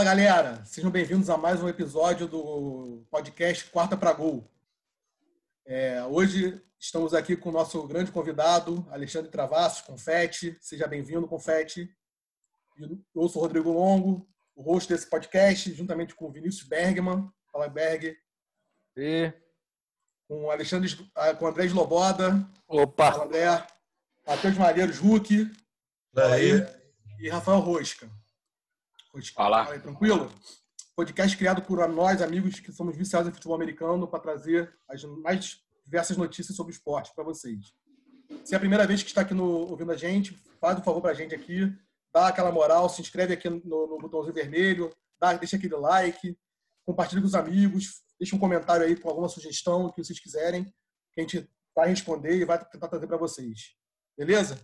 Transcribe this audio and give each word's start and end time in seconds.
Fala 0.00 0.14
galera, 0.16 0.64
sejam 0.64 0.90
bem-vindos 0.90 1.28
a 1.28 1.36
mais 1.36 1.62
um 1.62 1.68
episódio 1.68 2.26
do 2.26 3.04
podcast 3.10 3.66
Quarta 3.66 3.98
para 3.98 4.14
Gol. 4.14 4.50
É, 5.66 6.02
hoje 6.04 6.58
estamos 6.78 7.12
aqui 7.12 7.36
com 7.36 7.50
o 7.50 7.52
nosso 7.52 7.86
grande 7.86 8.10
convidado, 8.10 8.86
Alexandre 8.90 9.30
Travassos, 9.30 9.82
Confete. 9.82 10.56
Seja 10.58 10.86
bem-vindo, 10.86 11.28
Confete. 11.28 11.94
Eu 13.14 13.28
sou 13.28 13.42
Rodrigo 13.42 13.70
Longo, 13.70 14.26
o 14.56 14.62
host 14.62 14.90
desse 14.90 15.06
podcast, 15.06 15.70
juntamente 15.74 16.14
com 16.14 16.28
o 16.28 16.32
Vinícius 16.32 16.66
Bergman. 16.66 17.30
Fala, 17.52 17.68
Berg. 17.68 18.16
E... 18.96 19.30
Com 20.26 20.46
o 20.46 20.50
Alexandre, 20.50 20.88
ah, 21.14 21.34
com 21.34 21.44
o 21.44 21.48
André 21.48 21.66
Sloboda. 21.66 22.48
Opa! 22.66 23.12
Fala, 23.12 23.24
André. 23.26 23.66
Matheus 24.26 24.56
Malheiros, 24.56 24.96
Hulk. 24.96 25.52
E 27.18 27.28
Rafael 27.28 27.60
Rosca. 27.60 28.10
Fala. 29.34 29.64
Fala 29.64 29.74
aí, 29.74 29.80
tranquilo? 29.80 30.32
Podcast 30.94 31.36
criado 31.36 31.62
por 31.62 31.86
nós, 31.88 32.22
amigos 32.22 32.60
que 32.60 32.70
somos 32.70 32.96
viciados 32.96 33.28
em 33.28 33.32
futebol 33.32 33.56
americano, 33.56 34.06
para 34.06 34.20
trazer 34.20 34.72
as 34.88 35.02
mais 35.04 35.60
diversas 35.84 36.16
notícias 36.16 36.56
sobre 36.56 36.72
o 36.72 36.74
esporte 36.74 37.12
para 37.14 37.24
vocês. 37.24 37.74
Se 38.44 38.54
é 38.54 38.56
a 38.56 38.60
primeira 38.60 38.86
vez 38.86 39.02
que 39.02 39.08
está 39.08 39.22
aqui 39.22 39.34
no, 39.34 39.68
ouvindo 39.68 39.90
a 39.90 39.96
gente, 39.96 40.40
faz 40.60 40.78
um 40.78 40.82
favor 40.82 41.00
para 41.00 41.10
a 41.10 41.14
gente 41.14 41.34
aqui, 41.34 41.76
dá 42.14 42.28
aquela 42.28 42.52
moral, 42.52 42.88
se 42.88 43.00
inscreve 43.00 43.34
aqui 43.34 43.50
no, 43.50 43.60
no 43.64 43.98
botãozinho 43.98 44.32
vermelho, 44.32 44.94
dá, 45.18 45.32
deixa 45.32 45.56
aquele 45.56 45.74
like, 45.74 46.38
compartilha 46.86 47.20
com 47.20 47.26
os 47.26 47.34
amigos, 47.34 48.02
deixa 48.18 48.36
um 48.36 48.38
comentário 48.38 48.86
aí 48.86 48.96
com 48.96 49.08
alguma 49.08 49.28
sugestão 49.28 49.90
que 49.90 50.04
vocês 50.04 50.20
quiserem, 50.20 50.64
que 51.12 51.20
a 51.20 51.22
gente 51.22 51.50
vai 51.74 51.88
responder 51.88 52.36
e 52.36 52.44
vai 52.44 52.64
tentar 52.64 52.86
trazer 52.86 53.08
para 53.08 53.16
vocês. 53.16 53.74
Beleza? 54.16 54.56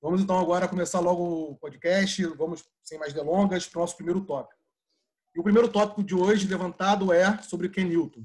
Vamos 0.00 0.22
então 0.22 0.38
agora 0.38 0.68
começar 0.68 1.00
logo 1.00 1.50
o 1.50 1.56
podcast, 1.56 2.24
vamos 2.36 2.64
sem 2.84 2.98
mais 2.98 3.12
delongas 3.12 3.66
para 3.66 3.78
o 3.78 3.82
nosso 3.82 3.96
primeiro 3.96 4.20
tópico. 4.20 4.60
E 5.34 5.40
o 5.40 5.42
primeiro 5.42 5.68
tópico 5.68 6.04
de 6.04 6.14
hoje 6.14 6.46
levantado 6.46 7.12
é 7.12 7.36
sobre 7.42 7.68
Ken 7.68 7.84
Newton 7.84 8.24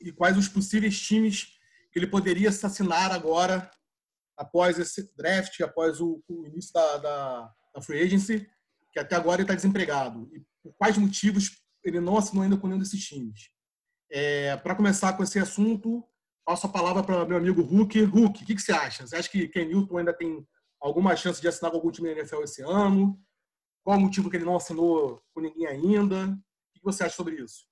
e 0.00 0.12
quais 0.12 0.36
os 0.36 0.48
possíveis 0.48 1.00
times 1.00 1.56
que 1.90 1.98
ele 1.98 2.06
poderia 2.06 2.50
assassinar 2.50 3.10
agora 3.10 3.68
após 4.36 4.78
esse 4.78 5.12
draft, 5.16 5.60
após 5.60 6.00
o, 6.00 6.22
o 6.28 6.46
início 6.46 6.72
da, 6.72 6.96
da, 6.98 7.54
da, 7.74 7.82
free 7.82 8.02
agency, 8.02 8.48
que 8.92 9.00
até 9.00 9.16
agora 9.16 9.36
ele 9.36 9.42
está 9.42 9.54
desempregado. 9.54 10.30
E 10.32 10.44
por 10.62 10.72
quais 10.76 10.96
motivos 10.96 11.62
ele 11.82 12.00
não 12.00 12.16
assinou 12.16 12.44
ainda 12.44 12.56
com 12.56 12.66
nenhum 12.68 12.78
desses 12.78 13.04
times. 13.04 13.50
É, 14.10 14.56
para 14.58 14.74
começar 14.74 15.14
com 15.14 15.22
esse 15.22 15.38
assunto, 15.38 16.04
passo 16.44 16.66
a 16.66 16.70
palavra 16.70 17.02
para 17.02 17.24
meu 17.24 17.38
amigo 17.38 17.62
Hulk. 17.62 18.02
Hulk, 18.02 18.42
o 18.42 18.46
que, 18.46 18.54
que, 18.54 18.62
você 18.62 18.72
acha? 18.72 19.06
Você 19.06 19.16
acha 19.16 19.28
que 19.28 19.48
Ken 19.48 19.64
Newton 19.64 19.98
ainda 19.98 20.12
tem 20.12 20.46
alguma 20.86 21.16
chance 21.16 21.40
de 21.40 21.48
assinar 21.48 21.70
com 21.70 21.76
algum 21.76 21.90
time 21.90 22.08
da 22.08 22.20
NFL 22.20 22.42
esse 22.42 22.62
ano? 22.62 23.18
Qual 23.84 23.98
o 23.98 24.00
motivo 24.00 24.30
que 24.30 24.36
ele 24.36 24.44
não 24.44 24.56
assinou 24.56 25.20
com 25.34 25.40
ninguém 25.40 25.66
ainda? 25.66 26.26
O 26.26 26.72
que, 26.74 26.82
você 26.82 27.04
acha 27.04 27.16
sobre 27.16 27.36
isso? 27.36 27.64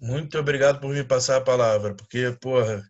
Muito 0.00 0.38
obrigado 0.38 0.80
por 0.80 0.90
me 0.90 1.02
passar 1.02 1.38
a 1.38 1.44
palavra, 1.44 1.94
porque, 1.94 2.30
porra, 2.40 2.82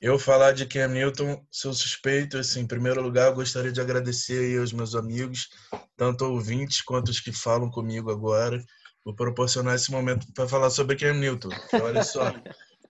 eu 0.00 0.18
falar 0.18 0.52
de 0.52 0.66
Cam 0.66 0.88
Newton, 0.88 1.44
sou 1.50 1.72
suspeito, 1.72 2.38
assim, 2.38 2.60
em 2.60 2.66
primeiro 2.66 3.02
lugar, 3.02 3.32
gostaria 3.32 3.72
de 3.72 3.80
agradecer 3.80 4.38
aí 4.38 4.58
aos 4.58 4.72
meus 4.72 4.94
amigos, 4.94 5.48
tanto 5.96 6.26
ouvintes 6.26 6.82
quanto 6.82 7.08
os 7.08 7.20
que 7.20 7.32
falam 7.32 7.70
comigo 7.70 8.10
agora, 8.10 8.62
por 9.02 9.14
proporcionar 9.14 9.74
esse 9.74 9.90
momento 9.90 10.26
para 10.32 10.46
falar 10.46 10.70
sobre 10.70 10.96
Cam 10.96 11.14
Newton. 11.14 11.48
Olha 11.82 12.04
só, 12.04 12.32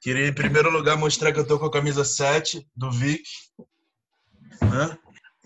queria 0.01 0.27
em 0.27 0.35
primeiro 0.35 0.71
lugar 0.71 0.97
mostrar 0.99 1.33
que 1.33 1.39
eu 1.39 1.47
tô 1.47 1.59
com 1.59 1.67
a 1.67 1.73
camisa 1.73 2.05
7 2.05 2.67
do 2.77 2.91
Vic. 2.91 3.25
Né? 4.61 4.99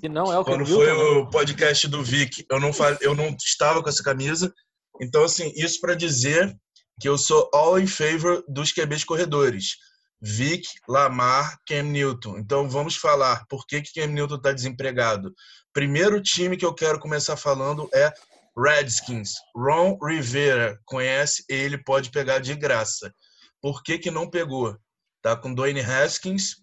E 0.02 0.08
não 0.08 0.32
é 0.32 0.38
o 0.38 0.44
Quando 0.44 0.64
foi 0.64 0.90
o 0.90 1.28
podcast 1.28 1.88
do 1.88 2.02
Vic, 2.02 2.44
eu 2.50 2.60
não, 2.60 2.70
eu 3.00 3.14
não 3.14 3.36
estava 3.44 3.82
com 3.82 3.88
essa 3.88 4.02
camisa. 4.02 4.52
Então, 5.00 5.24
assim, 5.24 5.52
isso 5.56 5.80
para 5.80 5.94
dizer 5.94 6.56
que 7.00 7.08
eu 7.08 7.16
sou 7.16 7.48
all 7.52 7.78
in 7.78 7.86
favor 7.86 8.44
dos 8.48 8.72
QBs 8.72 9.04
corredores. 9.04 9.76
Vic, 10.20 10.66
Lamar, 10.88 11.56
Cam 11.66 11.84
Newton. 11.84 12.38
Então 12.38 12.68
vamos 12.68 12.96
falar 12.96 13.44
por 13.48 13.66
que, 13.66 13.80
que 13.80 14.00
Cam 14.00 14.08
Newton 14.08 14.36
está 14.36 14.52
desempregado. 14.52 15.32
Primeiro 15.72 16.20
time 16.20 16.56
que 16.56 16.64
eu 16.64 16.74
quero 16.74 16.98
começar 16.98 17.36
falando 17.36 17.88
é 17.94 18.12
Redskins. 18.56 19.34
Ron 19.54 19.96
Rivera 20.02 20.78
conhece, 20.84 21.44
ele 21.48 21.78
pode 21.78 22.10
pegar 22.10 22.40
de 22.40 22.54
graça. 22.54 23.14
Por 23.60 23.82
que, 23.82 23.98
que 23.98 24.10
não 24.10 24.28
pegou? 24.28 24.76
Tá 25.22 25.36
com 25.36 25.54
Dwayne 25.54 25.80
Haskins 25.80 26.56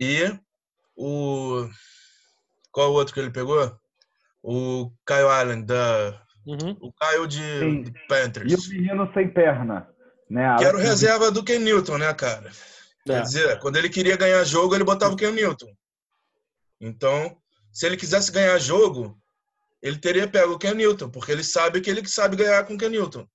e 0.00 0.36
o 0.96 1.68
qual 2.72 2.90
o 2.90 2.94
outro 2.94 3.14
que 3.14 3.20
ele 3.20 3.30
pegou? 3.30 3.76
O 4.42 4.90
Kyle 5.06 5.28
Allen 5.28 5.64
da 5.64 6.20
uhum. 6.46 6.76
o 6.80 6.92
Kyle 6.92 7.26
de, 7.26 7.82
de 7.82 8.06
Panthers. 8.08 8.50
E 8.50 8.54
o 8.54 8.74
menino 8.74 9.10
sem 9.12 9.32
perna, 9.32 9.88
né? 10.28 10.56
Que 10.58 10.64
era 10.64 10.76
o 10.76 10.80
reserva 10.80 11.30
do 11.30 11.44
Ken 11.44 11.58
Newton, 11.58 11.98
né, 11.98 12.12
cara? 12.14 12.50
É. 13.08 13.12
Quer 13.12 13.22
dizer, 13.22 13.58
quando 13.60 13.76
ele 13.76 13.88
queria 13.88 14.16
ganhar 14.16 14.42
jogo, 14.44 14.74
ele 14.74 14.84
botava 14.84 15.14
o 15.14 15.16
Ken 15.16 15.32
Newton. 15.32 15.72
Então, 16.80 17.36
se 17.72 17.86
ele 17.86 17.96
quisesse 17.96 18.32
ganhar 18.32 18.58
jogo, 18.58 19.18
ele 19.82 19.98
teria 19.98 20.28
pego 20.28 20.54
o 20.54 20.58
Ken 20.58 20.74
Newton, 20.74 21.10
porque 21.10 21.32
ele 21.32 21.44
sabe 21.44 21.80
que 21.80 21.90
ele 21.90 22.06
sabe 22.06 22.36
ganhar 22.36 22.64
com 22.64 22.74
o 22.74 22.78
Ken 22.78 22.88
Newton. 22.88 23.26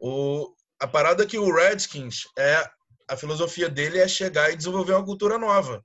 O, 0.00 0.54
a 0.80 0.86
parada 0.86 1.24
é 1.24 1.26
que 1.26 1.38
o 1.38 1.52
Redskins 1.52 2.24
é 2.38 2.68
a 3.08 3.16
filosofia 3.16 3.68
dele 3.68 3.98
é 3.98 4.06
chegar 4.06 4.50
e 4.50 4.56
desenvolver 4.56 4.92
uma 4.92 5.04
cultura 5.04 5.38
nova. 5.38 5.82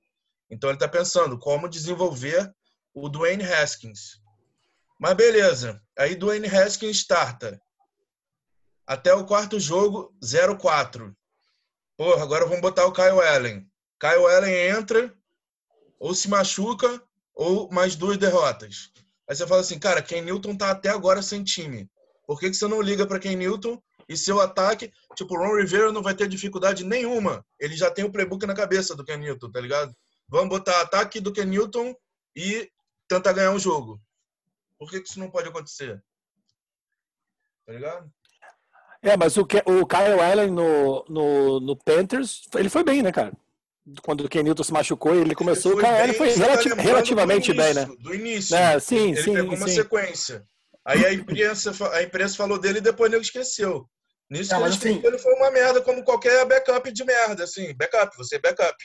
Então 0.50 0.70
ele 0.70 0.76
está 0.76 0.88
pensando 0.88 1.38
como 1.38 1.68
desenvolver 1.68 2.52
o 2.92 3.08
Dwayne 3.08 3.44
Haskins. 3.44 4.20
Mas 4.98 5.14
beleza, 5.14 5.82
aí 5.98 6.14
Dwayne 6.14 6.46
Haskins 6.46 6.98
starta. 6.98 7.60
Até 8.86 9.14
o 9.14 9.24
quarto 9.24 9.58
jogo, 9.58 10.14
0-4. 10.22 11.14
Porra, 11.96 12.22
agora 12.22 12.44
vamos 12.44 12.60
botar 12.60 12.86
o 12.86 12.92
Kyle 12.92 13.20
Allen. 13.20 13.66
Kyle 13.98 14.26
Allen 14.26 14.54
entra, 14.68 15.12
ou 15.98 16.14
se 16.14 16.28
machuca, 16.28 17.02
ou 17.34 17.70
mais 17.70 17.96
duas 17.96 18.18
derrotas. 18.18 18.90
Aí 19.28 19.34
você 19.34 19.46
fala 19.46 19.60
assim, 19.62 19.78
cara, 19.78 20.02
Ken 20.02 20.20
Newton 20.20 20.56
tá 20.56 20.70
até 20.70 20.90
agora 20.90 21.22
sem 21.22 21.42
time. 21.42 21.88
Por 22.26 22.38
que, 22.38 22.50
que 22.50 22.56
você 22.56 22.66
não 22.66 22.80
liga 22.80 23.06
para 23.06 23.18
Ken 23.18 23.36
Newton 23.36 23.80
e 24.08 24.16
seu 24.16 24.40
ataque? 24.40 24.92
Tipo, 25.16 25.34
o 25.34 25.38
Ron 25.38 25.56
Rivera 25.56 25.92
não 25.92 26.02
vai 26.02 26.14
ter 26.14 26.28
dificuldade 26.28 26.84
nenhuma. 26.84 27.44
Ele 27.58 27.76
já 27.76 27.90
tem 27.90 28.04
o 28.04 28.12
playbook 28.12 28.46
na 28.46 28.54
cabeça 28.54 28.94
do 28.94 29.04
Ken 29.04 29.16
Newton, 29.16 29.50
tá 29.50 29.60
ligado? 29.60 29.94
Vamos 30.28 30.48
botar 30.48 30.80
ataque 30.80 31.20
do 31.20 31.32
Ken 31.32 31.44
Newton 31.44 31.94
e 32.36 32.70
tentar 33.08 33.32
ganhar 33.32 33.50
um 33.50 33.58
jogo. 33.58 34.00
Por 34.78 34.90
que, 34.90 35.00
que 35.00 35.08
isso 35.08 35.20
não 35.20 35.30
pode 35.30 35.48
acontecer? 35.48 36.02
Tá 37.66 37.72
ligado? 37.72 38.10
É, 39.02 39.16
mas 39.16 39.36
o, 39.36 39.42
o 39.42 39.86
Kyle 39.86 40.20
Allen 40.20 40.50
no, 40.50 41.04
no, 41.08 41.60
no 41.60 41.76
Panthers, 41.76 42.42
ele 42.54 42.70
foi 42.70 42.82
bem, 42.82 43.02
né, 43.02 43.12
cara? 43.12 43.32
Quando 44.02 44.24
o 44.24 44.28
Ken 44.28 44.42
Newton 44.42 44.62
se 44.62 44.72
machucou, 44.72 45.14
ele 45.14 45.34
começou. 45.34 45.72
Ele 45.72 45.82
o 45.82 45.84
Kyle 45.84 45.96
Allen 46.00 46.14
foi 46.14 46.30
relati 46.30 46.68
tá 46.70 46.74
relativamente 46.76 47.50
início, 47.50 47.74
bem, 47.74 47.74
né? 47.74 47.96
Do 48.00 48.14
início. 48.14 48.56
É, 48.56 48.78
sim, 48.80 49.12
ele 49.12 49.22
sim. 49.22 49.34
pegou 49.34 49.54
uma 49.54 49.68
sim. 49.68 49.74
sequência. 49.74 50.46
Aí 50.86 51.04
a 51.04 51.12
imprensa, 51.12 51.72
a 51.92 52.02
imprensa 52.02 52.36
falou 52.36 52.58
dele 52.58 52.78
e 52.78 52.82
depois 52.82 53.12
ele 53.12 53.22
esqueceu. 53.22 53.86
Nisso 54.30 54.54
é, 54.54 54.56
que 54.56 54.64
ele, 54.64 54.74
assim, 54.74 55.06
ele 55.06 55.18
foi 55.18 55.34
uma 55.34 55.50
merda, 55.50 55.82
como 55.82 56.02
qualquer 56.02 56.46
backup 56.46 56.90
de 56.90 57.04
merda, 57.04 57.44
assim. 57.44 57.74
Backup, 57.74 58.16
você 58.16 58.36
é 58.36 58.38
backup. 58.38 58.76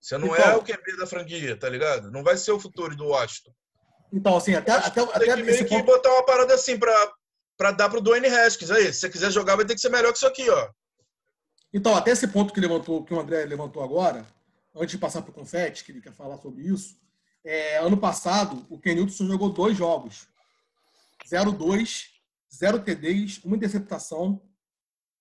Você 0.00 0.16
não 0.16 0.28
então, 0.28 0.50
é 0.52 0.56
o 0.56 0.62
QB 0.62 0.96
da 0.96 1.06
franquia, 1.06 1.56
tá 1.56 1.68
ligado? 1.68 2.10
Não 2.10 2.22
vai 2.22 2.36
ser 2.36 2.52
o 2.52 2.60
futuro 2.60 2.96
do 2.96 3.06
Washington. 3.06 3.52
Então, 4.12 4.36
assim, 4.36 4.54
até. 4.54 4.72
até, 4.72 5.00
até 5.00 5.18
tem 5.18 5.36
que 5.36 5.42
meio 5.42 5.64
que 5.64 5.76
ponto... 5.76 5.86
botar 5.86 6.12
uma 6.12 6.24
parada 6.24 6.54
assim 6.54 6.78
pra, 6.78 7.12
para 7.56 7.72
dar 7.72 7.88
para 7.88 7.98
o 7.98 8.02
Dwayne 8.02 8.28
Haskins. 8.28 8.70
Aí, 8.70 8.92
se 8.92 9.00
você 9.00 9.10
quiser 9.10 9.30
jogar, 9.30 9.56
vai 9.56 9.64
ter 9.64 9.74
que 9.74 9.80
ser 9.80 9.90
melhor 9.90 10.12
que 10.12 10.18
isso 10.18 10.26
aqui, 10.26 10.48
ó. 10.48 10.70
Então, 11.72 11.94
até 11.94 12.12
esse 12.12 12.26
ponto 12.28 12.54
que, 12.54 12.60
levantou, 12.60 13.04
que 13.04 13.12
o 13.12 13.20
André 13.20 13.44
levantou 13.44 13.82
agora, 13.82 14.26
antes 14.74 14.92
de 14.92 14.98
passar 14.98 15.20
para 15.20 15.30
o 15.30 15.34
Confete, 15.34 15.84
que 15.84 15.92
ele 15.92 16.00
quer 16.00 16.12
falar 16.12 16.38
sobre 16.38 16.62
isso, 16.62 16.96
é, 17.44 17.78
ano 17.78 17.96
passado, 17.96 18.66
o 18.70 18.78
Ken 18.78 18.94
Newton 18.94 19.26
jogou 19.26 19.50
dois 19.50 19.76
jogos. 19.76 20.26
0-2, 21.30 22.04
0 22.54 22.80
TDs, 22.80 23.44
uma 23.44 23.56
interceptação, 23.56 24.40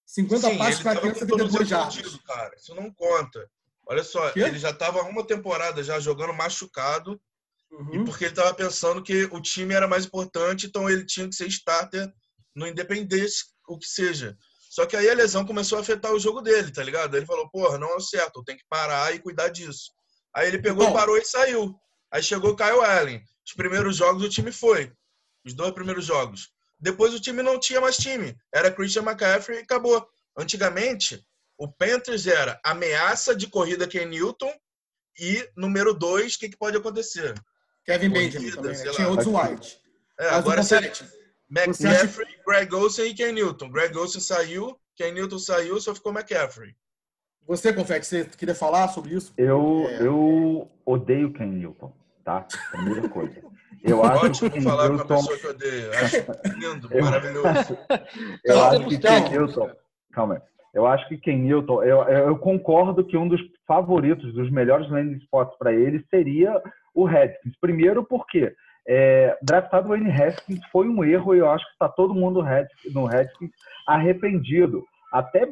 50 0.06 0.50
Sim, 0.50 0.58
passes 0.58 0.82
para 0.82 1.02
372 1.02 1.68
jardas. 1.68 1.98
Isso 2.58 2.74
não 2.74 2.90
conta. 2.92 3.50
Olha 3.90 4.04
só, 4.04 4.30
que? 4.32 4.40
ele 4.40 4.60
já 4.60 4.72
estava 4.72 5.02
uma 5.04 5.26
temporada 5.26 5.82
já 5.84 6.00
jogando 6.00 6.34
machucado, 6.34 7.20
uhum. 7.72 8.02
e 8.02 8.06
porque 8.06 8.26
ele 8.26 8.32
estava 8.32 8.54
pensando 8.54 9.02
que 9.02 9.26
o 9.32 9.42
time 9.42 9.74
era 9.74 9.88
mais 9.88 10.06
importante, 10.06 10.68
então 10.68 10.90
ele 10.90 11.06
tinha 11.06 11.28
que 11.28 11.36
ser 11.36 11.48
starter 11.48 12.12
no 12.56 12.68
Independente, 12.68 13.46
o 13.68 13.78
que 13.78 13.88
seja. 13.88 14.38
Só 14.70 14.86
que 14.86 14.96
aí 14.96 15.10
a 15.10 15.14
lesão 15.14 15.46
começou 15.46 15.78
a 15.78 15.82
afetar 15.82 16.12
o 16.12 16.20
jogo 16.20 16.42
dele, 16.42 16.72
tá 16.72 16.84
ligado? 16.84 17.16
Ele 17.16 17.26
falou, 17.26 17.50
porra, 17.50 17.78
não 17.78 17.90
é 17.90 17.96
o 17.96 18.02
certo, 18.02 18.40
eu 18.40 18.44
tenho 18.44 18.58
que 18.58 18.66
parar 18.70 19.14
e 19.16 19.20
cuidar 19.20 19.50
disso. 19.50 19.92
Aí 20.36 20.48
ele 20.48 20.60
pegou, 20.60 20.88
Bom. 20.88 20.94
parou 20.94 21.18
e 21.18 21.26
saiu. 21.26 21.74
Aí 22.12 22.22
chegou 22.22 22.52
o 22.52 22.56
Kyle 22.56 22.84
Allen. 22.84 23.24
Os 23.46 23.54
primeiros 23.54 23.96
jogos 23.96 24.24
o 24.24 24.30
time 24.30 24.52
foi. 24.52 24.92
Os 25.46 25.54
dois 25.54 25.72
primeiros 25.72 26.06
jogos. 26.06 26.50
Depois 26.80 27.14
o 27.14 27.20
time 27.20 27.42
não 27.42 27.60
tinha 27.60 27.82
mais 27.82 27.98
time. 27.98 28.36
Era 28.54 28.72
Christian 28.72 29.04
McCaffrey 29.04 29.60
e 29.60 29.62
acabou. 29.62 30.08
Antigamente, 30.38 31.26
o 31.58 31.68
Panthers 31.68 32.28
era 32.28 32.60
ameaça 32.64 33.36
de 33.36 33.48
corrida 33.48 33.88
Ken 33.88 34.06
Newton 34.06 34.54
e 35.20 35.50
número 35.56 35.94
dois, 35.94 36.36
o 36.36 36.40
que, 36.40 36.50
que 36.50 36.58
pode 36.58 36.78
acorrer? 36.78 37.34
Kevin 37.84 38.10
Benjamin 38.10 38.52
também, 38.52 38.78
né? 38.78 38.92
Tinha 38.92 39.08
outros 39.08 39.28
White. 39.28 39.80
É, 40.20 40.30
agora, 40.30 40.62
ele, 40.62 40.92
McCaffrey, 41.50 42.28
acha... 42.28 42.44
Greg 42.46 42.76
Olsen 42.76 43.06
e 43.08 43.14
Ken 43.14 43.32
Newton. 43.32 43.70
Greg 43.72 43.98
Olsen 43.98 44.22
saiu, 44.22 44.78
Ken 44.96 45.12
Newton 45.12 45.40
saiu, 45.40 45.80
só 45.80 45.96
ficou 45.96 46.12
McCaffrey. 46.12 46.76
Você, 47.48 47.72
Confete, 47.72 48.06
você 48.06 48.26
queria 48.26 48.54
falar 48.54 48.90
sobre 48.90 49.16
isso? 49.16 49.34
Eu, 49.38 49.86
é... 49.90 50.06
eu 50.06 50.70
odeio 50.86 51.32
Ken 51.32 51.48
Newton, 51.48 51.94
tá? 52.24 52.46
Primeira 52.72 53.08
coisa. 53.10 53.42
Eu 53.84 54.04
acho 54.04 54.26
Ótimo 54.26 54.52
que 54.52 54.60
falar 54.60 54.90
Newton... 54.90 55.06
com 55.06 55.14
uma 55.14 55.22
pessoa 55.22 55.38
que 55.38 55.48
odeio. 55.48 55.94
Acho 55.94 56.18
lindo, 56.58 56.90
eu... 56.92 57.06
maravilhoso. 57.06 57.78
eu 58.44 58.64
acho 58.64 58.88
que 58.88 58.98
Ken 58.98 59.30
Newton... 59.30 59.72
Calma 60.12 60.34
aí. 60.34 60.42
Eu 60.78 60.86
acho 60.86 61.08
que 61.08 61.18
Ken 61.18 61.40
Newton, 61.40 61.82
eu, 61.82 62.04
eu, 62.04 62.38
concordo 62.38 63.04
que 63.04 63.18
um 63.18 63.28
dos 63.28 63.42
favoritos, 63.66 64.32
dos 64.36 64.48
melhores 64.52 64.88
landing 64.92 65.18
spots 65.18 65.58
para 65.58 65.74
ele 65.74 66.06
seria 66.08 66.62
o 66.94 67.04
Redskins. 67.04 67.56
Primeiro 67.60 68.04
porque 68.04 68.54
é, 68.88 69.36
draftado 69.42 69.88
o 69.88 69.90
Wayne 69.90 70.12
Haskins 70.12 70.60
foi 70.72 70.88
um 70.88 71.04
erro 71.04 71.34
e 71.34 71.40
eu 71.40 71.50
acho 71.50 71.66
que 71.66 71.72
está 71.72 71.90
todo 71.90 72.14
mundo 72.14 72.46
no 72.94 73.06
Redskins 73.06 73.50
arrependido. 73.88 74.84
Até 75.12 75.52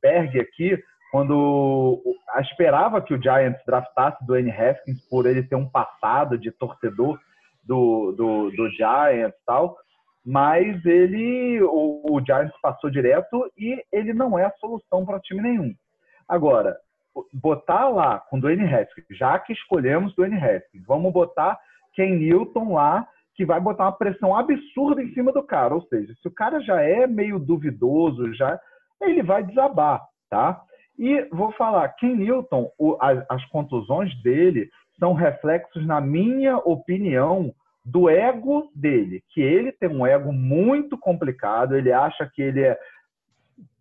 Berg 0.00 0.38
aqui, 0.38 0.80
quando 1.10 2.00
esperava 2.40 3.02
que 3.02 3.12
o 3.12 3.20
Giants 3.20 3.60
draftasse 3.66 4.24
do 4.24 4.34
Wayne 4.34 4.52
Haskins 4.52 5.04
por 5.10 5.26
ele 5.26 5.42
ter 5.42 5.56
um 5.56 5.68
passado 5.68 6.38
de 6.38 6.52
torcedor 6.52 7.18
do, 7.64 8.12
do, 8.12 8.50
do 8.52 8.70
Giants 8.70 9.34
e 9.34 9.44
tal, 9.44 9.76
mas 10.24 10.84
ele, 10.86 11.60
o, 11.62 12.02
o 12.10 12.20
Giants 12.24 12.58
passou 12.62 12.90
direto 12.90 13.50
e 13.58 13.82
ele 13.92 14.14
não 14.14 14.38
é 14.38 14.44
a 14.44 14.54
solução 14.58 15.04
para 15.04 15.20
time 15.20 15.42
nenhum. 15.42 15.74
Agora, 16.26 16.76
botar 17.32 17.88
lá 17.88 18.18
com 18.18 18.40
Dwayne 18.40 18.64
Haskins, 18.64 19.04
já 19.10 19.38
que 19.38 19.52
escolhemos 19.52 20.14
Dwayne 20.14 20.36
Haskins, 20.36 20.84
vamos 20.86 21.12
botar 21.12 21.58
Ken 21.94 22.16
Newton 22.16 22.72
lá, 22.72 23.06
que 23.34 23.44
vai 23.44 23.60
botar 23.60 23.84
uma 23.84 23.92
pressão 23.92 24.34
absurda 24.34 25.02
em 25.02 25.12
cima 25.12 25.32
do 25.32 25.42
cara. 25.42 25.74
Ou 25.74 25.82
seja, 25.82 26.14
se 26.20 26.26
o 26.26 26.30
cara 26.30 26.60
já 26.60 26.80
é 26.80 27.06
meio 27.06 27.38
duvidoso, 27.38 28.32
já 28.34 28.58
ele 29.02 29.22
vai 29.22 29.44
desabar, 29.44 30.00
tá? 30.30 30.60
E 30.98 31.28
vou 31.32 31.52
falar, 31.52 31.88
Ken 31.90 32.14
Newton, 32.14 32.70
o, 32.78 32.96
as, 33.00 33.24
as 33.28 33.44
contusões 33.46 34.14
dele 34.22 34.70
são 34.98 35.12
reflexos, 35.12 35.84
na 35.86 36.00
minha 36.00 36.56
opinião, 36.58 37.52
do 37.84 38.08
ego 38.08 38.70
dele, 38.74 39.22
que 39.28 39.42
ele 39.42 39.70
tem 39.70 39.88
um 39.88 40.06
ego 40.06 40.32
muito 40.32 40.96
complicado, 40.96 41.76
ele 41.76 41.92
acha 41.92 42.28
que 42.32 42.40
ele 42.40 42.62
é 42.62 42.78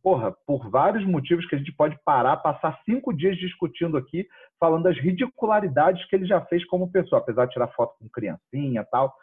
porra, 0.04 0.36
por 0.46 0.70
vários 0.70 1.06
motivos 1.06 1.48
que 1.48 1.56
a 1.56 1.58
gente 1.58 1.72
pode 1.72 1.98
parar, 2.04 2.36
passar 2.38 2.78
cinco 2.84 3.14
dias 3.14 3.38
discutindo 3.38 3.96
aqui, 3.96 4.28
falando 4.60 4.84
das 4.84 4.98
ridicularidades 4.98 6.06
que 6.08 6.16
ele 6.18 6.26
já 6.26 6.42
fez 6.42 6.66
como 6.66 6.92
pessoa, 6.92 7.22
apesar 7.22 7.46
de 7.46 7.54
tirar 7.54 7.70
foto 7.70 7.96
com 7.98 8.10
criancinha 8.10 8.82
e 8.82 8.86
tal. 8.92 9.16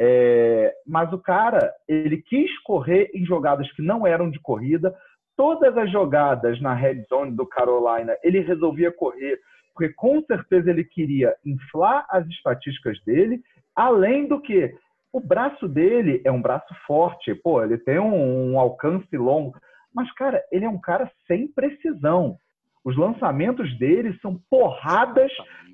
É... 0.00 0.72
mas 0.86 1.12
o 1.12 1.18
cara, 1.18 1.74
ele 1.88 2.22
quis 2.22 2.56
correr 2.60 3.10
em 3.12 3.26
jogadas 3.26 3.70
que 3.72 3.82
não 3.82 4.06
eram 4.06 4.30
de 4.30 4.38
corrida. 4.38 4.94
Todas 5.36 5.76
as 5.76 5.90
jogadas 5.90 6.60
na 6.60 6.72
red 6.72 7.02
zone 7.08 7.32
do 7.32 7.44
Carolina, 7.44 8.16
ele 8.22 8.38
resolvia 8.38 8.92
correr, 8.92 9.40
porque 9.78 9.94
com 9.94 10.20
certeza 10.22 10.70
ele 10.70 10.82
queria 10.82 11.36
inflar 11.46 12.04
as 12.10 12.26
estatísticas 12.26 13.00
dele, 13.04 13.40
além 13.76 14.26
do 14.26 14.40
que 14.40 14.74
o 15.12 15.20
braço 15.20 15.68
dele 15.68 16.20
é 16.24 16.32
um 16.32 16.42
braço 16.42 16.74
forte, 16.84 17.32
pô, 17.32 17.62
ele 17.62 17.78
tem 17.78 17.96
um, 18.00 18.54
um 18.54 18.58
alcance 18.58 19.16
longo. 19.16 19.56
Mas, 19.94 20.12
cara, 20.14 20.42
ele 20.50 20.64
é 20.64 20.68
um 20.68 20.80
cara 20.80 21.08
sem 21.28 21.46
precisão. 21.46 22.36
Os 22.84 22.96
lançamentos 22.96 23.78
dele 23.78 24.18
são 24.20 24.40
porradas 24.50 25.30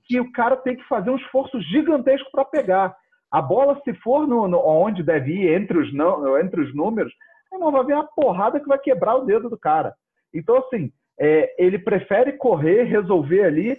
que 0.07 0.21
o 0.21 0.31
cara 0.33 0.57
tem 0.57 0.77
que 0.77 0.87
fazer 0.87 1.09
um 1.09 1.17
esforço 1.17 1.59
gigantesco 1.63 2.31
para 2.31 2.45
pegar. 2.45 2.95
A 3.31 3.41
bola, 3.41 3.81
se 3.85 3.95
for 3.95 4.29
no, 4.29 4.47
no, 4.47 4.59
onde 4.59 5.03
deve 5.03 5.33
ir, 5.33 5.55
entre 5.55 5.79
os, 5.79 5.95
não, 5.95 6.39
entre 6.39 6.61
os 6.61 6.75
números, 6.75 7.13
não 7.51 7.73
vai 7.73 7.85
vir 7.87 7.95
uma 7.95 8.07
porrada 8.07 8.61
que 8.61 8.69
vai 8.69 8.79
quebrar 8.79 9.17
o 9.17 9.25
dedo 9.25 9.49
do 9.49 9.59
cara. 9.59 9.95
Então, 10.33 10.59
assim, 10.59 10.93
é, 11.19 11.55
ele 11.59 11.79
prefere 11.79 12.33
correr, 12.33 12.85
resolver 12.85 13.45
ali, 13.45 13.79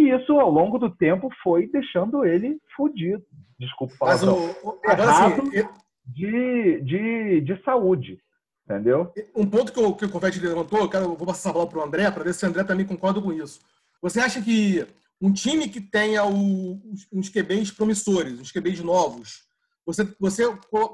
e 0.00 0.10
isso, 0.10 0.32
ao 0.40 0.50
longo 0.50 0.78
do 0.78 0.90
tempo, 0.90 1.28
foi 1.42 1.66
deixando 1.68 2.24
ele 2.24 2.58
fudido. 2.74 3.22
Desculpa. 3.58 3.94
Mas 4.00 4.22
o, 4.22 4.34
o, 4.34 4.80
errado 4.84 5.42
assim, 5.42 5.68
de, 6.06 6.80
de, 6.80 7.40
de 7.42 7.62
saúde. 7.62 8.18
Entendeu? 8.64 9.12
Um 9.36 9.44
ponto 9.44 9.72
que 9.72 9.80
o, 9.80 9.94
que 9.94 10.04
o 10.06 10.10
Confete 10.10 10.40
levantou, 10.40 10.78
eu, 10.78 10.88
quero, 10.88 11.04
eu 11.04 11.16
vou 11.16 11.26
passar 11.26 11.50
a 11.50 11.52
bola 11.52 11.68
para 11.68 11.80
o 11.80 11.82
André, 11.82 12.10
para 12.10 12.24
ver 12.24 12.32
se 12.32 12.44
o 12.44 12.48
André 12.48 12.64
também 12.64 12.86
concorda 12.86 13.20
com 13.20 13.32
isso. 13.32 13.60
Você 14.00 14.20
acha 14.20 14.40
que 14.40 14.86
um 15.20 15.32
time 15.32 15.68
que 15.68 15.80
tenha 15.80 16.24
o, 16.24 16.80
uns 17.12 17.28
QBs 17.28 17.72
promissores, 17.72 18.40
uns 18.40 18.52
QBs 18.52 18.80
novos, 18.80 19.42
você, 19.84 20.04
você, 20.18 20.44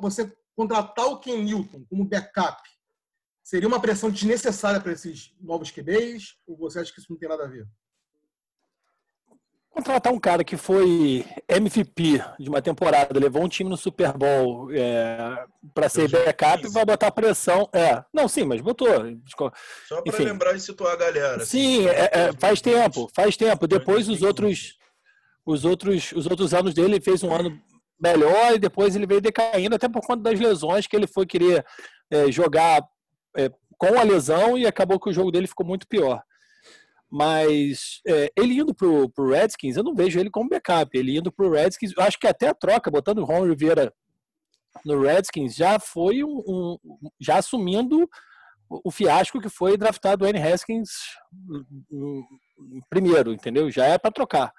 você 0.01 0.33
contratar 0.57 1.07
o 1.07 1.21
Ken 1.21 1.45
Newton 1.45 1.85
como 1.89 2.05
backup, 2.05 2.61
seria 3.45 3.69
uma 3.69 3.81
pressão 3.81 4.11
desnecessária 4.11 4.81
para 4.81 4.93
esses 4.93 5.33
novos 5.41 5.71
QBs? 5.71 6.35
Ou 6.47 6.57
você 6.57 6.81
acha 6.81 6.93
que 6.93 6.99
isso 6.99 7.13
não 7.13 7.19
tem 7.19 7.29
nada 7.29 7.45
a 7.45 7.49
ver? 7.49 7.69
Contratar 9.77 10.11
um 10.11 10.19
cara 10.19 10.43
que 10.43 10.57
foi 10.57 11.23
MVP 11.47 12.25
de 12.41 12.49
uma 12.49 12.63
temporada, 12.63 13.21
levou 13.21 13.45
um 13.45 13.49
time 13.49 13.69
no 13.69 13.77
Super 13.77 14.17
Bowl 14.17 14.73
é, 14.73 15.45
para 15.75 15.87
ser 15.91 16.09
backup, 16.09 16.67
vai 16.69 16.83
botar 16.83 17.11
pressão. 17.11 17.69
É, 17.75 18.03
não, 18.11 18.27
sim, 18.27 18.45
mas 18.45 18.63
botou. 18.63 18.89
Só 19.87 20.01
para 20.01 20.25
lembrar 20.25 20.57
e 20.57 20.61
situar 20.61 20.95
a 20.95 20.97
galera. 20.97 21.45
Sim, 21.45 21.87
assim, 21.87 21.89
é, 21.89 22.11
é, 22.11 22.33
faz 22.39 22.63
tempo, 22.63 23.11
faz 23.15 23.37
tempo. 23.37 23.67
Depois 23.67 24.09
os 24.09 24.23
outros, 24.23 24.79
os 25.45 25.67
outros, 25.67 26.11
os 26.13 26.27
outros 26.27 26.55
anos 26.55 26.73
dele 26.73 26.95
ele 26.95 27.01
fez 27.03 27.23
um 27.23 27.35
ano 27.35 27.61
melhor 28.01 28.55
e 28.55 28.59
depois 28.59 28.97
ele 28.97 29.07
veio 29.07 29.21
decaindo 29.21 29.77
até 29.77 29.91
por 29.91 30.01
conta 30.01 30.23
das 30.23 30.41
lesões 30.41 30.87
que 30.87 30.97
ele 30.97 31.07
foi 31.07 31.27
querer 31.27 31.63
é, 32.11 32.33
jogar 32.33 32.83
é, 33.37 33.51
com 33.77 33.99
a 33.99 34.03
lesão 34.03 34.57
e 34.57 34.67
acabou 34.67 34.99
que 34.99 35.11
o 35.11 35.13
jogo 35.13 35.31
dele 35.31 35.47
ficou 35.47 35.67
muito 35.67 35.87
pior. 35.87 36.23
Mas 37.11 38.01
é, 38.07 38.31
ele 38.37 38.59
indo 38.59 38.75
pro, 38.75 39.09
pro 39.11 39.31
Redskins, 39.31 39.77
eu 39.77 39.85
não 39.85 39.95
vejo 39.95 40.19
ele 40.19 40.31
como 40.31 40.49
backup. 40.49 40.97
Ele 40.97 41.17
indo 41.17 41.31
pro 41.31 41.51
Redskins, 41.51 41.93
eu 41.97 42.03
acho 42.03 42.19
que 42.19 42.27
até 42.27 42.49
a 42.49 42.55
troca, 42.55 42.91
botando 42.91 43.19
o 43.19 43.25
Ron 43.25 43.47
Rivera 43.47 43.93
no 44.85 45.01
Redskins, 45.03 45.55
já 45.55 45.79
foi 45.79 46.23
um, 46.25 46.43
um 46.47 46.79
já 47.21 47.39
assumindo 47.39 48.09
o 48.69 48.91
fiasco 48.91 49.41
que 49.41 49.49
foi 49.49 49.77
draftado 49.77 50.25
o 50.25 50.29
N. 50.29 50.43
Haskins 50.43 50.91
primeiro, 52.91 53.33
entendeu? 53.33 53.71
Já 53.71 53.87
é 53.87 53.99
para 53.99 54.11
trocar. 54.11 54.53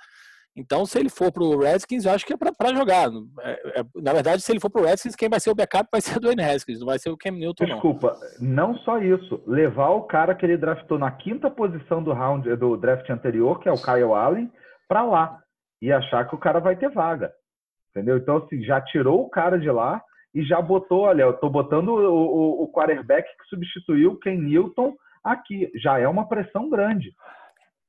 Então, 0.58 0.88
se 0.88 0.98
ele 0.98 1.10
for 1.10 1.32
para 1.32 1.44
o 1.44 1.60
Redskins, 1.60 2.04
eu 2.04 2.12
acho 2.12 2.26
que 2.26 2.34
é 2.34 2.38
para 2.38 2.74
jogar. 2.74 3.10
É, 3.42 3.80
é, 3.80 3.84
na 4.02 4.12
verdade, 4.12 4.42
se 4.42 4.52
ele 4.52 4.60
for 4.60 4.72
para 4.72 4.82
o 4.82 4.86
Redskins, 4.86 5.16
quem 5.16 5.30
vai 5.30 5.40
ser 5.40 5.52
o 5.52 5.56
backup 5.56 5.88
vai 5.92 6.02
ser 6.02 6.18
o 6.18 6.20
Dwayne 6.20 6.44
Haskins, 6.44 6.80
não 6.80 6.88
vai 6.88 6.98
ser 6.98 7.12
o 7.12 7.18
Cam 7.18 7.32
Newton, 7.32 7.66
Desculpa, 7.66 8.18
não. 8.42 8.70
não 8.70 8.78
só 8.80 8.98
isso. 8.98 9.40
Levar 9.46 9.90
o 9.90 10.02
cara 10.04 10.34
que 10.34 10.44
ele 10.44 10.58
draftou 10.58 10.98
na 10.98 11.12
quinta 11.12 11.52
posição 11.52 12.02
do 12.02 12.12
round 12.12 12.56
do 12.56 12.76
draft 12.76 13.08
anterior, 13.12 13.60
que 13.60 13.70
é 13.70 13.72
o 13.72 13.82
Kyle 13.82 14.14
Allen, 14.14 14.52
para 14.88 15.04
lá. 15.04 15.40
E 15.80 15.92
achar 15.92 16.28
que 16.28 16.34
o 16.34 16.40
cara 16.40 16.60
vai 16.60 16.76
ter 16.76 16.90
vaga. 16.90 17.32
Entendeu? 17.92 18.18
Então, 18.18 18.38
assim, 18.38 18.64
já 18.64 18.82
tirou 18.82 19.22
o 19.22 19.30
cara 19.30 19.60
de 19.60 19.70
lá 19.70 20.02
e 20.34 20.44
já 20.44 20.60
botou, 20.60 21.02
olha, 21.02 21.22
eu 21.22 21.34
tô 21.34 21.52
botando 21.52 21.90
o, 21.90 22.00
o, 22.00 22.64
o 22.64 22.72
quarterback 22.72 23.28
que 23.28 23.48
substituiu 23.48 24.14
o 24.14 24.20
Ken 24.20 24.38
Newton 24.38 24.96
aqui. 25.24 25.72
Já 25.76 26.00
é 26.00 26.08
uma 26.08 26.28
pressão 26.28 26.68
grande. 26.68 27.14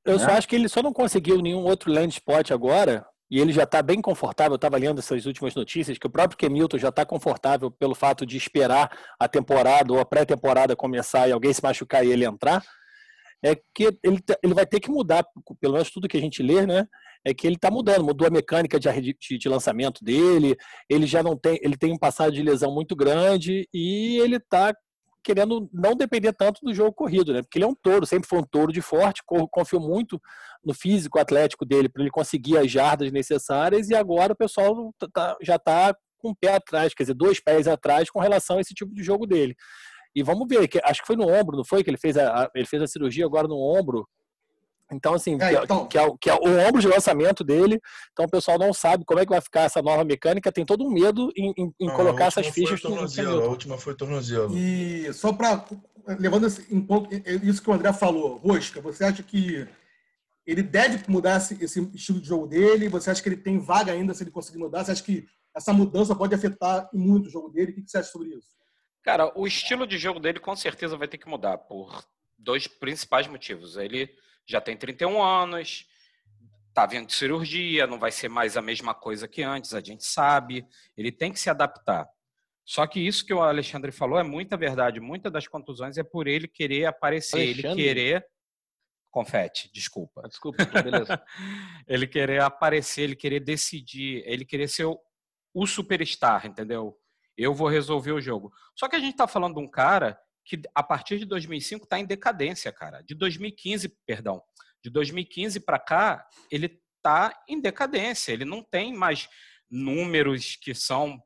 Eu 0.05 0.17
né? 0.17 0.25
só 0.25 0.31
acho 0.31 0.47
que 0.47 0.55
ele 0.55 0.69
só 0.69 0.81
não 0.81 0.93
conseguiu 0.93 1.41
nenhum 1.41 1.63
outro 1.63 1.91
land 1.91 2.13
spot 2.13 2.51
agora, 2.51 3.05
e 3.31 3.39
ele 3.39 3.53
já 3.53 3.63
está 3.63 3.81
bem 3.81 4.01
confortável. 4.01 4.53
Eu 4.53 4.57
estava 4.57 4.77
lendo 4.77 4.99
essas 4.99 5.25
últimas 5.25 5.53
notícias, 5.53 5.97
que 5.97 6.07
o 6.07 6.09
próprio 6.09 6.37
Kemilton 6.37 6.77
já 6.77 6.89
está 6.89 7.05
confortável 7.05 7.69
pelo 7.69 7.93
fato 7.93 8.25
de 8.25 8.35
esperar 8.35 8.91
a 9.19 9.27
temporada 9.27 9.93
ou 9.93 9.99
a 9.99 10.05
pré-temporada 10.05 10.75
começar 10.75 11.27
e 11.27 11.31
alguém 11.31 11.53
se 11.53 11.61
machucar 11.61 12.03
e 12.03 12.11
ele 12.11 12.25
entrar. 12.25 12.63
É 13.43 13.55
que 13.73 13.97
ele, 14.03 14.19
ele 14.43 14.53
vai 14.53 14.65
ter 14.65 14.79
que 14.79 14.89
mudar, 14.89 15.23
pelo 15.61 15.73
menos 15.73 15.91
tudo 15.91 16.07
que 16.07 16.17
a 16.17 16.21
gente 16.21 16.41
lê, 16.41 16.65
né? 16.65 16.85
É 17.23 17.33
que 17.33 17.45
ele 17.45 17.55
está 17.55 17.69
mudando, 17.69 18.03
mudou 18.03 18.27
a 18.27 18.31
mecânica 18.31 18.79
de, 18.79 18.89
de, 19.13 19.37
de, 19.37 19.49
lançamento 19.49 20.03
dele, 20.03 20.55
ele 20.89 21.05
já 21.05 21.21
não 21.21 21.37
tem, 21.37 21.59
ele 21.61 21.77
tem 21.77 21.91
um 21.91 21.97
passado 21.97 22.31
de 22.31 22.41
lesão 22.41 22.73
muito 22.73 22.95
grande 22.95 23.67
e 23.73 24.17
ele 24.19 24.37
está 24.37 24.73
querendo 25.29 25.69
não 25.71 25.93
depender 25.93 26.33
tanto 26.33 26.59
do 26.63 26.73
jogo 26.73 26.91
corrido, 26.91 27.31
né? 27.31 27.43
Porque 27.43 27.59
ele 27.59 27.65
é 27.65 27.67
um 27.67 27.75
touro, 27.75 28.03
sempre 28.03 28.27
foi 28.27 28.39
um 28.39 28.43
touro 28.43 28.73
de 28.73 28.81
forte, 28.81 29.21
confiou 29.51 29.79
muito 29.79 30.19
no 30.65 30.73
físico 30.73 31.19
atlético 31.19 31.63
dele 31.63 31.87
para 31.87 32.01
ele 32.01 32.09
conseguir 32.09 32.57
as 32.57 32.71
jardas 32.71 33.11
necessárias 33.11 33.89
e 33.89 33.95
agora 33.95 34.33
o 34.33 34.35
pessoal 34.35 34.91
tá, 34.97 35.07
tá 35.13 35.37
já 35.39 35.57
está 35.57 35.95
com 36.17 36.31
o 36.31 36.35
pé 36.35 36.55
atrás, 36.55 36.95
quer 36.95 37.03
dizer, 37.03 37.13
dois 37.13 37.39
pés 37.39 37.67
atrás 37.67 38.09
com 38.09 38.19
relação 38.19 38.57
a 38.57 38.61
esse 38.61 38.73
tipo 38.73 38.91
de 38.91 39.03
jogo 39.03 39.27
dele. 39.27 39.55
E 40.15 40.23
vamos 40.23 40.47
ver, 40.49 40.67
acho 40.83 41.01
que 41.01 41.07
foi 41.07 41.15
no 41.15 41.29
ombro, 41.29 41.55
não 41.55 41.63
foi 41.63 41.83
que 41.83 41.91
ele 41.91 41.97
fez 41.97 42.17
a, 42.17 42.49
ele 42.55 42.65
fez 42.65 42.81
a 42.81 42.87
cirurgia 42.87 43.23
agora 43.23 43.47
no 43.47 43.55
ombro, 43.55 44.07
então, 44.91 45.13
assim, 45.13 45.37
é, 45.41 45.53
então... 45.53 45.87
Que, 45.87 45.97
é, 45.97 46.09
que, 46.19 46.29
é, 46.29 46.33
o 46.33 46.67
ombro 46.67 46.81
de 46.81 46.87
lançamento 46.87 47.43
dele. 47.43 47.79
Então, 48.11 48.25
o 48.25 48.29
pessoal 48.29 48.57
não 48.57 48.73
sabe 48.73 49.05
como 49.05 49.19
é 49.19 49.25
que 49.25 49.31
vai 49.31 49.41
ficar 49.41 49.61
essa 49.61 49.81
nova 49.81 50.03
mecânica. 50.03 50.51
Tem 50.51 50.65
todo 50.65 50.83
um 50.83 50.91
medo 50.91 51.31
em, 51.35 51.53
em, 51.57 51.73
em 51.79 51.87
não, 51.87 51.95
colocar 51.95 52.25
essas 52.25 52.47
fichas 52.47 52.81
no 52.81 52.89
tornozelo. 52.89 53.43
A 53.43 53.47
última 53.47 53.77
foi 53.77 53.95
tornozelo. 53.95 54.57
E 54.57 55.11
só 55.13 55.31
para 55.31 55.63
levando 56.17 56.47
em 56.71 56.81
ponto 56.81 57.09
isso 57.43 57.61
que 57.61 57.69
o 57.69 57.73
André 57.73 57.93
falou, 57.93 58.37
Rosca, 58.37 58.81
você 58.81 59.03
acha 59.03 59.21
que 59.21 59.67
ele 60.45 60.63
deve 60.63 61.03
mudar 61.07 61.37
esse, 61.37 61.63
esse, 61.63 61.79
estilo 61.93 62.19
de 62.19 62.27
jogo 62.27 62.47
dele? 62.47 62.89
Você 62.89 63.11
acha 63.11 63.21
que 63.21 63.29
ele 63.29 63.37
tem 63.37 63.59
vaga 63.59 63.91
ainda 63.91 64.13
se 64.13 64.23
ele 64.23 64.31
conseguir 64.31 64.57
mudar? 64.57 64.83
Você 64.83 64.91
acha 64.91 65.03
que 65.03 65.27
essa 65.55 65.73
mudança 65.73 66.15
pode 66.15 66.33
afetar 66.33 66.89
muito 66.93 67.27
o 67.27 67.29
jogo 67.29 67.49
dele. 67.49 67.71
O 67.71 67.75
que 67.75 67.87
você 67.87 67.99
acha 67.99 68.09
sobre 68.09 68.29
isso? 68.29 68.47
Cara, 69.03 69.31
o 69.35 69.45
estilo 69.45 69.85
de 69.85 69.97
jogo 69.97 70.19
dele 70.19 70.39
com 70.39 70.55
certeza 70.55 70.97
vai 70.97 71.07
ter 71.07 71.17
que 71.17 71.29
mudar 71.29 71.57
por 71.57 72.03
dois 72.37 72.67
principais 72.67 73.27
motivos. 73.27 73.77
Ele 73.77 74.09
já 74.49 74.59
tem 74.59 74.75
31 74.75 75.21
anos, 75.21 75.85
tá 76.73 76.85
vindo 76.85 77.05
de 77.05 77.13
cirurgia, 77.13 77.85
não 77.85 77.99
vai 77.99 78.11
ser 78.11 78.29
mais 78.29 78.57
a 78.57 78.61
mesma 78.61 78.95
coisa 78.95 79.27
que 79.27 79.43
antes, 79.43 79.75
a 79.75 79.79
gente 79.79 80.03
sabe. 80.03 80.65
Ele 80.97 81.11
tem 81.11 81.31
que 81.31 81.39
se 81.39 81.51
adaptar. 81.51 82.07
Só 82.65 82.85
que 82.87 82.99
isso 82.99 83.25
que 83.25 83.33
o 83.33 83.41
Alexandre 83.41 83.91
falou 83.91 84.19
é 84.19 84.23
muita 84.23 84.57
verdade. 84.57 84.99
Muitas 84.99 85.31
das 85.31 85.47
contusões 85.47 85.97
é 85.97 86.03
por 86.03 86.27
ele 86.27 86.47
querer 86.47 86.85
aparecer, 86.85 87.37
Alexandre? 87.37 87.67
ele 87.67 87.75
querer. 87.75 88.27
Confete, 89.11 89.69
desculpa. 89.71 90.27
Desculpa, 90.27 90.65
beleza. 90.65 91.21
ele 91.87 92.07
querer 92.07 92.41
aparecer, 92.41 93.03
ele 93.03 93.15
querer 93.15 93.39
decidir, 93.39 94.23
ele 94.25 94.45
querer 94.45 94.67
ser 94.67 94.85
o, 94.85 94.99
o 95.53 95.67
superstar, 95.67 96.45
entendeu? 96.45 96.97
Eu 97.37 97.53
vou 97.53 97.67
resolver 97.67 98.11
o 98.11 98.21
jogo. 98.21 98.51
Só 98.75 98.87
que 98.87 98.95
a 98.95 98.99
gente 98.99 99.11
está 99.11 99.27
falando 99.27 99.55
de 99.55 99.61
um 99.61 99.67
cara 99.67 100.19
que 100.49 100.59
a 100.73 100.81
partir 100.81 101.19
de 101.19 101.25
2005 101.25 101.83
está 101.83 101.99
em 101.99 102.05
decadência, 102.05 102.71
cara. 102.71 103.03
De 103.03 103.13
2015, 103.13 103.87
perdão, 104.03 104.41
de 104.83 104.89
2015 104.89 105.59
para 105.59 105.77
cá, 105.77 106.27
ele 106.49 106.81
está 106.97 107.39
em 107.47 107.61
decadência. 107.61 108.31
Ele 108.31 108.45
não 108.45 108.63
tem 108.63 108.91
mais 108.91 109.29
números 109.69 110.55
que 110.55 110.73
são 110.73 111.21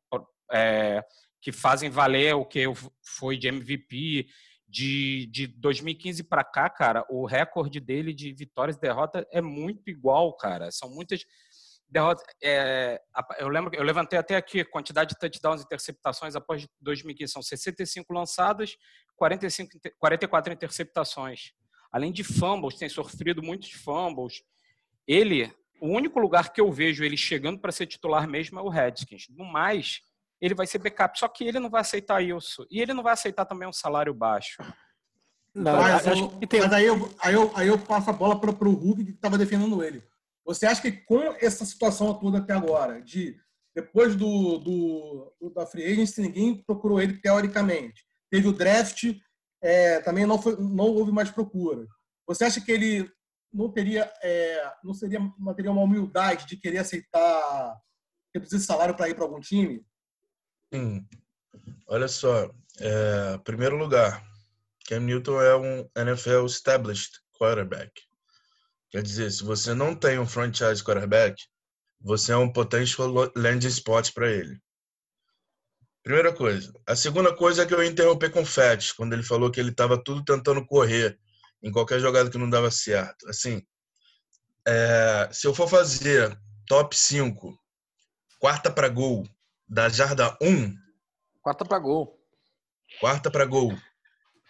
é, 0.52 1.02
que 1.42 1.54
fazem 1.54 1.90
valer 1.90 2.36
o 2.36 2.46
que 2.46 2.66
foi 3.02 3.38
de 3.38 3.48
MVP. 3.48 4.28
De, 4.68 5.28
de 5.28 5.46
2015 5.46 6.24
para 6.24 6.44
cá, 6.44 6.68
cara, 6.68 7.06
o 7.08 7.28
recorde 7.28 7.80
dele 7.80 8.12
de 8.12 8.34
vitórias 8.34 8.76
e 8.76 8.82
derrotas 8.82 9.24
é 9.32 9.40
muito 9.40 9.88
igual, 9.88 10.36
cara. 10.36 10.72
São 10.72 10.90
muitas 10.90 11.24
derrotas. 11.94 12.26
É, 12.44 13.00
eu 13.38 13.48
lembro, 13.48 13.74
eu 13.76 13.84
levantei 13.84 14.18
até 14.18 14.36
aqui 14.36 14.62
a 14.62 14.66
quantidade 14.66 15.12
de 15.12 15.20
touchdowns 15.20 15.62
e 15.62 15.64
interceptações 15.64 16.36
após 16.36 16.68
2015. 16.82 17.32
São 17.32 17.42
65 17.42 18.12
lançadas, 18.12 18.76
45, 19.16 19.80
44 20.00 20.52
interceptações. 20.52 21.54
Além 21.92 22.12
de 22.12 22.24
fumbles, 22.24 22.76
tem 22.76 22.90
sofrido 22.90 23.44
muitos 23.44 23.72
fumbles. 23.72 24.44
Ele, 25.08 25.54
o 25.80 25.90
único 25.90 26.20
lugar 26.20 26.52
que 26.52 26.60
eu 26.60 26.72
vejo 26.72 27.04
ele 27.04 27.16
chegando 27.16 27.60
para 27.60 27.72
ser 27.72 27.86
titular 27.86 28.28
mesmo 28.28 28.60
é 28.60 28.62
o 28.64 28.70
Redskins. 28.70 29.28
No 29.30 29.46
mais, 29.46 30.02
ele 30.42 30.56
vai 30.56 30.66
ser 30.66 30.80
backup. 30.80 31.18
Só 31.20 31.28
que 31.28 31.44
ele 31.44 31.60
não 31.60 31.70
vai 31.70 31.82
aceitar 31.82 32.22
isso. 32.24 32.66
E 32.72 32.82
ele 32.82 32.94
não 32.94 33.04
vai 33.04 33.14
aceitar 33.14 33.46
também 33.46 33.68
um 33.68 33.74
salário 33.74 34.14
baixo. 34.14 34.58
Não, 35.54 35.80
mas, 35.80 36.08
eu, 36.08 36.30
tem... 36.48 36.62
mas 36.62 36.74
aí, 36.74 36.86
eu, 36.86 37.16
aí, 37.20 37.34
eu, 37.36 37.52
aí 37.56 37.68
eu 37.68 37.78
passo 37.78 38.10
a 38.10 38.14
bola 38.14 38.40
para 38.42 38.50
o 38.50 38.74
Hulk 38.74 39.06
que 39.06 39.12
estava 39.12 39.38
defendendo 39.38 39.84
ele. 39.84 40.04
Você 40.46 40.66
acha 40.66 40.82
que 40.82 40.92
com 40.92 41.22
essa 41.40 41.66
situação 41.66 42.14
toda 42.20 42.40
até 42.40 42.54
agora, 42.54 43.02
de 43.02 43.38
depois 43.76 44.16
do, 44.16 44.58
do, 44.60 45.52
da 45.56 45.66
Free 45.66 45.84
Agency, 45.84 46.22
ninguém 46.22 46.64
procurou 46.64 47.02
ele 47.02 47.18
teoricamente. 47.18 48.06
Teve 48.30 48.48
o 48.48 48.54
draft, 48.54 49.06
é, 49.62 50.00
também 50.02 50.26
não, 50.26 50.40
foi, 50.40 50.56
não 50.58 50.86
houve 50.86 51.12
mais 51.12 51.32
procura. 51.32 51.88
Você 52.28 52.46
acha 52.46 52.62
que 52.62 52.72
ele 52.72 53.10
não 53.52 53.72
teria, 53.72 54.12
é, 54.22 54.72
não 54.84 54.94
seria, 54.94 55.20
não 55.20 55.74
uma 55.74 55.82
humildade 55.82 56.46
de 56.46 56.58
querer 56.58 56.80
aceitar 56.80 57.80
reduzir 58.34 58.60
salário 58.60 58.96
para 58.96 59.10
ir 59.10 59.16
para 59.16 59.24
algum 59.24 59.40
time? 59.40 59.86
Sim. 60.74 61.06
Olha 61.88 62.08
só, 62.08 62.50
é, 62.80 63.38
primeiro 63.44 63.78
lugar, 63.78 64.24
Cam 64.88 65.02
Newton 65.02 65.42
é 65.42 65.56
um 65.56 65.90
NFL 65.96 66.46
established 66.46 67.20
quarterback. 67.38 67.92
Quer 68.94 69.02
dizer, 69.02 69.32
se 69.32 69.44
você 69.44 69.74
não 69.74 69.96
tem 69.96 70.20
um 70.20 70.28
franchise 70.28 70.84
quarterback, 70.84 71.44
você 72.00 72.32
é 72.32 72.38
um 72.38 72.54
potential 72.54 73.12
landing 73.36 73.66
spot 73.66 74.12
para 74.14 74.30
ele. 74.30 74.62
Primeira 76.04 76.32
coisa. 76.32 76.72
A 76.86 76.96
segunda 76.96 77.36
coisa 77.36 77.64
é 77.64 77.66
que 77.66 77.74
eu 77.74 77.84
interrompi 77.84 78.30
com 78.30 78.44
o 78.44 78.46
Fett, 78.46 78.94
quando 78.96 79.14
ele 79.14 79.24
falou 79.24 79.50
que 79.50 79.60
ele 79.60 79.72
estava 79.72 79.98
tudo 79.98 80.24
tentando 80.24 80.64
correr 80.68 81.18
em 81.64 81.72
qualquer 81.72 82.00
jogada 82.00 82.30
que 82.30 82.38
não 82.38 82.48
dava 82.48 82.70
certo. 82.70 83.28
Assim, 83.28 83.64
é, 84.68 85.28
se 85.32 85.48
eu 85.48 85.56
for 85.56 85.68
fazer 85.68 86.40
top 86.68 86.96
5, 86.96 87.58
quarta 88.38 88.70
para 88.70 88.90
gol, 88.90 89.28
da 89.68 89.90
jarda 89.90 90.38
1. 90.40 90.72
Quarta 91.42 91.66
para 91.66 91.80
gol. 91.80 92.16
Quarta 93.00 93.32
para 93.32 93.46
gol. 93.46 93.76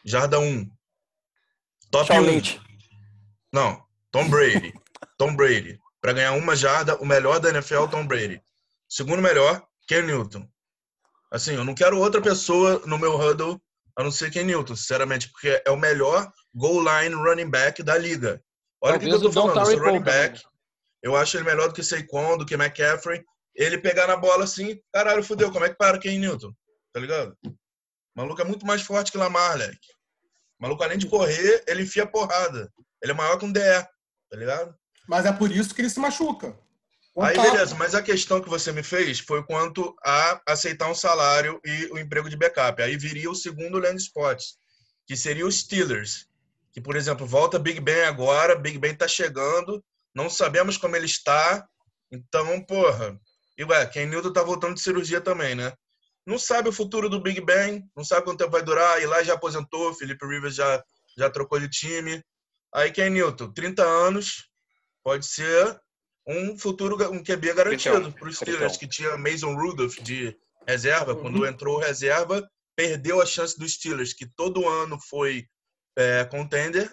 Jarda 0.03 0.37
1. 0.37 0.69
Top 1.89 2.07
Tchau, 2.07 2.21
1. 2.21 2.25
Leite. 2.25 2.61
Não, 3.53 3.81
Tom 4.13 4.29
Brady. 4.29 4.73
Tom 5.17 5.35
Brady. 5.35 5.79
Para 5.99 6.13
ganhar 6.13 6.33
uma 6.33 6.55
jarda, 6.55 6.95
o 6.97 7.05
melhor 7.05 7.39
da 7.39 7.49
NFL, 7.49 7.87
Tom 7.87 8.05
Brady. 8.05 8.39
Segundo 8.87 9.21
melhor, 9.21 9.65
Ken 9.87 10.03
Newton. 10.03 10.47
Assim, 11.31 11.55
eu 11.55 11.65
não 11.65 11.73
quero 11.73 11.99
outra 11.99 12.21
pessoa 12.21 12.81
no 12.85 12.99
meu 12.99 13.19
huddle 13.19 13.59
a 13.97 14.03
não 14.03 14.11
ser 14.11 14.31
Ken 14.31 14.43
Newton, 14.43 14.75
sinceramente, 14.75 15.29
porque 15.29 15.61
é 15.65 15.71
o 15.71 15.77
melhor 15.77 16.31
goal 16.53 16.83
line 16.83 17.15
running 17.15 17.49
back 17.49 17.81
da 17.81 17.97
liga. 17.97 18.39
Olha 18.81 18.97
o 18.97 18.99
que, 18.99 19.07
que 19.07 19.11
eu 19.11 19.21
tô 19.21 19.31
falando, 19.31 19.65
sou 19.65 19.79
running 19.79 20.03
back. 20.03 20.41
Também. 20.41 20.53
Eu 21.01 21.15
acho 21.15 21.35
ele 21.35 21.45
melhor 21.45 21.67
do 21.67 21.73
que 21.73 21.83
Saquon, 21.83 22.37
do 22.37 22.45
que 22.45 22.53
McCaffrey 22.53 23.23
ele 23.55 23.77
pegar 23.77 24.07
na 24.07 24.15
bola 24.15 24.43
assim, 24.43 24.79
caralho, 24.91 25.23
fudeu, 25.23 25.51
como 25.51 25.65
é 25.65 25.69
que 25.69 25.75
para 25.75 25.99
Ken 25.99 26.17
Newton? 26.17 26.53
Tá 26.91 26.99
ligado? 26.99 27.37
O 27.45 27.51
maluco 28.15 28.41
é 28.41 28.45
muito 28.45 28.65
mais 28.65 28.81
forte 28.81 29.11
que 29.11 29.17
Lamar, 29.17 29.57
leque. 29.57 29.91
O 30.59 30.63
maluco, 30.63 30.83
além 30.83 30.97
de 30.97 31.07
correr, 31.07 31.63
ele 31.67 31.83
enfia 31.83 32.05
porrada. 32.05 32.71
Ele 33.01 33.11
é 33.11 33.15
maior 33.15 33.37
que 33.37 33.45
um 33.45 33.51
DE, 33.51 33.61
tá 34.33 34.39
ligado? 34.39 34.75
Mas 35.07 35.27
é 35.27 35.31
por 35.31 35.51
isso 35.51 35.75
que 35.75 35.81
ele 35.81 35.91
se 35.91 35.99
machuca. 35.99 36.57
Aí, 37.19 37.39
beleza, 37.39 37.75
mas 37.75 37.93
a 37.93 38.01
questão 38.01 38.41
que 38.41 38.49
você 38.49 38.71
me 38.71 38.81
fez 38.81 39.19
foi 39.19 39.43
quanto 39.43 39.95
a 40.03 40.41
aceitar 40.47 40.89
um 40.89 40.95
salário 40.95 41.61
e 41.63 41.85
o 41.91 41.99
emprego 41.99 42.27
de 42.27 42.35
backup. 42.35 42.81
Aí 42.81 42.97
viria 42.97 43.29
o 43.29 43.35
segundo 43.35 43.77
land 43.77 44.01
spot, 44.01 44.43
que 45.05 45.15
seria 45.15 45.45
os 45.45 45.59
Steelers. 45.59 46.25
Que, 46.71 46.81
por 46.81 46.95
exemplo, 46.95 47.27
volta 47.27 47.59
Big 47.59 47.79
Ben 47.79 48.05
agora, 48.05 48.55
Big 48.55 48.79
Ben 48.79 48.95
tá 48.95 49.07
chegando, 49.07 49.85
não 50.15 50.27
sabemos 50.31 50.77
como 50.77 50.95
ele 50.95 51.05
está. 51.05 51.63
Então, 52.11 52.59
porra, 52.65 53.15
e, 53.55 53.63
ué, 53.63 53.85
Ken 53.85 54.07
Newton 54.07 54.33
tá 54.33 54.41
voltando 54.41 54.73
de 54.73 54.81
cirurgia 54.81 55.21
também, 55.21 55.53
né? 55.53 55.71
Não 56.25 56.39
sabe 56.39 56.69
o 56.69 56.73
futuro 56.73 57.07
do 57.07 57.21
Big 57.21 57.39
Bang, 57.39 57.85
não 57.95 58.03
sabe 58.03 58.23
quanto 58.23 58.39
tempo 58.39 58.51
vai 58.51 58.63
durar. 58.63 58.99
E 58.99 59.05
lá 59.05 59.21
já 59.21 59.35
aposentou, 59.35 59.93
Felipe 59.93 60.25
Rivers 60.25 60.55
já, 60.55 60.83
já 61.15 61.29
trocou 61.29 61.59
de 61.59 61.69
time. 61.69 62.23
Aí 62.73 62.91
Ken 62.91 63.09
Newton, 63.09 63.51
30 63.51 63.83
anos, 63.83 64.45
pode 65.03 65.25
ser 65.27 65.79
um 66.27 66.57
futuro, 66.57 66.95
um 67.11 67.23
QB 67.23 67.53
garantido 67.53 68.11
para 68.11 68.29
os 68.29 68.37
Steelers, 68.37 68.77
que 68.77 68.87
tinha 68.87 69.17
Mason 69.17 69.53
Rudolph 69.53 69.99
de 69.99 70.35
reserva. 70.67 71.13
Uhum. 71.13 71.21
Quando 71.21 71.45
entrou 71.45 71.77
reserva, 71.77 72.47
perdeu 72.75 73.21
a 73.21 73.25
chance 73.25 73.57
dos 73.57 73.73
Steelers, 73.73 74.13
que 74.13 74.25
todo 74.25 74.67
ano 74.67 74.97
foi 75.09 75.45
é, 75.97 76.25
contender, 76.25 76.91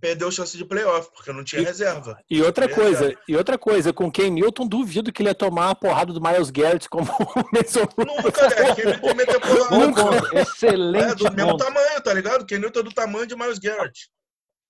perdeu 0.00 0.30
chance 0.30 0.56
de 0.56 0.64
playoff, 0.64 1.10
porque 1.14 1.32
não 1.32 1.44
tinha 1.44 1.62
e, 1.62 1.64
reserva. 1.64 2.18
E 2.28 2.42
outra 2.42 2.68
coisa, 2.68 3.04
reserva. 3.04 3.22
e 3.26 3.36
outra 3.36 3.56
coisa, 3.56 3.92
com 3.92 4.10
Ken 4.10 4.28
Newton, 4.28 4.66
duvido 4.66 5.12
que 5.12 5.22
ele 5.22 5.30
ia 5.30 5.34
tomar 5.34 5.70
a 5.70 5.74
porrada 5.74 6.12
do 6.12 6.20
Miles 6.20 6.50
Garrett 6.50 6.88
como 6.90 7.06
o 7.08 7.44
Mason 7.52 7.88
Nunca, 7.96 8.46
é, 8.46 8.74
Ken 8.74 8.84
Newton 8.84 9.14
meteu 9.14 9.40
porrada. 9.40 9.78
Nunca. 9.78 10.38
Excelente 10.40 11.04
É, 11.04 11.14
do 11.14 11.24
ponto. 11.24 11.36
mesmo 11.36 11.56
tamanho, 11.56 12.02
tá 12.02 12.12
ligado? 12.12 12.44
Ken 12.44 12.58
Newton 12.58 12.80
é 12.80 12.82
do 12.82 12.92
tamanho 12.92 13.26
de 13.26 13.36
Miles 13.36 13.58
Garrett. 13.58 14.10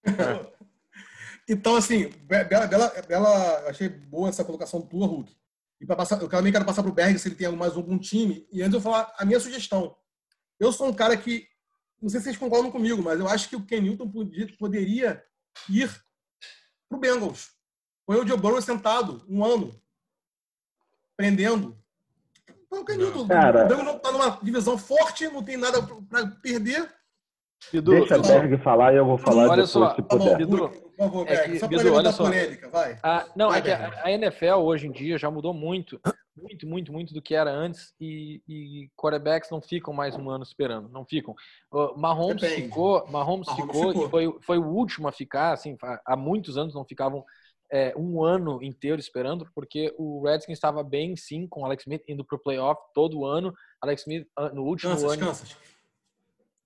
Então, 1.47 1.77
assim, 1.77 2.09
Bela, 2.23 2.67
Bela, 2.67 2.89
Bela, 3.07 3.69
achei 3.69 3.87
boa 3.87 4.31
essa 4.31 4.43
colocação 4.43 4.81
tua, 4.81 5.07
Hulk. 5.07 5.37
E 5.79 5.85
para 5.85 5.95
passar, 5.95 6.19
eu 6.23 6.27
também 6.27 6.51
quero 6.51 6.65
passar 6.65 6.83
para 6.83 6.91
o 6.91 6.95
Berg 6.95 7.19
se 7.19 7.29
ele 7.29 7.35
tem 7.35 7.55
mais 7.55 7.77
algum 7.77 7.99
time. 7.99 8.49
E 8.51 8.63
antes 8.63 8.73
eu 8.73 8.81
falar 8.81 9.13
a 9.19 9.27
minha 9.27 9.39
sugestão. 9.39 9.95
Eu 10.59 10.73
sou 10.73 10.89
um 10.89 10.95
cara 10.95 11.15
que 11.19 11.47
não 12.05 12.11
sei 12.11 12.21
se 12.21 12.25
vocês 12.25 12.37
concordam 12.37 12.71
comigo, 12.71 13.03
mas 13.03 13.19
eu 13.19 13.27
acho 13.27 13.49
que 13.49 13.57
o 13.57 13.65
Ken 13.65 13.81
Newton 13.81 14.11
poderia 14.59 15.25
ir 15.71 16.05
para 16.89 16.97
o 16.97 17.01
Bengals. 17.01 17.53
Põe 18.05 18.19
o 18.19 18.27
Joe 18.27 18.37
Burrow 18.37 18.61
sentado 18.61 19.25
um 19.27 19.43
ano, 19.43 19.75
prendendo. 21.17 21.79
Põe 22.69 22.81
o 22.81 22.85
Ken 22.85 22.97
Newton. 22.99 23.27
Cara, 23.27 23.65
o 23.65 23.69
Bengals 23.69 23.97
está 23.97 24.13
numa 24.13 24.39
divisão 24.43 24.77
forte, 24.77 25.29
não 25.29 25.43
tem 25.43 25.57
nada 25.57 25.83
para 25.83 26.27
perder. 26.27 26.93
Bidu, 27.73 27.91
Deixa 27.93 28.17
a 28.17 28.19
Berg 28.19 28.57
falar 28.59 28.93
e 28.93 28.97
eu 28.97 29.07
vou 29.07 29.19
falar 29.19 29.45
olha 29.45 29.51
depois, 29.51 29.71
só, 29.71 29.95
se 29.95 30.03
puder. 30.03 30.37
Bidu, 30.37 30.69
por 30.69 30.97
favor, 30.97 31.25
Berg, 31.25 31.41
é 31.41 31.49
que, 31.49 31.59
só 31.59 31.69
para 31.69 31.83
levantar 31.83 32.17
polêmica, 32.17 32.69
vai. 32.69 32.99
Ah, 33.03 33.27
não, 33.35 33.49
vai, 33.49 33.59
é 33.59 33.63
que 33.63 33.71
a, 33.71 34.03
a, 34.05 34.11
NFL 34.13 34.55
hoje 34.57 34.87
em 34.87 34.93
dia 34.93 35.19
já 35.19 35.31
mudou 35.31 35.53
muito 35.53 36.01
muito, 36.37 36.67
muito, 36.67 36.93
muito 36.93 37.15
do 37.15 37.23
que 37.23 37.35
era 37.35 37.51
antes 37.51 37.95
e, 38.01 38.43
e 38.49 38.91
quarterbacks 38.97 39.51
não 39.51 39.63
ficam 39.63 39.95
mais 39.95 40.17
um 40.17 40.29
ano 40.29 40.43
esperando, 40.43 40.89
não 40.89 41.05
ficam. 41.05 41.35
Uh, 41.73 41.97
Mahomes 41.97 42.43
Depende. 42.43 42.63
ficou, 42.63 43.07
Mahomes, 43.09 43.47
Mahomes 43.47 43.49
ficou, 43.49 43.93
ficou, 43.93 44.07
e 44.07 44.11
foi, 44.11 44.39
foi 44.43 44.59
o 44.59 44.67
último 44.67 45.07
a 45.07 45.13
ficar, 45.13 45.53
assim, 45.53 45.77
há 46.05 46.17
muitos 46.17 46.59
anos 46.59 46.75
não 46.75 46.85
ficavam 46.85 47.25
é, 47.73 47.95
um 47.97 48.23
ano 48.23 48.63
inteiro 48.63 49.01
esperando, 49.01 49.49
porque 49.55 49.95
o 49.97 50.23
Redskins 50.23 50.59
estava 50.59 50.83
bem 50.83 51.17
sim 51.17 51.47
com 51.47 51.63
o 51.63 51.65
Alex 51.65 51.85
Smith 51.85 52.03
indo 52.09 52.25
para 52.25 52.37
o 52.37 52.43
playoff 52.43 52.81
todo 52.93 53.25
ano. 53.25 53.55
Alex 53.81 54.03
Smith 54.03 54.27
no 54.53 54.65
último 54.65 54.93
Kansas, 54.93 55.13
ano. 55.13 55.27
Kansas. 55.27 55.57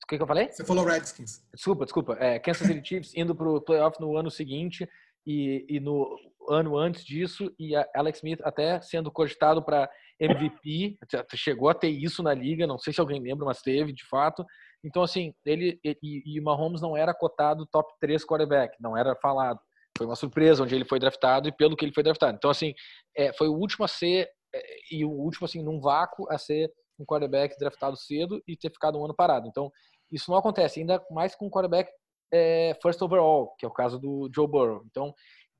O 0.08 0.10
que, 0.10 0.16
que 0.16 0.22
eu 0.22 0.26
falei? 0.26 0.48
Você 0.50 0.64
falou 0.64 0.86
Redskins. 0.86 1.44
Desculpa, 1.52 1.84
desculpa. 1.84 2.16
É, 2.18 2.38
Kansas 2.38 2.66
City 2.66 2.88
Chiefs 2.88 3.14
indo 3.14 3.34
para 3.34 3.46
o 3.46 3.60
playoff 3.60 4.00
no 4.00 4.16
ano 4.16 4.30
seguinte 4.30 4.88
e, 5.26 5.66
e 5.68 5.78
no 5.78 6.16
ano 6.48 6.78
antes 6.78 7.04
disso, 7.04 7.54
e 7.58 7.76
Alex 7.94 8.20
Smith 8.20 8.40
até 8.42 8.80
sendo 8.80 9.12
cogitado 9.12 9.62
para 9.62 9.86
MVP, 10.18 10.96
chegou 11.34 11.68
a 11.68 11.74
ter 11.74 11.90
isso 11.90 12.22
na 12.22 12.32
liga, 12.32 12.66
não 12.66 12.78
sei 12.78 12.90
se 12.90 13.02
alguém 13.02 13.20
lembra, 13.20 13.44
mas 13.44 13.60
teve, 13.60 13.92
de 13.92 14.08
fato. 14.08 14.46
Então, 14.82 15.02
assim, 15.02 15.34
ele 15.44 15.78
e, 15.84 16.22
e 16.24 16.40
o 16.40 16.42
Mahomes 16.42 16.80
não 16.80 16.96
era 16.96 17.12
cotado 17.12 17.68
top 17.70 17.92
3 18.00 18.24
quarterback, 18.24 18.78
não 18.80 18.96
era 18.96 19.14
falado. 19.16 19.60
Foi 19.94 20.06
uma 20.06 20.16
surpresa 20.16 20.62
onde 20.62 20.74
ele 20.74 20.86
foi 20.86 20.98
draftado 20.98 21.48
e 21.48 21.52
pelo 21.52 21.76
que 21.76 21.84
ele 21.84 21.92
foi 21.92 22.02
draftado. 22.02 22.34
Então, 22.34 22.50
assim, 22.50 22.72
é, 23.14 23.30
foi 23.34 23.48
o 23.48 23.52
último 23.52 23.84
a 23.84 23.88
ser, 23.88 24.26
é, 24.54 24.62
e 24.90 25.04
o 25.04 25.10
último, 25.10 25.44
assim, 25.44 25.62
num 25.62 25.78
vácuo, 25.78 26.26
a 26.30 26.38
ser 26.38 26.72
um 26.98 27.04
quarterback 27.04 27.56
draftado 27.58 27.96
cedo 27.96 28.42
e 28.46 28.56
ter 28.56 28.70
ficado 28.70 28.98
um 28.98 29.04
ano 29.04 29.14
parado. 29.14 29.46
Então, 29.46 29.70
isso 30.10 30.30
não 30.30 30.38
acontece, 30.38 30.80
ainda 30.80 31.04
mais 31.10 31.34
com 31.34 31.46
um 31.46 31.50
quarterback 31.50 31.90
é, 32.32 32.76
first 32.82 33.00
overall, 33.00 33.54
que 33.58 33.64
é 33.64 33.68
o 33.68 33.72
caso 33.72 33.98
do 33.98 34.30
Joe 34.34 34.46
Burrow. 34.46 34.82
Então, 34.90 35.14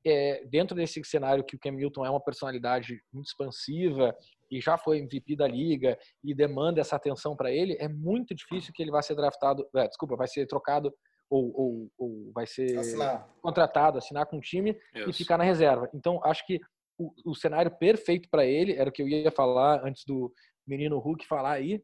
é, 0.05 0.45
dentro 0.45 0.75
desse 0.75 1.03
cenário 1.03 1.43
que 1.43 1.55
o 1.55 1.59
Cam 1.59 1.71
Newton 1.71 2.05
é 2.05 2.09
uma 2.09 2.23
personalidade 2.23 3.01
muito 3.11 3.27
expansiva 3.27 4.15
e 4.49 4.61
já 4.61 4.77
foi 4.77 4.99
MVP 4.99 5.35
da 5.35 5.47
liga 5.47 5.97
e 6.23 6.33
demanda 6.33 6.81
essa 6.81 6.95
atenção 6.95 7.35
para 7.35 7.51
ele, 7.51 7.77
é 7.79 7.87
muito 7.87 8.33
difícil 8.33 8.73
que 8.73 8.81
ele 8.81 8.91
vá 8.91 9.01
ser 9.01 9.15
draftado, 9.15 9.67
é, 9.75 9.87
desculpa, 9.87 10.15
vai 10.15 10.27
ser 10.27 10.45
trocado 10.47 10.93
ou, 11.29 11.53
ou, 11.53 11.91
ou 11.97 12.31
vai 12.33 12.47
ser 12.47 12.77
assinar. 12.77 13.29
contratado, 13.41 13.97
assinar 13.97 14.25
com 14.25 14.37
um 14.37 14.41
time 14.41 14.75
Isso. 14.95 15.09
e 15.09 15.13
ficar 15.13 15.37
na 15.37 15.43
reserva. 15.43 15.87
Então, 15.93 16.19
acho 16.23 16.45
que 16.45 16.59
o, 16.97 17.13
o 17.25 17.35
cenário 17.35 17.71
perfeito 17.77 18.27
para 18.31 18.45
ele, 18.45 18.73
era 18.73 18.89
o 18.89 18.91
que 18.91 19.01
eu 19.01 19.07
ia 19.07 19.31
falar 19.31 19.85
antes 19.85 20.03
do 20.05 20.33
menino 20.67 20.97
Hulk 20.97 21.27
falar 21.27 21.53
aí, 21.53 21.81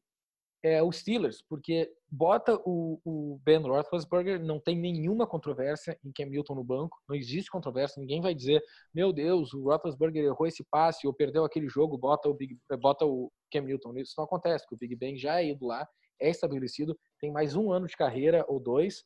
é 0.66 0.82
o 0.82 0.92
Steelers, 0.92 1.44
porque 1.48 1.92
bota 2.10 2.60
o, 2.66 3.00
o, 3.06 3.40
Ben 3.44 3.60
Roethlisberger, 3.60 4.44
não 4.44 4.60
tem 4.60 4.76
nenhuma 4.76 5.28
controvérsia 5.28 5.96
em 6.04 6.12
Cam 6.12 6.26
Newton 6.26 6.56
no 6.56 6.64
banco, 6.64 7.00
não 7.08 7.16
existe 7.16 7.52
controvérsia, 7.52 8.00
ninguém 8.00 8.20
vai 8.20 8.34
dizer, 8.34 8.64
meu 8.92 9.14
Deus, 9.14 9.54
o 9.54 9.62
Roethlisberger 9.64 10.24
errou 10.24 10.48
esse 10.48 10.64
passe 10.64 11.06
ou 11.06 11.14
perdeu 11.14 11.46
aquele 11.46 11.70
jogo, 11.70 12.00
bota 12.00 12.28
o, 12.28 12.34
Big, 12.34 12.58
bota 12.82 13.06
o 13.06 13.32
Cam 13.52 13.62
Newton. 13.62 13.96
Isso 13.98 14.16
não 14.18 14.26
acontece, 14.26 14.66
porque 14.66 14.74
o 14.76 14.78
Big 14.80 14.96
Ben 14.96 15.16
já 15.16 15.40
é 15.40 15.50
ido 15.50 15.68
lá, 15.68 15.88
é 16.20 16.30
estabelecido, 16.30 16.98
tem 17.20 17.32
mais 17.32 17.56
um 17.56 17.72
ano 17.72 17.86
de 17.86 17.96
carreira 17.96 18.44
ou 18.48 18.60
dois, 18.60 19.06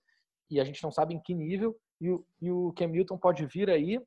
e 0.50 0.62
a 0.62 0.64
gente 0.64 0.82
não 0.82 0.92
sabe 0.92 1.14
em 1.14 1.22
que 1.22 1.34
nível, 1.34 1.78
e 2.00 2.10
o, 2.10 2.26
e 2.42 2.50
o 2.50 2.72
Cam 2.72 2.88
Newton 2.88 3.18
pode 3.18 3.46
vir 3.46 3.70
aí, 3.70 4.00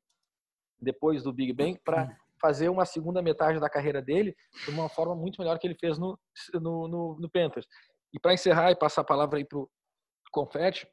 depois 0.81 1.21
do 1.21 1.31
Big 1.31 1.53
Ben, 1.53 1.77
para 1.85 2.17
fazer 2.43 2.67
uma 2.67 2.85
segunda 2.85 3.21
metade 3.21 3.57
da 3.57 3.69
carreira 3.69 4.01
dele 4.01 4.35
de 4.65 4.69
uma 4.69 4.89
forma 4.89 5.15
muito 5.15 5.39
melhor 5.39 5.57
que 5.57 5.65
ele 5.65 5.77
fez 5.79 5.97
no, 5.97 6.19
no, 6.53 6.89
no, 6.89 7.17
no 7.17 7.29
Panthers. 7.29 7.65
E 8.13 8.19
para 8.19 8.33
encerrar 8.33 8.69
e 8.69 8.75
passar 8.75 8.99
a 8.99 9.05
palavra 9.05 9.37
aí 9.37 9.45
para 9.45 9.59
o 9.59 9.69
Confetti, 10.29 10.85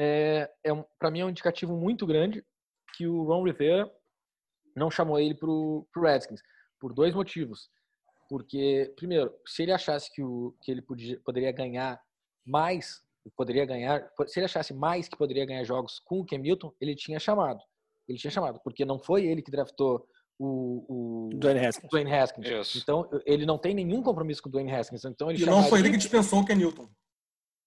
é, 0.00 0.50
é 0.64 0.72
um, 0.72 0.82
para 0.98 1.10
mim 1.10 1.20
é 1.20 1.26
um 1.26 1.28
indicativo 1.28 1.76
muito 1.76 2.06
grande 2.06 2.42
que 2.96 3.06
o 3.06 3.24
Ron 3.24 3.44
Rivera 3.44 3.92
não 4.74 4.90
chamou 4.90 5.20
ele 5.20 5.34
para 5.34 5.50
o 5.50 5.86
Redskins, 5.94 6.40
por 6.80 6.94
dois 6.94 7.14
motivos. 7.14 7.68
Porque, 8.26 8.92
primeiro, 8.96 9.34
se 9.46 9.64
ele 9.64 9.72
achasse 9.72 10.10
que, 10.10 10.22
o, 10.22 10.56
que 10.62 10.70
ele 10.70 10.80
podia, 10.80 11.20
poderia 11.20 11.52
ganhar 11.52 12.00
mais, 12.44 13.02
poderia 13.36 13.66
ganhar, 13.66 14.10
se 14.26 14.38
ele 14.38 14.46
achasse 14.46 14.72
mais 14.72 15.08
que 15.08 15.16
poderia 15.16 15.44
ganhar 15.44 15.62
jogos 15.64 16.00
com 16.06 16.20
o 16.20 16.26
Cam 16.26 16.38
Newton, 16.38 16.72
ele 16.80 16.96
tinha 16.96 17.20
chamado. 17.20 17.60
Ele 18.08 18.16
tinha 18.16 18.30
chamado, 18.30 18.60
porque 18.64 18.84
não 18.84 18.98
foi 18.98 19.26
ele 19.26 19.42
que 19.42 19.50
draftou 19.50 20.06
o, 20.38 21.28
o 21.28 21.30
Dwayne 21.34 21.66
Haskins. 21.66 21.90
Dwayne 21.90 22.12
Haskins. 22.12 22.46
Isso. 22.46 22.78
Então, 22.78 23.08
ele 23.24 23.46
não 23.46 23.58
tem 23.58 23.74
nenhum 23.74 24.02
compromisso 24.02 24.42
com 24.42 24.48
o 24.48 24.52
Dwayne 24.52 24.72
Haskins. 24.72 25.04
Então, 25.04 25.30
ele 25.30 25.42
e 25.42 25.46
não 25.46 25.62
foi 25.64 25.80
ele 25.80 25.90
que 25.90 25.96
dispensou 25.96 26.40
o 26.40 26.44
Ken 26.44 26.54
Newton. 26.54 26.88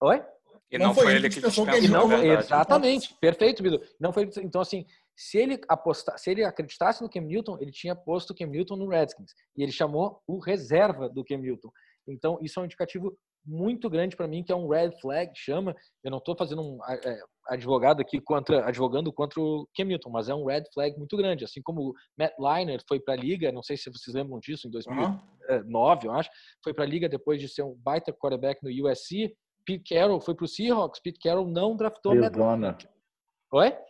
Oi? 0.01 0.23
E 0.71 0.77
não, 0.77 0.87
não 0.87 0.93
foi, 0.93 1.15
ele 1.15 1.29
que 1.29 1.35
dispensou 1.35 1.65
o 1.65 1.67
Ken 1.67 1.81
Newton. 1.81 2.13
Exatamente. 2.23 3.15
Perfeito, 3.19 3.63
Bido. 3.63 3.81
Não 3.99 4.13
foi, 4.13 4.29
então, 4.43 4.61
assim, 4.61 4.85
se 5.17 5.37
ele 5.37 5.59
apostar, 5.67 6.17
se 6.17 6.29
ele 6.29 6.45
acreditasse 6.45 7.01
no 7.01 7.09
Cam 7.09 7.21
Newton, 7.21 7.57
ele 7.59 7.71
tinha 7.71 7.95
posto 7.95 8.31
o 8.31 8.35
Cam 8.35 8.47
Newton 8.47 8.77
no 8.77 8.87
Redskins. 8.87 9.33
E 9.57 9.63
ele 9.63 9.71
chamou 9.71 10.21
o 10.27 10.39
reserva 10.39 11.09
do 11.09 11.25
Cam 11.25 11.39
Newton. 11.39 11.69
Então, 12.07 12.39
isso 12.41 12.59
é 12.59 12.61
um 12.61 12.65
indicativo 12.65 13.17
muito 13.45 13.89
grande 13.89 14.15
para 14.15 14.27
mim, 14.27 14.43
que 14.43 14.51
é 14.51 14.55
um 14.55 14.67
red 14.67 14.91
flag, 15.01 15.31
chama. 15.35 15.75
Eu 16.03 16.11
não 16.11 16.17
estou 16.19 16.35
fazendo 16.35 16.61
um 16.61 16.79
é, 16.87 17.19
advogado 17.47 18.01
aqui 18.01 18.19
contra, 18.21 18.67
advogando 18.67 19.11
contra 19.11 19.39
o 19.41 19.67
Cam 19.75 19.85
Newton, 19.85 20.09
mas 20.09 20.29
é 20.29 20.35
um 20.35 20.45
red 20.45 20.63
flag 20.73 20.97
muito 20.97 21.17
grande. 21.17 21.43
Assim 21.43 21.61
como 21.61 21.89
o 21.89 21.93
Matt 22.17 22.33
Liner 22.39 22.81
foi 22.87 22.99
para 22.99 23.15
a 23.15 23.17
liga, 23.17 23.51
não 23.51 23.63
sei 23.63 23.77
se 23.77 23.89
vocês 23.89 24.15
lembram 24.15 24.39
disso, 24.39 24.67
em 24.67 24.71
2009, 24.71 26.07
uhum. 26.07 26.13
eu 26.13 26.19
acho, 26.19 26.29
foi 26.63 26.73
para 26.73 26.83
a 26.83 26.87
liga 26.87 27.09
depois 27.09 27.41
de 27.41 27.47
ser 27.47 27.63
um 27.63 27.75
baita 27.75 28.13
quarterback 28.13 28.61
no 28.63 28.87
USC. 28.87 29.33
Pete 29.65 29.93
Carroll 29.93 30.21
foi 30.21 30.35
para 30.35 30.45
o 30.45 30.47
Seahawks. 30.47 31.01
Pete 31.01 31.19
Carroll 31.19 31.47
não 31.47 31.75
draftou 31.75 32.11
Arizona. 32.11 32.57
Matt 32.57 32.83
Liner. 32.83 32.99
Oi? 33.51 33.88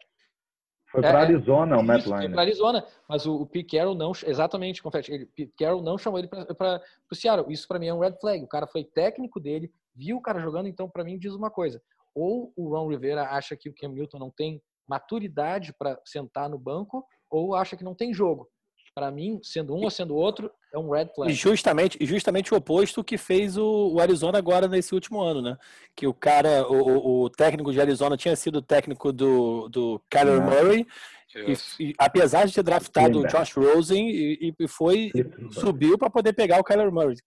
Foi 0.92 1.02
para 1.02 1.20
é, 1.20 1.22
é, 1.22 1.26
Arizona 1.26 1.78
o 1.78 1.84
Matt 1.84 2.06
Liner. 2.06 2.22
Foi 2.22 2.30
para 2.30 2.42
Arizona, 2.42 2.86
mas 3.08 3.26
o, 3.26 3.42
o 3.42 3.46
Pete 3.46 3.78
Carroll 3.78 3.96
não, 3.96 4.12
exatamente, 4.26 4.82
confete, 4.82 5.12
ele, 5.12 5.26
Pete 5.28 5.54
Carroll 5.58 5.84
não 5.84 5.98
chamou 5.98 6.20
ele 6.20 6.28
para 6.28 6.82
o 7.12 7.16
Seattle. 7.16 7.52
Isso 7.52 7.68
para 7.68 7.78
mim 7.78 7.88
é 7.88 7.94
um 7.94 8.00
red 8.00 8.16
flag. 8.20 8.44
O 8.44 8.48
cara 8.48 8.66
foi 8.66 8.84
técnico 8.84 9.40
dele, 9.40 9.72
viu 9.96 10.18
o 10.18 10.22
cara 10.22 10.40
jogando, 10.40 10.68
então 10.68 10.90
para 10.90 11.04
mim 11.04 11.18
diz 11.18 11.34
uma 11.34 11.52
coisa. 11.52 11.82
Ou 12.16 12.52
o 12.56 12.70
Ron 12.70 12.88
Rivera 12.90 13.30
acha 13.30 13.56
que 13.56 13.70
o 13.70 13.74
Cam 13.74 13.90
Newton 13.90 14.18
não 14.18 14.32
tem 14.32 14.62
maturidade 14.88 15.74
para 15.74 16.00
sentar 16.04 16.50
no 16.50 16.58
banco, 16.58 17.06
ou 17.30 17.54
acha 17.54 17.78
que 17.78 17.84
não 17.84 17.94
tem 17.94 18.12
jogo. 18.12 18.50
Para 18.96 19.12
mim, 19.12 19.40
sendo 19.44 19.76
um 19.76 19.84
ou 19.84 19.92
sendo 19.92 20.16
outro, 20.16 20.52
é 20.74 20.78
um 20.78 20.90
red 20.90 21.08
flag. 21.14 21.32
E 21.32 21.34
justamente, 21.34 21.98
justamente 22.06 22.54
o 22.54 22.58
oposto 22.58 23.04
que 23.04 23.18
fez 23.18 23.58
o, 23.58 23.94
o, 23.94 24.00
Arizona 24.00 24.38
agora 24.38 24.68
nesse 24.68 24.94
último 24.94 25.20
ano, 25.20 25.42
né? 25.42 25.58
Que 25.96 26.06
o 26.08 26.14
cara, 26.14 26.68
o, 26.68 27.24
o 27.24 27.30
técnico 27.30 27.72
de 27.72 27.82
Arizona 27.82 28.16
tinha 28.16 28.36
sido 28.36 28.62
técnico 28.62 29.12
do, 29.12 29.68
do 29.70 30.02
Kyler 30.10 30.42
Murray, 30.42 30.88
e, 31.36 31.84
e, 31.84 31.94
apesar 31.98 32.46
de 32.46 32.54
ter 32.54 32.64
draftado 32.64 33.20
o 33.20 33.28
Josh 33.28 33.54
Rosen, 33.54 34.10
e, 34.10 34.54
e 34.60 34.68
foi, 34.68 35.12
subiu 35.52 35.98
para 35.98 36.10
poder 36.10 36.34
pegar 36.34 36.60
o 36.60 36.64
Kyler 36.64 36.92
Murray. 36.92 37.18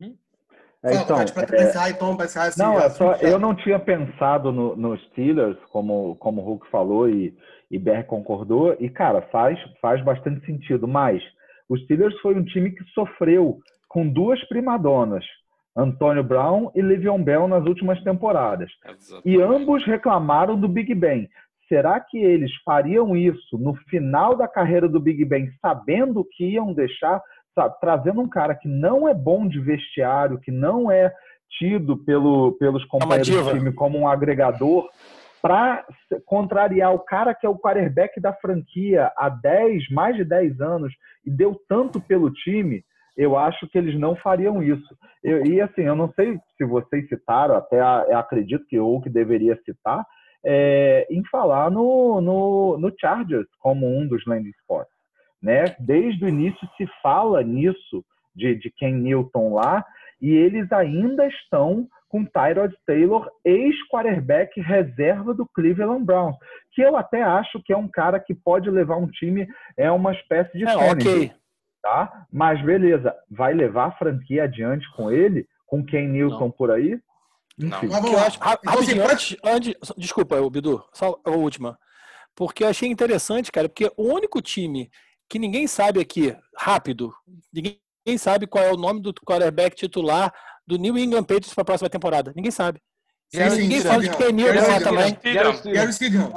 Hum? 0.00 0.16
É, 0.84 0.94
então, 0.94 1.20
é, 1.20 1.24
então, 1.24 2.16
não, 2.56 2.80
é 2.80 2.90
só, 2.90 3.14
eu 3.14 3.38
não 3.38 3.54
tinha 3.54 3.78
pensado 3.78 4.50
no, 4.50 4.76
no 4.76 4.98
Steelers, 4.98 5.58
como, 5.70 6.16
como 6.16 6.40
o 6.40 6.44
Hulk 6.44 6.70
falou 6.70 7.08
e, 7.08 7.36
e 7.70 7.78
Ber 7.78 8.04
concordou, 8.06 8.76
e 8.80 8.88
cara, 8.88 9.22
faz, 9.30 9.58
faz 9.80 10.02
bastante 10.04 10.44
sentido, 10.44 10.88
mas 10.88 11.22
o 11.68 11.76
Steelers 11.76 12.18
foi 12.20 12.34
um 12.34 12.44
time 12.44 12.70
que 12.70 12.84
sofreu 12.92 13.58
com 13.88 14.08
duas 14.08 14.42
primadonas, 14.48 15.24
Antônio 15.76 16.22
Brown 16.22 16.70
e 16.74 16.82
Le'Veon 16.82 17.22
Bell 17.22 17.48
nas 17.48 17.64
últimas 17.66 18.02
temporadas. 18.02 18.70
Exatamente. 18.84 19.28
E 19.28 19.40
ambos 19.40 19.84
reclamaram 19.84 20.58
do 20.58 20.68
Big 20.68 20.94
Ben. 20.94 21.28
Será 21.68 21.98
que 22.00 22.18
eles 22.18 22.50
fariam 22.64 23.16
isso 23.16 23.56
no 23.58 23.74
final 23.88 24.36
da 24.36 24.46
carreira 24.46 24.88
do 24.88 25.00
Big 25.00 25.24
Ben, 25.24 25.50
sabendo 25.60 26.26
que 26.30 26.44
iam 26.44 26.74
deixar, 26.74 27.22
sabe, 27.54 27.74
trazendo 27.80 28.20
um 28.20 28.28
cara 28.28 28.54
que 28.54 28.68
não 28.68 29.08
é 29.08 29.14
bom 29.14 29.48
de 29.48 29.58
vestiário, 29.58 30.38
que 30.38 30.50
não 30.50 30.90
é 30.90 31.12
tido 31.58 31.96
pelo, 31.98 32.52
pelos 32.52 32.84
companheiros 32.86 33.46
do 33.46 33.52
time 33.52 33.72
como 33.72 33.98
um 33.98 34.08
agregador, 34.08 34.88
para 35.42 35.84
contrariar 36.24 36.94
o 36.94 37.00
cara 37.00 37.34
que 37.34 37.44
é 37.44 37.48
o 37.48 37.58
quarterback 37.58 38.20
da 38.20 38.32
franquia 38.32 39.10
há 39.16 39.28
10, 39.28 39.90
mais 39.90 40.16
de 40.16 40.24
10 40.24 40.60
anos 40.60 40.94
e 41.26 41.30
deu 41.30 41.60
tanto 41.68 42.00
pelo 42.00 42.32
time, 42.32 42.84
eu 43.16 43.36
acho 43.36 43.68
que 43.68 43.76
eles 43.76 43.98
não 43.98 44.14
fariam 44.14 44.62
isso. 44.62 44.96
Eu, 45.22 45.44
e 45.44 45.60
assim, 45.60 45.82
eu 45.82 45.96
não 45.96 46.12
sei 46.12 46.38
se 46.56 46.64
vocês 46.64 47.08
citaram, 47.08 47.56
até 47.56 47.80
acredito 48.14 48.64
que 48.66 48.78
ou 48.78 49.00
que 49.02 49.10
deveria 49.10 49.58
citar, 49.64 50.06
é, 50.44 51.06
em 51.10 51.24
falar 51.26 51.70
no, 51.70 52.20
no, 52.20 52.78
no, 52.78 52.92
Chargers 52.98 53.46
como 53.58 53.86
um 53.86 54.06
dos 54.06 54.24
landing 54.24 54.50
spots. 54.60 54.92
Né? 55.42 55.64
Desde 55.80 56.24
o 56.24 56.28
início 56.28 56.68
se 56.76 56.86
fala 57.02 57.42
nisso 57.42 58.04
de, 58.34 58.54
de 58.54 58.70
Ken 58.70 58.92
Newton 58.92 59.54
lá, 59.54 59.84
e 60.20 60.30
eles 60.30 60.70
ainda 60.70 61.26
estão 61.26 61.88
com 62.12 62.26
Tyrod 62.26 62.74
Taylor, 62.86 63.26
ex-quarterback 63.42 64.60
reserva 64.60 65.32
do 65.32 65.48
Cleveland 65.54 66.04
Browns, 66.04 66.36
que 66.72 66.82
eu 66.82 66.94
até 66.94 67.22
acho 67.22 67.58
que 67.64 67.72
é 67.72 67.76
um 67.76 67.88
cara 67.88 68.20
que 68.20 68.34
pode 68.34 68.70
levar 68.70 68.98
um 68.98 69.08
time, 69.08 69.48
é 69.78 69.90
uma 69.90 70.12
espécie 70.12 70.58
de 70.58 70.64
é, 70.64 70.76
Kennedy, 70.76 71.08
ok. 71.08 71.32
tá? 71.82 72.26
Mas 72.30 72.62
beleza, 72.62 73.16
vai 73.30 73.54
levar 73.54 73.86
a 73.86 73.92
franquia 73.92 74.44
adiante 74.44 74.86
com 74.94 75.10
ele, 75.10 75.46
com 75.66 75.82
Ken 75.82 76.06
Newton 76.06 76.38
Não. 76.38 76.50
por 76.50 76.70
aí? 76.70 77.00
Não. 77.58 77.78
Enfim. 77.78 77.88
Mas, 77.88 78.14
acho, 78.26 78.38
rapidinho, 78.40 79.10
antes, 79.10 79.36
antes, 79.42 79.74
desculpa, 79.96 80.36
Bidu, 80.50 80.84
só 80.92 81.18
a 81.24 81.30
última. 81.30 81.78
Porque 82.36 82.62
eu 82.62 82.68
achei 82.68 82.90
interessante, 82.90 83.50
cara, 83.50 83.70
porque 83.70 83.90
o 83.96 84.12
único 84.12 84.42
time 84.42 84.90
que 85.30 85.38
ninguém 85.38 85.66
sabe 85.66 85.98
aqui, 85.98 86.36
rápido, 86.58 87.10
ninguém 87.50 87.78
sabe 88.18 88.46
qual 88.46 88.62
é 88.62 88.70
o 88.70 88.76
nome 88.76 89.00
do 89.00 89.14
quarterback 89.14 89.74
titular 89.74 90.30
do 90.66 90.76
New 90.76 90.96
England 90.98 91.24
Patriots 91.24 91.54
para 91.54 91.62
a 91.62 91.66
próxima 91.66 91.90
temporada. 91.90 92.32
Ninguém 92.34 92.50
sabe. 92.50 92.80
Sim, 93.34 93.62
ninguém 93.62 93.80
sim, 93.80 93.88
fala 93.88 94.02
de 94.02 94.10
Kenil 94.10 94.54
lá 94.54 94.80
também. 94.80 95.18
Gary 95.72 95.92
Stidham. 95.92 96.32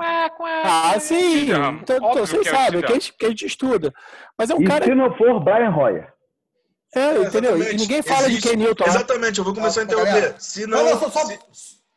Ah, 0.64 0.98
sim. 0.98 1.50
Então, 1.82 2.14
vocês 2.14 2.48
sabem, 2.48 2.82
que 2.82 2.92
a, 2.92 2.94
gente, 2.94 3.14
que 3.14 3.26
a 3.26 3.30
gente 3.30 3.46
estuda. 3.46 3.94
Mas 4.38 4.50
é 4.50 4.56
um 4.56 4.62
e 4.62 4.66
cara. 4.66 4.86
Se 4.86 4.96
não 4.96 5.14
for 5.18 5.44
Brian 5.44 5.72
Royer. 5.72 6.14
É, 6.96 7.18
entendeu? 7.18 7.62
E 7.62 7.76
ninguém 7.76 8.02
fala 8.02 8.28
Existe, 8.28 8.44
de 8.44 8.50
Ken 8.50 8.56
Newton. 8.56 8.86
Exatamente, 8.86 9.40
eu 9.40 9.44
vou 9.44 9.54
começar 9.54 9.82
a 9.82 9.84
interromper. 9.84 10.36
Se 10.40 10.66
não, 10.66 10.86
não, 10.86 10.98
só, 10.98 11.10
só, 11.10 11.38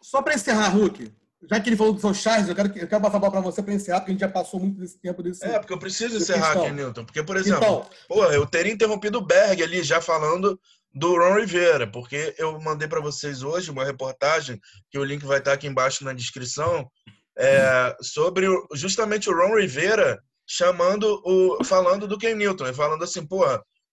só 0.03 0.23
para 0.23 0.35
encerrar, 0.35 0.71
Hulk, 0.71 1.13
já 1.49 1.61
que 1.61 1.69
ele 1.69 1.77
falou 1.77 1.93
do 1.93 2.01
seu 2.01 2.13
Charles, 2.13 2.49
eu 2.49 2.55
quero, 2.57 2.69
eu 2.77 2.89
quero 2.89 3.01
passar 3.01 3.19
a 3.19 3.21
bola 3.21 3.31
para 3.31 3.41
você 3.41 3.63
para 3.63 3.73
encerrar, 3.73 4.01
porque 4.01 4.11
a 4.11 4.15
gente 4.15 4.21
já 4.21 4.29
passou 4.29 4.59
muito 4.59 4.81
desse 4.81 4.99
tempo 4.99 5.23
desse. 5.23 5.45
É, 5.45 5.57
porque 5.61 5.73
eu 5.73 5.79
preciso 5.79 6.17
encerrar 6.17 6.53
aqui, 6.53 6.73
Newton. 6.73 7.05
Porque, 7.05 7.23
por 7.23 7.37
exemplo, 7.37 7.63
então, 7.63 7.87
pô, 8.09 8.25
eu 8.25 8.45
teria 8.45 8.73
interrompido 8.73 9.19
o 9.19 9.25
Berg 9.25 9.63
ali 9.63 9.85
já 9.85 10.01
falando 10.01 10.59
do 10.99 11.17
Ron 11.17 11.37
Rivera, 11.37 11.87
porque 11.87 12.35
eu 12.37 12.61
mandei 12.61 12.89
para 12.89 13.01
vocês 13.01 13.43
hoje 13.43 13.71
uma 13.71 13.85
reportagem, 13.85 14.61
que 14.91 14.99
o 14.99 15.05
link 15.05 15.25
vai 15.25 15.39
estar 15.39 15.53
aqui 15.53 15.69
embaixo 15.69 16.05
na 16.05 16.13
descrição, 16.13 16.91
é, 17.39 17.97
sobre 18.03 18.47
justamente 18.75 19.31
o 19.31 19.33
Ron 19.33 19.57
Rivera 19.57 20.21
chamando 20.47 21.23
o 21.25 21.63
falando 21.65 22.09
do 22.09 22.19
Ken 22.19 22.35
Newton, 22.35 22.67
e 22.67 22.75
falando 22.75 23.05
assim, 23.05 23.25
pô, 23.25 23.45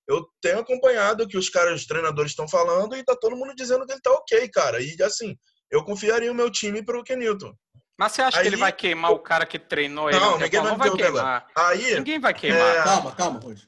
eu 0.08 0.26
tenho 0.42 0.60
acompanhado 0.60 1.24
o 1.24 1.28
que 1.28 1.38
os 1.38 1.48
caras, 1.48 1.82
os 1.82 1.86
treinadores 1.86 2.32
estão 2.32 2.48
falando 2.48 2.96
e 2.96 3.04
tá 3.04 3.16
todo 3.16 3.36
mundo 3.36 3.54
dizendo 3.56 3.86
que 3.86 3.92
ele 3.92 4.02
tá 4.02 4.12
ok, 4.12 4.50
cara. 4.50 4.82
E 4.82 4.96
assim, 5.04 5.36
eu 5.70 5.84
confiaria 5.84 6.32
o 6.32 6.36
meu 6.36 6.50
time 6.50 6.84
pro 6.84 7.04
Ken 7.04 7.18
Newton. 7.18 7.54
Mas 7.98 8.14
você 8.14 8.22
acha 8.24 8.38
Aí... 8.38 8.44
que 8.44 8.50
ele 8.50 8.58
vai 8.58 8.72
queimar 8.72 9.12
o 9.12 9.20
cara 9.20 9.46
que 9.46 9.60
treinou 9.60 10.10
ele? 10.10 10.20
Não, 10.20 10.40
ninguém 10.40 10.62
vai, 10.62 10.72
não 10.72 10.78
vai 10.78 10.92
queimar. 10.92 11.48
Aí, 11.56 11.96
ninguém 11.96 12.20
vai 12.20 12.34
queimar. 12.34 12.76
É... 12.76 12.84
Calma, 12.84 13.16
calma, 13.16 13.40
Rose. 13.40 13.68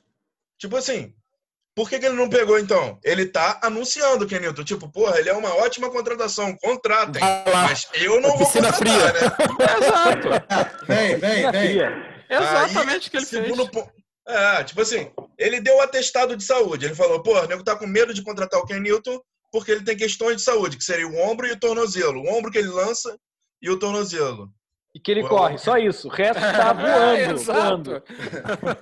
Tipo 0.60 0.76
assim, 0.76 1.14
por 1.78 1.88
que, 1.88 2.00
que, 2.00 2.08
ele 2.08 2.16
não 2.16 2.28
pegou, 2.28 2.58
então? 2.58 3.00
Ele 3.04 3.24
tá 3.24 3.60
anunciando, 3.62 4.26
Kenilton. 4.26 4.64
Tipo, 4.64 4.90
porra, 4.90 5.20
ele 5.20 5.30
é 5.30 5.34
uma 5.34 5.54
ótima 5.58 5.92
contratação. 5.92 6.58
Contratem. 6.58 7.22
Mas 7.54 7.88
eu 7.94 8.20
não 8.20 8.36
vou 8.36 8.48
contratar, 8.48 8.80
fria. 8.80 9.14
né? 9.14 9.20
Exato. 9.78 10.86
vem, 10.88 11.18
vem, 11.18 11.52
vem. 11.52 11.78
Exatamente 12.28 13.08
o 13.08 13.12
que 13.12 13.18
ele 13.18 13.26
fez. 13.28 13.56
Ponto, 13.56 13.92
é, 14.28 14.64
tipo 14.64 14.82
assim, 14.82 15.12
ele 15.38 15.62
deu 15.62 15.78
o 15.78 15.82
atestado 15.82 16.36
de 16.36 16.44
saúde. 16.44 16.88
Ele 16.88 16.96
falou, 16.96 17.22
porra, 17.22 17.44
o 17.44 17.48
nego 17.48 17.64
tá 17.64 17.76
com 17.76 17.86
medo 17.86 18.12
de 18.12 18.24
contratar 18.24 18.60
o 18.60 18.66
Kenilton 18.66 19.22
porque 19.52 19.70
ele 19.70 19.84
tem 19.84 19.96
questões 19.96 20.38
de 20.38 20.42
saúde, 20.42 20.78
que 20.78 20.84
seria 20.84 21.08
o 21.08 21.16
ombro 21.16 21.46
e 21.46 21.52
o 21.52 21.60
tornozelo. 21.60 22.22
O 22.22 22.36
ombro 22.36 22.50
que 22.52 22.58
ele 22.58 22.70
lança 22.70 23.16
e 23.62 23.70
o 23.70 23.78
tornozelo. 23.78 24.50
E 24.98 25.00
que 25.00 25.12
ele 25.12 25.22
corre, 25.28 25.60
só 25.60 25.78
isso. 25.78 26.08
O 26.08 26.12
resto 26.12 26.42
tá 26.42 26.74
voando. 26.74 27.44
Voando. 27.44 28.04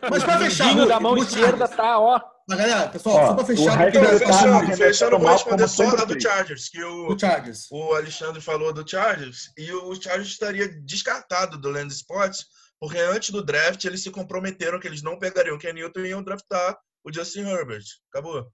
Mas 0.10 0.24
pra 0.24 0.40
fechar, 0.40 0.78
o 0.78 0.88
da 0.88 0.98
mão 0.98 1.18
esquerda 1.18 1.68
tá, 1.68 2.00
ó. 2.00 2.22
Mas 2.48 2.58
galera, 2.58 2.88
pessoal, 2.88 3.18
ó, 3.18 3.28
só 3.28 3.34
pra 3.34 3.44
fechar. 3.44 3.74
O 3.74 3.92
fechando, 3.92 4.20
fechando, 4.20 4.78
fechando 4.78 5.20
vou 5.20 5.30
responder 5.30 5.68
só 5.68 5.84
a 5.90 6.06
do 6.06 6.22
Chargers, 6.22 6.70
que 6.70 6.82
o, 6.82 7.08
do 7.10 7.20
Chargers. 7.20 7.68
o 7.70 7.94
Alexandre 7.96 8.40
falou 8.40 8.72
do 8.72 8.90
Chargers, 8.90 9.52
e 9.58 9.70
o 9.74 9.94
Chargers 9.96 10.30
estaria 10.30 10.70
descartado 10.86 11.58
do 11.58 11.70
Land 11.70 11.92
Sports, 11.92 12.46
porque 12.80 12.98
antes 12.98 13.32
do 13.32 13.44
draft 13.44 13.84
eles 13.84 14.02
se 14.02 14.10
comprometeram 14.10 14.80
que 14.80 14.88
eles 14.88 15.02
não 15.02 15.20
pegariam 15.20 15.58
o 15.58 15.60
Ken 15.60 15.74
Newton 15.74 16.00
e 16.00 16.10
iam 16.12 16.24
draftar 16.24 16.78
o 17.04 17.12
Justin 17.12 17.42
Herbert. 17.42 17.84
Acabou. 18.10 18.48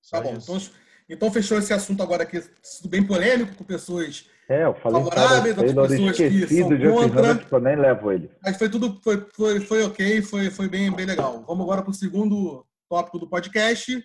Só 0.00 0.16
tá 0.16 0.22
bom, 0.24 0.34
então, 0.34 0.60
então 1.08 1.32
fechou 1.32 1.58
esse 1.58 1.72
assunto 1.72 2.02
agora 2.02 2.24
aqui, 2.24 2.42
bem 2.86 3.06
polêmico, 3.06 3.54
com 3.54 3.62
pessoas 3.62 4.24
é, 4.52 4.64
eu 4.64 4.74
falei 4.74 5.02
favoráveis, 5.02 5.56
outras 5.58 5.90
pessoas 5.90 6.16
que 6.16 6.46
são 6.46 6.68
contra. 6.68 7.46
eu 7.50 7.60
nem 7.60 7.76
levo 7.76 8.12
ele. 8.12 8.30
Mas 8.42 8.56
foi 8.56 8.68
tudo, 8.68 9.00
foi, 9.02 9.26
foi, 9.34 9.60
foi 9.60 9.82
ok, 9.84 10.22
foi, 10.22 10.50
foi 10.50 10.68
bem, 10.68 10.90
bem 10.92 11.06
legal. 11.06 11.42
Vamos 11.46 11.64
agora 11.64 11.82
para 11.82 11.90
o 11.90 11.94
segundo 11.94 12.66
tópico 12.88 13.18
do 13.18 13.26
podcast, 13.26 14.04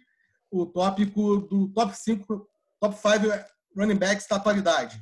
o 0.49 0.65
tópico 0.65 1.37
do 1.41 1.67
top 1.69 1.93
5, 1.95 2.47
top 2.79 2.95
5 2.95 3.45
running 3.75 3.97
backs 3.97 4.25
da 4.27 4.37
atualidade. 4.37 4.97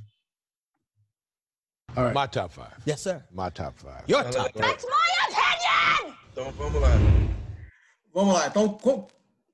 All 1.95 2.05
right. 2.05 2.13
My 2.15 2.27
top 2.27 2.51
five. 2.51 2.75
Yes, 2.85 3.01
sir. 3.01 3.23
My 3.31 3.49
top 3.49 3.79
five. 3.79 4.03
Your 4.07 4.23
top 4.23 4.51
five. 4.51 4.67
That's 4.67 4.83
my 4.83 5.11
opinion! 5.29 6.15
Então 6.31 6.51
vamos 6.51 6.81
lá. 6.81 6.89
Vamos 8.13 8.33
lá. 8.33 8.47
Então, 8.47 8.77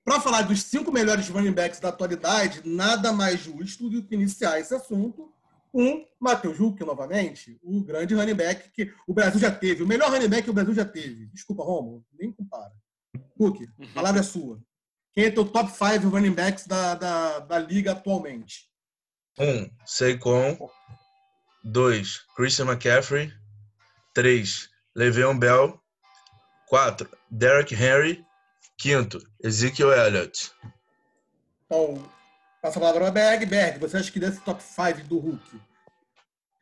para 0.04 0.20
falar 0.20 0.44
dos 0.44 0.64
cinco 0.64 0.92
melhores 0.92 1.28
running 1.30 1.52
backs 1.52 1.80
da 1.80 1.90
atualidade, 1.90 2.62
nada 2.66 3.12
mais 3.12 3.42
justo 3.42 3.90
do 3.90 4.02
que 4.02 4.16
iniciar 4.16 4.60
esse 4.60 4.74
assunto 4.74 5.32
com 5.72 6.06
Matheus 6.20 6.60
Huck, 6.60 6.84
novamente, 6.84 7.58
o 7.64 7.82
grande 7.82 8.14
running 8.14 8.36
back 8.36 8.70
que 8.72 8.94
o 9.08 9.14
Brasil 9.14 9.40
já 9.40 9.50
teve, 9.50 9.82
o 9.82 9.88
melhor 9.88 10.12
running 10.12 10.28
back 10.28 10.44
que 10.44 10.50
o 10.50 10.54
Brasil 10.54 10.74
já 10.74 10.86
teve. 10.86 11.28
Desculpa, 11.28 11.64
Romo, 11.64 12.06
nem 12.14 12.32
compara. 12.32 12.74
Huck, 13.40 13.68
a 13.80 13.94
palavra 13.94 14.20
é 14.20 14.24
sua. 14.24 14.62
Quem 15.14 15.26
é 15.26 15.32
teu 15.32 15.46
top 15.46 15.72
5 15.72 16.08
running 16.10 16.34
backs 16.34 16.68
da, 16.68 16.96
da, 16.96 17.40
da 17.40 17.60
liga 17.60 17.92
atualmente? 17.92 18.70
Um, 19.40 19.70
Saquon. 19.86 20.58
Dois, 21.64 22.26
Christian 22.36 22.66
McCaffrey. 22.66 23.32
Três, 24.14 24.70
Le'Veon 24.96 25.38
Bell. 25.38 25.82
Quatro, 26.68 27.10
Derek 27.30 27.74
Henry. 27.74 28.26
Quinto, 28.78 29.22
Ezekiel 29.44 29.92
Elliott. 29.92 30.52
Então, 31.66 32.04
passa 32.62 32.78
a 32.78 32.82
palavra 32.82 33.02
para 33.02 33.12
Berg. 33.12 33.46
Berg, 33.46 33.80
você 33.80 33.98
acha 33.98 34.12
que 34.12 34.20
desse 34.20 34.40
top 34.42 34.62
5 34.62 35.08
do 35.08 35.18
Hulk, 35.18 35.60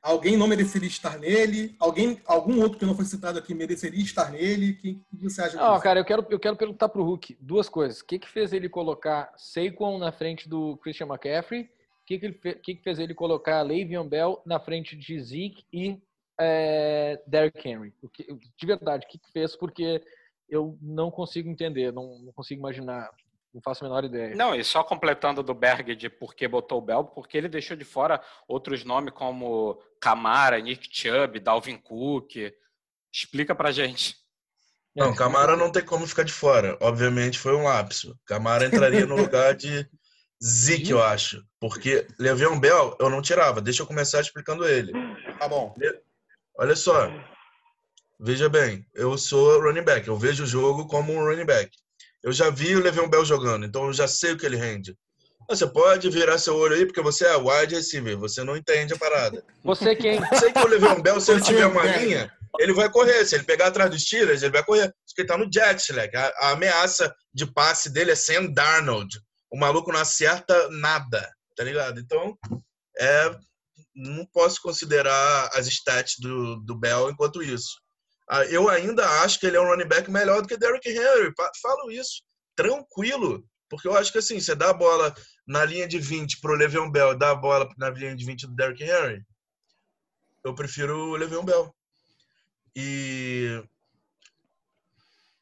alguém 0.01 0.37
não 0.37 0.47
mereceria 0.47 0.87
estar 0.87 1.19
nele? 1.19 1.75
Alguém, 1.77 2.21
algum 2.25 2.61
outro 2.61 2.79
que 2.79 2.85
não 2.85 2.95
foi 2.95 3.05
citado 3.05 3.37
aqui 3.37 3.53
mereceria 3.53 4.01
estar 4.01 4.31
nele? 4.31 4.73
Quem 4.73 5.03
que 5.17 5.23
você 5.23 5.41
acha? 5.41 5.57
Não, 5.57 5.79
cara, 5.79 5.99
eu 5.99 6.05
quero, 6.05 6.25
eu 6.29 6.39
quero 6.39 6.55
perguntar 6.55 6.89
pro 6.89 7.03
Hulk 7.03 7.37
duas 7.41 7.67
coisas. 7.67 7.99
O 7.99 8.05
que, 8.05 8.17
que 8.17 8.29
fez 8.29 8.53
ele 8.53 8.69
colocar 8.69 9.33
Saquon 9.37 9.97
na 9.97 10.11
frente 10.11 10.47
do 10.47 10.77
Christian 10.77 11.07
McCaffrey? 11.07 11.63
O 11.63 12.05
que, 12.05 12.17
que, 12.17 12.31
que, 12.31 12.75
que 12.75 12.83
fez 12.83 12.97
ele 12.97 13.13
colocar 13.13 13.61
Le'Veon 13.61 14.07
Bell 14.07 14.41
na 14.45 14.59
frente 14.59 14.95
de 14.95 15.21
Zeke 15.21 15.63
e 15.71 16.01
é, 16.39 17.21
Derrick 17.27 17.67
Henry? 17.67 17.93
O 18.01 18.09
que, 18.09 18.23
de 18.23 18.65
verdade, 18.65 19.05
o 19.05 19.09
que, 19.09 19.19
que 19.19 19.31
fez? 19.31 19.55
Porque 19.55 20.01
eu 20.49 20.77
não 20.81 21.11
consigo 21.11 21.49
entender, 21.49 21.93
não, 21.93 22.17
não, 22.19 22.33
consigo 22.33 22.59
imaginar, 22.59 23.09
não 23.53 23.61
faço 23.61 23.83
a 23.83 23.87
menor 23.87 24.03
ideia. 24.03 24.35
Não, 24.35 24.53
e 24.53 24.63
só 24.63 24.83
completando 24.83 25.41
do 25.41 25.53
Berg 25.53 25.95
de 25.95 26.09
por 26.09 26.35
que 26.35 26.47
botou 26.47 26.77
o 26.77 26.81
Bell, 26.81 27.03
porque 27.03 27.37
ele 27.37 27.49
deixou 27.49 27.75
de 27.75 27.85
fora 27.85 28.21
outros 28.47 28.83
nomes 28.83 29.13
como 29.13 29.81
Camara, 29.99 30.59
Nick 30.59 30.87
Chubb, 30.91 31.39
Dalvin 31.39 31.77
Cook. 31.77 32.35
Explica 33.11 33.55
pra 33.55 33.71
gente. 33.71 34.15
Não, 34.95 35.15
Camara 35.15 35.55
não 35.55 35.71
tem 35.71 35.83
como 35.83 36.05
ficar 36.05 36.23
de 36.23 36.33
fora. 36.33 36.77
Obviamente 36.81 37.39
foi 37.39 37.55
um 37.55 37.63
lapso. 37.63 38.17
Camara 38.25 38.65
entraria 38.65 39.05
no 39.05 39.15
lugar 39.15 39.55
de 39.55 39.87
Zeke, 40.43 40.91
eu 40.91 41.01
acho. 41.01 41.43
Porque 41.59 42.07
Le'Veon 42.19 42.59
Bell 42.59 42.95
eu 42.99 43.09
não 43.09 43.21
tirava. 43.21 43.61
Deixa 43.61 43.81
eu 43.81 43.87
começar 43.87 44.21
explicando 44.21 44.67
ele. 44.67 44.91
Tá 45.39 45.47
bom. 45.47 45.75
Olha 46.57 46.75
só. 46.75 47.09
Veja 48.19 48.49
bem, 48.49 48.85
eu 48.93 49.17
sou 49.17 49.61
running 49.61 49.83
back, 49.83 50.05
eu 50.05 50.17
vejo 50.17 50.43
o 50.43 50.47
jogo 50.47 50.85
como 50.87 51.13
um 51.13 51.23
running 51.23 51.45
back. 51.45 51.71
Eu 52.23 52.31
já 52.31 52.49
vi 52.49 52.75
o 52.75 52.81
Le'Veon 52.81 53.09
Bell 53.09 53.25
jogando, 53.25 53.65
então 53.65 53.87
eu 53.87 53.93
já 53.93 54.07
sei 54.07 54.33
o 54.33 54.37
que 54.37 54.45
ele 54.45 54.57
rende. 54.57 54.95
Você 55.49 55.65
pode 55.65 56.09
virar 56.09 56.37
seu 56.37 56.55
olho 56.55 56.75
aí, 56.75 56.85
porque 56.85 57.01
você 57.01 57.25
é 57.25 57.35
wide 57.35 57.73
receiver, 57.73 58.17
você 58.17 58.43
não 58.43 58.55
entende 58.55 58.93
a 58.93 58.97
parada. 58.97 59.43
Você 59.63 59.95
quem? 59.95 60.17
Eu 60.17 60.23
sei 60.37 60.51
que 60.51 60.59
o 60.59 60.67
Le'Veon 60.67 61.01
Bell, 61.01 61.19
se 61.19 61.31
ele 61.31 61.41
tiver 61.41 61.65
uma 61.65 61.83
linha, 61.83 62.31
ele 62.59 62.73
vai 62.73 62.89
correr. 62.89 63.25
Se 63.25 63.35
ele 63.35 63.43
pegar 63.43 63.67
atrás 63.67 63.89
dos 63.89 64.03
tiras, 64.03 64.43
ele 64.43 64.51
vai 64.51 64.63
correr. 64.63 64.93
Porque 65.07 65.21
ele 65.21 65.27
tá 65.27 65.37
no 65.37 65.49
jet, 65.51 65.91
moleque. 65.91 66.15
A, 66.15 66.27
a 66.39 66.49
ameaça 66.51 67.13
de 67.33 67.51
passe 67.51 67.89
dele 67.89 68.11
é 68.11 68.15
Sam 68.15 68.47
Darnold. 68.47 69.19
O 69.51 69.57
maluco 69.57 69.91
não 69.91 69.99
acerta 69.99 70.69
nada, 70.69 71.27
tá 71.55 71.63
ligado? 71.63 71.99
Então, 71.99 72.37
é, 72.99 73.35
não 73.95 74.25
posso 74.27 74.61
considerar 74.61 75.49
as 75.53 75.67
stats 75.67 76.15
do, 76.19 76.57
do 76.57 76.75
Bell 76.75 77.09
enquanto 77.09 77.41
isso. 77.41 77.79
Ah, 78.29 78.45
eu 78.45 78.69
ainda 78.69 79.03
acho 79.23 79.39
que 79.39 79.47
ele 79.47 79.57
é 79.57 79.61
um 79.61 79.65
running 79.65 79.87
back 79.87 80.09
melhor 80.11 80.41
do 80.41 80.47
que 80.47 80.55
Derrick 80.55 80.87
Henry. 80.87 81.33
Falo 81.61 81.89
isso 81.89 82.21
tranquilo, 82.55 83.43
porque 83.69 83.87
eu 83.87 83.97
acho 83.97 84.11
que 84.11 84.19
assim, 84.19 84.39
você 84.39 84.53
dá 84.53 84.69
a 84.69 84.73
bola 84.73 85.15
na 85.47 85.65
linha 85.65 85.87
de 85.87 85.97
20 85.97 86.39
pro 86.39 86.55
Le'Veon 86.55 86.91
Bell, 86.91 87.17
dá 87.17 87.31
a 87.31 87.35
bola 87.35 87.67
na 87.77 87.89
linha 87.89 88.15
de 88.15 88.25
20 88.25 88.47
do 88.47 88.55
Derrick 88.55 88.83
Henry, 88.83 89.23
eu 90.43 90.53
prefiro 90.53 91.11
o 91.11 91.15
Le'Veon 91.15 91.43
Bell. 91.43 91.73
E 92.75 93.63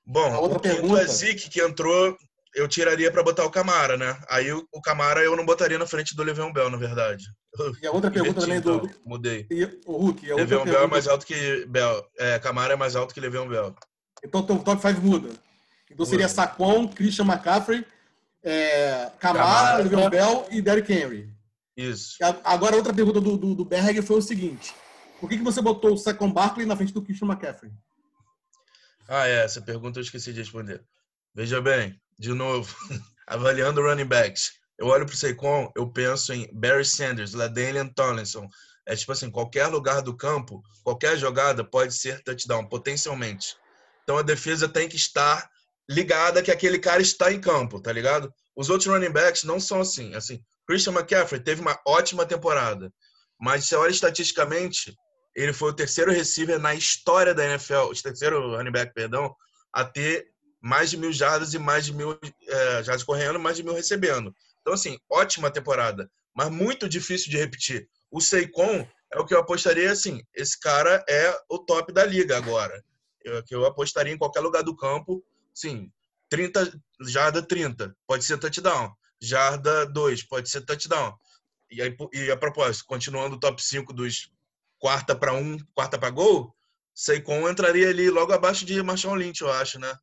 bom, 0.05 0.33
o 0.45 0.59
pergunta. 0.59 1.05
Zeke 1.07 1.49
que 1.49 1.61
entrou, 1.61 2.17
eu 2.55 2.67
tiraria 2.67 3.11
para 3.11 3.23
botar 3.23 3.45
o 3.45 3.51
Camara, 3.51 3.97
né? 3.97 4.19
Aí 4.29 4.51
o 4.51 4.81
Camara 4.81 5.21
eu 5.23 5.35
não 5.35 5.45
botaria 5.45 5.77
na 5.77 5.85
frente 5.85 6.15
do 6.15 6.23
Le'Veon 6.23 6.53
Bell, 6.53 6.69
na 6.69 6.77
verdade. 6.77 7.25
E 7.81 7.87
a 7.87 7.91
outra 7.91 8.09
pergunta 8.11 8.41
também 8.41 8.61
do. 8.61 8.75
Então, 8.75 8.89
mudei. 9.05 9.47
E, 9.49 9.65
o 9.85 9.97
Hulk. 9.97 10.33
Le'Veon 10.33 10.65
Bell 10.65 10.83
é 10.83 10.87
mais 10.87 11.07
alto 11.07 11.25
que 11.25 11.65
Bell. 11.65 12.05
É, 12.17 12.39
Camara 12.39 12.73
é 12.73 12.77
mais 12.77 12.95
alto 12.95 13.13
que 13.13 13.19
Le'Veon 13.19 13.47
Bell. 13.47 13.75
Então 14.23 14.41
o 14.41 14.59
top 14.63 14.81
5 14.81 15.01
muda. 15.01 15.29
Então 15.89 16.05
seria 16.05 16.27
Saquon, 16.27 16.87
Christian 16.87 17.25
McCaffrey, 17.25 17.85
é, 18.43 19.11
Camara, 19.19 19.83
Le'Veon 19.83 20.09
Bell 20.09 20.47
e 20.51 20.61
Derrick 20.61 20.91
Henry. 20.91 21.29
Isso. 21.75 22.17
Agora 22.43 22.75
outra 22.75 22.93
pergunta 22.93 23.21
do, 23.21 23.37
do, 23.37 23.55
do 23.55 23.65
Berg 23.65 24.01
foi 24.01 24.17
o 24.17 24.21
seguinte. 24.21 24.73
Por 25.19 25.29
que, 25.29 25.37
que 25.37 25.43
você 25.43 25.61
botou 25.61 25.93
o 25.93 25.97
Saquon 25.97 26.31
Barkley 26.31 26.65
na 26.65 26.75
frente 26.75 26.93
do 26.93 27.01
Christian 27.01 27.27
McCaffrey? 27.27 27.71
Ah, 29.07 29.27
é. 29.27 29.45
Essa 29.45 29.61
pergunta 29.61 29.99
eu 29.99 30.03
esqueci 30.03 30.33
de 30.33 30.39
responder. 30.39 30.83
Veja 31.33 31.61
bem, 31.61 31.99
de 32.17 32.33
novo, 32.33 32.75
avaliando 33.27 33.81
running 33.81 34.05
backs. 34.05 34.53
Eu 34.77 34.87
olho 34.87 35.05
pro 35.05 35.15
Saquon, 35.15 35.71
eu 35.75 35.89
penso 35.89 36.33
em 36.33 36.47
Barry 36.53 36.85
Sanders, 36.85 37.33
LaDainian 37.33 37.87
Tomlinson. 37.87 38.47
É 38.85 38.95
tipo 38.95 39.11
assim, 39.11 39.29
qualquer 39.29 39.67
lugar 39.67 40.01
do 40.01 40.15
campo, 40.15 40.61
qualquer 40.83 41.17
jogada 41.17 41.63
pode 41.63 41.93
ser 41.93 42.23
touchdown, 42.23 42.67
potencialmente. 42.67 43.55
Então 44.03 44.17
a 44.17 44.21
defesa 44.21 44.69
tem 44.69 44.87
que 44.87 44.95
estar 44.95 45.49
ligada 45.89 46.41
que 46.41 46.51
aquele 46.51 46.79
cara 46.79 47.01
está 47.01 47.31
em 47.31 47.39
campo, 47.39 47.81
tá 47.81 47.91
ligado? 47.91 48.31
Os 48.55 48.69
outros 48.69 48.87
running 48.87 49.11
backs 49.11 49.43
não 49.43 49.59
são 49.59 49.81
assim. 49.81 50.13
Assim, 50.15 50.41
Christian 50.67 50.93
McCaffrey 50.93 51.39
teve 51.41 51.61
uma 51.61 51.79
ótima 51.85 52.25
temporada. 52.25 52.91
mas 53.39 53.65
você 53.65 53.75
olha 53.75 53.91
estatisticamente, 53.91 54.95
ele 55.35 55.53
foi 55.53 55.69
o 55.69 55.73
terceiro 55.73 56.11
receiver 56.11 56.57
na 56.57 56.73
história 56.73 57.33
da 57.33 57.45
NFL, 57.45 57.91
o 57.91 58.01
terceiro 58.01 58.55
running 58.55 58.71
back, 58.71 58.93
perdão, 58.93 59.35
a 59.71 59.85
ter 59.85 60.27
mais 60.59 60.89
de 60.89 60.97
mil 60.97 61.13
jardas 61.13 61.53
e 61.53 61.59
mais 61.59 61.85
de 61.85 61.93
mil 61.93 62.17
é, 62.47 62.83
jardas 62.83 63.03
correndo, 63.03 63.39
mais 63.39 63.55
de 63.57 63.63
mil 63.63 63.75
recebendo. 63.75 64.33
Então, 64.67 64.75
assim, 64.75 64.99
ótima 65.09 65.49
temporada, 65.49 66.11
mas 66.35 66.49
muito 66.49 66.89
difícil 66.89 67.31
de 67.31 67.37
repetir. 67.37 67.87
O 68.11 68.19
Seikon 68.19 68.85
é 69.13 69.17
o 69.17 69.25
que 69.25 69.33
eu 69.33 69.39
apostaria, 69.39 69.89
assim, 69.89 70.21
esse 70.35 70.59
cara 70.59 71.05
é 71.07 71.33
o 71.49 71.57
top 71.57 71.93
da 71.93 72.03
liga 72.03 72.35
agora. 72.35 72.83
Eu, 73.23 73.41
que 73.43 73.55
eu 73.55 73.65
apostaria 73.65 74.11
em 74.11 74.17
qualquer 74.17 74.41
lugar 74.41 74.63
do 74.63 74.75
campo, 74.75 75.23
sim, 75.53 75.89
30, 76.29 76.81
jarda 76.99 77.41
30, 77.41 77.95
pode 78.05 78.25
ser 78.25 78.37
touchdown. 78.37 78.93
Jarda 79.21 79.85
2, 79.85 80.23
pode 80.23 80.49
ser 80.49 80.59
touchdown. 80.59 81.15
E, 81.71 81.81
aí, 81.81 81.95
e 82.11 82.29
a 82.29 82.35
propósito, 82.35 82.87
continuando 82.87 83.37
o 83.37 83.39
top 83.39 83.63
5 83.63 83.93
dos 83.93 84.29
quarta 84.79 85.15
para 85.15 85.31
um, 85.31 85.57
quarta 85.73 85.97
para 85.97 86.09
gol, 86.09 86.53
Seikon 86.93 87.49
entraria 87.49 87.87
ali 87.87 88.09
logo 88.09 88.33
abaixo 88.33 88.65
de 88.65 88.83
Marshall 88.83 89.15
Lynch, 89.15 89.39
eu 89.39 89.49
acho, 89.49 89.79
né? 89.79 89.97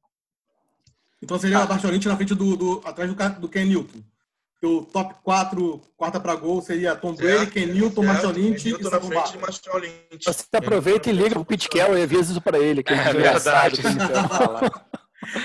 Então 1.20 1.38
seria 1.38 1.58
ah. 1.58 1.66
Marshall 1.66 1.92
Lynch 1.92 2.08
na 2.08 2.16
frente 2.16 2.34
do, 2.34 2.56
do 2.56 2.82
atrás 2.82 3.14
do, 3.14 3.40
do 3.40 3.48
Ken 3.50 3.66
Newton. 3.66 4.02
O 4.64 4.84
top 4.84 5.14
4, 5.22 5.80
quarta 5.96 6.18
para 6.18 6.34
gol, 6.34 6.62
seria 6.62 6.96
Tom 6.96 7.14
Brady, 7.14 7.50
Ken 7.50 7.66
Newton, 7.66 8.02
certo. 8.02 8.14
Marshall 8.14 8.32
Lynch 8.32 8.68
e. 8.68 10.24
Você 10.24 10.56
aproveita 10.56 11.10
e 11.10 11.12
liga 11.12 11.38
o 11.38 11.44
Pete 11.44 11.68
Kelly 11.68 12.00
e 12.00 12.02
avisa 12.02 12.32
isso 12.32 12.40
para 12.40 12.58
ele. 12.58 12.82
Que 12.82 12.94
é, 12.94 12.96
é 12.96 13.12
verdade. 13.12 13.82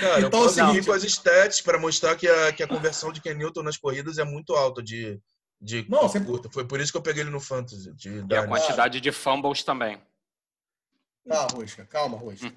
Cara, 0.00 0.18
então, 0.18 0.20
eu 0.20 0.30
posso 0.30 0.54
seguinte... 0.54 0.86
com 0.86 0.92
as 0.92 1.04
stats 1.04 1.60
para 1.60 1.78
mostrar 1.78 2.14
que 2.14 2.28
a, 2.28 2.52
que 2.52 2.62
a 2.62 2.68
conversão 2.68 3.12
de 3.12 3.20
Ken 3.20 3.34
Newton 3.34 3.62
nas 3.62 3.76
corridas 3.76 4.18
é 4.18 4.24
muito 4.24 4.54
alta 4.54 4.82
de, 4.82 5.18
de 5.60 5.86
não, 5.88 6.02
você... 6.02 6.20
curta. 6.20 6.48
Foi 6.50 6.64
por 6.64 6.80
isso 6.80 6.92
que 6.92 6.98
eu 6.98 7.02
peguei 7.02 7.22
ele 7.22 7.30
no 7.30 7.40
Fantasy. 7.40 7.92
De 7.94 8.24
e 8.28 8.34
a 8.34 8.46
quantidade 8.46 9.00
de 9.00 9.12
fumbles 9.12 9.62
também. 9.62 9.98
Tá, 11.26 11.46
Rosca, 11.52 11.84
calma, 11.84 12.16
Rosca. 12.16 12.52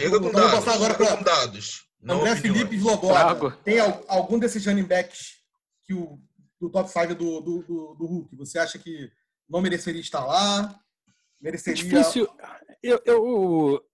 Chega 0.00 0.20
com 0.20 0.30
dados. 0.30 0.52
Passar 0.52 0.74
agora 0.74 0.94
para 0.94 1.16
dados. 1.16 1.86
André 2.06 2.36
Felipe 2.36 2.76
Sloboda. 2.76 3.50
Tem 3.64 3.80
algum 4.08 4.38
desses 4.38 4.64
running 4.66 4.84
backs 4.84 5.35
que 5.86 5.94
o 5.94 6.18
do 6.60 6.70
top 6.70 6.90
5 6.90 7.14
do, 7.14 7.40
do, 7.40 7.62
do, 7.62 7.94
do 7.94 8.06
Hulk, 8.06 8.34
você 8.36 8.58
acha 8.58 8.78
que 8.78 9.10
não 9.48 9.60
mereceria 9.60 10.00
estar 10.00 10.24
lá? 10.24 10.78
Mereceria. 11.40 11.82
Difícil. 11.82 12.28
Eu, 12.82 13.00
eu, 13.04 13.84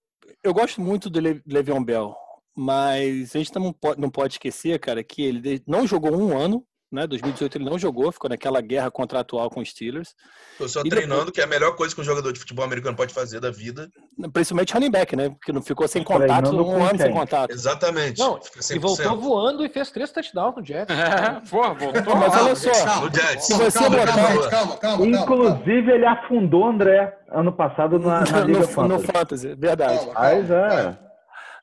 eu 0.41 0.53
gosto 0.53 0.81
muito 0.81 1.09
do 1.09 1.19
Le 1.19 1.41
Le'Veon 1.45 1.83
Bell, 1.83 2.15
mas 2.55 3.35
a 3.35 3.37
gente 3.37 3.53
não 3.55 3.73
pode, 3.73 3.99
não 3.99 4.09
pode 4.09 4.35
esquecer, 4.35 4.79
cara, 4.79 5.03
que 5.03 5.21
ele 5.21 5.61
não 5.67 5.85
jogou 5.85 6.15
um 6.15 6.37
ano 6.37 6.65
né? 6.93 7.07
2018 7.07 7.57
ele 7.57 7.65
não 7.65 7.77
jogou, 7.79 8.11
ficou 8.11 8.29
naquela 8.29 8.61
guerra 8.61 8.91
contratual 8.91 9.49
com 9.49 9.59
os 9.59 9.69
Steelers. 9.69 10.15
Tô 10.57 10.67
só 10.67 10.81
e 10.81 10.89
treinando, 10.89 11.25
depois... 11.25 11.33
que 11.33 11.41
é 11.41 11.43
a 11.43 11.47
melhor 11.47 11.75
coisa 11.75 11.93
que 11.93 11.99
um 11.99 12.03
jogador 12.03 12.31
de 12.31 12.39
futebol 12.39 12.63
americano 12.63 12.95
pode 12.95 13.13
fazer 13.13 13.39
da 13.39 13.49
vida. 13.49 13.89
Principalmente 14.31 14.73
running 14.73 14.91
back, 14.91 15.15
né? 15.15 15.29
Porque 15.29 15.51
não 15.51 15.61
ficou 15.61 15.87
sem 15.87 16.03
contato, 16.03 16.55
um 16.55 16.83
ano 16.83 16.99
sem 16.99 17.11
contato. 17.11 17.51
Exatamente. 17.51 18.19
Não, 18.19 18.39
e 18.71 18.79
voltou 18.79 19.17
voando 19.17 19.65
e 19.65 19.69
fez 19.69 19.89
três 19.89 20.11
touchdowns 20.11 20.55
no 20.55 20.65
Jets. 20.65 20.93
É, 21.13 21.41
pô, 21.49 21.61
voltou. 21.75 22.15
Mas 22.15 22.33
olha 22.33 22.55
só, 22.55 23.01
no 23.01 23.13
Jets. 23.13 23.45
se 23.45 23.53
você 23.53 23.79
calma, 23.79 23.97
botar... 23.97 24.13
calma, 24.13 24.49
calma, 24.49 24.77
calma, 24.77 25.05
Inclusive, 25.05 25.91
ele 25.91 26.05
afundou 26.05 26.63
o 26.63 26.69
André 26.69 27.17
ano 27.29 27.51
passado 27.51 27.99
na, 27.99 28.21
na 28.21 28.39
Liga 28.41 28.59
no, 28.59 28.67
Fantasy. 28.67 29.07
No 29.07 29.13
Fantasy, 29.13 29.55
verdade. 29.55 30.09
Mas 30.13 30.49
é... 30.49 30.97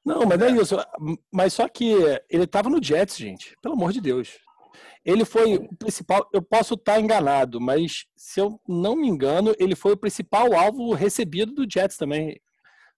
Não, 0.04 0.24
mas 0.26 0.40
é 0.40 0.50
isso. 0.50 0.76
Mas 1.32 1.52
só 1.52 1.68
que 1.68 1.92
ele 2.28 2.44
estava 2.44 2.68
no 2.68 2.82
Jets, 2.82 3.16
gente. 3.16 3.56
Pelo 3.62 3.74
amor 3.74 3.92
de 3.92 4.00
Deus. 4.00 4.38
Ele 5.04 5.24
foi 5.24 5.54
o 5.54 5.76
principal, 5.76 6.28
eu 6.32 6.42
posso 6.42 6.74
estar 6.74 7.00
enganado, 7.00 7.60
mas 7.60 8.04
se 8.14 8.40
eu 8.40 8.60
não 8.68 8.94
me 8.94 9.08
engano, 9.08 9.54
ele 9.58 9.74
foi 9.74 9.92
o 9.92 9.96
principal 9.96 10.54
alvo 10.54 10.92
recebido 10.92 11.54
do 11.54 11.66
Jets 11.70 11.96
também. 11.96 12.38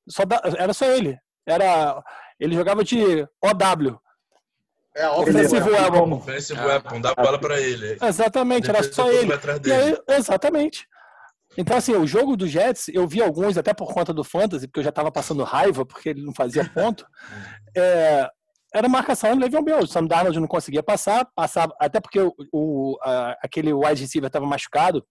Só 0.08 0.24
da, 0.24 0.40
era 0.58 0.74
só 0.74 0.86
ele. 0.86 1.16
Era, 1.46 2.02
ele 2.40 2.56
jogava 2.56 2.82
de 2.82 3.26
OW. 3.40 4.00
É, 4.94 5.08
offensive 5.08 5.70
weapon. 5.70 6.12
Offensive 6.12 6.60
weapon, 6.60 7.00
dá 7.00 7.14
bola 7.14 7.38
para 7.38 7.60
ele. 7.60 7.96
Exatamente, 8.02 8.68
era 8.68 8.82
só 8.82 9.10
ele. 9.10 9.32
Aí, 9.32 10.16
exatamente. 10.16 10.86
Então, 11.56 11.76
assim, 11.76 11.94
o 11.94 12.06
jogo 12.06 12.36
do 12.36 12.46
Jets, 12.46 12.88
eu 12.88 13.06
vi 13.06 13.22
alguns, 13.22 13.58
até 13.58 13.74
por 13.74 13.92
conta 13.92 14.12
do 14.12 14.24
Fantasy, 14.24 14.66
porque 14.66 14.80
eu 14.80 14.84
já 14.84 14.90
estava 14.90 15.12
passando 15.12 15.44
raiva, 15.44 15.84
porque 15.84 16.08
ele 16.08 16.22
não 16.22 16.34
fazia 16.34 16.64
ponto. 16.64 17.06
é, 17.76 18.28
era 18.74 18.88
marcação 18.88 19.34
do 19.34 19.40
Le'Veon 19.40 19.62
Bell. 19.62 19.80
O 19.80 19.86
Sam 19.86 20.06
Darnold 20.06 20.38
não 20.40 20.48
conseguia 20.48 20.82
passar, 20.82 21.26
passava, 21.34 21.74
até 21.78 22.00
porque 22.00 22.20
o, 22.20 22.34
o 22.52 22.98
a, 23.02 23.36
aquele 23.42 23.72
wide 23.72 24.00
receiver 24.00 24.28
estava 24.28 24.46
machucado. 24.46 25.04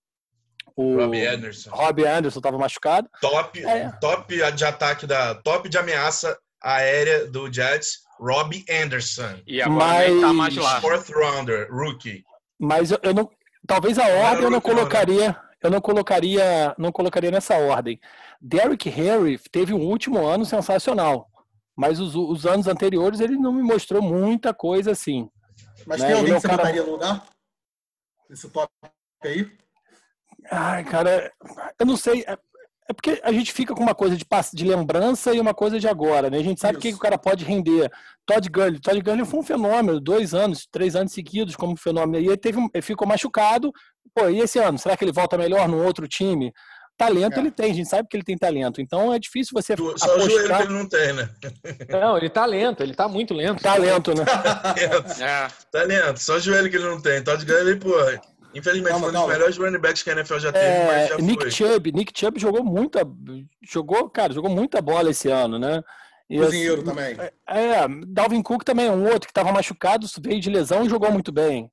O 0.75 0.97
Robbie 0.97 1.25
Anderson. 1.25 1.69
Robbie 1.71 2.05
Anderson 2.05 2.39
estava 2.39 2.57
machucado. 2.57 3.09
Top, 3.19 3.63
é. 3.63 3.91
top 3.99 4.51
de 4.53 4.65
ataque 4.65 5.05
da 5.05 5.35
top 5.35 5.69
de 5.69 5.77
ameaça 5.77 6.37
aérea 6.61 7.27
do 7.27 7.51
Jets, 7.51 7.99
Robbie 8.19 8.63
Anderson. 8.69 9.39
E 9.45 9.61
agora 9.61 10.09
Mas... 10.09 10.21
tá 10.21 10.33
mais 10.33 10.55
lá. 10.55 10.81
Fourth 10.81 11.09
rounder, 11.09 11.67
rookie. 11.71 12.23
Mas 12.59 12.91
eu, 12.91 12.99
eu 13.01 13.13
não, 13.13 13.29
talvez 13.67 13.97
a 13.97 14.07
ordem 14.07 14.43
eu 14.43 14.51
não 14.51 14.61
colocaria, 14.61 15.35
eu 15.61 15.69
não 15.71 15.81
colocaria, 15.81 16.75
não 16.77 16.91
colocaria 16.91 17.31
nessa 17.31 17.57
ordem. 17.57 17.99
Derrick 18.39 18.87
Henry 18.89 19.39
teve 19.51 19.73
um 19.73 19.81
último 19.81 20.25
ano 20.25 20.45
sensacional. 20.45 21.30
Mas 21.75 21.99
os, 21.99 22.15
os, 22.15 22.45
anos 22.45 22.67
anteriores 22.67 23.19
ele 23.19 23.37
não 23.37 23.53
me 23.53 23.63
mostrou 23.63 24.01
muita 24.01 24.53
coisa 24.53 24.91
assim. 24.91 25.29
Mas 25.85 26.01
né? 26.01 26.07
tem 26.07 26.15
alguém 26.17 26.33
que 26.35 26.41
você 26.41 26.47
cara... 26.47 26.57
botaria 26.57 26.83
no 26.83 26.91
lugar? 26.91 27.25
Esse 28.29 28.49
top 28.49 28.71
aí? 29.23 29.51
Ai, 30.49 30.83
cara, 30.83 31.31
eu 31.79 31.85
não 31.85 31.97
sei. 31.97 32.23
É, 32.27 32.37
é 32.89 32.93
porque 32.93 33.21
a 33.23 33.31
gente 33.31 33.53
fica 33.53 33.73
com 33.73 33.83
uma 33.83 33.95
coisa 33.95 34.17
de, 34.17 34.25
de 34.53 34.65
lembrança 34.65 35.33
e 35.33 35.39
uma 35.39 35.53
coisa 35.53 35.79
de 35.79 35.87
agora, 35.87 36.29
né? 36.29 36.37
A 36.37 36.43
gente 36.43 36.59
sabe 36.59 36.77
o 36.77 36.81
que, 36.81 36.89
que 36.89 36.97
o 36.97 37.01
cara 37.01 37.17
pode 37.17 37.45
render. 37.45 37.91
Todd 38.25 38.49
Gurley. 38.49 38.79
Todd 38.79 39.01
Gurley 39.01 39.25
foi 39.25 39.39
um 39.39 39.43
fenômeno, 39.43 39.99
dois 39.99 40.33
anos, 40.33 40.67
três 40.69 40.95
anos 40.95 41.13
seguidos 41.13 41.55
como 41.55 41.77
fenômeno. 41.77 42.23
E 42.23 42.27
ele, 42.27 42.37
teve, 42.37 42.59
ele 42.73 42.81
ficou 42.81 43.07
machucado. 43.07 43.71
Pô, 44.13 44.27
e 44.27 44.39
esse 44.39 44.59
ano? 44.59 44.77
Será 44.77 44.97
que 44.97 45.05
ele 45.05 45.11
volta 45.11 45.37
melhor 45.37 45.69
no 45.69 45.83
outro 45.83 46.07
time? 46.07 46.51
Talento 47.01 47.37
é. 47.37 47.39
ele 47.39 47.51
tem, 47.51 47.71
a 47.71 47.73
gente 47.73 47.89
sabe 47.89 48.07
que 48.07 48.15
ele 48.15 48.23
tem 48.23 48.37
talento. 48.37 48.79
Então 48.79 49.11
é 49.11 49.17
difícil 49.17 49.51
você. 49.53 49.75
Tu, 49.75 49.83
só 49.97 50.05
apostar... 50.05 50.17
o 50.17 50.29
joelho 50.29 50.55
que 50.55 50.63
ele 50.63 50.73
não 50.73 50.87
tem, 50.87 51.13
né? 51.13 51.29
Não, 51.89 52.17
ele 52.17 52.29
tá 52.29 52.45
lento, 52.45 52.83
ele 52.83 52.93
tá 52.93 53.07
muito 53.07 53.33
lento. 53.33 53.61
Talento, 53.61 54.13
né? 54.13 54.23
talento. 54.25 55.21
É. 55.21 55.47
Talento, 55.71 56.17
só 56.19 56.35
o 56.35 56.39
joelho 56.39 56.69
que 56.69 56.77
ele 56.77 56.85
não 56.85 57.01
tem. 57.01 57.23
Todd 57.23 57.43
Gurley, 57.43 57.75
pô, 57.77 57.95
infelizmente 58.53 58.91
calma, 58.91 59.09
foi 59.09 59.17
um 59.17 59.21
dos 59.21 59.29
melhores 59.29 59.57
running 59.57 59.79
backs 59.79 60.03
que 60.03 60.09
a 60.09 60.13
NFL 60.13 60.37
já 60.37 60.51
teve, 60.51 60.65
é, 60.65 60.85
mas 60.85 61.09
já 61.09 61.17
Nick 61.17 61.41
foi. 61.41 61.51
Chubb, 61.51 61.91
Nick 61.91 62.19
Chubb 62.19 62.39
jogou 62.39 62.63
muita. 62.63 63.01
Jogou, 63.61 64.09
cara, 64.09 64.31
jogou 64.31 64.51
muita 64.51 64.81
bola 64.81 65.09
esse 65.09 65.29
ano, 65.29 65.57
né? 65.57 65.81
E 66.29 66.37
Cozinheiro 66.37 66.81
assim, 66.81 66.85
também. 66.85 67.17
É, 67.19 67.31
é, 67.47 67.87
Dalvin 68.07 68.41
Cook 68.41 68.63
também, 68.63 68.89
um 68.89 69.03
outro 69.05 69.21
que 69.21 69.31
estava 69.31 69.51
machucado, 69.51 70.07
veio 70.23 70.39
de 70.39 70.49
lesão 70.49 70.85
e 70.85 70.89
jogou 70.89 71.11
muito 71.11 71.31
bem. 71.31 71.69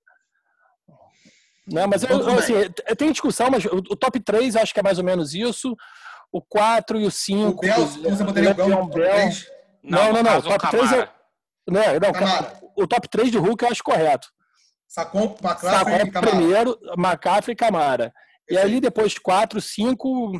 Né? 1.73 1.87
Mas 1.87 2.03
eu, 2.03 2.11
eu, 2.11 2.39
assim, 2.39 2.55
tem 2.97 3.13
discussão, 3.13 3.51
mas 3.51 3.65
o, 3.65 3.97
top 3.97 4.19
3 4.21 4.57
acho 4.57 4.73
que 4.73 4.81
é 4.81 4.83
mais 4.83 4.99
ou 4.99 5.05
menos 5.05 5.35
isso. 5.35 5.77
O 6.33 6.43
4 6.43 7.01
e 7.01 7.07
o 7.07 7.11
5. 7.11 7.51
O 7.51 7.61
Bell, 7.61 7.87
você 7.87 8.25
botaria 8.25 8.51
o 8.51 8.55
Bell 8.55 8.69
no 8.69 8.77
top 8.77 8.93
3? 8.93 9.47
Não, 9.83 10.13
não, 10.13 10.23
não. 10.23 10.39
O 10.39 10.43
top 10.43 10.71
3 10.71 10.93
é. 10.93 11.09
Não, 11.67 11.83
não, 11.83 12.73
o 12.77 12.87
top 12.87 13.09
3 13.09 13.31
de 13.31 13.39
Hulk 13.39 13.65
eu 13.65 13.71
acho 13.71 13.83
correto. 13.83 14.29
Sacou, 14.87 15.37
McCaffrey 15.43 16.07
e 16.07 16.11
Camara. 16.11 16.37
primeiro, 16.37 16.79
McCaffrey 16.97 17.53
e 17.53 17.57
Camara. 17.57 18.13
E 18.51 18.57
ali 18.57 18.81
depois 18.81 19.19
4, 19.19 19.61
5, 19.61 20.33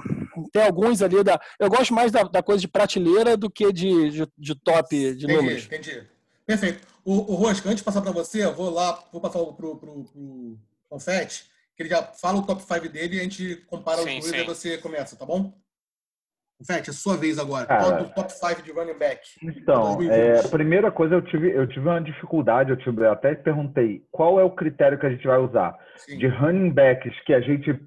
tem 0.51 0.63
alguns 0.63 1.03
ali 1.03 1.23
da. 1.23 1.39
Eu 1.61 1.69
gosto 1.69 1.93
mais 1.93 2.11
da, 2.11 2.23
da 2.23 2.43
coisa 2.43 2.61
de 2.61 2.69
prateleira 2.69 3.37
do 3.37 3.51
que 3.51 3.71
de, 3.71 4.11
de, 4.11 4.29
de 4.39 4.55
top 4.55 4.97
de 4.97 5.25
entendi, 5.25 5.37
números. 5.37 5.65
Entendi. 5.67 6.09
Perfeito. 6.47 6.87
O, 7.05 7.33
o 7.33 7.35
Rosca, 7.35 7.69
antes 7.69 7.81
de 7.81 7.85
passar 7.85 8.01
para 8.01 8.11
você, 8.11 8.45
eu 8.45 8.55
vou 8.55 8.71
lá, 8.71 8.99
vou 9.13 9.21
passar 9.21 9.41
pro, 9.41 9.55
pro, 9.55 9.77
pro, 9.77 10.59
Confete, 10.89 11.45
que 11.77 11.83
ele 11.83 11.91
já 11.91 12.03
fala 12.03 12.39
o 12.39 12.47
top 12.47 12.63
5 12.63 12.89
dele 12.89 13.17
e 13.17 13.21
a 13.21 13.23
gente 13.23 13.57
compara 13.67 13.99
sim, 13.99 14.19
os 14.19 14.31
dois 14.31 14.37
sim. 14.37 14.41
e 14.41 14.45
você 14.45 14.79
começa, 14.79 15.17
tá 15.17 15.25
bom? 15.25 15.53
Confete, 16.59 16.91
é 16.91 16.93
sua 16.93 17.17
vez 17.17 17.39
agora. 17.39 17.67
Cara, 17.67 17.83
Qual 17.83 18.03
do 18.03 18.15
top 18.15 18.33
5 18.33 18.63
de 18.63 18.73
running 18.73 18.99
back? 18.99 19.21
Então, 19.43 20.03
é, 20.11 20.41
a 20.41 20.49
primeira 20.49 20.91
coisa, 20.91 21.15
eu 21.15 21.23
tive, 21.23 21.53
eu 21.53 21.69
tive 21.69 21.87
uma 21.87 22.01
dificuldade, 22.01 22.71
eu, 22.71 22.77
tive, 22.77 23.03
eu 23.03 23.13
até 23.13 23.35
perguntei 23.35 24.03
qual 24.11 24.41
é 24.41 24.45
o 24.45 24.51
critério 24.51 24.99
que 24.99 25.07
a 25.07 25.11
gente 25.11 25.25
vai 25.25 25.39
usar 25.39 25.79
sim. 25.97 26.19
de 26.19 26.27
running 26.27 26.71
backs 26.71 27.15
que 27.25 27.33
a 27.33 27.41
gente, 27.41 27.79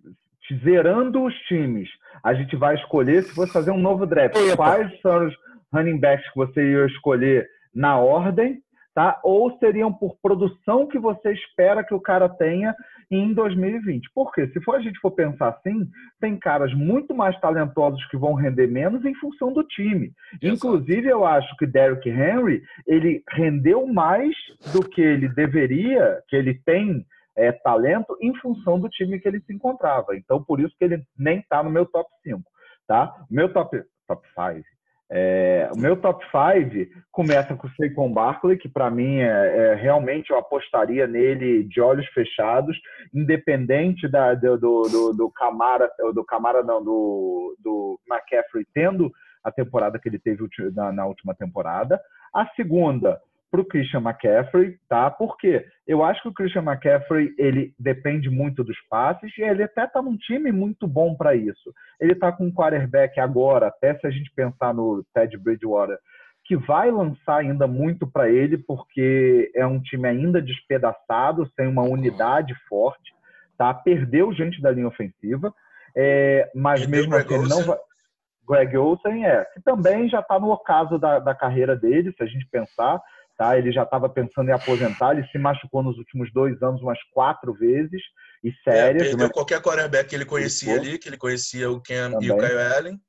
zerando 0.64 1.26
os 1.26 1.34
times, 1.50 1.90
a 2.24 2.34
gente 2.34 2.56
vai 2.56 2.76
escolher 2.76 3.24
se 3.24 3.36
fosse 3.36 3.52
fazer 3.52 3.72
um 3.72 3.80
novo 3.80 4.06
draft. 4.06 4.38
Eita. 4.38 4.56
Quais 4.56 5.02
são 5.02 5.28
os 5.28 5.34
running 5.74 6.00
backs 6.00 6.30
que 6.32 6.38
você 6.38 6.62
ia 6.62 6.86
escolher 6.86 7.50
na 7.76 7.98
ordem 7.98 8.62
tá? 8.94 9.20
Ou 9.24 9.58
seriam 9.58 9.92
por 9.92 10.18
produção 10.22 10.88
que 10.88 11.00
você 11.00 11.32
espera 11.32 11.84
que 11.84 11.94
o 11.94 12.00
cara 12.00 12.28
tenha 12.28 12.76
em 13.10 13.34
2020. 13.34 14.10
Porque 14.14 14.48
se 14.48 14.62
for 14.62 14.76
a 14.76 14.82
gente 14.82 15.00
for 15.00 15.12
pensar 15.12 15.50
assim, 15.50 15.88
tem 16.20 16.38
caras 16.38 16.74
muito 16.74 17.14
mais 17.14 17.40
talentosos 17.40 18.04
que 18.08 18.18
vão 18.18 18.34
render 18.34 18.68
menos 18.68 19.04
em 19.06 19.14
função 19.16 19.54
do 19.54 19.64
time. 19.64 20.14
Exato. 20.42 20.56
Inclusive, 20.56 21.08
eu 21.08 21.26
acho 21.26 21.56
que 21.58 21.66
Derrick 21.66 22.10
Henry 22.10 22.64
ele 22.88 23.24
rendeu 23.30 23.86
mais 23.88 24.36
do 24.74 24.88
que 24.88 25.02
ele 25.02 25.28
deveria, 25.30 26.22
que 26.28 26.36
ele 26.36 26.54
tem 26.66 27.06
é, 27.36 27.52
talento 27.52 28.18
em 28.22 28.34
função 28.36 28.80
do 28.80 28.90
time 28.90 29.20
que 29.20 29.28
ele 29.28 29.42
se 29.42 29.54
encontrava. 29.54 30.16
Então, 30.16 30.44
por 30.44 30.60
isso 30.60 30.76
que 30.78 30.86
ele 30.86 31.04
nem 31.18 31.40
está 31.40 31.64
no 31.64 31.70
meu 31.70 31.86
top 31.86 32.10
5. 32.24 32.42
Tá? 32.88 33.14
Meu 33.30 33.52
top, 33.52 33.82
top 34.08 34.28
5. 34.28 34.66
É, 35.14 35.70
o 35.76 35.78
meu 35.78 35.98
top 35.98 36.26
5 36.26 36.90
começa 37.12 37.54
com 37.54 37.68
o 37.68 37.72
Saquon 37.72 38.14
Barkley, 38.14 38.58
que 38.58 38.70
para 38.70 38.90
mim 38.90 39.18
é, 39.18 39.28
é, 39.28 39.76
realmente 39.76 40.30
eu 40.30 40.38
apostaria 40.38 41.06
nele 41.06 41.66
de 41.66 41.82
olhos 41.82 42.08
fechados, 42.14 42.78
independente 43.14 44.08
da, 44.08 44.34
do, 44.34 44.58
do, 44.58 45.14
do 45.14 45.30
Camara, 45.32 45.92
do 46.14 46.24
Camara 46.24 46.64
não, 46.64 46.82
do, 46.82 47.58
do 47.60 48.00
McCaffrey 48.10 48.66
tendo 48.74 49.12
a 49.44 49.52
temporada 49.52 50.00
que 50.00 50.08
ele 50.08 50.18
teve 50.20 50.48
na, 50.74 50.94
na 50.94 51.06
última 51.06 51.36
temporada. 51.36 52.00
A 52.34 52.46
segunda, 52.56 53.20
para 53.52 53.60
o 53.60 53.66
Christian 53.66 54.00
McCaffrey, 54.00 54.78
tá? 54.88 55.12
Porque 55.12 55.66
eu 55.86 56.02
acho 56.04 56.22
que 56.22 56.30
o 56.30 56.34
Christian 56.34 56.64
McCaffrey 56.64 57.36
ele 57.38 57.76
depende 57.78 58.30
muito 58.30 58.64
dos 58.64 58.78
passes 58.90 59.38
e 59.38 59.42
ele 59.42 59.62
até 59.62 59.84
está 59.84 60.02
num 60.02 60.16
time 60.16 60.54
muito 60.54 60.88
bom 60.88 61.14
para 61.16 61.36
isso. 61.36 61.74
Ele 62.00 62.14
está 62.14 62.32
com 62.32 62.46
um 62.46 62.52
quarterback 62.52 63.20
agora, 63.20 63.68
até 63.68 63.94
se 64.00 64.08
a 64.08 64.10
gente 64.10 64.32
pensar 64.34 64.74
no 64.74 65.04
Ted 65.14 65.38
Bridgewater, 65.38 66.00
que 66.46 66.56
vai 66.56 66.90
lançar 66.90 67.40
ainda 67.40 67.68
muito 67.68 68.08
para 68.08 68.30
ele, 68.30 68.58
porque 68.58 69.52
é 69.54 69.66
um 69.66 69.82
time 69.82 70.08
ainda 70.08 70.42
despedaçado, 70.42 71.46
sem 71.54 71.68
uma 71.68 71.84
unidade 71.84 72.56
forte, 72.70 73.14
tá? 73.58 73.74
Perdeu 73.74 74.34
gente 74.34 74.62
da 74.62 74.72
linha 74.72 74.88
ofensiva, 74.88 75.54
é, 75.96 76.50
mas 76.56 76.88
mesmo 76.88 77.14
assim 77.16 77.48
não 77.50 77.64
vai. 77.64 77.78
Greg 78.48 78.76
Olsen 78.76 79.26
é, 79.26 79.46
que 79.54 79.62
também 79.62 80.10
já 80.10 80.20
está 80.20 80.40
no 80.40 80.52
ocaso 80.52 80.98
da, 80.98 81.20
da 81.20 81.34
carreira 81.34 81.76
dele, 81.76 82.14
se 82.18 82.24
a 82.24 82.26
gente 82.26 82.46
pensar 82.48 83.02
Tá? 83.42 83.58
Ele 83.58 83.72
já 83.72 83.82
estava 83.82 84.08
pensando 84.08 84.50
em 84.50 84.54
aposentar, 84.54 85.14
ele 85.14 85.26
se 85.30 85.40
machucou 85.40 85.82
nos 85.82 85.98
últimos 85.98 86.32
dois 86.32 86.62
anos 86.62 86.80
umas 86.80 87.00
quatro 87.12 87.52
vezes, 87.56 88.00
e 88.44 88.50
é, 88.50 88.54
sérias. 88.64 89.02
É, 89.02 89.10
perdeu 89.10 89.26
mas... 89.26 89.32
qualquer 89.32 89.60
quarterback 89.60 90.10
que 90.10 90.16
ele 90.16 90.26
conhecia 90.26 90.76
ali, 90.76 91.00
que 91.00 91.10
ele 91.10 91.18
conhecia 91.18 91.68
o 91.72 91.82
Cam 91.82 92.12
Também. 92.12 92.28
e 92.28 92.32
o 92.32 92.38
Kyle 92.38 92.62
Allen. 92.78 93.00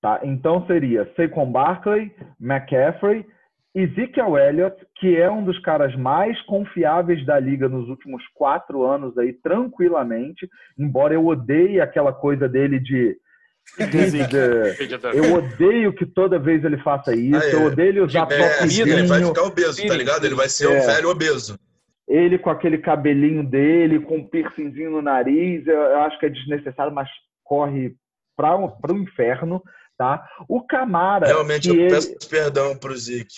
Tá, 0.00 0.20
então 0.22 0.64
seria 0.68 1.12
Saquon 1.16 1.50
Barkley, 1.50 2.14
McCaffrey, 2.40 3.26
Ezekiel 3.74 4.38
Elliott, 4.38 4.76
que 4.94 5.16
é 5.16 5.28
um 5.28 5.44
dos 5.44 5.58
caras 5.58 5.92
mais 5.96 6.40
confiáveis 6.42 7.26
da 7.26 7.40
liga 7.40 7.68
nos 7.68 7.88
últimos 7.88 8.22
quatro 8.34 8.84
anos 8.84 9.18
aí, 9.18 9.32
tranquilamente, 9.32 10.48
embora 10.78 11.14
eu 11.14 11.26
odeie 11.26 11.80
aquela 11.80 12.12
coisa 12.12 12.48
dele 12.48 12.78
de 12.78 13.16
eu 15.14 15.34
odeio 15.34 15.92
que 15.92 16.04
toda 16.04 16.38
vez 16.38 16.64
ele 16.64 16.78
faça 16.78 17.14
isso. 17.14 17.36
Ah, 17.36 17.44
é. 17.44 17.54
Eu 17.54 17.64
odeio 17.64 17.88
ele 17.88 18.00
usar 18.00 18.26
é, 18.30 18.64
Ele 18.64 19.06
vai 19.06 19.24
ficar 19.24 19.42
obeso, 19.42 19.86
tá 19.86 19.96
ligado? 19.96 20.24
Ele 20.24 20.34
vai 20.34 20.48
ser 20.48 20.66
é. 20.66 20.78
um 20.78 20.86
velho 20.86 21.10
obeso. 21.10 21.58
Ele 22.08 22.38
com 22.38 22.50
aquele 22.50 22.78
cabelinho 22.78 23.44
dele, 23.44 24.00
com 24.00 24.16
um 24.16 24.26
piercingzinho 24.26 24.90
no 24.90 25.00
nariz, 25.00 25.66
eu, 25.66 25.74
eu 25.74 26.00
acho 26.00 26.18
que 26.18 26.26
é 26.26 26.28
desnecessário, 26.28 26.92
mas 26.92 27.08
corre 27.44 27.94
para 28.36 28.56
o 28.92 28.98
inferno, 28.98 29.62
tá? 29.96 30.26
O 30.48 30.62
Camara. 30.62 31.26
Realmente 31.26 31.68
eu 31.68 31.76
ele... 31.76 31.90
peço 31.90 32.28
perdão 32.28 32.76
pro 32.76 32.96
Zic. 32.96 33.28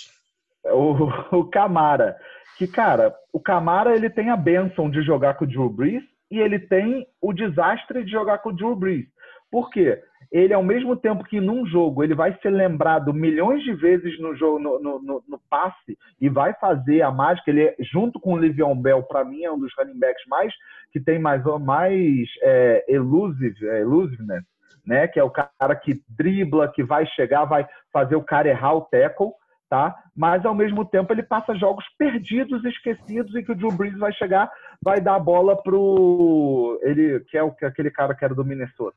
O, 0.65 1.39
o 1.39 1.45
Camara. 1.51 2.17
Que, 2.57 2.67
cara, 2.67 3.15
o 3.33 3.41
Camara 3.41 3.95
ele 3.95 4.09
tem 4.09 4.31
a 4.31 4.37
benção 4.37 4.91
de 4.91 5.03
jogar 5.03 5.35
com 5.35 5.45
o 5.45 5.49
Drew 5.49 5.69
Brees 5.69 6.03
e 6.31 6.39
ele 6.39 6.59
tem 6.59 7.07
o 7.21 7.33
desastre 7.33 8.05
de 8.05 8.11
jogar 8.11 8.39
com 8.39 8.51
o 8.51 8.53
Drew 8.53 8.75
Brees. 8.75 9.07
Por 9.51 9.71
quê? 9.71 10.01
Ele, 10.33 10.55
ao 10.55 10.63
mesmo 10.63 10.97
tempo 10.97 11.23
que 11.23 11.39
num 11.39 11.67
jogo 11.67 12.03
ele 12.03 12.15
vai 12.15 12.35
ser 12.41 12.49
lembrado 12.49 13.13
milhões 13.13 13.63
de 13.63 13.75
vezes 13.75 14.19
no 14.19 14.35
jogo, 14.35 14.59
no, 14.59 14.81
no, 14.81 15.23
no 15.29 15.41
passe 15.51 15.99
e 16.19 16.27
vai 16.31 16.55
fazer 16.55 17.03
a 17.03 17.11
mágica, 17.11 17.51
ele 17.51 17.65
é, 17.65 17.77
junto 17.81 18.19
com 18.19 18.33
o 18.33 18.39
Livion 18.39 18.75
Bell, 18.75 19.03
para 19.03 19.27
mim 19.27 19.45
é 19.45 19.53
um 19.53 19.59
dos 19.59 19.71
running 19.77 19.99
backs 19.99 20.25
mais 20.27 20.51
que 20.91 20.99
tem 20.99 21.19
mais, 21.19 21.45
mais 21.61 22.27
é, 22.41 22.83
elusive, 22.89 23.69
é, 23.69 23.83
elusiveness, 23.83 24.43
né? 24.87 25.07
Que 25.07 25.21
é 25.21 25.25
o 25.25 25.31
cara 25.31 25.77
que 25.77 26.03
dribla, 26.09 26.73
que 26.73 26.83
vai 26.83 27.05
chegar, 27.09 27.45
vai 27.45 27.69
fazer 27.93 28.17
o 28.17 28.25
cara 28.25 28.49
errar 28.49 28.75
o 28.75 28.83
tackle, 28.83 29.33
tá? 29.69 29.95
Mas 30.17 30.47
ao 30.47 30.55
mesmo 30.55 30.83
tempo 30.87 31.13
ele 31.13 31.23
passa 31.23 31.55
jogos 31.55 31.85
perdidos, 31.99 32.65
esquecidos, 32.65 33.35
em 33.35 33.45
que 33.45 33.53
o 33.53 33.55
Drew 33.55 33.73
Brees 33.73 33.99
vai 33.99 34.13
chegar, 34.15 34.51
vai 34.83 34.99
dar 34.99 35.17
a 35.17 35.21
bola 35.21 35.63
pro 35.63 36.81
ele 36.83 37.21
que 37.29 37.37
é 37.37 37.43
o 37.43 37.55
aquele 37.63 37.91
cara 37.91 38.15
que 38.15 38.25
era 38.25 38.35
do 38.35 38.45
Minnesota 38.45 38.97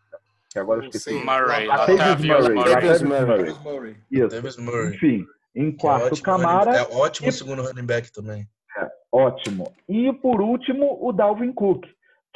que 0.55 0.59
agora 0.59 0.79
eu 0.79 0.85
esqueci. 0.85 1.13
Murray, 1.13 1.67
Latavius 1.67 3.01
Murray. 3.01 3.53
Murray. 3.61 3.97
Isso. 4.09 4.61
Murray. 4.61 4.95
Enfim, 4.95 5.25
em 5.53 5.69
quarto, 5.75 6.17
é 6.17 6.21
Camara. 6.21 6.77
É 6.77 6.95
ótimo 6.95 7.27
e... 7.27 7.31
segundo 7.33 7.61
running 7.61 7.85
back 7.85 8.09
também. 8.13 8.47
É, 8.77 8.87
ótimo. 9.11 9.73
E 9.89 10.13
por 10.13 10.39
último, 10.39 10.97
o 11.01 11.11
Dalvin 11.11 11.51
Cook, 11.51 11.85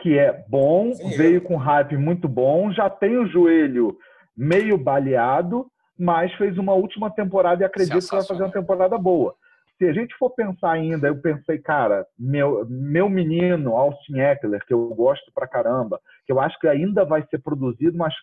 que 0.02 0.18
é 0.18 0.44
bom, 0.50 0.94
Sim, 0.94 1.16
veio 1.16 1.38
eu. 1.38 1.42
com 1.42 1.56
hype 1.56 1.96
muito 1.96 2.28
bom, 2.28 2.74
já 2.74 2.90
tem 2.90 3.18
o 3.18 3.26
joelho 3.26 3.98
meio 4.36 4.78
baleado, 4.78 5.68
mas 5.98 6.34
fez 6.34 6.58
uma 6.58 6.74
última 6.74 7.10
temporada 7.10 7.64
e 7.64 7.66
acredito 7.66 8.06
que 8.06 8.16
vai 8.16 8.26
fazer 8.26 8.44
uma 8.44 8.52
temporada 8.52 8.98
boa 8.98 9.34
se 9.80 9.88
a 9.88 9.94
gente 9.94 10.14
for 10.18 10.30
pensar 10.32 10.74
ainda, 10.74 11.08
eu 11.08 11.22
pensei, 11.22 11.58
cara, 11.58 12.06
meu, 12.20 12.68
meu 12.70 13.10
menino, 13.10 13.78
Austin 13.78 14.20
Eckler, 14.20 14.64
que 14.66 14.74
eu 14.74 14.90
gosto 14.90 15.32
pra 15.34 15.48
caramba, 15.48 16.02
que 16.26 16.34
eu 16.34 16.40
acho 16.40 16.60
que 16.60 16.68
ainda 16.68 17.06
vai 17.06 17.26
ser 17.28 17.42
produzido, 17.42 17.98
mas 17.98 18.14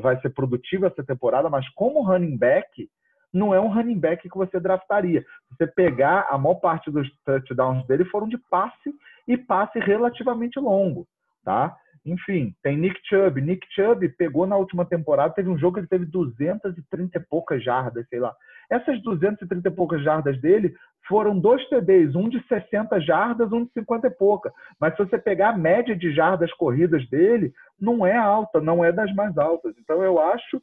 vai 0.00 0.18
ser 0.22 0.30
produtivo 0.30 0.86
essa 0.86 1.04
temporada, 1.04 1.50
mas 1.50 1.68
como 1.74 2.02
running 2.02 2.38
back, 2.38 2.88
não 3.30 3.54
é 3.54 3.60
um 3.60 3.68
running 3.68 3.98
back 3.98 4.26
que 4.26 4.36
você 4.36 4.58
draftaria. 4.58 5.22
Você 5.50 5.66
pegar 5.66 6.26
a 6.30 6.38
maior 6.38 6.54
parte 6.54 6.90
dos 6.90 7.06
touchdowns 7.22 7.86
dele 7.86 8.06
foram 8.06 8.26
de 8.26 8.38
passe 8.50 8.90
e 9.26 9.36
passe 9.36 9.78
relativamente 9.80 10.58
longo, 10.58 11.06
tá? 11.44 11.76
Enfim, 12.02 12.54
tem 12.62 12.78
Nick 12.78 12.98
Chubb. 13.04 13.42
Nick 13.42 13.66
Chubb 13.74 14.08
pegou 14.16 14.46
na 14.46 14.56
última 14.56 14.86
temporada, 14.86 15.34
teve 15.34 15.50
um 15.50 15.58
jogo 15.58 15.74
que 15.74 15.80
ele 15.80 15.88
teve 15.88 16.06
230 16.06 17.18
e 17.18 17.20
poucas 17.28 17.62
jardas, 17.62 18.08
sei 18.08 18.18
lá. 18.18 18.34
Essas 18.70 19.02
230 19.02 19.66
e 19.66 19.70
poucas 19.70 20.02
jardas 20.02 20.40
dele 20.40 20.74
foram 21.08 21.38
dois 21.38 21.66
TDs, 21.68 22.14
um 22.14 22.28
de 22.28 22.40
60 22.46 23.00
jardas, 23.00 23.50
um 23.50 23.64
de 23.64 23.72
50 23.72 24.06
e 24.06 24.10
pouca. 24.10 24.52
Mas 24.78 24.94
se 24.94 24.98
você 24.98 25.18
pegar 25.18 25.50
a 25.50 25.56
média 25.56 25.96
de 25.96 26.12
jardas 26.12 26.52
corridas 26.52 27.08
dele, 27.08 27.52
não 27.80 28.06
é 28.06 28.16
alta, 28.16 28.60
não 28.60 28.84
é 28.84 28.92
das 28.92 29.12
mais 29.14 29.36
altas. 29.38 29.74
Então 29.78 30.02
eu 30.02 30.20
acho 30.20 30.62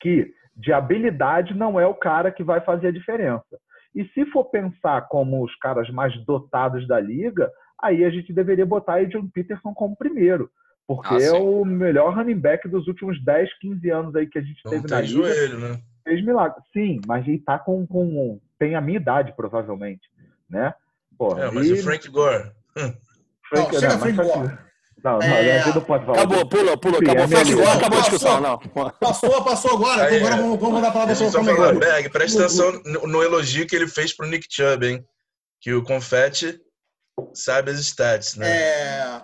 que 0.00 0.32
de 0.54 0.72
habilidade 0.72 1.54
não 1.54 1.80
é 1.80 1.86
o 1.86 1.94
cara 1.94 2.30
que 2.30 2.44
vai 2.44 2.60
fazer 2.60 2.88
a 2.88 2.92
diferença. 2.92 3.58
E 3.94 4.04
se 4.08 4.24
for 4.26 4.44
pensar 4.44 5.08
como 5.08 5.44
os 5.44 5.54
caras 5.56 5.90
mais 5.90 6.16
dotados 6.24 6.86
da 6.86 7.00
liga, 7.00 7.50
aí 7.82 8.04
a 8.04 8.10
gente 8.10 8.32
deveria 8.32 8.64
botar 8.64 9.00
Adrian 9.00 9.26
Peterson 9.28 9.74
como 9.74 9.96
primeiro. 9.96 10.48
Porque 10.86 11.14
ah, 11.14 11.22
é 11.22 11.32
o 11.32 11.64
melhor 11.64 12.14
running 12.14 12.38
back 12.38 12.68
dos 12.68 12.86
últimos 12.88 13.22
10, 13.24 13.58
15 13.58 13.90
anos 13.90 14.16
aí 14.16 14.26
que 14.26 14.38
a 14.38 14.42
gente 14.42 14.60
não 14.64 14.72
teve 14.72 14.88
na 14.88 15.00
liga. 15.00 15.12
Joelho, 15.12 15.58
né? 15.58 15.80
Fez 16.10 16.24
milagre. 16.24 16.60
Sim, 16.72 17.00
mas 17.06 17.26
ele 17.26 17.38
tá 17.38 17.58
com, 17.58 17.86
com. 17.86 18.40
Tem 18.58 18.74
a 18.74 18.80
minha 18.80 18.98
idade, 18.98 19.32
provavelmente. 19.36 20.10
Né? 20.48 20.74
Porra, 21.16 21.44
é, 21.44 21.50
mas 21.50 21.68
e... 21.68 21.72
o 21.74 21.82
Frank 21.82 22.08
Gore. 22.08 22.50
Frank, 23.48 23.72
não, 23.72 23.80
chega 23.80 23.92
não, 23.92 24.00
Frank 24.00 24.16
Gore. 24.16 24.58
Não, 25.02 25.18
não, 25.18 25.22
é... 25.22 25.74
não 25.74 25.80
pode 25.82 26.04
falar. 26.04 26.18
Acabou, 26.18 26.48
pula, 26.48 26.76
pula, 26.76 26.98
Sim, 26.98 27.04
acabou. 27.04 27.38
É 27.38 27.44
Frank 27.44 27.62
acabou 27.62 27.98
a 27.98 28.02
discussão, 28.02 28.40
não. 28.40 28.58
Passou, 29.00 29.44
passou 29.44 29.74
agora. 29.74 30.04
Aí, 30.04 30.16
agora 30.18 30.36
vamos, 30.36 30.60
vamos 30.60 30.82
dar 30.82 30.88
a 30.88 30.92
palavra 30.92 31.16
para 31.16 31.26
o 31.26 31.30
Flamengo. 31.30 31.78
Berg, 31.78 32.08
presta 32.10 32.40
atenção 32.40 32.72
no, 32.84 33.06
no, 33.06 33.22
elogio 33.22 33.66
que 33.66 33.76
ele 33.76 33.86
fez 33.86 34.12
pro 34.14 34.26
Nick 34.26 34.46
Chubb, 34.50 34.86
hein? 34.86 35.04
Que 35.60 35.72
o 35.72 35.82
Confetti 35.82 36.60
sabe 37.32 37.70
as 37.70 37.78
stats, 37.78 38.36
né? 38.36 38.50
É... 38.50 39.22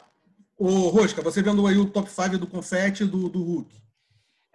O 0.59 0.89
Rosca, 0.89 1.21
você 1.21 1.43
vendo 1.43 1.67
aí 1.67 1.77
o 1.77 1.85
top 1.85 2.11
5 2.11 2.39
do 2.39 2.47
Confetti 2.47 3.03
e 3.03 3.07
do, 3.07 3.29
do 3.29 3.43
Hulk. 3.43 3.86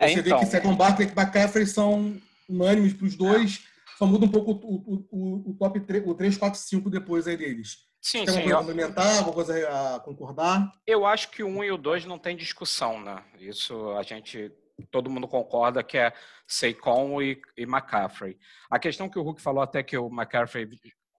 É, 0.01 0.07
Você 0.07 0.19
então, 0.19 0.39
vê 0.39 0.45
que 0.45 0.51
Second 0.51 0.75
Barkley 0.75 1.07
e 1.07 1.11
McCaffrey 1.11 1.67
são 1.67 2.19
unânimes 2.49 2.93
para 2.93 3.05
os 3.05 3.15
dois, 3.15 3.63
só 3.99 4.05
muda 4.07 4.25
um 4.25 4.29
pouco 4.29 4.51
o, 4.51 5.05
o, 5.11 5.51
o, 5.51 5.53
top 5.53 5.79
3, 5.79 6.03
o 6.07 6.15
3, 6.15 6.37
4, 6.37 6.59
5 6.59 6.89
depois 6.89 7.27
aí 7.27 7.37
deles. 7.37 7.77
Sim, 8.01 8.25
Tem 8.25 8.33
sim. 8.33 8.39
Alguma 8.39 8.43
coisa 8.43 8.57
complementar, 8.57 9.17
alguma 9.17 9.33
coisa 9.35 9.69
a 9.69 9.99
concordar? 9.99 10.71
Eu 10.87 11.05
acho 11.05 11.30
que 11.30 11.43
o 11.43 11.47
1 11.47 11.63
e 11.65 11.71
o 11.71 11.78
2 11.78 12.05
não 12.05 12.17
tem 12.17 12.36
discussão, 12.36 12.99
né? 12.99 13.23
Isso 13.39 13.91
a 13.91 14.01
gente 14.01 14.51
todo 14.89 15.11
mundo 15.11 15.28
concorda 15.28 15.84
que 15.84 15.99
é 15.99 16.11
Saquon 16.47 17.21
e, 17.21 17.39
e 17.55 17.61
McCaffrey. 17.61 18.39
A 18.71 18.80
questão 18.80 19.07
que 19.07 19.19
o 19.19 19.21
Hulk 19.21 19.39
falou 19.39 19.61
até 19.61 19.84
que 19.84 19.95
o 19.95 20.07
McCaffrey 20.07 20.67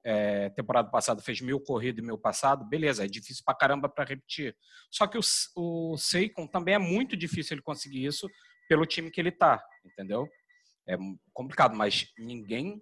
é, 0.04 0.50
temporada 0.50 0.90
passada 0.90 1.22
fez 1.22 1.40
mil 1.40 1.60
corridas 1.60 2.02
e 2.02 2.06
mil 2.06 2.18
passado, 2.18 2.64
beleza, 2.64 3.04
é 3.04 3.06
difícil 3.06 3.44
pra 3.46 3.54
caramba 3.54 3.88
para 3.88 4.04
repetir. 4.04 4.56
Só 4.90 5.06
que 5.06 5.16
o, 5.16 5.20
o 5.54 5.96
Saquon 5.96 6.48
também 6.48 6.74
é 6.74 6.78
muito 6.78 7.16
difícil 7.16 7.54
ele 7.54 7.62
conseguir 7.62 8.04
isso 8.04 8.28
pelo 8.72 8.86
time 8.86 9.10
que 9.10 9.20
ele 9.20 9.30
tá, 9.30 9.62
entendeu? 9.84 10.26
É 10.88 10.96
complicado, 11.34 11.76
mas 11.76 12.10
ninguém 12.18 12.80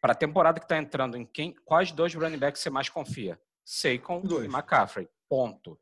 para 0.00 0.14
a 0.14 0.16
temporada 0.16 0.58
que 0.58 0.64
está 0.64 0.78
entrando, 0.78 1.14
em 1.14 1.26
quem, 1.26 1.54
quais 1.62 1.92
dois 1.92 2.14
running 2.14 2.38
backs 2.38 2.62
você 2.62 2.70
mais 2.70 2.88
confia? 2.88 3.38
Saquon 3.62 4.22
e 4.42 4.46
McCaffrey. 4.46 5.06
Ponto. 5.28 5.78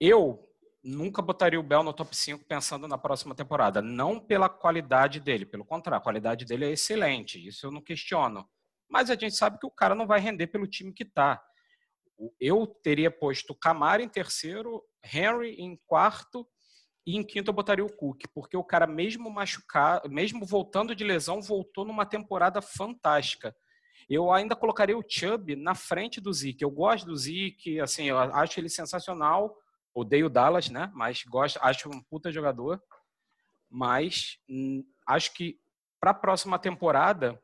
Eu 0.00 0.44
nunca 0.82 1.22
botaria 1.22 1.60
o 1.60 1.62
Bell 1.62 1.84
no 1.84 1.92
top 1.92 2.16
5 2.16 2.44
pensando 2.44 2.88
na 2.88 2.98
próxima 2.98 3.36
temporada. 3.36 3.80
Não 3.80 4.18
pela 4.18 4.48
qualidade 4.48 5.20
dele, 5.20 5.46
pelo 5.46 5.64
contrário, 5.64 6.00
a 6.00 6.02
qualidade 6.02 6.44
dele 6.44 6.64
é 6.64 6.72
excelente, 6.72 7.46
isso 7.46 7.66
eu 7.66 7.70
não 7.70 7.80
questiono. 7.80 8.50
Mas 8.88 9.10
a 9.10 9.14
gente 9.14 9.36
sabe 9.36 9.60
que 9.60 9.66
o 9.66 9.70
cara 9.70 9.94
não 9.94 10.08
vai 10.08 10.18
render 10.18 10.48
pelo 10.48 10.66
time 10.66 10.92
que 10.92 11.04
está. 11.04 11.40
Eu 12.40 12.66
teria 12.66 13.12
posto 13.12 13.54
Camara 13.54 14.02
em 14.02 14.08
terceiro, 14.08 14.82
Henry 15.04 15.54
em 15.54 15.80
quarto 15.86 16.44
e 17.06 17.16
em 17.16 17.22
quinto 17.22 17.50
eu 17.50 17.54
botaria 17.54 17.84
o 17.84 17.92
Cook, 17.92 18.24
porque 18.34 18.56
o 18.56 18.64
cara 18.64 18.86
mesmo 18.86 19.30
machucado, 19.30 20.08
mesmo 20.10 20.44
voltando 20.44 20.94
de 20.94 21.04
lesão, 21.04 21.40
voltou 21.40 21.84
numa 21.84 22.04
temporada 22.04 22.60
fantástica. 22.60 23.54
Eu 24.08 24.32
ainda 24.32 24.56
colocaria 24.56 24.98
o 24.98 25.04
Chubb 25.06 25.56
na 25.56 25.74
frente 25.74 26.20
do 26.20 26.32
Zeke. 26.32 26.62
Eu 26.62 26.70
gosto 26.70 27.06
do 27.06 27.16
Zeke, 27.16 27.80
assim, 27.80 28.04
eu 28.04 28.18
acho 28.18 28.58
ele 28.58 28.68
sensacional. 28.68 29.56
Odeio 29.94 30.26
o 30.26 30.30
Dallas, 30.30 30.68
né? 30.68 30.90
Mas 30.94 31.22
gosto, 31.24 31.58
acho 31.62 31.88
um 31.88 32.02
puta 32.02 32.30
jogador. 32.30 32.82
Mas 33.68 34.38
hum, 34.48 34.84
acho 35.06 35.32
que 35.32 35.60
para 36.00 36.10
a 36.10 36.14
próxima 36.14 36.58
temporada 36.58 37.40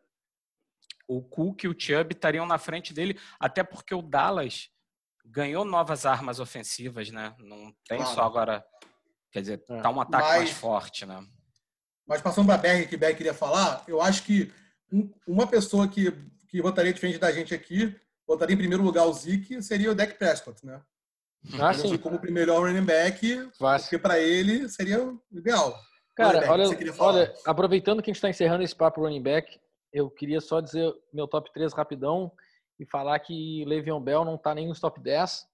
o 1.09 1.23
Cook 1.23 1.65
e 1.65 1.69
o 1.69 1.79
Chubb 1.79 2.13
estariam 2.13 2.47
na 2.47 2.59
frente 2.59 2.93
dele, 2.93 3.19
até 3.39 3.63
porque 3.63 3.95
o 3.95 4.03
Dallas 4.03 4.71
ganhou 5.25 5.65
novas 5.65 6.05
armas 6.05 6.41
ofensivas, 6.41 7.11
né? 7.11 7.35
Não 7.39 7.73
tem 7.87 7.99
claro. 7.99 8.15
só 8.15 8.23
agora, 8.23 8.65
quer 9.37 9.41
dizer, 9.43 9.65
é. 9.69 9.81
tá 9.83 9.91
um 9.91 10.01
ataque 10.01 10.25
mas, 10.25 10.37
mais 10.39 10.51
forte, 10.51 11.05
né? 11.05 11.23
Mas 12.07 12.23
passando 12.23 12.47
para 12.47 12.55
a 12.55 12.59
Berg, 12.59 12.87
que 12.87 12.97
Berg 12.97 13.17
queria 13.17 13.35
falar, 13.35 13.85
eu 13.87 14.01
acho 14.01 14.23
que 14.23 14.51
uma 15.27 15.47
pessoa 15.47 15.87
que, 15.87 16.11
que 16.49 16.63
votaria 16.63 16.93
diferente 16.93 17.19
da 17.19 17.31
gente 17.31 17.55
aqui, 17.55 17.95
votaria 18.27 18.55
em 18.55 18.59
primeiro 18.59 18.83
lugar 18.83 19.05
o 19.05 19.13
Zeke, 19.13 19.63
seria 19.63 19.91
o 19.91 19.95
Dak 19.95 20.15
Prescott, 20.15 20.65
né? 20.65 20.81
Ah, 21.61 21.73
sim. 21.73 21.97
Como 21.99 22.19
primeiro 22.19 22.59
running 22.59 22.85
back, 22.85 23.51
porque 23.57 23.99
para 23.99 24.19
ele 24.19 24.69
seria 24.69 25.05
o 25.05 25.21
ideal. 25.31 25.79
Cara, 26.17 26.51
olha, 26.51 26.65
olha, 26.99 27.35
aproveitando 27.45 28.03
que 28.03 28.11
a 28.11 28.13
gente 28.13 28.17
está 28.17 28.29
encerrando 28.29 28.65
esse 28.65 28.75
papo 28.75 29.03
running 29.03 29.23
back, 29.23 29.61
eu 29.93 30.11
queria 30.11 30.41
só 30.41 30.61
dizer 30.61 30.93
meu 31.13 31.29
top 31.29 31.53
3 31.53 31.73
rapidão 31.73 32.33
e 32.81 32.87
falar 32.87 33.19
que 33.21 33.65
Le'Veon 33.65 34.01
Bell 34.01 34.25
não 34.25 34.35
está 34.35 34.55
nem 34.55 34.67
nos 34.67 34.81
top 34.81 34.99
10 34.99 35.47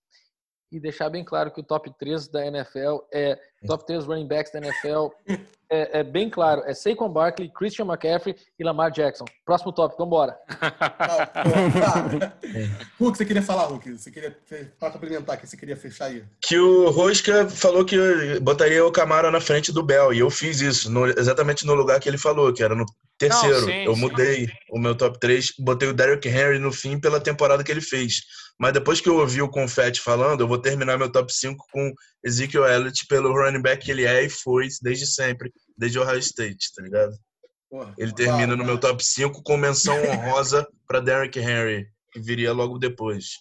e 0.73 0.81
deixar 0.81 1.11
bem 1.11 1.23
claro 1.23 1.51
que 1.51 1.61
o 1.61 1.63
top 1.63 1.93
3 1.99 2.29
da 2.29 2.47
NFL 2.47 3.05
é 3.13 3.39
top 3.67 3.87
3 3.87 4.07
running 4.07 4.27
backs 4.27 4.51
da 4.51 4.59
NFL 4.59 5.11
é, 5.71 6.01
é, 6.01 6.03
bem 6.03 6.29
claro. 6.29 6.63
É 6.67 6.75
Saquon 6.75 7.09
Barkley, 7.09 7.51
Christian 7.51 7.87
McCaffrey 7.87 8.35
e 8.59 8.65
Lamar 8.65 8.91
Jackson. 8.91 9.25
Próximo 9.45 9.73
tópico, 9.73 10.03
vambora. 10.03 10.37
Hulk, 12.99 13.17
você 13.17 13.25
queria 13.25 13.43
falar, 13.43 13.65
Hulk? 13.67 13.99
Você 13.99 14.11
queria, 14.11 14.37
para 14.79 14.91
complementar, 14.91 15.39
que 15.39 15.47
você 15.47 15.57
queria 15.57 15.77
fechar 15.77 16.07
aí? 16.07 16.25
Que 16.43 16.59
o 16.59 16.91
Rosca 16.91 17.49
falou 17.49 17.85
que 17.85 17.97
botaria 18.41 18.85
o 18.85 18.93
Camara 18.93 19.31
na 19.31 19.41
frente 19.41 19.73
do 19.73 19.83
Bell, 19.83 20.13
e 20.13 20.19
eu 20.19 20.31
fiz 20.31 20.61
isso, 20.61 20.91
no, 20.91 21.07
exatamente 21.07 21.65
no 21.65 21.75
lugar 21.75 22.01
que 22.01 22.09
ele 22.09 22.19
falou, 22.19 22.53
que 22.53 22.63
era 22.63 22.75
no 22.75 22.85
terceiro. 23.17 23.61
Não, 23.61 23.67
sim, 23.67 23.85
eu 23.85 23.97
mudei 23.97 24.47
sim. 24.47 24.53
o 24.71 24.79
meu 24.79 24.95
top 24.95 25.19
3, 25.19 25.55
botei 25.59 25.89
o 25.89 25.95
Derrick 25.95 26.29
Henry 26.29 26.59
no 26.59 26.73
fim 26.73 27.01
pela 27.01 27.21
temporada 27.21 27.65
que 27.65 27.71
ele 27.71 27.81
fez. 27.81 28.23
Mas 28.59 28.73
depois 28.73 29.01
que 29.01 29.09
eu 29.09 29.17
ouvi 29.17 29.43
o 29.43 29.49
Confetti 29.49 30.01
falando, 30.01 30.41
eu 30.41 30.49
vou 30.49 30.59
terminar 30.59 30.99
meu 30.99 31.11
top 31.11 31.33
5 31.33 31.67
com 31.73 31.93
Ezekiel 32.25 32.67
Elliott 32.67 33.07
pelo 33.09 33.33
running 33.33 33.63
back 33.63 33.85
que 33.85 33.91
ele 33.91 34.05
é 34.05 34.25
e 34.25 34.31
foi 34.31 34.69
desde 34.81 35.07
sempre 35.07 35.53
desde 35.77 35.99
Ohio 35.99 36.19
State, 36.19 36.73
tá 36.75 36.83
ligado? 36.83 37.13
Porra, 37.69 37.95
ele 37.97 38.13
termina 38.13 38.55
no 38.55 38.65
meu 38.65 38.79
top 38.79 39.03
5 39.03 39.43
com 39.43 39.57
menção 39.57 39.97
honrosa 40.05 40.67
para 40.87 41.01
Derrick 41.01 41.39
Henry, 41.39 41.89
que 42.13 42.21
viria 42.21 42.53
logo 42.53 42.79
depois. 42.79 43.41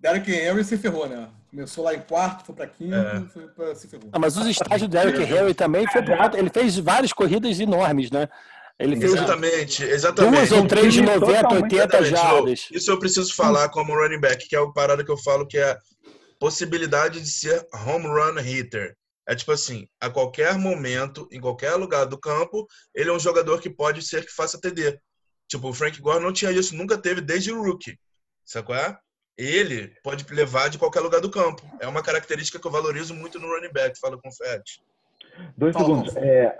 Derrick 0.00 0.30
Henry 0.30 0.64
se 0.64 0.78
ferrou, 0.78 1.08
né? 1.08 1.28
Começou 1.50 1.84
lá 1.84 1.94
em 1.94 2.00
quarto, 2.00 2.44
foi 2.44 2.54
para 2.54 2.66
quinto, 2.66 2.94
é. 2.94 3.20
foi 3.32 3.48
pra, 3.48 3.74
se 3.74 3.88
ferrou. 3.88 4.08
Ah, 4.12 4.18
mas 4.18 4.36
os 4.36 4.46
estágios 4.46 4.88
do 4.88 4.88
Derrick 4.88 5.20
Henry 5.20 5.54
também 5.54 5.86
foi 5.90 6.02
ele 6.36 6.50
fez 6.50 6.78
várias 6.78 7.12
corridas 7.12 7.58
enormes, 7.58 8.10
né? 8.10 8.28
Ele 8.78 8.96
fez 8.96 9.12
exatamente, 9.12 9.82
exatamente. 9.82 10.48
Duas 10.48 10.52
ou 10.52 10.66
três 10.66 10.94
de 10.94 11.02
90, 11.02 11.54
80 11.54 12.04
jardas. 12.04 12.68
Isso 12.70 12.90
eu 12.90 12.98
preciso 12.98 13.34
falar 13.34 13.68
como 13.70 13.94
running 13.94 14.20
back, 14.20 14.48
que 14.48 14.54
é 14.54 14.60
o 14.60 14.72
parada 14.72 15.04
que 15.04 15.10
eu 15.10 15.18
falo 15.18 15.46
que 15.46 15.58
é 15.58 15.70
a 15.72 15.78
possibilidade 16.38 17.20
de 17.20 17.28
ser 17.28 17.66
home 17.74 18.06
run 18.06 18.40
hitter. 18.40 18.96
É 19.26 19.34
tipo 19.34 19.52
assim, 19.52 19.86
a 20.00 20.08
qualquer 20.08 20.56
momento, 20.56 21.28
em 21.30 21.40
qualquer 21.40 21.74
lugar 21.74 22.06
do 22.06 22.18
campo, 22.18 22.66
ele 22.94 23.10
é 23.10 23.12
um 23.12 23.18
jogador 23.18 23.60
que 23.60 23.68
pode 23.68 24.00
ser 24.00 24.24
que 24.24 24.32
faça 24.32 24.60
TD. 24.60 24.98
Tipo, 25.48 25.68
o 25.68 25.74
Frank 25.74 26.00
Gore 26.00 26.22
não 26.22 26.32
tinha 26.32 26.52
isso, 26.52 26.76
nunca 26.76 26.96
teve 26.96 27.20
desde 27.20 27.52
o 27.52 27.62
rookie. 27.62 27.98
Sabe 28.44 28.66
qual 28.66 28.78
é? 28.78 28.96
Ele 29.36 29.92
pode 30.02 30.24
levar 30.32 30.68
de 30.68 30.78
qualquer 30.78 31.00
lugar 31.00 31.20
do 31.20 31.30
campo. 31.30 31.62
É 31.80 31.86
uma 31.86 32.02
característica 32.02 32.58
que 32.58 32.66
eu 32.66 32.70
valorizo 32.70 33.14
muito 33.14 33.38
no 33.38 33.48
running 33.48 33.72
back, 33.72 33.98
fala 33.98 34.18
com 34.18 34.28
o 34.28 34.32
Fed. 34.32 34.62
Dois 35.56 35.76
segundos. 35.76 36.16
É, 36.16 36.58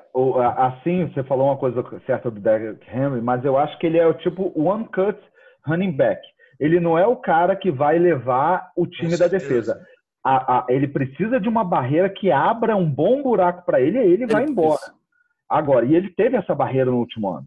assim, 0.57 1.07
você 1.07 1.22
falou 1.22 1.47
uma 1.47 1.57
coisa 1.57 1.85
certa 2.07 2.31
do 2.31 2.41
Derrick 2.41 2.87
Henry, 2.91 3.20
mas 3.20 3.45
eu 3.45 3.57
acho 3.57 3.79
que 3.79 3.87
ele 3.87 3.99
é 3.99 4.07
o 4.07 4.14
tipo 4.14 4.53
one 4.55 4.85
cut 4.87 5.18
running 5.66 5.93
back. 5.93 6.20
Ele 6.59 6.81
não 6.81 6.99
é 6.99 7.07
o 7.07 7.16
cara 7.16 7.55
que 7.55 7.70
vai 7.70 7.99
levar 7.99 8.72
o 8.76 8.87
time 8.87 9.16
da 9.16 9.29
defesa 9.29 9.81
a, 10.24 10.59
a, 10.59 10.66
ele 10.68 10.89
precisa 10.89 11.41
de 11.41 11.49
uma 11.49 11.64
barreira 11.64 12.09
que 12.11 12.31
abra 12.31 12.76
um 12.76 12.89
bom 12.89 13.22
buraco 13.22 13.64
para 13.64 13.81
ele 13.81 13.99
e 13.99 14.12
ele 14.12 14.26
vai 14.26 14.45
embora. 14.45 14.81
Agora, 15.49 15.87
e 15.87 15.95
ele 15.95 16.11
teve 16.11 16.37
essa 16.37 16.55
barreira 16.55 16.91
no 16.91 16.99
último 16.99 17.31
ano. 17.31 17.47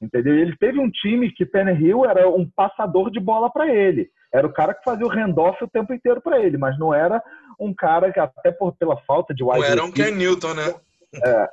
Entendeu? 0.00 0.34
Ele 0.34 0.56
teve 0.56 0.78
um 0.78 0.88
time 0.88 1.30
que 1.32 1.44
Hill 1.44 2.04
era 2.04 2.28
um 2.28 2.48
passador 2.48 3.10
de 3.10 3.20
bola 3.20 3.50
para 3.50 3.68
ele. 3.68 4.08
Era 4.32 4.46
o 4.46 4.52
cara 4.52 4.72
que 4.72 4.84
fazia 4.84 5.04
o 5.04 5.10
handoff 5.10 5.62
o 5.62 5.68
tempo 5.68 5.92
inteiro 5.92 6.20
para 6.20 6.38
ele, 6.38 6.56
mas 6.56 6.78
não 6.78 6.94
era 6.94 7.20
um 7.60 7.74
cara 7.74 8.12
que, 8.12 8.18
até 8.18 8.50
por, 8.50 8.74
pela 8.76 8.96
falta 9.02 9.34
de 9.34 9.44
wide 9.44 9.64
era 9.64 9.84
um 9.84 9.92
Ken 9.92 10.12
Newton, 10.12 10.54
né? 10.54 10.74
É, 11.12 11.48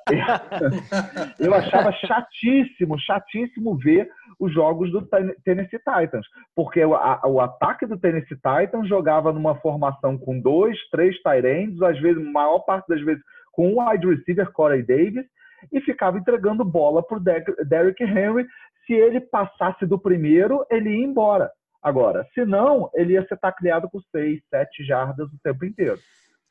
eu 1.40 1.52
achava 1.54 1.92
chatíssimo, 1.92 3.00
chatíssimo 3.00 3.76
ver 3.76 4.08
os 4.40 4.54
jogos 4.54 4.92
do 4.92 5.02
Tennessee 5.44 5.80
Titans, 5.80 6.28
porque 6.56 6.86
o, 6.86 6.94
a, 6.94 7.22
o 7.26 7.42
ataque 7.42 7.88
do 7.88 7.98
Tennessee 7.98 8.38
Titans 8.38 8.88
jogava 8.88 9.34
numa 9.34 9.56
formação 9.56 10.16
com 10.16 10.40
dois, 10.40 10.78
três 10.92 11.16
tight 11.24 11.84
às 11.84 12.00
vezes, 12.00 12.24
maior 12.32 12.60
parte 12.60 12.88
das 12.88 13.02
vezes, 13.02 13.24
com 13.52 13.70
um 13.74 13.90
wide 13.90 14.06
receiver, 14.06 14.52
Corey 14.52 14.84
Davis, 14.84 15.26
e 15.74 15.82
ficava 15.82 16.20
entregando 16.20 16.64
bola 16.64 17.02
para 17.02 17.18
o 17.18 17.66
Derrick 17.66 18.04
Henry. 18.04 18.46
Se 18.86 18.94
ele 18.94 19.20
passasse 19.20 19.88
do 19.88 19.98
primeiro, 19.98 20.64
ele 20.70 20.90
ia 20.90 21.06
embora. 21.06 21.52
Agora, 21.82 22.28
se 22.34 22.44
não, 22.46 22.90
ele 22.94 23.14
ia 23.14 23.28
ser 23.28 23.38
tacleado 23.38 23.90
com 23.90 24.00
seis, 24.12 24.42
sete 24.50 24.86
jardas 24.86 25.28
o 25.28 25.40
tempo 25.44 25.66
inteiro. 25.66 26.00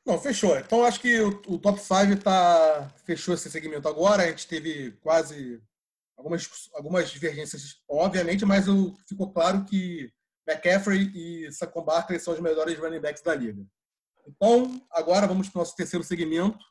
Não, 0.07 0.19
fechou. 0.21 0.57
Então 0.57 0.85
acho 0.85 1.01
que 1.01 1.21
o, 1.21 1.31
o 1.49 1.59
top 1.59 1.81
5 1.81 2.23
tá, 2.23 2.93
fechou 3.05 3.35
esse 3.35 3.51
segmento 3.51 3.89
agora. 3.89 4.23
A 4.23 4.29
gente 4.29 4.47
teve 4.47 4.93
quase 5.03 5.61
algumas, 6.17 6.49
algumas 6.75 7.11
divergências, 7.11 7.83
obviamente, 7.89 8.45
mas 8.45 8.69
eu, 8.69 8.95
ficou 9.09 9.33
claro 9.33 9.65
que 9.65 10.11
McCaffrey 10.49 11.11
e 11.13 11.53
Saquon 11.53 11.83
Barkley 11.83 12.21
são 12.21 12.33
os 12.33 12.41
melhores 12.41 12.79
running 12.79 13.01
backs 13.01 13.23
da 13.23 13.35
liga. 13.35 13.67
Então, 14.29 14.81
agora 14.93 15.27
vamos 15.27 15.49
para 15.49 15.59
o 15.59 15.61
nosso 15.61 15.75
terceiro 15.75 16.05
segmento, 16.05 16.65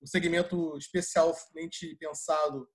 o 0.00 0.04
um 0.04 0.06
segmento 0.06 0.76
especialmente 0.78 1.94
pensado 1.96 2.66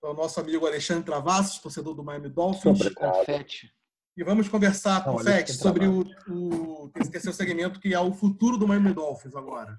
para 0.00 0.10
o 0.10 0.14
nosso 0.14 0.38
amigo 0.40 0.66
Alexandre 0.66 1.04
Travassos, 1.04 1.58
torcedor 1.58 1.94
do 1.94 2.04
Miami 2.04 2.28
Dolphins. 2.28 2.94
Confete. 2.94 3.72
E 4.16 4.24
vamos 4.24 4.48
conversar, 4.48 5.04
com 5.04 5.12
Confete, 5.12 5.52
sobre 5.52 5.86
o, 5.86 6.04
o, 6.28 6.90
esse 6.96 7.10
terceiro 7.10 7.36
segmento, 7.36 7.80
que 7.80 7.94
é 7.94 8.00
o 8.00 8.12
futuro 8.12 8.58
do 8.58 8.66
Miami 8.66 8.92
Dolphins 8.92 9.34
agora. 9.34 9.78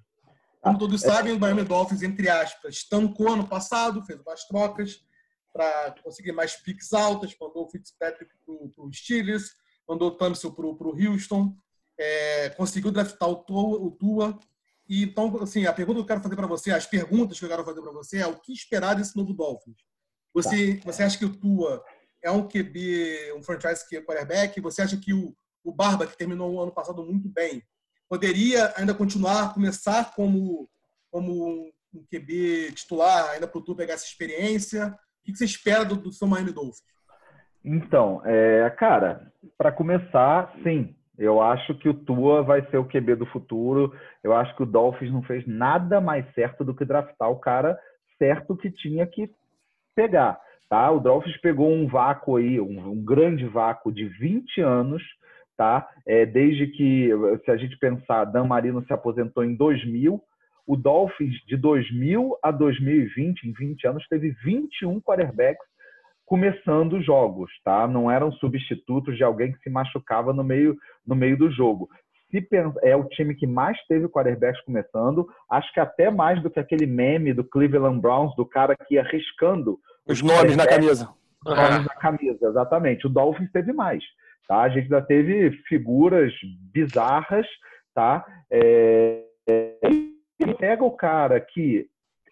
Como 0.61 0.77
todos 0.77 1.01
sabem, 1.01 1.33
o 1.33 1.39
Miami 1.39 1.63
Dolphins, 1.63 2.01
entre 2.01 2.29
aspas, 2.29 2.75
estancou 2.75 3.33
ano 3.33 3.47
passado, 3.47 4.03
fez 4.03 4.19
umas 4.19 4.45
trocas, 4.45 5.03
para 5.51 5.95
conseguir 6.03 6.31
mais 6.31 6.55
picks 6.55 6.93
altas, 6.93 7.35
mandou 7.39 7.65
o 7.65 7.69
Fitzpatrick 7.69 8.31
para 8.45 8.85
o 8.85 8.93
Steelers, 8.93 9.55
mandou 9.87 10.09
o 10.09 10.11
Thompson 10.11 10.51
para 10.51 10.65
o 10.65 10.95
Houston, 10.95 11.55
é, 11.97 12.49
conseguiu 12.51 12.91
draftar 12.91 13.29
o 13.29 13.35
Tua, 13.35 13.79
o 13.79 13.91
Tua. 13.91 14.39
E, 14.87 15.03
então, 15.03 15.41
assim, 15.41 15.65
a 15.65 15.73
pergunta 15.73 15.97
que 15.97 16.03
eu 16.03 16.07
quero 16.07 16.21
fazer 16.21 16.35
para 16.35 16.47
você, 16.47 16.71
as 16.71 16.85
perguntas 16.85 17.37
que 17.37 17.45
eu 17.45 17.49
quero 17.49 17.65
fazer 17.65 17.81
para 17.81 17.91
você 17.91 18.19
é 18.19 18.27
o 18.27 18.39
que 18.39 18.53
esperar 18.53 18.95
desse 18.95 19.15
novo 19.15 19.33
Dolphins? 19.33 19.77
Você, 20.33 20.75
tá. 20.75 20.91
você 20.91 21.03
acha 21.03 21.17
que 21.17 21.25
o 21.25 21.35
Tua 21.35 21.83
é 22.23 22.31
um 22.31 22.47
QB, 22.47 23.33
um 23.35 23.43
franchise 23.43 23.87
que 23.87 23.97
é 23.97 24.01
quarterback? 24.01 24.59
Você 24.61 24.81
acha 24.81 24.97
que 24.97 25.13
o, 25.13 25.33
o 25.63 25.73
Barba, 25.73 26.05
que 26.07 26.17
terminou 26.17 26.53
o 26.53 26.61
ano 26.61 26.71
passado 26.71 27.03
muito 27.05 27.27
bem, 27.29 27.63
poderia 28.09 28.73
ainda 28.75 28.93
continuar, 28.93 29.53
começar 29.53 30.13
como, 30.15 30.69
como 31.09 31.71
um, 31.93 32.05
QB 32.11 32.73
titular, 32.73 33.31
ainda 33.31 33.47
para 33.47 33.57
o 33.57 33.63
Tua 33.63 33.75
pegar 33.75 33.93
essa 33.93 34.05
experiência? 34.05 34.87
O 34.87 35.25
que 35.25 35.35
você 35.35 35.45
espera 35.45 35.83
do, 35.83 35.95
do 35.95 36.11
seu 36.11 36.27
Miami 36.27 36.51
Dolphins? 36.51 36.81
Então, 37.63 38.21
é, 38.25 38.69
cara, 38.71 39.31
para 39.57 39.71
começar, 39.71 40.53
sim. 40.63 40.95
Eu 41.17 41.41
acho 41.41 41.77
que 41.77 41.87
o 41.87 41.93
Tua 41.93 42.41
vai 42.41 42.67
ser 42.71 42.77
o 42.77 42.87
QB 42.87 43.15
do 43.15 43.25
futuro. 43.27 43.95
Eu 44.23 44.33
acho 44.33 44.55
que 44.55 44.63
o 44.63 44.65
Dolphins 44.65 45.11
não 45.11 45.21
fez 45.21 45.45
nada 45.45 46.01
mais 46.01 46.25
certo 46.33 46.63
do 46.63 46.75
que 46.75 46.85
draftar 46.85 47.29
o 47.29 47.39
cara 47.39 47.77
certo 48.17 48.55
que 48.55 48.69
tinha 48.69 49.07
que 49.07 49.31
pegar. 49.95 50.39
Tá? 50.71 50.89
O 50.89 51.01
Dolphins 51.01 51.35
pegou 51.41 51.69
um 51.69 51.85
vácuo 51.85 52.37
aí, 52.37 52.57
um, 52.57 52.91
um 52.91 53.03
grande 53.03 53.45
vácuo 53.45 53.91
de 53.91 54.05
20 54.05 54.61
anos, 54.61 55.03
tá? 55.57 55.85
É, 56.07 56.25
desde 56.25 56.65
que, 56.65 57.09
se 57.43 57.51
a 57.51 57.57
gente 57.57 57.77
pensar, 57.77 58.23
Dan 58.23 58.45
Marino 58.45 58.81
se 58.85 58.93
aposentou 58.93 59.43
em 59.43 59.53
2000, 59.53 60.23
o 60.65 60.77
Dolphins, 60.77 61.35
de 61.45 61.57
2000 61.57 62.37
a 62.41 62.51
2020, 62.51 63.43
em 63.43 63.51
20 63.51 63.85
anos, 63.85 64.07
teve 64.07 64.31
21 64.45 65.01
quarterbacks 65.01 65.67
começando 66.25 67.01
jogos, 67.01 67.51
tá? 67.65 67.85
Não 67.85 68.09
eram 68.09 68.31
substitutos 68.31 69.17
de 69.17 69.25
alguém 69.25 69.51
que 69.51 69.59
se 69.59 69.69
machucava 69.69 70.31
no 70.31 70.45
meio, 70.45 70.77
no 71.05 71.15
meio 71.15 71.37
do 71.37 71.51
jogo. 71.51 71.89
se 72.31 72.47
é 72.81 72.95
o 72.95 73.09
time 73.09 73.35
que 73.35 73.45
mais 73.45 73.77
teve 73.87 74.07
quarterbacks 74.07 74.63
começando. 74.63 75.27
Acho 75.49 75.69
que 75.73 75.81
até 75.81 76.09
mais 76.09 76.41
do 76.41 76.49
que 76.49 76.61
aquele 76.61 76.85
meme 76.85 77.33
do 77.33 77.43
Cleveland 77.43 77.99
Browns, 77.99 78.33
do 78.37 78.45
cara 78.45 78.73
que 78.73 78.95
ia 78.95 79.03
riscando 79.03 79.77
os 80.07 80.21
nomes 80.21 80.55
na 80.55 80.67
camisa. 80.67 81.09
Os 81.45 81.55
nomes 81.55 81.85
na 81.85 81.95
camisa, 81.95 82.47
exatamente. 82.47 83.07
O 83.07 83.09
Dolphins 83.09 83.51
teve 83.51 83.73
mais. 83.73 84.03
Tá? 84.47 84.61
A 84.61 84.69
gente 84.69 84.83
ainda 84.83 85.01
teve 85.01 85.51
figuras 85.67 86.33
bizarras, 86.73 87.47
tá? 87.93 88.25
É... 88.51 89.23
Pega 90.59 90.83
o 90.83 90.91
cara 90.91 91.39
que 91.39 91.87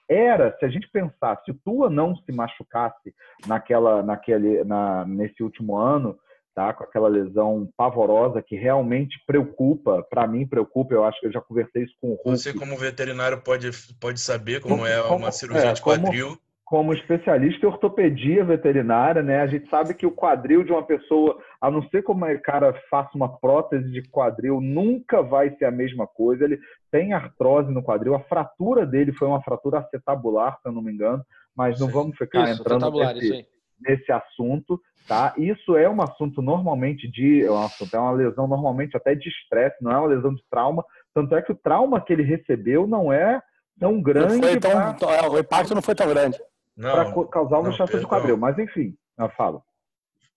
era, 0.09 0.55
se 0.57 0.65
a 0.65 0.69
gente 0.69 0.89
pensar, 0.91 1.39
se 1.45 1.51
o 1.51 1.59
Tua 1.63 1.89
não 1.89 2.15
se 2.15 2.31
machucasse 2.31 3.13
naquela, 3.45 4.01
naquele, 4.01 4.63
na, 4.63 5.05
nesse 5.05 5.43
último 5.43 5.77
ano, 5.77 6.17
tá? 6.55 6.73
Com 6.73 6.83
aquela 6.83 7.07
lesão 7.07 7.69
pavorosa 7.77 8.41
que 8.41 8.55
realmente 8.55 9.17
preocupa, 9.25 10.03
para 10.09 10.27
mim 10.27 10.47
preocupa. 10.47 10.93
Eu 10.93 11.05
acho 11.05 11.19
que 11.19 11.27
eu 11.27 11.31
já 11.31 11.39
conversei 11.39 11.83
isso 11.83 11.93
com 12.01 12.09
o 12.09 12.15
Hulk. 12.15 12.29
Você 12.31 12.53
como 12.53 12.75
veterinário 12.75 13.41
pode 13.41 13.69
pode 13.99 14.19
saber 14.19 14.61
como, 14.61 14.77
como 14.77 14.87
é 14.87 14.99
uma 14.99 15.09
como, 15.09 15.31
cirurgia 15.31 15.69
é, 15.69 15.73
de 15.73 15.81
quadril. 15.81 16.27
Como, 16.27 16.39
como 16.69 16.93
especialista 16.93 17.65
em 17.65 17.67
ortopedia 17.67 18.45
veterinária, 18.45 19.23
né, 19.23 19.41
a 19.41 19.47
gente 19.47 19.67
sabe 19.71 19.95
que 19.95 20.05
o 20.05 20.11
quadril 20.11 20.63
de 20.63 20.71
uma 20.71 20.83
pessoa, 20.83 21.35
a 21.59 21.71
não 21.71 21.81
ser 21.89 22.03
como 22.03 22.23
o 22.23 22.41
cara 22.43 22.79
faça 22.91 23.09
uma 23.15 23.39
prótese 23.39 23.91
de 23.91 24.03
quadril, 24.03 24.61
nunca 24.61 25.23
vai 25.23 25.49
ser 25.57 25.65
a 25.65 25.71
mesma 25.71 26.05
coisa. 26.05 26.43
Ele 26.43 26.59
tem 26.91 27.11
artrose 27.11 27.71
no 27.71 27.81
quadril, 27.81 28.13
a 28.13 28.19
fratura 28.19 28.85
dele 28.85 29.11
foi 29.13 29.27
uma 29.27 29.41
fratura 29.41 29.79
acetabular, 29.79 30.59
se 30.61 30.69
eu 30.69 30.71
não 30.71 30.83
me 30.83 30.93
engano, 30.93 31.25
mas 31.57 31.79
não 31.79 31.87
vamos 31.87 32.15
ficar 32.15 32.47
isso, 32.47 32.61
entrando 32.61 32.91
nesse, 32.91 33.47
nesse 33.81 34.11
assunto, 34.11 34.79
tá? 35.07 35.33
Isso 35.39 35.75
é 35.75 35.89
um 35.89 35.99
assunto 36.03 36.39
normalmente 36.39 37.09
de, 37.09 37.45
é, 37.45 37.51
um 37.51 37.63
assunto, 37.63 37.95
é 37.95 37.99
uma 37.99 38.11
lesão 38.11 38.47
normalmente 38.47 38.95
até 38.95 39.15
de 39.15 39.27
estresse, 39.27 39.77
não 39.81 39.91
é 39.91 39.97
uma 39.97 40.09
lesão 40.09 40.35
de 40.35 40.43
trauma, 40.51 40.85
tanto 41.15 41.33
é 41.33 41.41
que 41.41 41.51
o 41.51 41.57
trauma 41.57 41.99
que 41.99 42.13
ele 42.13 42.21
recebeu 42.21 42.85
não 42.85 43.11
é 43.11 43.41
tão 43.79 43.99
grande. 43.99 44.59
Tão, 44.59 44.95
pra... 44.95 45.15
É, 45.15 45.27
o 45.27 45.39
impacto 45.39 45.73
não 45.73 45.81
foi 45.81 45.95
tão 45.95 46.07
grande 46.07 46.39
para 46.79 47.27
causar 47.27 47.59
uma 47.59 47.71
chance 47.71 47.97
de 47.97 48.07
quadril. 48.07 48.37
Mas 48.37 48.57
enfim, 48.57 48.95
eu 49.17 49.29
falo. 49.31 49.63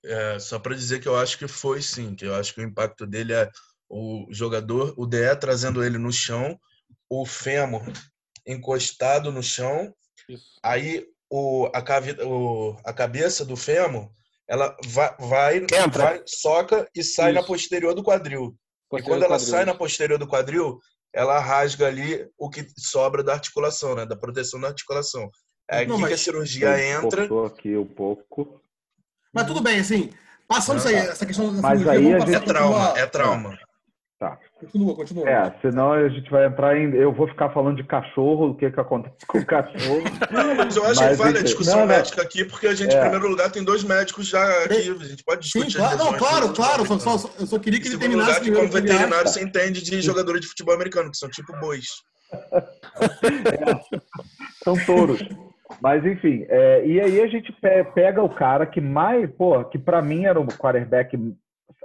É, 0.04 0.38
só 0.38 0.58
para 0.58 0.74
dizer 0.74 1.00
que 1.00 1.08
eu 1.08 1.16
acho 1.16 1.38
que 1.38 1.46
foi 1.46 1.80
sim, 1.80 2.14
que 2.14 2.24
eu 2.24 2.34
acho 2.34 2.52
que 2.54 2.60
o 2.60 2.64
impacto 2.64 3.06
dele 3.06 3.32
é 3.32 3.48
o 3.88 4.26
jogador, 4.30 4.94
o 4.96 5.06
DE 5.06 5.36
trazendo 5.36 5.84
ele 5.84 5.98
no 5.98 6.12
chão, 6.12 6.58
o 7.08 7.24
fêmur 7.24 7.82
encostado 8.46 9.30
no 9.30 9.42
chão, 9.42 9.94
Isso. 10.28 10.58
aí 10.62 11.06
o, 11.30 11.70
a, 11.72 11.80
cavi, 11.80 12.16
o, 12.20 12.76
a 12.84 12.92
cabeça 12.92 13.44
do 13.44 13.56
fêmur 13.56 14.10
ela 14.48 14.76
vai, 14.84 15.14
vai, 15.18 15.60
vai 15.88 16.22
soca 16.26 16.88
e 16.94 17.04
sai 17.04 17.30
Isso. 17.30 17.40
na 17.40 17.46
posterior 17.46 17.94
do 17.94 18.02
quadril. 18.02 18.56
Posterior 18.90 18.98
e 18.98 19.02
quando 19.02 19.22
ela 19.24 19.34
quadril. 19.34 19.50
sai 19.50 19.64
na 19.64 19.74
posterior 19.74 20.18
do 20.18 20.26
quadril, 20.26 20.78
ela 21.14 21.38
rasga 21.38 21.86
ali 21.86 22.28
o 22.36 22.50
que 22.50 22.66
sobra 22.76 23.22
da 23.22 23.34
articulação, 23.34 23.94
né? 23.94 24.04
Da 24.04 24.16
proteção 24.16 24.60
da 24.60 24.68
articulação. 24.68 25.30
É 25.72 25.82
aqui 25.82 25.92
mas... 25.92 26.08
que 26.08 26.14
a 26.14 26.18
cirurgia 26.18 26.98
entra. 26.98 27.24
aqui 27.46 27.76
um 27.76 27.86
pouco. 27.86 28.60
Mas 29.32 29.46
tudo 29.46 29.62
bem, 29.62 29.80
assim, 29.80 30.10
passando 30.46 30.78
isso 30.78 30.88
aí, 30.88 30.96
essa 30.96 31.24
questão 31.24 31.54
da 31.54 31.62
mas 31.62 31.78
cirurgia, 31.80 32.08
aí 32.08 32.14
a 32.14 32.20
gente... 32.20 32.34
é 32.34 32.40
trauma, 32.40 32.94
é 32.98 33.06
trauma. 33.06 33.58
Tá. 34.22 34.38
Continua, 34.60 34.94
continua. 34.94 35.28
É, 35.28 35.52
senão 35.60 35.92
a 35.92 36.08
gente 36.08 36.30
vai 36.30 36.46
entrar 36.46 36.78
em. 36.78 36.94
Eu 36.94 37.12
vou 37.12 37.26
ficar 37.26 37.50
falando 37.50 37.78
de 37.78 37.82
cachorro, 37.82 38.50
o 38.50 38.54
que, 38.54 38.70
que 38.70 38.78
acontece 38.78 39.26
com 39.26 39.38
o 39.38 39.44
cachorro. 39.44 40.00
Não, 40.30 40.54
mas 40.54 40.76
eu 40.76 40.84
acho 40.84 41.00
mas, 41.00 41.10
que 41.10 41.22
vale 41.24 41.38
a 41.38 41.42
discussão 41.42 41.80
não, 41.80 41.86
médica 41.88 42.22
aqui, 42.22 42.44
porque 42.44 42.68
a 42.68 42.74
gente, 42.74 42.94
é. 42.94 42.98
em 42.98 43.00
primeiro 43.00 43.26
lugar, 43.26 43.50
tem 43.50 43.64
dois 43.64 43.82
médicos 43.82 44.28
já 44.28 44.44
aqui. 44.62 44.90
A 44.90 45.04
gente 45.04 45.24
pode 45.24 45.42
discutir. 45.42 45.72
Sim, 45.72 45.78
claro, 45.78 45.98
não, 45.98 46.12
claro, 46.12 46.52
claro. 46.52 46.86
Só, 47.00 47.18
só, 47.18 47.30
eu 47.40 47.46
só 47.48 47.58
queria 47.58 47.80
que 47.80 47.88
ele 47.88 47.98
terminasse. 47.98 48.38
Lugar, 48.38 48.42
que 48.42 48.52
como 48.52 48.68
veterinário, 48.70 49.28
você 49.28 49.42
entende 49.42 49.82
de 49.82 50.00
jogadores 50.00 50.42
de 50.42 50.46
futebol 50.46 50.74
americano, 50.74 51.10
que 51.10 51.16
são 51.16 51.28
tipo 51.28 51.52
bois. 51.58 51.86
É. 53.22 54.02
São 54.64 54.76
touros. 54.86 55.20
Mas 55.80 56.04
enfim, 56.04 56.44
é, 56.48 56.86
e 56.86 57.00
aí 57.00 57.20
a 57.20 57.26
gente 57.26 57.52
pega 57.94 58.22
o 58.22 58.28
cara 58.28 58.66
que 58.66 58.80
mais, 58.80 59.30
pô, 59.30 59.64
que 59.64 59.78
para 59.78 60.02
mim 60.02 60.24
era 60.24 60.40
um 60.40 60.46
quarterback 60.46 61.16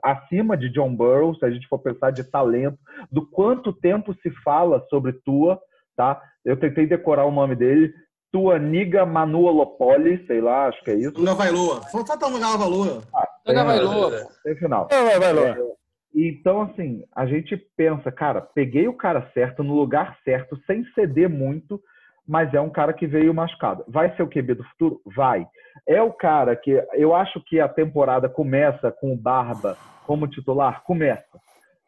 acima 0.04 0.56
de 0.56 0.70
John 0.70 0.94
Burrow, 0.94 1.36
se 1.36 1.46
a 1.46 1.50
gente 1.50 1.68
for 1.68 1.80
pensar 1.80 2.12
de 2.12 2.24
talento, 2.24 2.78
do 3.12 3.26
quanto 3.26 3.74
tempo 3.74 4.16
se 4.22 4.30
fala 4.44 4.86
sobre 4.90 5.14
Tua, 5.14 5.60
tá? 5.96 6.22
Eu 6.46 6.58
tentei 6.58 6.86
decorar 6.86 7.26
o 7.26 7.32
nome 7.32 7.56
dele, 7.56 7.94
Tua 8.32 8.60
Niga 8.60 9.06
Manuolopoli, 9.06 10.26
sei 10.28 10.42
lá, 10.42 10.68
acho 10.68 10.84
que 10.84 10.92
é 10.92 10.96
isso. 10.96 11.20
Não 11.20 11.36
vai 11.36 11.50
Lua. 11.50 11.82
Falta 11.92 12.28
um 12.28 12.40
Gavaloa. 12.40 13.02
Ah, 13.14 13.28
tem, 13.46 13.56
vai 13.56 13.80
Lua. 13.80 14.28
Tem 14.44 14.56
final. 14.56 14.88
Não 14.92 15.20
vai 15.20 15.34
Lua. 15.34 15.50
É, 15.50 15.78
então, 16.14 16.62
assim, 16.64 17.04
a 17.16 17.26
gente 17.26 17.56
pensa, 17.76 18.12
cara, 18.12 18.42
peguei 18.42 18.88
o 18.88 18.94
cara 18.94 19.30
certo, 19.34 19.64
no 19.64 19.76
lugar 19.76 20.18
certo, 20.24 20.60
sem 20.66 20.86
ceder 20.94 21.30
muito, 21.30 21.82
mas 22.28 22.54
é 22.54 22.60
um 22.60 22.70
cara 22.70 22.94
que 22.94 23.08
veio 23.08 23.34
machucado. 23.34 23.84
Vai 23.88 24.14
ser 24.16 24.24
o 24.24 24.30
QB 24.30 24.56
do 24.56 24.64
futuro? 24.66 25.02
Vai. 25.16 25.48
É 25.88 26.02
o 26.02 26.12
cara 26.12 26.56
que 26.56 26.84
eu 26.94 27.16
acho 27.16 27.42
que 27.46 27.60
a 27.60 27.70
temporada 27.70 28.28
começa 28.28 28.92
com 28.92 29.14
o 29.14 29.18
Barba 29.18 29.78
como 30.06 30.28
titular? 30.28 30.84
Começa. 30.84 31.40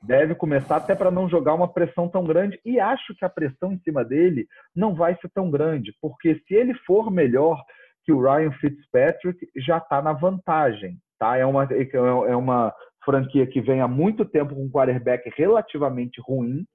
Deve 0.02 0.34
começar 0.34 0.78
até 0.78 0.96
para 0.96 1.12
não 1.12 1.28
jogar 1.28 1.54
uma 1.54 1.68
pressão 1.68 2.08
tão 2.08 2.24
grande 2.24 2.58
e 2.64 2.80
acho 2.80 3.14
que 3.16 3.26
a 3.26 3.30
pressão 3.30 3.74
em 3.74 3.80
cima 3.80 4.06
dele 4.06 4.48
não 4.74 4.96
vai 4.96 5.16
ser 5.16 5.30
tão 5.34 5.52
grande, 5.52 5.94
porque 6.02 6.36
se 6.48 6.56
ele 6.56 6.74
for 6.86 7.12
melhor 7.12 7.62
que 8.06 8.14
o 8.14 8.22
Ryan 8.22 8.52
Fitzpatrick, 8.54 9.46
já 9.58 9.78
está 9.78 10.02
na 10.02 10.14
vantagem, 10.14 10.98
tá? 11.20 11.36
É 11.36 11.46
uma, 11.46 11.66
é 11.66 12.36
uma 12.36 12.74
franquia 13.04 13.46
que 13.46 13.60
vem 13.60 13.82
há 13.82 13.88
muito 13.90 14.24
tempo 14.24 14.56
com 14.56 14.64
um 14.64 14.72
quarterback 14.72 15.30
relativamente 15.36 16.22
ruim, 16.22 16.66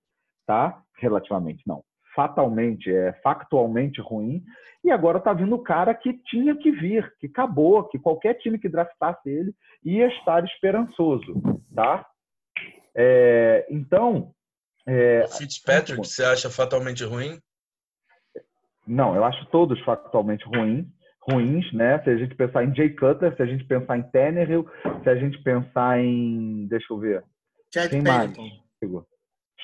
tá? 0.46 0.78
Relativamente 0.98 1.62
não, 1.66 1.82
fatalmente, 2.14 2.90
é 2.90 3.12
factualmente 3.22 4.00
ruim, 4.00 4.42
e 4.82 4.90
agora 4.90 5.18
está 5.18 5.32
vindo 5.32 5.54
o 5.54 5.62
cara 5.62 5.94
que 5.94 6.12
tinha 6.24 6.54
que 6.56 6.70
vir, 6.70 7.12
que 7.18 7.26
acabou, 7.26 7.84
que 7.84 7.98
qualquer 7.98 8.34
time 8.34 8.58
que 8.58 8.68
draftasse 8.68 9.28
ele 9.28 9.54
ia 9.84 10.06
estar 10.08 10.44
esperançoso, 10.44 11.34
tá? 11.74 12.06
É, 12.94 13.66
então... 13.70 14.32
É, 14.86 15.26
Fitzpatrick, 15.26 15.96
como... 15.96 16.04
você 16.04 16.22
acha 16.22 16.50
fatalmente 16.50 17.02
ruim? 17.02 17.40
Não, 18.86 19.16
eu 19.16 19.24
acho 19.24 19.46
todos 19.46 19.82
factualmente 19.84 20.44
ruins, 20.44 20.86
ruins, 21.22 21.72
né? 21.72 22.02
Se 22.02 22.10
a 22.10 22.16
gente 22.18 22.34
pensar 22.34 22.64
em 22.64 22.74
Jay 22.74 22.90
Cutler, 22.90 23.34
se 23.34 23.42
a 23.42 23.46
gente 23.46 23.64
pensar 23.64 23.96
em 23.96 24.02
Tannehill, 24.02 24.68
se 25.02 25.08
a 25.08 25.16
gente 25.16 25.42
pensar 25.42 25.98
em... 25.98 26.66
Deixa 26.66 26.92
eu 26.92 26.98
ver. 26.98 27.24
Chad 27.72 27.90
Pennington. 27.90 28.50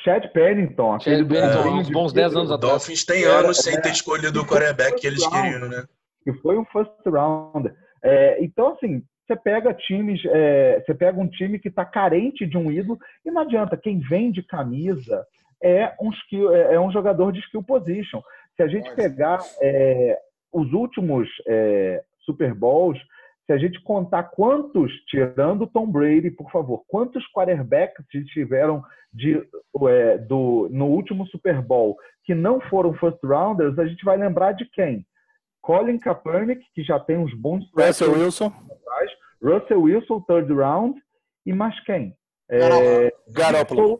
Chad 0.05 0.27
Pennington, 0.33 0.95
aquele 0.95 1.17
Chad 1.17 1.27
do 1.27 1.35
Pennington, 1.35 1.79
uns 1.79 1.91
bons 1.91 2.13
10 2.13 2.37
anos 2.37 2.51
atrás. 2.51 2.73
Dolphins 2.73 3.05
tem 3.05 3.25
anos 3.25 3.59
é, 3.59 3.71
sem 3.71 3.81
ter 3.81 3.91
escolhido 3.91 4.41
o 4.41 4.47
quarterback 4.47 5.01
que 5.01 5.07
eles 5.07 5.27
queriam, 5.27 5.69
né? 5.69 5.85
Que 6.25 6.33
foi 6.35 6.59
um 6.59 6.65
first 6.67 6.91
round. 7.07 7.71
É, 8.03 8.43
então, 8.43 8.73
assim, 8.73 9.03
você 9.27 9.37
pega 9.37 9.73
times, 9.73 10.21
é, 10.27 10.83
você 10.85 10.95
pega 10.95 11.21
um 11.21 11.29
time 11.29 11.59
que 11.59 11.69
está 11.69 11.85
carente 11.85 12.47
de 12.47 12.57
um 12.57 12.71
ídolo 12.71 12.99
e 13.25 13.31
não 13.31 13.43
adianta. 13.43 13.77
Quem 13.77 14.01
vende 14.01 14.43
camisa 14.43 15.25
é 15.63 15.93
um, 16.01 16.11
skill, 16.11 16.55
é, 16.55 16.75
é 16.75 16.81
um 16.81 16.91
jogador 16.91 17.33
de 17.33 17.41
skill 17.41 17.63
position. 17.63 18.21
Se 18.57 18.63
a 18.63 18.67
gente 18.67 18.93
pegar 18.95 19.39
é, 19.63 20.19
os 20.53 20.73
últimos 20.73 21.29
é, 21.47 22.03
Super 22.25 22.55
Bowls, 22.55 22.99
se 23.47 23.53
a 23.53 23.59
gente 23.59 23.83
contar 23.83 24.25
quantos, 24.25 24.93
tirando 25.07 25.67
Tom 25.67 25.87
Brady, 25.87 26.31
por 26.31 26.51
favor, 26.51 26.85
quantos 26.87 27.25
quarterbacks 27.33 28.05
tiveram 28.33 28.83
de, 29.13 29.43
é, 29.89 30.19
do, 30.19 30.69
no 30.71 30.87
último 30.87 31.27
Super 31.27 31.61
Bowl 31.61 31.97
que 32.25 32.35
não 32.35 32.61
foram 32.61 32.95
first 32.95 33.19
rounders, 33.25 33.79
a 33.79 33.87
gente 33.87 34.05
vai 34.05 34.17
lembrar 34.17 34.53
de 34.53 34.65
quem? 34.67 35.05
Colin 35.61 35.99
Kaepernick, 35.99 36.65
que 36.75 36.83
já 36.83 36.99
tem 36.99 37.17
uns 37.19 37.35
bons 37.35 37.65
Russell 37.77 38.13
Wilson, 38.13 38.53
Russell 39.43 39.83
Wilson, 39.83 40.21
third 40.21 40.53
round, 40.53 41.01
e 41.45 41.53
mais 41.53 41.79
quem? 41.85 42.15
É, 42.51 43.13
Garoppolo. 43.29 43.99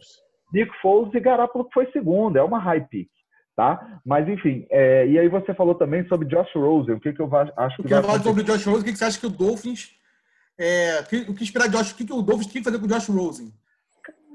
Nick 0.53 0.71
Foles 0.81 1.15
e 1.15 1.21
Garoppolo 1.21 1.65
que 1.67 1.75
foi 1.75 1.91
segundo, 1.93 2.37
é 2.37 2.43
uma 2.43 2.59
high 2.59 2.87
pick 2.89 3.11
tá? 3.57 4.01
Mas 4.05 4.29
enfim, 4.29 4.67
é, 4.71 5.07
e 5.07 5.19
aí 5.19 5.29
você 5.29 5.53
falou 5.55 5.75
também 5.75 6.07
sobre 6.07 6.29
Josh 6.29 6.55
Rosen, 6.55 6.95
o 6.95 7.01
que, 7.01 7.13
que 7.13 7.21
eu 7.21 7.31
acho 7.57 7.77
que. 7.77 7.83
Eu 7.83 7.89
quero 7.89 8.07
falar 8.07 8.23
sobre 8.23 8.43
Josh 8.43 8.65
Rosen, 8.65 8.83
o 8.83 8.85
que, 8.85 8.93
que 8.93 8.99
você 8.99 9.05
acha 9.05 9.21
que 9.21 9.27
o 9.27 9.31
Dolphins. 9.31 9.91
É, 10.59 11.01
o 11.29 11.35
que 11.35 11.43
esperar 11.43 11.69
de 11.69 11.77
Josh, 11.77 11.93
o 11.93 11.97
que, 11.97 12.05
que 12.05 12.13
o 12.13 12.23
Dolphins 12.23 12.53
tem 12.53 12.63
que 12.63 12.69
fazer 12.69 12.79
com 12.79 12.87
o 12.87 12.89
Josh 12.89 13.09
Rosen? 13.09 13.53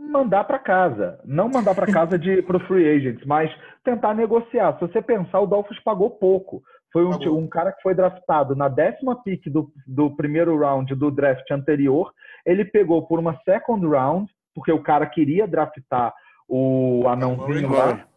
Mandar 0.10 0.44
para 0.44 0.60
casa, 0.60 1.20
não 1.26 1.50
mandar 1.50 1.76
para 1.76 1.92
casa 1.92 2.18
de 2.18 2.42
pro 2.44 2.60
free 2.68 2.88
agents, 2.88 3.26
mas 3.26 3.52
tentar 3.84 4.14
negociar. 4.14 4.74
Se 4.74 4.82
você 4.82 5.02
pensar, 5.02 5.40
o 5.40 5.48
Dolphins 5.48 5.80
pagou 5.84 6.10
pouco. 6.10 6.64
Foi 6.92 7.04
um, 7.04 7.40
um, 7.40 7.48
cara 7.48 7.74
que 7.74 7.82
foi 7.82 7.94
draftado 7.94 8.56
na 8.56 8.70
décima 8.70 9.22
pick 9.22 9.50
do, 9.50 9.70
do 9.86 10.16
primeiro 10.16 10.58
round 10.58 10.96
do 10.96 11.12
draft 11.12 11.50
anterior. 11.52 12.14
Ele 12.46 12.64
pegou 12.64 13.06
por 13.06 13.20
uma 13.20 13.38
second 13.44 13.86
round, 13.86 14.32
porque 14.54 14.72
o 14.72 14.82
cara 14.82 15.06
queria 15.06 15.46
draftar 15.46 16.14
o 16.48 17.04
anãozinho 17.08 17.72
lá. 17.72 18.08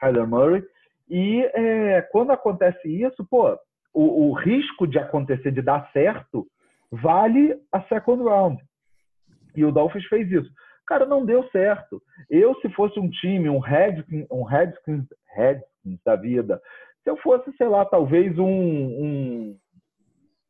Kyler 0.00 0.26
Murray. 0.26 0.64
E 1.08 1.42
é, 1.54 2.02
quando 2.10 2.30
acontece 2.30 2.88
isso, 2.88 3.24
pô, 3.28 3.58
o, 3.92 4.28
o, 4.28 4.32
risco 4.32 4.86
de 4.86 4.98
acontecer, 4.98 5.50
de 5.50 5.60
dar 5.60 5.90
certo, 5.92 6.46
vale 6.90 7.56
a 7.72 7.82
second 7.82 8.22
round. 8.22 8.62
E 9.54 9.64
o 9.64 9.72
Dolphins 9.72 10.06
fez 10.06 10.30
isso. 10.30 10.50
Cara, 10.86 11.04
não 11.04 11.24
deu 11.24 11.48
certo. 11.50 12.00
Eu, 12.28 12.54
se 12.56 12.68
fosse 12.70 12.98
um 12.98 13.10
time, 13.10 13.48
um 13.48 13.58
Redskins, 13.58 14.26
um 14.30 14.42
Redskins, 14.42 15.04
Redskins 15.34 16.00
da 16.04 16.16
vida, 16.16 16.60
se 17.02 17.10
eu 17.10 17.16
fosse, 17.16 17.52
sei 17.56 17.68
lá, 17.68 17.84
talvez 17.84 18.38
um, 18.38 18.46
um 18.46 19.56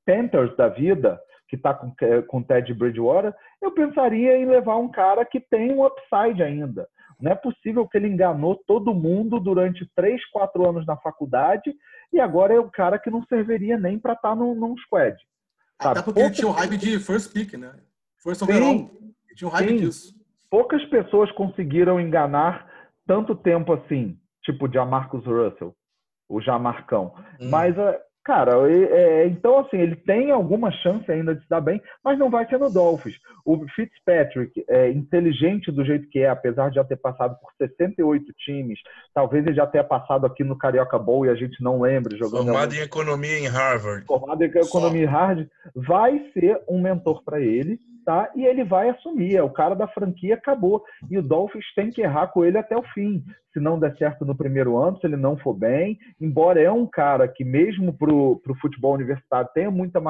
Panthers 0.05 0.55
da 0.57 0.69
vida, 0.69 1.21
que 1.51 1.57
está 1.57 1.75
com, 1.75 1.93
com 2.29 2.43
Ted 2.43 2.73
Bridgewater, 2.73 3.35
eu 3.61 3.73
pensaria 3.73 4.39
em 4.39 4.47
levar 4.47 4.77
um 4.77 4.89
cara 4.89 5.25
que 5.25 5.41
tem 5.41 5.73
um 5.73 5.85
upside 5.85 6.41
ainda. 6.41 6.89
Não 7.21 7.33
é 7.33 7.35
possível 7.35 7.87
que 7.87 7.99
ele 7.99 8.07
enganou 8.07 8.55
todo 8.67 8.95
mundo 8.95 9.41
durante 9.41 9.85
três, 9.95 10.25
quatro 10.31 10.67
anos 10.67 10.87
na 10.87 10.97
faculdade 10.97 11.75
e 12.13 12.21
agora 12.21 12.55
é 12.55 12.61
o 12.61 12.71
cara 12.71 12.99
que 12.99 13.11
não 13.11 13.25
serviria 13.25 13.77
nem 13.77 13.99
para 13.99 14.13
estar 14.13 14.31
tá 14.31 14.35
num, 14.35 14.55
num 14.55 14.77
squad. 14.79 15.17
Sabe? 15.83 15.99
Até 15.99 16.03
porque 16.03 16.21
ele 16.21 16.31
tinha 16.31 16.49
um 16.49 16.53
hype 16.53 16.77
de 16.77 16.99
first 17.01 17.33
pick, 17.33 17.55
né? 17.55 17.75
First 18.23 18.43
overall. 18.43 18.73
Ele 18.73 19.35
tinha 19.35 19.49
um 19.49 19.53
hype 19.53 19.69
sim. 19.69 19.77
disso. 19.77 20.15
Poucas 20.49 20.85
pessoas 20.87 21.31
conseguiram 21.33 22.01
enganar 22.01 22.71
tanto 23.07 23.35
tempo 23.35 23.73
assim, 23.73 24.17
tipo 24.43 24.69
de 24.69 24.79
Marcus 24.79 25.25
Russell, 25.27 25.75
o 26.29 26.41
Jamarcão. 26.41 27.13
Hum. 27.41 27.51
Mas 27.51 27.77
eh, 27.77 28.01
Cara, 28.23 28.53
é, 28.71 29.27
então 29.27 29.59
assim, 29.59 29.79
ele 29.79 29.97
tem 29.97 30.31
alguma 30.31 30.71
chance 30.71 31.11
ainda 31.11 31.35
de 31.35 31.43
se 31.43 31.49
dar 31.49 31.61
bem, 31.61 31.81
mas 32.05 32.19
não 32.19 32.29
vai 32.29 32.47
ser 32.47 32.59
no 32.59 32.71
Dolphins. 32.71 33.17
O 33.47 33.67
Fitzpatrick 33.75 34.63
é 34.69 34.91
inteligente 34.91 35.73
do 35.73 35.85
jeito 35.85 36.09
que 36.09 36.19
é, 36.19 36.29
apesar 36.29 36.69
de 36.69 36.75
já 36.75 36.85
ter 36.85 36.97
passado 36.97 37.37
por 37.41 37.51
68 37.57 38.33
times, 38.45 38.79
talvez 39.15 39.47
ele 39.47 39.57
já 39.57 39.67
tenha 39.67 39.83
passado 39.83 40.27
aqui 40.27 40.45
no 40.45 40.57
Carioca 40.57 40.99
Bowl 40.99 41.25
e 41.25 41.31
a 41.31 41.35
gente 41.35 41.63
não 41.63 41.81
lembre. 41.81 42.19
Jogando 42.19 42.45
formado 42.45 42.75
em 42.75 42.81
economia 42.81 43.39
em 43.39 43.49
Harvard. 43.49 44.07
Formado 44.07 44.45
em 44.45 44.49
economia 44.49 45.03
em 45.03 45.07
Harvard, 45.07 45.51
vai 45.75 46.31
ser 46.35 46.61
um 46.69 46.81
mentor 46.81 47.25
para 47.25 47.41
ele 47.41 47.81
tá? 48.11 48.29
E 48.35 48.45
ele 48.45 48.65
vai 48.65 48.89
assumir. 48.89 49.37
É 49.37 49.43
o 49.43 49.51
cara 49.51 49.77
da 49.77 49.87
franquia, 49.87 50.35
acabou. 50.35 50.83
E 51.09 51.17
o 51.17 51.23
Dolphins 51.23 51.65
tem 51.77 51.91
que 51.91 52.03
errar 52.03 52.27
com 52.27 52.45
ele 52.45 52.59
até 52.59 52.77
o 52.77 52.83
fim. 52.83 53.25
Se 53.53 53.61
não 53.61 53.79
der 53.79 53.97
certo 53.97 54.25
no 54.25 54.37
primeiro 54.37 54.77
ano, 54.77 54.99
se 54.99 55.07
ele 55.07 55.17
não 55.17 55.37
for 55.37 55.55
bem. 55.55 55.97
Embora 56.21 56.61
é 56.61 56.73
um 56.73 56.89
cara 56.89 57.29
que, 57.29 57.45
mesmo 57.45 57.93
para 57.93 58.13
o 58.13 58.41
futebol 58.61 58.95
universitário, 58.95 59.49
tenha 59.55 59.71
muita 59.71 60.01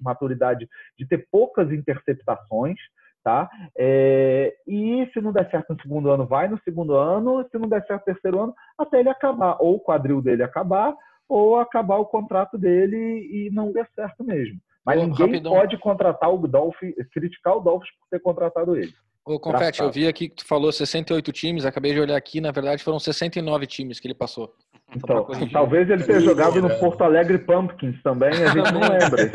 maturidade 0.00 0.66
de 0.98 1.06
ter 1.06 1.28
poucas 1.30 1.70
interceptações. 1.70 2.78
Tá? 3.22 3.50
É, 3.76 4.54
e 4.66 5.06
se 5.12 5.20
não 5.20 5.30
der 5.30 5.50
certo 5.50 5.74
no 5.74 5.82
segundo 5.82 6.10
ano, 6.10 6.26
vai 6.26 6.48
no 6.48 6.58
segundo 6.60 6.94
ano. 6.94 7.46
Se 7.50 7.58
não 7.58 7.68
der 7.68 7.84
certo 7.86 8.00
no 8.00 8.14
terceiro 8.14 8.40
ano, 8.40 8.54
até 8.78 9.00
ele 9.00 9.10
acabar. 9.10 9.58
Ou 9.60 9.74
o 9.74 9.80
quadril 9.80 10.22
dele 10.22 10.42
acabar, 10.42 10.94
ou 11.28 11.60
acabar 11.60 11.98
o 11.98 12.06
contrato 12.06 12.56
dele 12.56 12.96
e 12.96 13.50
não 13.52 13.70
der 13.70 13.86
certo 13.94 14.24
mesmo. 14.24 14.58
Mas 14.90 15.02
Ô, 15.02 15.06
ninguém 15.06 15.26
rapidão. 15.26 15.52
pode 15.52 15.78
contratar 15.78 16.34
o 16.34 16.48
Dolphins, 16.48 16.94
criticar 17.12 17.56
o 17.56 17.60
Dolphins 17.60 17.90
por 17.98 18.08
ter 18.10 18.20
contratado 18.20 18.76
ele. 18.76 18.92
Ô, 19.24 19.38
Confete, 19.38 19.80
eu 19.80 19.90
vi 19.90 20.08
aqui 20.08 20.28
que 20.28 20.36
tu 20.36 20.46
falou 20.46 20.72
68 20.72 21.30
times, 21.30 21.64
acabei 21.64 21.92
de 21.92 22.00
olhar 22.00 22.16
aqui, 22.16 22.40
na 22.40 22.50
verdade 22.50 22.82
foram 22.82 22.98
69 22.98 23.66
times 23.66 24.00
que 24.00 24.08
ele 24.08 24.14
passou. 24.14 24.52
Então, 24.96 25.24
talvez 25.52 25.88
ele 25.88 26.02
tenha 26.02 26.20
jogado 26.20 26.60
no 26.60 26.68
Porto 26.80 27.04
Alegre 27.04 27.38
Pumpkins 27.38 28.02
também, 28.02 28.30
a 28.30 28.48
gente 28.48 28.72
não 28.72 28.80
lembra. 28.80 29.30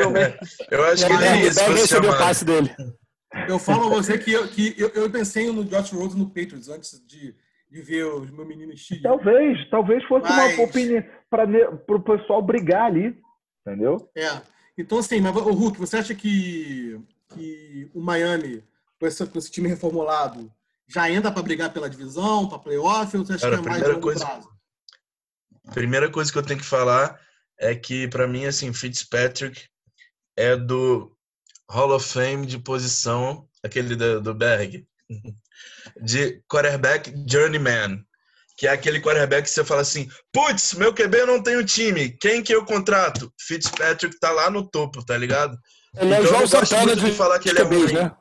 eu 0.70 0.84
acho 0.86 1.06
que 1.06 1.14
ele 1.14 1.24
é 1.24 1.42
isso. 1.42 1.60
Deve 1.94 2.08
o 2.08 2.18
passe 2.18 2.44
dele. 2.44 2.70
Eu 3.48 3.58
falo 3.58 3.88
a 3.88 3.90
você 3.90 4.18
que, 4.18 4.34
eu, 4.34 4.48
que 4.48 4.76
eu, 4.78 4.90
eu 4.90 5.10
pensei 5.10 5.50
no 5.52 5.64
Josh 5.64 5.92
Rhodes 5.92 6.16
no 6.16 6.28
Patriots 6.28 6.68
antes 6.68 7.02
de, 7.08 7.34
de 7.70 7.82
ver 7.82 8.06
os 8.06 8.30
meus 8.32 8.48
meninos 8.48 8.80
Chile. 8.80 9.02
Talvez, 9.02 9.70
talvez 9.70 10.04
fosse 10.06 10.28
Mas... 10.28 10.56
uma 10.56 10.66
opinião 10.66 11.04
para 11.30 11.96
o 11.96 12.02
pessoal 12.02 12.42
brigar 12.42 12.88
ali, 12.88 13.16
entendeu? 13.66 13.98
É. 14.18 14.55
Então, 14.78 14.98
assim, 14.98 15.22
mas, 15.22 15.36
o 15.36 15.54
Hulk, 15.54 15.80
você 15.80 15.98
acha 15.98 16.14
que, 16.14 17.00
que 17.34 17.90
o 17.94 18.02
Miami, 18.02 18.64
com 19.00 19.08
esse, 19.08 19.26
com 19.26 19.40
esse 19.40 19.52
time 19.52 19.70
reformulado, 19.70 20.52
já 20.88 21.04
ainda 21.04 21.32
para 21.32 21.42
brigar 21.42 21.72
pela 21.72 21.90
divisão, 21.90 22.48
para 22.48 22.60
playoff, 22.60 23.18
ou 23.18 23.26
você 23.26 23.34
acha 23.34 23.50
Cara, 23.50 23.62
que 23.62 23.68
é 23.68 23.70
mais 23.70 23.88
longo 23.88 24.02
coisa, 24.02 24.26
prazo? 24.26 24.50
Primeira 25.74 26.12
coisa 26.12 26.32
que 26.32 26.38
eu 26.38 26.44
tenho 26.44 26.60
que 26.60 26.66
falar 26.66 27.20
é 27.58 27.74
que, 27.74 28.08
para 28.08 28.28
mim, 28.28 28.46
assim, 28.46 28.74
Fitzpatrick 28.74 29.68
é 30.36 30.56
do 30.56 31.16
Hall 31.70 31.92
of 31.92 32.08
Fame 32.08 32.46
de 32.46 32.60
posição, 32.60 33.48
aquele 33.64 33.96
do, 33.96 34.22
do 34.22 34.34
Berg, 34.34 34.86
de 36.02 36.44
quarterback 36.48 37.14
journeyman 37.28 38.06
que 38.58 38.68
é 38.68 38.72
aquele 38.72 39.02
quarterback 39.02 39.44
que 39.44 39.50
você 39.50 39.66
fala 39.66 39.82
assim, 39.82 40.08
putz, 40.32 40.74
meu 40.74 40.94
QB 40.94 41.26
não 41.26 41.42
tem 41.42 41.58
um 41.58 41.66
time, 41.66 42.10
quem 42.10 42.42
que 42.42 42.56
eu 42.56 42.66
contrato? 42.66 43.32
Fitzpatrick 43.40 44.18
tá 44.20 44.32
lá 44.32 44.50
no 44.50 44.70
topo, 44.70 45.04
tá 45.06 45.18
ligado? 45.18 45.58
Ele 45.98 46.14
é 46.14 46.20
então, 46.20 46.24
é 46.24 46.28
João 46.28 46.42
eu 46.42 46.48
não 46.48 46.60
gosto 46.60 46.76
muito 46.78 46.96
de, 46.96 47.06
de 47.06 47.12
falar 47.12 47.40
que 47.40 47.50
ele 47.50 47.60
é 47.60 47.64
ruim. 47.64 47.94
Né? 47.94 48.12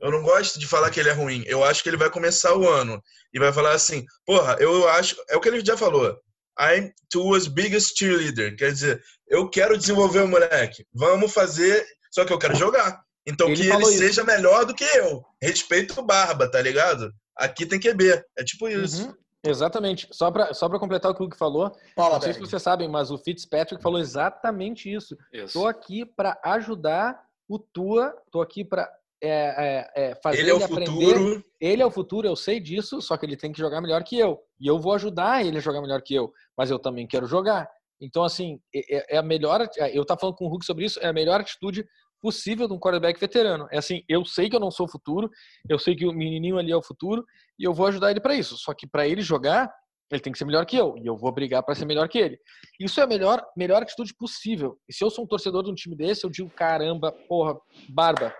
Eu 0.00 0.10
não 0.10 0.22
gosto 0.22 0.58
de 0.58 0.66
falar 0.66 0.90
que 0.90 0.98
ele 0.98 1.10
é 1.10 1.12
ruim. 1.12 1.44
Eu 1.46 1.62
acho 1.62 1.82
que 1.82 1.88
ele 1.88 1.96
vai 1.96 2.10
começar 2.10 2.54
o 2.54 2.66
ano 2.66 3.02
e 3.32 3.38
vai 3.38 3.52
falar 3.52 3.72
assim, 3.72 4.04
porra, 4.24 4.56
eu 4.58 4.88
acho, 4.88 5.14
é 5.28 5.36
o 5.36 5.40
que 5.40 5.48
ele 5.48 5.64
já 5.64 5.76
falou. 5.76 6.18
I'm 6.58 6.92
Tua's 7.10 7.46
biggest 7.46 7.98
cheerleader. 7.98 8.56
Quer 8.56 8.72
dizer, 8.72 9.02
eu 9.28 9.48
quero 9.48 9.78
desenvolver 9.78 10.20
o 10.20 10.28
moleque. 10.28 10.86
Vamos 10.92 11.32
fazer, 11.32 11.86
só 12.10 12.24
que 12.24 12.32
eu 12.32 12.38
quero 12.38 12.56
jogar. 12.56 13.00
Então 13.26 13.48
ele 13.48 13.56
que 13.56 13.68
ele 13.68 13.82
isso. 13.82 13.98
seja 13.98 14.24
melhor 14.24 14.64
do 14.64 14.74
que 14.74 14.84
eu. 14.84 15.22
Respeito 15.42 15.98
o 16.00 16.04
Barba, 16.04 16.50
tá 16.50 16.60
ligado? 16.60 17.12
Aqui 17.40 17.66
tem 17.66 17.80
QB. 17.80 18.22
É 18.38 18.44
tipo 18.44 18.68
isso. 18.68 19.08
Uhum. 19.08 19.14
Exatamente. 19.44 20.06
Só 20.12 20.30
para 20.30 20.52
só 20.52 20.68
completar 20.78 21.10
o 21.10 21.14
que 21.14 21.22
o 21.22 21.24
Luke 21.24 21.36
falou, 21.36 21.74
Fala, 21.96 22.14
não 22.14 22.20
sei 22.20 22.34
se 22.34 22.40
vocês 22.40 22.62
sabem, 22.62 22.88
mas 22.88 23.10
o 23.10 23.18
Fitzpatrick 23.18 23.82
falou 23.82 23.98
exatamente 23.98 24.92
isso. 24.92 25.16
Estou 25.32 25.66
aqui 25.66 26.04
para 26.04 26.38
ajudar 26.44 27.20
o 27.48 27.58
Tua, 27.58 28.14
estou 28.26 28.42
aqui 28.42 28.64
para 28.64 28.88
é, 29.22 29.30
é, 29.30 30.10
é, 30.10 30.14
fazer 30.22 30.40
ele, 30.40 30.50
é 30.50 30.54
ele 30.54 30.64
aprender. 30.64 31.14
Futuro. 31.14 31.44
Ele 31.60 31.82
é 31.82 31.86
o 31.86 31.90
futuro, 31.90 32.26
eu 32.26 32.36
sei 32.36 32.60
disso, 32.60 33.02
só 33.02 33.16
que 33.16 33.26
ele 33.26 33.36
tem 33.36 33.52
que 33.52 33.58
jogar 33.58 33.80
melhor 33.80 34.02
que 34.02 34.18
eu. 34.18 34.38
E 34.58 34.66
eu 34.66 34.78
vou 34.78 34.94
ajudar 34.94 35.44
ele 35.44 35.58
a 35.58 35.60
jogar 35.60 35.80
melhor 35.80 36.02
que 36.02 36.14
eu, 36.14 36.32
mas 36.56 36.70
eu 36.70 36.78
também 36.78 37.06
quero 37.06 37.26
jogar. 37.26 37.68
Então, 38.00 38.24
assim, 38.24 38.58
é, 38.74 38.96
é, 38.96 39.16
é 39.16 39.18
a 39.18 39.22
melhor. 39.22 39.66
Eu 39.92 40.02
estava 40.02 40.20
falando 40.20 40.36
com 40.36 40.46
o 40.46 40.48
Hulk 40.48 40.64
sobre 40.64 40.84
isso, 40.84 40.98
é 41.00 41.06
a 41.06 41.12
melhor 41.12 41.40
atitude 41.40 41.86
possível 42.20 42.66
de 42.68 42.74
um 42.74 42.78
quarterback 42.78 43.18
veterano. 43.18 43.66
É 43.70 43.78
assim, 43.78 44.02
eu 44.08 44.24
sei 44.24 44.48
que 44.48 44.56
eu 44.56 44.60
não 44.60 44.70
sou 44.70 44.86
o 44.86 44.90
futuro, 44.90 45.30
eu 45.68 45.78
sei 45.78 45.96
que 45.96 46.06
o 46.06 46.12
menininho 46.12 46.58
ali 46.58 46.70
é 46.70 46.76
o 46.76 46.82
futuro 46.82 47.24
e 47.58 47.64
eu 47.64 47.72
vou 47.72 47.86
ajudar 47.86 48.10
ele 48.10 48.20
para 48.20 48.34
isso. 48.34 48.56
Só 48.56 48.74
que 48.74 48.86
para 48.86 49.06
ele 49.06 49.22
jogar, 49.22 49.72
ele 50.10 50.20
tem 50.20 50.32
que 50.32 50.38
ser 50.38 50.44
melhor 50.44 50.66
que 50.66 50.76
eu 50.76 50.96
e 50.96 51.06
eu 51.06 51.16
vou 51.16 51.32
brigar 51.32 51.62
para 51.62 51.74
ser 51.74 51.84
melhor 51.84 52.08
que 52.08 52.18
ele. 52.18 52.38
Isso 52.78 53.00
é 53.00 53.04
a 53.04 53.06
melhor, 53.06 53.44
melhor 53.56 53.82
atitude 53.82 54.14
possível. 54.14 54.76
E 54.88 54.94
se 54.94 55.04
eu 55.04 55.10
sou 55.10 55.24
um 55.24 55.28
torcedor 55.28 55.62
de 55.62 55.70
um 55.70 55.74
time 55.74 55.96
desse, 55.96 56.24
eu 56.24 56.30
digo, 56.30 56.50
caramba, 56.50 57.12
porra, 57.28 57.56
barba. 57.88 58.34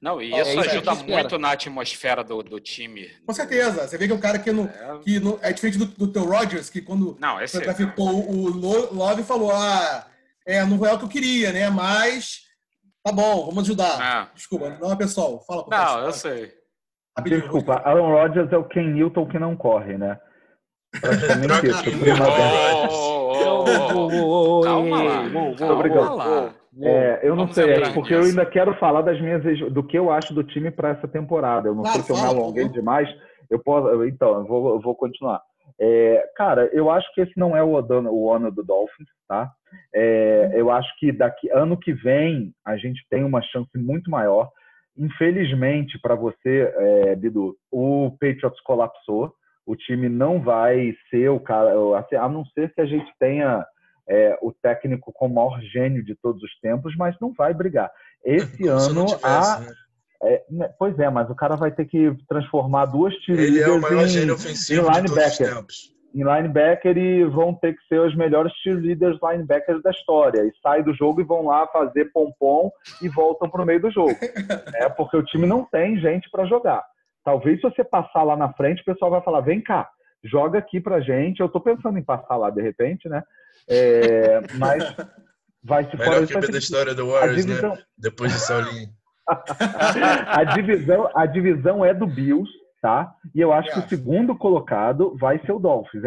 Não, 0.00 0.20
e 0.20 0.30
isso, 0.30 0.36
é 0.36 0.50
isso 0.50 0.60
ajuda 0.60 0.94
muito 0.96 1.38
na 1.38 1.52
atmosfera 1.52 2.24
do, 2.24 2.42
do 2.42 2.58
time. 2.58 3.08
Com 3.24 3.32
certeza. 3.32 3.86
Você 3.86 3.96
vê 3.96 4.06
que 4.06 4.12
é 4.12 4.16
um 4.16 4.20
cara 4.20 4.36
que, 4.36 4.50
não, 4.50 4.64
é, 4.64 4.98
que 4.98 5.20
não, 5.20 5.38
é 5.40 5.52
diferente 5.52 5.78
do, 5.78 5.86
do 5.86 6.08
teu 6.08 6.24
Rodgers, 6.24 6.68
que 6.68 6.82
quando 6.82 7.16
não, 7.20 7.40
esse... 7.40 7.60
ficou 7.72 8.28
o 8.28 8.48
Love 8.48 9.22
falou, 9.22 9.52
ah, 9.52 10.04
é, 10.46 10.64
não 10.64 10.84
é 10.84 10.92
o 10.92 10.98
que 10.98 11.04
eu 11.04 11.08
queria, 11.08 11.52
né? 11.52 11.70
Mas 11.70 12.40
tá 13.04 13.12
bom, 13.12 13.46
vamos 13.46 13.64
ajudar. 13.64 13.98
Ah. 14.00 14.30
Desculpa, 14.34 14.70
não 14.80 14.92
é 14.92 14.96
pessoal. 14.96 15.44
Fala 15.46 15.64
pro 15.64 15.76
Não, 15.76 16.04
eu 16.04 16.12
sei. 16.12 16.52
Rapidinho. 17.16 17.42
Desculpa, 17.42 17.74
Aaron 17.84 18.10
Rodgers 18.10 18.52
é 18.52 18.56
o 18.56 18.64
Ken 18.64 18.86
Newton 18.88 19.26
que 19.26 19.38
não 19.38 19.56
corre, 19.56 19.98
né? 19.98 20.18
Praticamente 21.00 21.48
Calma 24.64 25.02
lá. 25.02 25.56
Calma 25.56 26.14
lá. 26.14 26.54
É, 26.80 27.20
eu 27.22 27.30
não 27.30 27.44
Vamos 27.44 27.54
sei, 27.54 27.70
é 27.70 27.92
porque 27.92 28.14
eu 28.14 28.22
ainda 28.22 28.46
quero 28.46 28.74
falar 28.78 29.02
das 29.02 29.20
minhas 29.20 29.42
do 29.72 29.82
que 29.82 29.96
eu 29.96 30.10
acho 30.10 30.32
do 30.32 30.42
time 30.42 30.70
para 30.70 30.90
essa 30.90 31.06
temporada. 31.06 31.68
Eu 31.68 31.74
não 31.74 31.82
claro, 31.82 32.02
sei 32.02 32.06
se 32.06 32.12
eu 32.12 32.16
me 32.16 32.28
alonguei 32.28 32.68
demais. 32.68 33.08
Eu 33.50 33.58
posso, 33.58 34.04
então, 34.04 34.38
eu 34.38 34.44
vou, 34.46 34.74
eu 34.74 34.80
vou 34.80 34.94
continuar. 34.94 35.42
É, 35.84 36.30
cara, 36.36 36.70
eu 36.72 36.88
acho 36.92 37.12
que 37.12 37.20
esse 37.20 37.36
não 37.36 37.56
é 37.56 37.62
o, 37.62 37.72
o 37.72 38.32
ano 38.32 38.52
do 38.52 38.62
Dolphins, 38.62 39.08
tá? 39.26 39.50
É, 39.92 40.52
eu 40.54 40.70
acho 40.70 40.88
que 40.96 41.10
daqui 41.10 41.50
ano 41.50 41.76
que 41.76 41.92
vem 41.92 42.54
a 42.64 42.76
gente 42.76 43.04
tem 43.10 43.24
uma 43.24 43.42
chance 43.42 43.76
muito 43.76 44.08
maior. 44.08 44.48
Infelizmente 44.96 45.98
para 46.00 46.14
você, 46.14 46.72
é, 46.76 47.16
Bidu, 47.16 47.56
o 47.68 48.12
Patriots 48.12 48.60
colapsou. 48.60 49.34
O 49.66 49.74
time 49.74 50.08
não 50.08 50.40
vai 50.40 50.94
ser 51.10 51.30
o 51.30 51.40
cara, 51.40 51.72
assim, 51.98 52.14
a 52.14 52.28
não 52.28 52.44
ser 52.46 52.72
que 52.72 52.80
a 52.80 52.86
gente 52.86 53.12
tenha 53.18 53.66
é, 54.08 54.38
o 54.40 54.52
técnico 54.52 55.12
com 55.12 55.26
o 55.26 55.34
maior 55.34 55.60
gênio 55.62 56.04
de 56.04 56.14
todos 56.14 56.40
os 56.44 56.60
tempos, 56.60 56.94
mas 56.96 57.16
não 57.20 57.32
vai 57.32 57.52
brigar. 57.52 57.90
Esse 58.24 58.66
ano 58.68 59.06
tivesse, 59.06 59.26
a 59.26 59.60
né? 59.60 59.72
É, 60.22 60.44
né, 60.48 60.70
pois 60.78 60.96
é, 61.00 61.10
mas 61.10 61.28
o 61.28 61.34
cara 61.34 61.56
vai 61.56 61.72
ter 61.72 61.84
que 61.84 62.16
transformar 62.28 62.86
duas 62.86 63.12
tiras 63.16 63.44
Ele 63.44 63.60
é 63.60 63.68
o 63.68 63.80
maior 63.80 64.04
em, 64.04 64.08
gênio 64.08 64.34
ofensivo 64.34 64.88
em 64.88 64.94
linebacker. 64.94 65.64
Em 66.14 66.22
linebacker 66.22 66.96
e 66.96 67.24
vão 67.24 67.54
ter 67.54 67.74
que 67.74 67.84
ser 67.88 68.00
os 68.00 68.14
melhores 68.14 68.52
cheerleaders 68.62 69.18
linebackers 69.20 69.82
da 69.82 69.90
história. 69.90 70.42
E 70.42 70.52
saem 70.62 70.84
do 70.84 70.94
jogo 70.94 71.20
e 71.20 71.24
vão 71.24 71.46
lá 71.46 71.66
fazer 71.66 72.12
pompom 72.12 72.70
e 73.00 73.08
voltam 73.08 73.50
para 73.50 73.62
o 73.62 73.66
meio 73.66 73.80
do 73.80 73.90
jogo. 73.90 74.14
é 74.74 74.88
porque 74.88 75.16
o 75.16 75.24
time 75.24 75.46
não 75.46 75.64
tem 75.64 75.98
gente 75.98 76.30
para 76.30 76.46
jogar. 76.46 76.84
Talvez 77.24 77.60
se 77.60 77.62
você 77.62 77.82
passar 77.82 78.22
lá 78.22 78.36
na 78.36 78.52
frente, 78.52 78.82
o 78.82 78.84
pessoal 78.84 79.10
vai 79.10 79.22
falar: 79.22 79.40
vem 79.40 79.60
cá, 79.60 79.88
joga 80.22 80.58
aqui 80.58 80.80
pra 80.80 81.00
gente. 81.00 81.40
Eu 81.40 81.46
estou 81.46 81.60
pensando 81.60 81.98
em 81.98 82.04
passar 82.04 82.36
lá 82.36 82.50
de 82.50 82.62
repente, 82.62 83.08
né? 83.08 83.22
É, 83.68 84.40
mas 84.56 84.84
vai 85.64 85.88
se 85.88 85.96
Melhor 85.96 86.26
que 86.26 86.52
da 86.52 86.58
história 86.58 86.94
do 86.94 87.08
Warriors, 87.08 87.46
né? 87.46 87.78
Depois 87.98 88.32
de 88.32 88.38
Saulinho. 88.38 89.01
a, 90.26 90.44
divisão, 90.44 91.10
a 91.14 91.26
divisão 91.26 91.84
é 91.84 91.94
do 91.94 92.06
Bills, 92.06 92.50
tá? 92.80 93.12
E 93.34 93.40
eu 93.40 93.52
acho 93.52 93.72
que 93.72 93.78
o 93.78 93.88
segundo 93.88 94.36
colocado 94.36 95.16
vai 95.18 95.38
ser 95.40 95.52
o 95.52 95.58
Dolphins. 95.58 96.02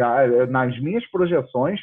Nas 0.48 0.78
minhas 0.80 1.04
projeções, 1.10 1.80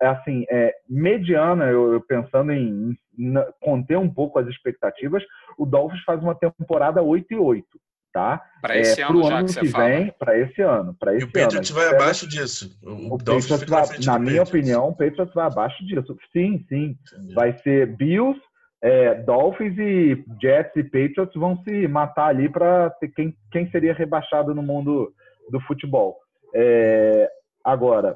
assim, 0.00 0.44
é, 0.50 0.72
mediana, 0.88 1.66
eu, 1.66 2.02
pensando 2.06 2.52
em, 2.52 2.96
em, 3.18 3.34
conter 3.60 3.96
um 3.96 4.12
pouco 4.12 4.38
as 4.38 4.46
expectativas, 4.46 5.22
o 5.58 5.64
Dolphins 5.64 6.02
faz 6.04 6.22
uma 6.22 6.34
temporada 6.34 7.02
8 7.02 7.32
e 7.32 7.36
8 7.36 7.66
tá? 8.14 8.40
Para 8.62 8.78
esse 8.78 9.02
é, 9.02 9.04
ano, 9.04 9.24
já 9.24 9.38
ano 9.38 9.48
que, 9.48 9.58
que 9.58 9.66
vem, 9.66 10.14
para 10.16 10.38
esse 10.38 10.62
ano, 10.62 10.94
para 10.94 11.16
esse 11.16 11.24
e 11.24 11.28
o 11.28 11.32
Patriots 11.32 11.70
vai 11.70 11.88
abaixo 11.88 12.28
disso. 12.28 12.78
O, 12.80 13.14
o 13.14 13.18
Patriots 13.18 13.64
vai, 13.64 13.86
na 14.04 14.18
minha 14.20 14.44
Patriots. 14.44 14.48
opinião, 14.48 14.88
o 14.88 14.96
Patriots 14.96 15.34
vai 15.34 15.46
abaixo 15.46 15.84
disso. 15.84 16.16
Sim, 16.32 16.64
sim. 16.68 16.96
Entendi. 17.12 17.34
Vai 17.34 17.58
ser 17.58 17.96
Bills, 17.96 18.40
é, 18.84 19.14
Dolphins 19.14 19.78
e 19.78 20.22
Jets 20.42 20.76
e 20.76 20.84
Patriots 20.84 21.34
vão 21.34 21.56
se 21.64 21.88
matar 21.88 22.26
ali 22.26 22.50
para 22.50 22.94
quem, 23.16 23.34
quem 23.50 23.70
seria 23.70 23.94
rebaixado 23.94 24.54
no 24.54 24.62
mundo 24.62 25.10
do 25.50 25.58
futebol. 25.62 26.18
É, 26.54 27.26
agora, 27.64 28.14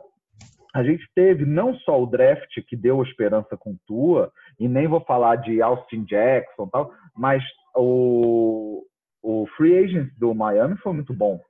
a 0.75 0.85
gente 0.85 1.09
teve 1.15 1.47
não 1.47 1.75
só 1.77 2.03
o 2.03 2.07
draft 2.07 2.55
que 2.69 2.77
deu 2.77 3.03
esperança 3.03 3.57
com 3.57 3.79
Tua, 3.87 4.31
e 4.61 4.69
nem 4.69 4.87
vou 4.87 5.01
falar 5.01 5.37
de 5.37 5.63
Austin 5.63 6.05
Jackson 6.05 6.69
tal, 6.69 6.93
mas 7.17 7.43
o, 7.75 8.85
o 9.23 9.47
free 9.57 9.85
agent 9.85 10.11
do 10.19 10.35
Miami 10.35 10.77
foi 10.83 10.93
muito 10.93 11.15
bom. 11.15 11.41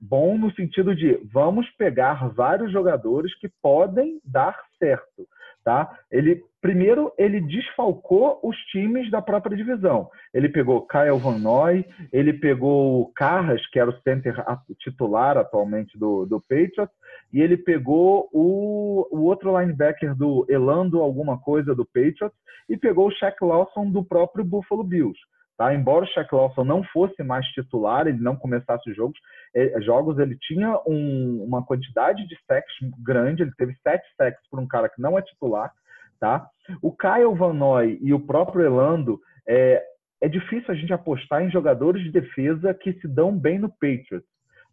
Bom 0.00 0.36
no 0.36 0.52
sentido 0.54 0.92
de 0.92 1.20
vamos 1.32 1.70
pegar 1.78 2.30
vários 2.30 2.72
jogadores 2.72 3.32
que 3.38 3.48
podem 3.62 4.20
dar 4.24 4.58
certo, 4.76 5.24
tá? 5.66 5.98
Ele 6.12 6.40
primeiro 6.62 7.12
ele 7.18 7.40
desfalcou 7.40 8.38
os 8.40 8.56
times 8.70 9.10
da 9.10 9.20
própria 9.20 9.56
divisão. 9.56 10.08
Ele 10.32 10.48
pegou 10.48 10.86
Kyle 10.86 11.18
Van 11.18 11.38
Noy, 11.38 11.84
ele 12.12 12.32
pegou 12.32 13.00
o 13.00 13.12
Carras, 13.12 13.60
que 13.72 13.80
era 13.80 13.90
o 13.90 14.00
center 14.02 14.36
titular 14.78 15.36
atualmente 15.36 15.98
do, 15.98 16.24
do 16.24 16.40
Patriots, 16.40 16.94
e 17.32 17.40
ele 17.40 17.56
pegou 17.56 18.28
o, 18.32 19.08
o 19.10 19.24
outro 19.24 19.58
linebacker 19.58 20.14
do 20.14 20.46
Elando 20.48 21.00
alguma 21.00 21.36
coisa 21.36 21.74
do 21.74 21.84
Patriots 21.84 22.36
e 22.68 22.76
pegou 22.76 23.08
o 23.08 23.12
Shaq 23.12 23.44
Lawson 23.44 23.90
do 23.90 24.04
próprio 24.04 24.44
Buffalo 24.44 24.84
Bills. 24.84 25.18
Tá? 25.56 25.74
Embora 25.74 26.04
o 26.04 26.08
Shaq 26.08 26.34
Lawson 26.34 26.64
não 26.64 26.84
fosse 26.84 27.22
mais 27.22 27.46
titular, 27.48 28.06
ele 28.06 28.18
não 28.18 28.36
começasse 28.36 28.90
os 28.90 28.96
jogos, 28.96 29.18
eh, 29.54 29.80
jogos 29.80 30.18
ele 30.18 30.36
tinha 30.38 30.78
um, 30.86 31.44
uma 31.44 31.64
quantidade 31.64 32.26
de 32.28 32.36
sacks 32.46 32.74
grande, 33.02 33.42
ele 33.42 33.52
teve 33.56 33.74
sete 33.82 34.06
sacks 34.16 34.42
por 34.50 34.60
um 34.60 34.66
cara 34.66 34.88
que 34.88 35.00
não 35.00 35.18
é 35.18 35.22
titular. 35.22 35.72
Tá? 36.20 36.46
O 36.82 36.92
Kyle 36.92 37.34
Van 37.34 37.54
Noy 37.54 37.98
e 38.02 38.12
o 38.12 38.20
próprio 38.20 38.66
Elando, 38.66 39.18
é, 39.48 39.82
é 40.20 40.28
difícil 40.28 40.72
a 40.72 40.74
gente 40.74 40.92
apostar 40.92 41.42
em 41.42 41.50
jogadores 41.50 42.02
de 42.02 42.10
defesa 42.10 42.74
que 42.74 42.92
se 42.94 43.08
dão 43.08 43.36
bem 43.36 43.58
no 43.58 43.68
Patriots. 43.68 44.26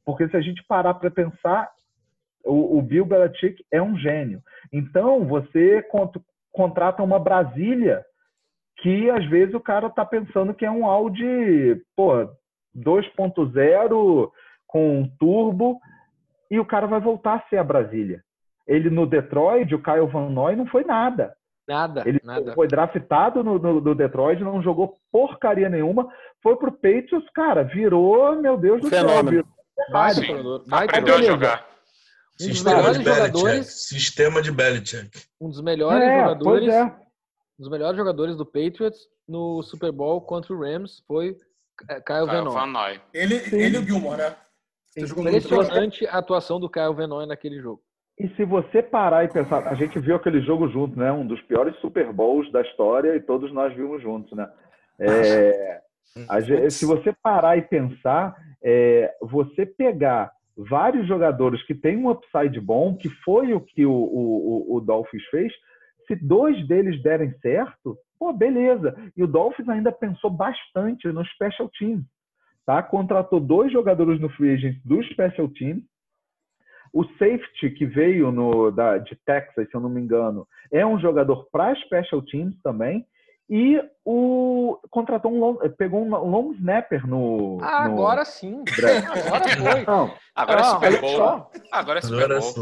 Porque 0.05 0.27
se 0.27 0.35
a 0.35 0.41
gente 0.41 0.63
parar 0.67 0.95
para 0.95 1.11
pensar, 1.11 1.69
o, 2.43 2.77
o, 2.77 2.81
Bill 2.81 3.05
Belichick 3.05 3.63
é 3.71 3.81
um 3.81 3.97
gênio. 3.97 4.41
Então, 4.71 5.25
você 5.25 5.81
cont 5.83 6.19
contrata 6.51 7.01
uma 7.01 7.19
Brasília 7.19 8.05
que 8.83 9.09
às 9.09 9.25
vezes 9.29 9.55
o 9.55 9.61
cara 9.61 9.89
tá 9.89 10.05
pensando 10.05 10.53
que 10.53 10.65
é 10.65 10.69
um 10.69 10.85
Audi, 10.85 11.81
pô, 11.95 12.29
2.0 12.75 14.29
com 14.67 15.09
turbo 15.17 15.79
e 16.51 16.59
o 16.59 16.65
cara 16.65 16.85
vai 16.85 16.99
voltar 16.99 17.35
a 17.35 17.49
ser 17.49 17.57
a 17.57 17.63
Brasília. 17.63 18.21
Ele 18.67 18.89
no 18.89 19.07
Detroit, 19.07 19.73
o 19.73 19.81
Kyle 19.81 20.07
Van 20.07 20.29
Noy 20.29 20.57
não 20.57 20.67
foi 20.67 20.83
nada. 20.83 21.33
Nada. 21.65 22.03
Ele 22.05 22.19
nada. 22.25 22.53
foi 22.53 22.67
draftado 22.67 23.41
no, 23.41 23.57
no, 23.57 23.79
no, 23.79 23.95
Detroit, 23.95 24.41
não 24.41 24.61
jogou 24.61 24.97
porcaria 25.09 25.69
nenhuma. 25.69 26.09
Foi 26.41 26.57
pro 26.57 26.73
Patriots, 26.73 27.29
cara, 27.33 27.63
virou, 27.63 28.35
meu 28.35 28.57
Deus 28.57 28.81
do 28.81 28.89
Fenômeno. 28.89 29.31
céu. 29.31 29.45
Vai, 29.91 30.13
vai, 30.67 30.85
Aprendeu 30.85 31.15
a 31.15 31.21
jogar. 31.21 31.65
Um 32.41 32.43
Sistema 32.43 32.91
de 32.91 33.03
jogadores. 33.03 33.87
Sistema 33.87 34.41
de 34.41 34.51
Belichick. 34.51 35.09
Um 35.39 35.49
dos 35.49 35.61
melhores 35.61 36.03
é, 36.03 36.19
jogadores. 36.19 36.67
É 36.67 37.02
um 37.59 37.63
dos 37.63 37.71
melhores 37.71 37.97
jogadores 37.97 38.35
do 38.35 38.45
Patriots 38.45 39.07
no 39.27 39.61
Super 39.63 39.91
Bowl 39.91 40.21
contra 40.21 40.53
o 40.53 40.59
Rams 40.59 41.03
foi 41.07 41.35
é, 41.89 42.01
Kyle, 42.01 42.25
Noy. 42.71 43.01
Ele, 43.13 43.35
ele 43.51 43.77
e 43.77 43.79
o 43.79 43.85
Gilmore, 43.85 44.17
né? 44.17 44.35
Impressionante 44.95 46.05
a 46.05 46.19
atuação 46.19 46.59
do 46.59 46.69
Kyle 46.69 46.93
Van 46.93 47.07
Noy 47.07 47.25
naquele 47.25 47.59
jogo. 47.59 47.81
E 48.19 48.27
se 48.35 48.45
você 48.45 48.83
parar 48.83 49.23
e 49.23 49.27
pensar, 49.27 49.67
a 49.67 49.73
gente 49.73 49.99
viu 49.99 50.15
aquele 50.15 50.39
jogo 50.41 50.69
junto, 50.69 50.97
né? 50.97 51.11
Um 51.11 51.25
dos 51.25 51.41
piores 51.41 51.75
Super 51.77 52.13
Bowls 52.13 52.51
da 52.51 52.61
história 52.61 53.15
e 53.15 53.19
todos 53.19 53.51
nós 53.51 53.75
vimos 53.75 54.01
juntos, 54.01 54.37
né? 54.37 54.47
É, 54.99 55.81
gente, 56.41 56.71
se 56.71 56.85
você 56.85 57.11
parar 57.23 57.57
e 57.57 57.63
pensar, 57.63 58.35
é, 58.63 59.11
você 59.19 59.65
pegar 59.65 60.31
vários 60.55 61.07
jogadores 61.07 61.65
que 61.65 61.73
têm 61.73 61.97
um 61.97 62.11
upside 62.11 62.59
bom, 62.59 62.95
que 62.95 63.09
foi 63.25 63.53
o 63.53 63.59
que 63.59 63.83
o, 63.83 63.91
o, 63.91 64.75
o 64.75 64.79
Dolphins 64.79 65.25
fez, 65.31 65.51
se 66.07 66.15
dois 66.15 66.67
deles 66.67 67.01
derem 67.01 67.33
certo, 67.39 67.97
pô, 68.23 68.31
beleza. 68.31 68.95
E 69.17 69.23
o 69.23 69.27
Dolphins 69.27 69.67
ainda 69.67 69.91
pensou 69.91 70.29
bastante 70.29 71.07
no 71.09 71.25
special 71.25 71.69
team. 71.77 72.03
Tá? 72.65 72.81
Contratou 72.81 73.39
dois 73.39 73.71
jogadores 73.71 74.19
no 74.21 74.29
free 74.29 74.53
agent 74.53 74.77
do 74.85 75.03
special 75.03 75.49
team. 75.49 75.81
O 76.93 77.03
safety 77.03 77.71
que 77.71 77.85
veio 77.85 78.31
no, 78.31 78.71
da, 78.71 78.97
de 78.99 79.17
Texas, 79.25 79.67
se 79.67 79.75
eu 79.75 79.81
não 79.81 79.89
me 79.89 79.99
engano, 79.99 80.47
é 80.71 80.85
um 80.85 80.99
jogador 80.99 81.47
para 81.51 81.75
special 81.75 82.21
teams 82.21 82.55
também. 82.61 83.05
E 83.49 83.81
o 84.05 84.79
contratou 84.89 85.33
um 85.33 85.39
long, 85.39 85.57
pegou 85.77 86.01
um 86.01 86.09
long 86.09 86.53
snapper 86.53 87.05
no. 87.05 87.59
Ah, 87.61 87.89
no 87.89 87.95
agora 87.95 88.23
sim. 88.23 88.63
agora 89.25 89.43
foi. 89.49 89.83
Não, 89.85 90.15
agora 90.33 90.61
é 90.61 90.63
Super 90.63 91.01
Bowl. 91.01 91.51
Agora 91.71 91.99
é 91.99 92.01
Super 92.01 92.27
Bowl. 92.29 92.53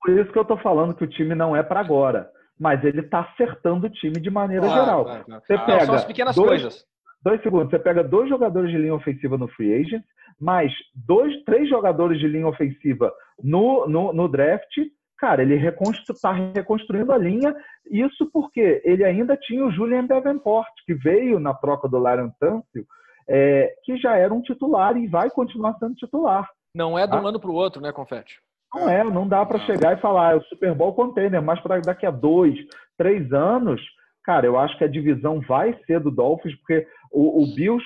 Por 0.00 0.18
isso 0.18 0.32
que 0.32 0.38
eu 0.38 0.44
tô 0.44 0.56
falando 0.58 0.94
que 0.94 1.04
o 1.04 1.08
time 1.10 1.34
não 1.34 1.56
é 1.56 1.62
para 1.62 1.80
agora 1.80 2.30
mas 2.60 2.84
ele 2.84 3.00
está 3.00 3.20
acertando 3.20 3.86
o 3.86 3.90
time 3.90 4.20
de 4.20 4.28
maneira 4.30 4.66
ah, 4.66 4.68
geral. 4.68 5.08
Ah, 5.08 5.24
ah, 5.30 5.40
você 5.40 5.56
pega 5.56 5.86
são 5.86 5.94
as 5.94 6.04
pequenas 6.04 6.36
dois, 6.36 6.48
coisas. 6.48 6.84
Dois 7.24 7.42
segundos, 7.42 7.70
você 7.70 7.78
pega 7.78 8.04
dois 8.04 8.28
jogadores 8.28 8.70
de 8.70 8.76
linha 8.76 8.94
ofensiva 8.94 9.38
no 9.38 9.48
free 9.48 9.72
agent, 9.72 10.04
mais 10.38 10.70
dois, 10.94 11.42
três 11.44 11.68
jogadores 11.70 12.20
de 12.20 12.28
linha 12.28 12.46
ofensiva 12.46 13.10
no, 13.42 13.86
no, 13.88 14.12
no 14.12 14.28
draft. 14.28 14.70
Cara, 15.18 15.42
ele 15.42 15.54
está 15.56 16.32
reconstruindo 16.32 17.12
a 17.12 17.18
linha. 17.18 17.54
Isso 17.90 18.30
porque 18.30 18.82
ele 18.84 19.04
ainda 19.04 19.36
tinha 19.36 19.64
o 19.64 19.70
Julian 19.70 20.04
Davenport, 20.04 20.68
que 20.86 20.94
veio 20.94 21.40
na 21.40 21.54
troca 21.54 21.88
do 21.88 21.98
Laren 21.98 22.30
Tâncio, 22.38 22.86
é, 23.28 23.74
que 23.84 23.96
já 23.96 24.16
era 24.16 24.32
um 24.32 24.42
titular 24.42 24.96
e 24.96 25.06
vai 25.06 25.30
continuar 25.30 25.74
sendo 25.78 25.94
titular. 25.94 26.48
Não 26.74 26.98
é 26.98 27.06
de 27.06 27.16
um 27.16 27.22
tá? 27.22 27.28
ano 27.28 27.40
para 27.40 27.50
o 27.50 27.54
outro, 27.54 27.82
né, 27.82 27.92
Confete? 27.92 28.40
Não 28.74 28.88
é, 28.88 29.02
não 29.02 29.26
dá 29.26 29.44
para 29.44 29.58
chegar 29.60 29.96
e 29.96 30.00
falar, 30.00 30.28
ah, 30.28 30.32
é 30.32 30.36
o 30.36 30.42
Super 30.44 30.74
Bowl 30.74 30.94
container, 30.94 31.42
mas 31.42 31.60
para 31.60 31.80
daqui 31.80 32.06
a 32.06 32.10
dois, 32.10 32.54
três 32.96 33.32
anos, 33.32 33.80
cara, 34.24 34.46
eu 34.46 34.58
acho 34.58 34.78
que 34.78 34.84
a 34.84 34.88
divisão 34.88 35.40
vai 35.40 35.76
ser 35.86 36.00
do 36.00 36.10
Dolphins, 36.10 36.54
porque 36.56 36.86
o, 37.10 37.42
o 37.42 37.54
Bills 37.54 37.84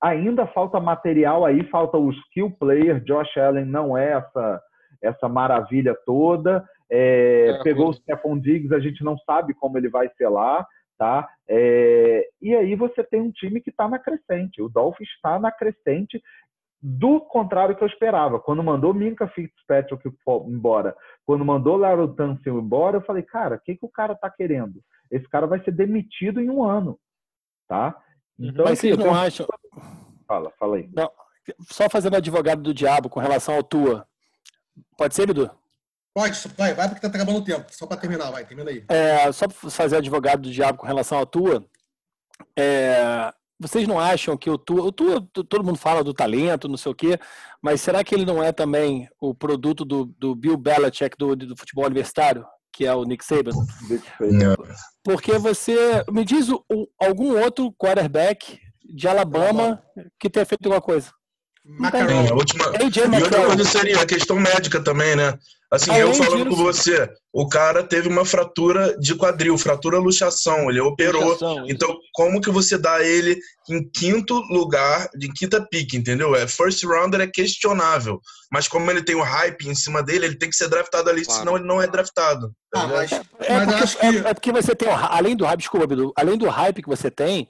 ainda 0.00 0.46
falta 0.48 0.80
material 0.80 1.44
aí, 1.44 1.64
falta 1.70 1.96
o 1.96 2.10
skill 2.10 2.50
player, 2.50 3.02
Josh 3.02 3.36
Allen 3.36 3.64
não 3.64 3.96
é 3.96 4.12
essa, 4.12 4.62
essa 5.02 5.28
maravilha 5.28 5.96
toda. 6.04 6.64
É, 6.90 7.48
é, 7.48 7.62
pegou 7.62 7.88
o 7.88 7.94
Stephon 7.94 8.38
Diggs, 8.38 8.74
a 8.74 8.80
gente 8.80 9.02
não 9.02 9.16
sabe 9.18 9.54
como 9.54 9.76
ele 9.78 9.88
vai 9.88 10.08
ser 10.16 10.28
lá, 10.28 10.66
tá? 10.98 11.28
É, 11.48 12.28
e 12.40 12.54
aí 12.54 12.74
você 12.74 13.02
tem 13.02 13.20
um 13.20 13.30
time 13.30 13.60
que 13.60 13.70
está 13.70 13.88
na 13.88 13.98
crescente. 13.98 14.62
O 14.62 14.68
Dolphins 14.68 15.08
está 15.10 15.38
na 15.38 15.50
crescente 15.50 16.20
do 16.88 17.20
contrário 17.20 17.74
que 17.74 17.82
eu 17.82 17.88
esperava. 17.88 18.38
Quando 18.38 18.62
mandou 18.62 18.94
Minka 18.94 19.26
Fitzpatrick 19.26 20.08
embora, 20.46 20.96
quando 21.24 21.44
mandou 21.44 21.76
Larry 21.76 22.14
Tunsil 22.14 22.60
embora, 22.60 22.98
eu 22.98 23.02
falei, 23.02 23.24
cara, 23.24 23.56
o 23.56 23.60
que, 23.60 23.74
que 23.74 23.84
o 23.84 23.88
cara 23.88 24.14
tá 24.14 24.30
querendo? 24.30 24.80
Esse 25.10 25.28
cara 25.28 25.48
vai 25.48 25.60
ser 25.64 25.72
demitido 25.72 26.40
em 26.40 26.48
um 26.48 26.62
ano, 26.62 26.96
tá? 27.66 28.00
Então, 28.38 28.64
Mas 28.64 28.78
assim, 28.78 28.88
vocês 28.90 28.98
não 28.98 29.06
tenho... 29.06 29.16
acham... 29.16 29.46
Fala, 30.28 30.52
fala 30.60 30.76
aí. 30.76 30.88
Não, 30.94 31.10
só 31.68 31.90
fazendo 31.90 32.16
advogado 32.16 32.62
do 32.62 32.72
diabo 32.72 33.08
com 33.08 33.18
relação 33.18 33.56
ao 33.56 33.64
Tua. 33.64 34.06
Pode 34.96 35.12
ser, 35.16 35.26
Bidu? 35.26 35.50
Pode, 36.14 36.38
vai, 36.56 36.72
vai 36.72 36.88
porque 36.88 37.00
tá 37.00 37.08
acabando 37.08 37.38
o 37.38 37.44
tempo. 37.44 37.66
Só 37.70 37.84
para 37.86 37.96
terminar, 37.96 38.30
vai, 38.30 38.44
termina 38.44 38.70
aí. 38.70 38.84
É, 38.88 39.30
só 39.32 39.48
para 39.48 39.70
fazer 39.70 39.96
advogado 39.96 40.42
do 40.42 40.50
diabo 40.52 40.78
com 40.78 40.86
relação 40.86 41.18
ao 41.18 41.26
Tua, 41.26 41.64
é, 42.56 43.32
vocês 43.58 43.88
não 43.88 43.98
acham 43.98 44.36
que 44.36 44.50
o 44.50 44.58
Tua, 44.58 44.82
o 44.82 44.92
Tua, 44.92 45.26
todo 45.48 45.64
mundo 45.64 45.78
fala 45.78 46.04
do 46.04 46.12
talento, 46.12 46.68
não 46.68 46.76
sei 46.76 46.92
o 46.92 46.94
quê, 46.94 47.18
mas 47.62 47.80
será 47.80 48.04
que 48.04 48.14
ele 48.14 48.26
não 48.26 48.42
é 48.42 48.52
também 48.52 49.08
o 49.20 49.34
produto 49.34 49.84
do, 49.84 50.06
do 50.18 50.34
Bill 50.34 50.56
Belichick 50.56 51.16
do, 51.18 51.34
do 51.34 51.56
futebol 51.56 51.86
universitário, 51.86 52.44
que 52.72 52.84
é 52.84 52.94
o 52.94 53.04
Nick 53.04 53.24
Saban? 53.24 53.52
Não. 54.20 54.56
Porque 55.02 55.38
você 55.38 56.04
me 56.10 56.24
diz 56.24 56.48
o, 56.50 56.62
algum 57.00 57.38
outro 57.40 57.72
quarterback 57.72 58.58
de 58.84 59.08
Alabama 59.08 59.82
que 60.20 60.30
tenha 60.30 60.46
feito 60.46 60.66
alguma 60.66 60.80
coisa. 60.80 61.10
Macaroni. 61.64 62.28
A 62.28 62.34
última... 62.34 62.64
E 62.66 63.22
outra 63.22 63.46
coisa 63.46 63.64
seria 63.64 64.00
a 64.00 64.06
questão 64.06 64.36
médica 64.36 64.82
também, 64.82 65.16
né? 65.16 65.36
Assim, 65.72 65.90
Além 65.90 66.02
eu 66.02 66.14
falando 66.14 66.44
disso- 66.44 66.56
com 66.56 66.62
você, 66.62 67.08
o 67.32 67.48
cara 67.48 67.82
teve 67.82 68.08
uma 68.08 68.24
fratura 68.24 68.96
de 69.00 69.16
quadril, 69.16 69.58
fratura 69.58 69.98
luxação, 69.98 70.70
ele 70.70 70.80
operou. 70.80 71.24
Luxação, 71.24 71.64
isso. 71.64 71.74
Então, 71.74 71.96
como 72.14 72.40
que 72.40 72.50
você 72.50 72.78
dá 72.78 73.02
ele 73.02 73.36
em 73.68 73.82
quinto 73.90 74.34
lugar, 74.48 75.08
de 75.18 75.28
quinta 75.32 75.60
pick, 75.68 75.94
entendeu? 75.94 76.36
É 76.36 76.46
first 76.46 76.84
rounder 76.84 77.20
é 77.20 77.26
questionável, 77.26 78.20
mas 78.52 78.68
como 78.68 78.88
ele 78.90 79.02
tem 79.02 79.16
o 79.16 79.22
hype 79.22 79.68
em 79.68 79.74
cima 79.74 80.04
dele, 80.04 80.26
ele 80.26 80.38
tem 80.38 80.48
que 80.48 80.54
ser 80.56 80.68
draftado 80.68 81.10
ali, 81.10 81.24
Claro. 81.24 81.40
senão 81.40 81.56
ele 81.56 81.66
não 81.66 81.82
é 81.82 81.88
draftado. 81.88 82.52
Ah, 82.72 82.86
mas, 82.86 83.10
É 83.12 83.20
mas 83.48 83.48
eu 83.48 83.66
porque, 83.66 83.82
acho 83.82 83.98
que. 83.98 84.06
é, 84.06 84.16
é 84.30 84.34
porque 84.34 84.52
você 84.52 84.74
tem, 84.76 84.88
além 84.88 85.34
do 85.36 85.44
hype, 85.44 85.58
desculpa, 85.58 85.86
Bidu, 85.88 86.12
além 86.16 86.38
do 86.38 86.48
hype 86.48 86.80
que 86.82 86.88
você 86.88 87.10
tem, 87.10 87.48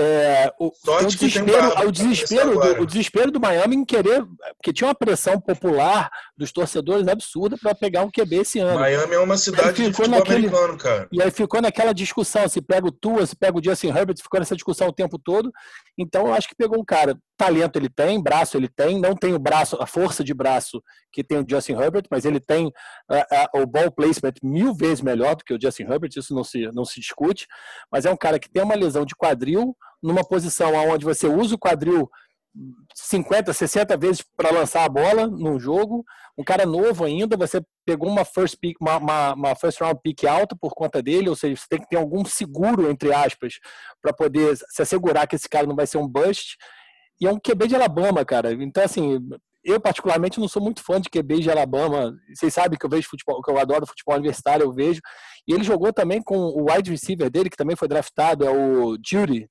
é, 0.00 0.52
o, 0.58 0.72
Sorte 0.74 1.04
o 1.04 1.18
desespero, 1.18 1.68
Barba 1.68 1.86
o 1.86 1.92
desespero, 1.92 2.60
do, 2.60 2.82
o 2.82 2.86
desespero 2.86 3.30
do 3.30 3.40
Miami 3.40 3.76
em 3.76 3.84
querer, 3.84 4.24
porque 4.56 4.72
tinha 4.72 4.88
uma 4.88 4.94
pressão 4.94 5.40
popular 5.40 6.10
dos 6.36 6.52
torcedores 6.52 7.08
absurda 7.08 7.56
para 7.60 7.74
pegar 7.74 8.02
um 8.02 8.10
QB 8.10 8.36
esse 8.36 8.58
ano. 8.58 8.78
Miami 8.78 9.14
é 9.14 9.18
uma 9.18 9.36
cidade 9.36 9.72
de 9.72 9.90
ficou 9.90 10.04
futebol 10.04 10.18
naquele- 10.18 10.46
americano, 10.48 10.78
cara. 10.78 11.08
E 11.10 11.22
aí 11.22 11.30
ficou 11.30 11.60
naquela 11.60 11.92
discussão, 11.92 12.48
se 12.48 12.60
pega 12.60 12.86
o 12.86 12.92
Tua, 12.92 13.26
se 13.26 13.36
pega 13.36 13.58
o 13.58 13.62
Justin 13.62 13.88
Herbert, 13.88 14.16
ficou 14.22 14.40
nessa 14.40 14.54
discussão 14.54 14.88
o 14.88 14.92
tempo 14.92 15.18
todo. 15.18 15.50
Então 15.98 16.26
eu 16.26 16.34
acho 16.34 16.48
que 16.48 16.54
pegou 16.54 16.78
um 16.78 16.84
cara, 16.84 17.16
talento 17.36 17.76
ele 17.76 17.88
tem, 17.88 18.22
braço 18.22 18.56
ele 18.56 18.68
tem, 18.68 19.00
não 19.00 19.14
tem 19.14 19.34
o 19.34 19.38
braço, 19.38 19.76
a 19.80 19.86
força 19.86 20.24
de 20.24 20.34
braço 20.34 20.82
que 21.12 21.24
tem 21.24 21.38
o 21.38 21.46
Justin 21.48 21.72
Herbert, 21.72 22.04
mas 22.10 22.24
ele 22.24 22.40
tem 22.40 22.72
ah, 23.10 23.26
ah, 23.32 23.50
o 23.54 23.66
ball 23.66 23.90
placement 23.90 24.34
mil 24.42 24.74
vezes 24.74 25.00
melhor 25.00 25.36
do 25.36 25.44
que 25.44 25.54
o 25.54 25.58
Justin 25.60 25.84
Herbert, 25.84 26.10
isso 26.16 26.34
não 26.34 26.44
se, 26.44 26.70
não 26.72 26.84
se 26.84 27.00
discute. 27.00 27.46
Mas 27.90 28.04
é 28.04 28.10
um 28.10 28.16
cara 28.16 28.38
que 28.38 28.50
tem 28.50 28.62
uma 28.62 28.74
lesão 28.74 29.04
de 29.04 29.14
quadril, 29.14 29.76
numa 30.02 30.24
posição 30.26 30.74
onde 30.74 31.04
você 31.04 31.26
usa 31.26 31.54
o 31.54 31.58
quadril 31.58 32.08
50, 32.94 33.52
60 33.52 33.96
vezes 33.96 34.24
para 34.36 34.50
lançar 34.50 34.84
a 34.84 34.88
bola 34.88 35.26
num 35.26 35.58
jogo. 35.58 36.04
Um 36.36 36.44
cara 36.44 36.64
novo 36.64 37.04
ainda, 37.04 37.36
você 37.36 37.60
pegou 37.84 38.08
uma 38.08 38.24
first 38.24 38.56
pick, 38.60 38.76
uma, 38.80 38.96
uma, 38.98 39.34
uma 39.34 39.54
first 39.54 39.80
round 39.80 40.00
pick 40.02 40.24
alta 40.24 40.56
por 40.60 40.72
conta 40.74 41.02
dele, 41.02 41.28
ou 41.28 41.36
seja, 41.36 41.56
você 41.56 41.66
tem 41.68 41.80
que 41.80 41.88
ter 41.88 41.96
algum 41.96 42.24
seguro, 42.24 42.90
entre 42.90 43.12
aspas, 43.12 43.54
para 44.02 44.12
poder 44.12 44.56
se 44.56 44.82
assegurar 44.82 45.26
que 45.26 45.36
esse 45.36 45.48
cara 45.48 45.66
não 45.66 45.76
vai 45.76 45.86
ser 45.86 45.98
um 45.98 46.08
bust. 46.08 46.56
E 47.20 47.26
é 47.26 47.32
um 47.32 47.38
QB 47.38 47.68
de 47.68 47.74
Alabama, 47.74 48.24
cara. 48.24 48.52
Então, 48.52 48.82
assim, 48.82 49.18
eu 49.64 49.80
particularmente 49.80 50.38
não 50.38 50.48
sou 50.48 50.62
muito 50.62 50.82
fã 50.82 51.00
de 51.00 51.10
QB 51.10 51.40
de 51.40 51.50
Alabama. 51.50 52.14
Vocês 52.32 52.54
sabem 52.54 52.78
que 52.78 52.86
eu 52.86 52.90
vejo 52.90 53.08
futebol, 53.08 53.42
que 53.42 53.50
eu 53.50 53.58
adoro 53.58 53.86
futebol 53.86 54.16
universitário, 54.16 54.64
eu 54.64 54.72
vejo. 54.72 55.00
E 55.46 55.52
ele 55.52 55.64
jogou 55.64 55.92
também 55.92 56.22
com 56.22 56.36
o 56.36 56.70
wide 56.70 56.90
receiver 56.90 57.30
dele, 57.30 57.50
que 57.50 57.56
também 57.56 57.76
foi 57.76 57.88
draftado, 57.88 58.44
é 58.44 58.50
o 58.50 58.96
Judy. 59.04 59.48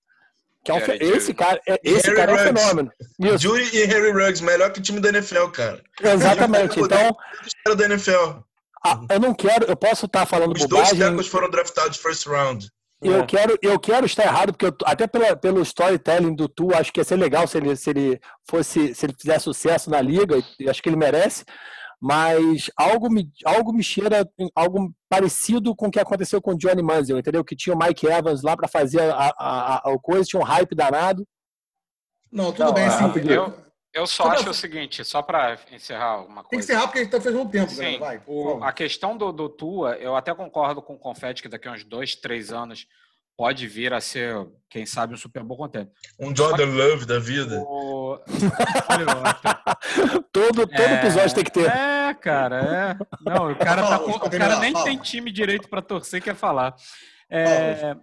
Que 0.63 0.71
é 0.71 0.75
um, 0.75 0.79
esse 1.15 1.33
cara, 1.33 1.61
é, 1.67 1.79
esse 1.83 2.07
Harry 2.07 2.15
cara 2.17 2.31
é 2.31 2.35
um 2.35 2.37
fenômeno. 2.55 2.91
Isso, 3.19 3.37
Jury 3.39 3.69
e 3.73 3.85
Harry 3.85 4.11
Ruggs, 4.11 4.41
melhor 4.43 4.71
que 4.71 4.79
o 4.79 4.83
time 4.83 4.99
da 4.99 5.09
NFL, 5.09 5.47
cara. 5.47 5.81
exatamente. 6.01 6.79
Então, 6.79 7.15
Os 7.45 7.53
caras 7.63 7.77
da 7.79 7.85
NFL. 7.85 8.39
a- 8.85 9.01
eu 9.11 9.19
não 9.19 9.33
quero, 9.33 9.65
eu 9.65 9.75
posso 9.77 10.05
estar 10.07 10.25
falando 10.25 10.53
Os 10.53 10.59
dois 10.65 10.69
bobagem. 10.89 10.99
tackles 10.99 11.27
foram 11.27 11.49
draftados 11.49 11.97
first 11.97 12.25
round. 12.27 12.67
Eu 13.01 13.21
É. 13.21 13.25
quero, 13.27 13.57
eu 13.61 13.79
quero 13.79 14.05
estar 14.07 14.23
errado, 14.25 14.51
porque 14.53 14.65
eu 14.65 14.71
tô- 14.71 14.85
até 14.85 15.05
pela, 15.05 15.35
pelo 15.35 15.61
storytelling 15.61 16.35
do 16.35 16.49
Tu, 16.49 16.73
acho 16.73 16.91
que 16.91 16.99
ia 16.99 17.03
ser 17.03 17.15
legal 17.15 17.47
se 17.47 17.55
ele, 17.57 17.75
se 17.75 17.89
ele 17.91 18.19
fosse, 18.49 18.93
se 18.95 19.05
ele 19.05 19.13
fizer 19.19 19.37
sucesso 19.39 19.89
na 19.89 20.01
liga, 20.01 20.35
e 20.59 20.67
acho 20.69 20.81
que 20.81 20.89
ele 20.89 20.95
merece. 20.95 21.45
Mas 21.99 22.69
algo 22.77 23.09
me, 23.09 23.31
algo 23.43 23.73
me 23.73 23.83
cheira 23.83 24.29
em 24.37 24.49
algo 24.55 24.93
parecido 25.09 25.75
com 25.75 25.87
o 25.87 25.91
que 25.91 25.99
aconteceu 25.99 26.39
com 26.41 26.51
o 26.51 26.57
Johnny 26.57 26.83
Manziel, 26.83 27.17
entendeu? 27.17 27.43
Que 27.43 27.55
tinha 27.55 27.75
o 27.75 27.79
Mike 27.79 28.05
Evans 28.05 28.43
lá 28.43 28.55
para 28.55 28.67
fazer 28.67 29.01
a, 29.11 29.33
a, 29.37 29.75
a, 29.77 29.99
coisa, 29.99 30.23
tinha 30.23 30.39
um 30.39 30.45
hype 30.45 30.75
danado. 30.75 31.27
Não, 32.31 32.51
tudo 32.51 32.65
Não, 32.65 32.73
bem, 32.73 32.83
é, 32.83 32.87
assim. 32.87 33.03
rapidinho. 33.03 33.33
Eu, 33.33 33.53
eu 33.93 34.05
só 34.05 34.25
pra- 34.25 34.33
acho 34.33 34.49
o 34.49 34.53
seguinte, 34.53 35.03
só 35.03 35.23
para 35.23 35.57
encerrar 35.71 36.19
uma 36.23 36.43
Tem 36.43 36.59
que 36.59 36.67
coisa. 36.67 36.73
rápido 36.75 36.87
porque 36.87 36.99
a 36.99 37.03
gente 37.03 37.11
tá 37.11 37.21
fazendo 37.21 37.49
tempo, 37.49 37.75
galera. 37.75 37.91
Sim, 37.93 37.99
Vai. 37.99 38.21
o- 38.27 38.63
a 38.63 38.71
questão 38.71 39.17
do, 39.17 39.31
do 39.31 39.49
Tua, 39.49 39.95
eu 39.95 40.15
até 40.15 40.35
concordo 40.35 40.81
com 40.83 40.93
o 40.93 40.99
Confetti 40.99 41.41
que 41.41 41.49
daqui 41.49 41.67
a 41.67 41.71
uns 41.71 41.83
dois, 41.83 42.15
três 42.15 42.51
anos 42.51 42.85
pode 43.38 43.67
vir 43.67 43.93
a 43.93 44.01
ser, 44.01 44.35
quem 44.69 44.85
sabe, 44.85 45.13
um 45.13 45.17
Super 45.17 45.43
Bowl 45.43 45.57
contente. 45.57 45.91
Um 46.19 46.35
Jordan 46.35 46.65
Love 46.65 47.05
da 47.05 47.19
vida. 47.19 47.61
O... 47.61 48.19
Todo, 50.31 50.67
todo 50.67 50.81
É, 50.81 50.93
episódio 50.99 51.35
tem 51.35 51.43
que 51.43 51.51
ter. 51.51 51.69
É, 51.69 52.13
cara, 52.13 52.95
é. 52.95 53.29
Não, 53.29 53.51
o 53.51 53.55
cara, 53.55 53.88
tá 53.88 53.99
com- 53.99 54.11
o 54.11 54.29
cara 54.29 54.59
nem 54.59 54.73
tem 54.73 54.97
time 54.97 55.31
direito 55.31 55.69
para 55.69 55.81
torcer 55.81 56.21
quer 56.21 56.35
falar. 56.35 56.71
Fala, 56.71 56.75
É, 57.29 57.95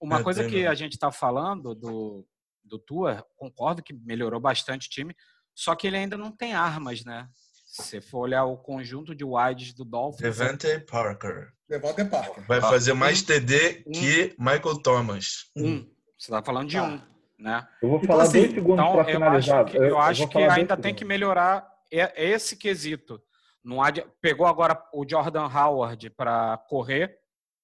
uma 0.00 0.20
É, 0.20 0.22
coisa 0.22 0.44
que 0.44 0.64
não. 0.64 0.70
a 0.70 0.74
gente 0.74 0.92
está 0.92 1.10
falando 1.10 1.74
do, 1.74 2.26
do 2.64 2.78
Tua, 2.78 3.24
concordo 3.36 3.82
que 3.82 3.92
melhorou 3.92 4.40
bastante 4.40 4.86
o 4.86 4.90
time, 4.90 5.14
só 5.54 5.74
que 5.74 5.86
ele 5.86 5.96
ainda 5.96 6.16
não 6.16 6.30
tem 6.30 6.54
armas, 6.54 7.04
né? 7.04 7.28
Se 7.68 7.82
você 7.82 8.00
for 8.00 8.20
olhar 8.20 8.44
o 8.46 8.56
conjunto 8.56 9.14
de 9.14 9.22
wides 9.22 9.74
do 9.74 9.84
Dolphins, 9.84 10.22
Devante 10.22 10.80
Parker. 10.80 11.52
Levanta 11.68 12.00
e 12.00 12.04
Parker. 12.06 12.46
Vai 12.46 12.62
fazer 12.62 12.94
mais 12.94 13.20
TD 13.20 13.84
um- 13.86 13.92
que 13.92 14.34
Michael 14.38 14.82
Thomas. 14.82 15.50
um. 15.54 15.80
Você 16.16 16.30
está 16.32 16.42
falando 16.42 16.66
de 16.70 16.76
Tá. 16.78 16.82
um, 16.84 17.00
né? 17.38 17.68
Eu 17.82 17.90
vou 17.90 17.98
Então, 17.98 18.08
falar 18.08 18.22
assim, 18.22 18.40
dois 18.40 18.52
segundos 18.54 18.82
Então, 18.84 18.92
para 18.94 19.02
eu 19.02 19.14
finalizar. 19.14 19.64
acho 19.64 19.70
que, 19.72 19.76
eu 19.76 19.98
acho 19.98 20.20
vou 20.22 20.28
que 20.30 20.38
ainda 20.38 20.76
tem 20.78 20.94
que 20.94 21.04
melhorar 21.04 21.70
esse 21.90 22.56
quesito. 22.56 23.22
Não 23.62 23.82
há 23.82 23.88
pegou 24.22 24.46
agora 24.46 24.82
o 24.94 25.06
Jordan 25.06 25.46
Howard 25.46 26.08
para 26.10 26.56
correr, 26.70 27.18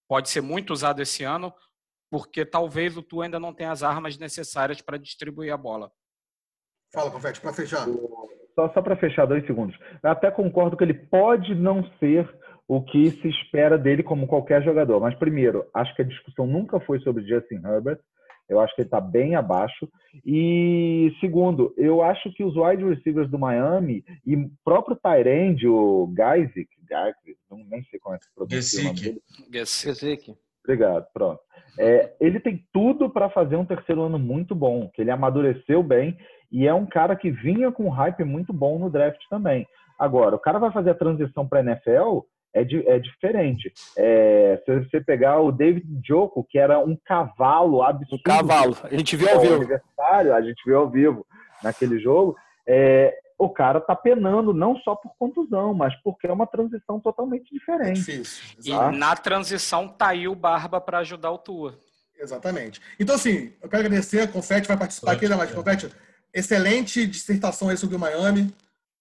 pode 0.07 0.29
ser 0.29 0.43
muito 0.43 0.71
usado 0.75 1.01
esse 1.01 1.25
ano, 1.25 1.53
porque 2.11 2.45
talvez 2.45 2.95
o 2.95 3.03
Tu 3.03 3.23
ainda 3.23 3.41
não 3.41 3.55
tenha 3.55 3.73
as 3.73 3.83
armas 3.83 4.19
necessárias 4.19 4.83
para 4.83 4.99
distribuir 4.99 5.51
a 5.53 5.57
bola. 5.57 5.91
Fala, 6.93 7.11
Confete, 7.11 7.41
pra 7.41 7.55
fechar. 7.55 7.87
Só, 8.55 8.69
só 8.73 8.81
para 8.81 8.97
fechar 8.97 9.27
dois 9.27 9.45
segundos. 9.47 9.77
Eu 10.03 10.11
até 10.11 10.31
concordo 10.31 10.77
que 10.77 10.85
ele 10.85 10.95
pode 10.95 11.55
não 11.55 11.85
ser 11.99 12.29
o 12.67 12.81
que 12.83 13.11
se 13.11 13.29
espera 13.29 13.77
dele 13.77 14.03
como 14.03 14.27
qualquer 14.27 14.63
jogador. 14.63 15.01
Mas, 15.01 15.15
primeiro, 15.17 15.67
acho 15.75 15.95
que 15.95 16.03
a 16.03 16.07
discussão 16.07 16.47
nunca 16.47 16.81
foi 16.81 17.01
sobre 17.01 17.27
Justin 17.27 17.61
Herbert. 17.65 17.99
Eu 18.49 18.61
acho 18.61 18.75
que 18.75 18.83
ele 18.83 18.87
está 18.87 19.01
bem 19.01 19.35
abaixo. 19.35 19.89
E, 20.25 21.13
segundo, 21.21 21.75
eu 21.77 22.03
acho 22.03 22.33
que 22.33 22.45
os 22.45 22.55
wide 22.57 22.85
receivers 22.85 23.31
do 23.31 23.39
Miami 23.39 24.05
e 24.25 24.37
o 24.37 24.51
próprio 24.65 24.97
Tyrande, 24.97 25.67
o 25.67 26.13
Geisick, 26.15 26.69
Geisick, 26.89 27.41
não 27.51 27.59
nem 27.69 27.83
sei 27.85 27.99
como 27.99 28.15
é 28.15 28.19
que 28.19 28.25
se 28.27 28.35
pronuncia 28.35 28.81
o 28.81 28.85
nome 28.85 29.01
dele. 29.01 29.23
Obrigado, 30.63 31.07
pronto. 31.13 31.41
É, 31.79 32.15
ele 32.21 32.39
tem 32.39 32.65
tudo 32.73 33.11
para 33.11 33.29
fazer 33.29 33.57
um 33.57 33.67
terceiro 33.67 34.03
ano 34.03 34.19
muito 34.19 34.55
bom, 34.55 34.89
que 34.95 35.03
ele 35.03 35.11
amadureceu 35.11 35.83
bem 35.83 36.17
e 36.57 36.67
é 36.67 36.73
um 36.73 36.87
cara 36.87 37.17
que 37.17 37.31
vinha 37.31 37.73
com 37.73 37.85
um 37.87 37.91
hype 37.91 38.23
muito 38.25 38.53
bom 38.53 38.79
no 38.79 38.89
draft 38.89 39.21
também. 39.29 39.67
Agora, 39.99 40.37
o 40.37 40.39
cara 40.39 40.59
vai 40.59 40.71
fazer 40.73 40.91
a 40.91 40.95
transição 40.95 41.47
para 41.47 41.61
NFL 41.61 42.21
é, 42.55 42.63
di- 42.63 42.87
é 42.87 42.99
diferente. 42.99 43.73
É, 43.97 44.63
se 44.65 44.79
você 44.85 45.01
pegar 45.01 45.41
o 45.41 45.51
David 45.51 45.85
Joko, 46.07 46.47
que 46.49 46.59
era 46.59 46.79
um 46.79 46.97
cavalo 47.05 47.83
absurdo, 47.83 48.21
Um 48.21 48.23
cavalo. 48.23 48.77
A 48.85 48.89
gente 48.97 49.17
viu 49.17 49.29
ao 49.29 49.35
ao 49.37 49.41
vivo. 49.41 49.55
aniversário, 49.57 50.35
a 50.35 50.41
gente 50.41 50.63
viu 50.65 50.79
ao 50.79 50.89
vivo 50.89 51.27
naquele 51.63 51.99
jogo, 51.99 52.37
é, 52.67 53.13
o 53.37 53.49
cara 53.49 53.81
tá 53.81 53.97
penando 53.97 54.55
não 54.55 54.77
só 54.79 54.95
por 54.95 55.11
contusão, 55.19 55.75
mas 55.75 55.93
porque 56.03 56.27
é 56.29 56.33
uma 56.33 56.47
transição 56.47 57.01
totalmente 57.01 57.49
É 57.53 57.59
diferente. 57.59 57.97
difícil. 57.97 58.45
E 58.65 58.71
Exato. 58.71 58.97
na 58.97 59.17
transição 59.17 59.89
tá 59.89 60.09
aí 60.11 60.29
o 60.29 60.35
Barba 60.37 60.81
para 60.81 60.99
ajudar 60.99 61.33
o 61.33 61.39
Tua. 61.39 61.75
Exatamente. 62.17 62.81
Então, 62.99 63.17
assim, 63.17 63.53
eu 63.61 63.69
quero 63.69 63.85
agradecer. 63.87 64.31
Confete 64.31 64.69
vai 64.69 64.77
participar 64.77 65.13
aqui, 65.13 65.29
né? 65.29 65.35
Mas, 65.37 65.53
Confete, 65.53 65.91
excelente 66.35 67.07
dissertação 67.07 67.68
aí 67.68 67.76
sobre 67.76 67.97
o 67.97 67.99
Miami. 67.99 68.53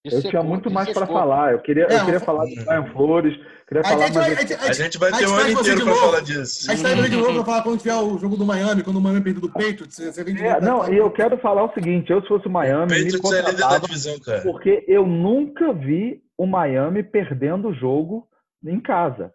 Eu 0.05 0.17
Isso 0.19 0.27
é 0.27 0.29
tinha 0.31 0.41
bom, 0.43 0.49
muito 0.49 0.69
mais 0.69 0.89
é 0.89 0.93
para 0.93 1.07
falar. 1.07 1.53
Eu 1.53 1.59
queria, 1.59 1.83
É, 1.85 1.95
eu 1.95 1.99
queria 2.01 2.15
eu- 2.15 2.19
falar 2.19 2.43
do 2.45 2.53
Brian 2.55 2.91
Flores, 2.91 3.33
queria 3.65 3.79
A 3.81 3.83
falar 3.85 4.05
gente 4.07 4.13
vai- 4.15 4.23
mais. 4.27 4.37
a 4.37 4.41
gente- 4.41 4.53
A 4.69 4.73
gente 4.73 4.97
vai 4.97 5.11
a 5.13 5.17
ter 5.17 5.27
um 5.27 5.33
ano 5.33 5.43
você 5.55 5.61
inteiro 5.71 5.85
novo. 5.85 5.99
falar 6.01 6.19
disso. 6.19 6.69
A 6.71 6.75
gente 6.75 6.85
vendo 6.95 7.09
de 7.09 7.15
novo 7.15 7.33
pra 7.35 7.45
falar 7.45 7.63
quando 7.63 7.77
tiver 7.79 7.95
o 7.95 8.17
jogo 8.17 8.35
do 8.35 8.45
Miami, 8.45 8.83
quando 8.83 8.97
o 8.97 9.01
Miami 9.01 9.21
perder 9.21 9.39
do 9.39 9.49
Patriots. 9.49 9.95
Você 9.95 10.23
vem 10.25 10.35
de 10.35 10.43
É, 10.43 10.59
novo. 10.59 10.65
não, 10.65 10.93
e 10.93 10.97
eu 10.97 11.09
quero 11.09 11.37
falar 11.37 11.63
o 11.63 11.73
seguinte: 11.73 12.11
eu, 12.11 12.21
se 12.21 12.27
fosse 12.27 12.47
o 12.47 12.51
Miami, 12.51 12.91
me 12.91 13.03
Patriots 13.11 13.31
é 13.31 13.41
líder 13.49 13.57
da 13.61 13.77
divisão, 13.77 14.19
cara. 14.19 14.41
porque 14.41 14.83
eu 14.89 15.07
nunca 15.07 15.71
vi 15.71 16.21
o 16.37 16.45
Miami 16.45 17.01
perdendo 17.01 17.69
o 17.69 17.73
jogo 17.73 18.27
em 18.65 18.81
casa. 18.81 19.31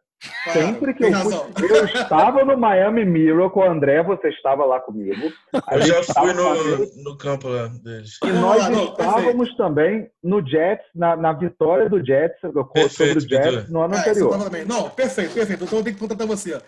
Ah, 0.47 0.51
Sempre 0.51 0.95
que 0.95 1.05
eu 1.05 1.13
fui, 1.15 1.71
eu 1.71 1.85
estava 1.85 2.45
no 2.45 2.59
Miami 2.59 3.05
Mirror 3.05 3.51
com 3.51 3.61
o 3.61 3.71
André, 3.71 4.03
você 4.03 4.29
estava 4.29 4.65
lá 4.65 4.81
comigo. 4.81 5.33
A 5.69 5.77
Eu 5.77 5.83
gente 5.83 5.89
já 5.91 6.03
fui 6.03 6.35
fazendo- 6.35 6.93
no, 6.97 7.03
no 7.11 7.19
campo 7.19 7.47
lá 7.49 7.69
deles. 7.69 8.19
E 8.25 8.33
nós 8.33 8.65
não, 8.65 8.71
não, 8.73 8.85
estávamos 8.91 9.57
também 9.57 10.11
no 10.23 10.45
Jets, 10.45 10.85
na, 10.93 11.15
na 11.17 11.33
vitória 11.33 11.89
do 11.89 12.05
Jets 12.05 12.41
sobre 12.41 12.65
Perfeito, 12.73 13.19
o 13.19 13.21
Jets 13.21 13.55
Vitor. 13.55 13.71
no 13.71 13.83
ano 13.83 13.95
Ah, 13.95 14.01
anterior. 14.01 14.39
Não, 14.67 14.91
perfeito, 14.91 15.35
perfeito. 15.35 15.65
Então 15.65 15.79
eu 15.79 15.85
tenho 15.85 15.95
que 15.95 16.01
contratar 16.01 16.27
você. 16.27 16.61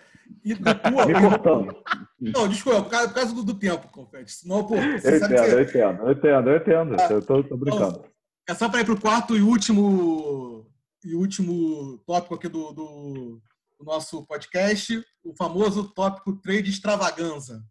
E 0.45 0.53
da 0.55 0.73
tua. 0.75 1.05
Me 1.05 1.13
cortando. 1.13 1.75
Não, 2.21 2.47
desculpa, 2.47 2.83
por 2.83 2.89
causa, 2.89 3.07
por 3.09 3.15
causa 3.15 3.35
do, 3.35 3.43
do 3.43 3.53
tempo, 3.55 3.87
Confete. 3.91 4.31
Senão, 4.31 4.63
pô, 4.63 4.75
Eu 4.75 4.97
você 4.99 5.19
sabe 5.19 5.33
entendo, 5.33 5.49
eu 5.59 5.65
que 5.65 5.71
entendo, 5.77 6.03
eu 6.03 6.11
entendo, 6.13 6.49
eu 6.51 6.57
entendo. 6.57 6.95
Ah, 6.97 7.07
Eu 7.11 7.21
tô, 7.21 7.43
tô 7.43 7.57
brincando. 7.57 8.01
é 8.49 8.53
só 8.53 8.69
para 8.69 8.79
ir 8.79 8.85
pro 8.85 8.99
quarto 8.99 9.35
e 9.35 9.41
último, 9.41 10.65
e 11.03 11.15
último 11.15 11.97
tópico 12.05 12.35
aqui 12.35 12.47
do, 12.47 12.71
do, 12.71 13.41
do 13.79 13.85
nosso 13.85 14.25
podcast, 14.25 15.03
o 15.23 15.35
famoso 15.35 15.91
tópico 15.93 16.39
trade 16.41 16.69
extravaganza. 16.69 17.63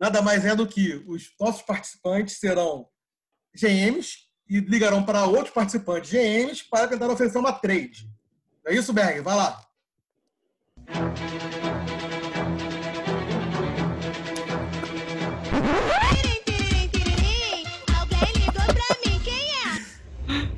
Nada 0.00 0.22
mais 0.22 0.44
é 0.44 0.54
do 0.54 0.66
que 0.66 1.02
os 1.06 1.30
nossos 1.40 1.62
participantes 1.62 2.38
serão 2.38 2.88
GMs 3.54 4.16
e 4.48 4.60
ligarão 4.60 5.04
para 5.04 5.26
outros 5.26 5.50
participantes 5.50 6.10
GMs 6.10 6.64
para 6.68 6.88
tentar 6.88 7.10
oferecer 7.10 7.38
uma 7.38 7.52
trade. 7.52 8.10
É 8.66 8.74
isso, 8.74 8.92
Berg? 8.92 9.20
Vai 9.20 9.36
lá. 9.36 9.64
Alguém 15.62 16.01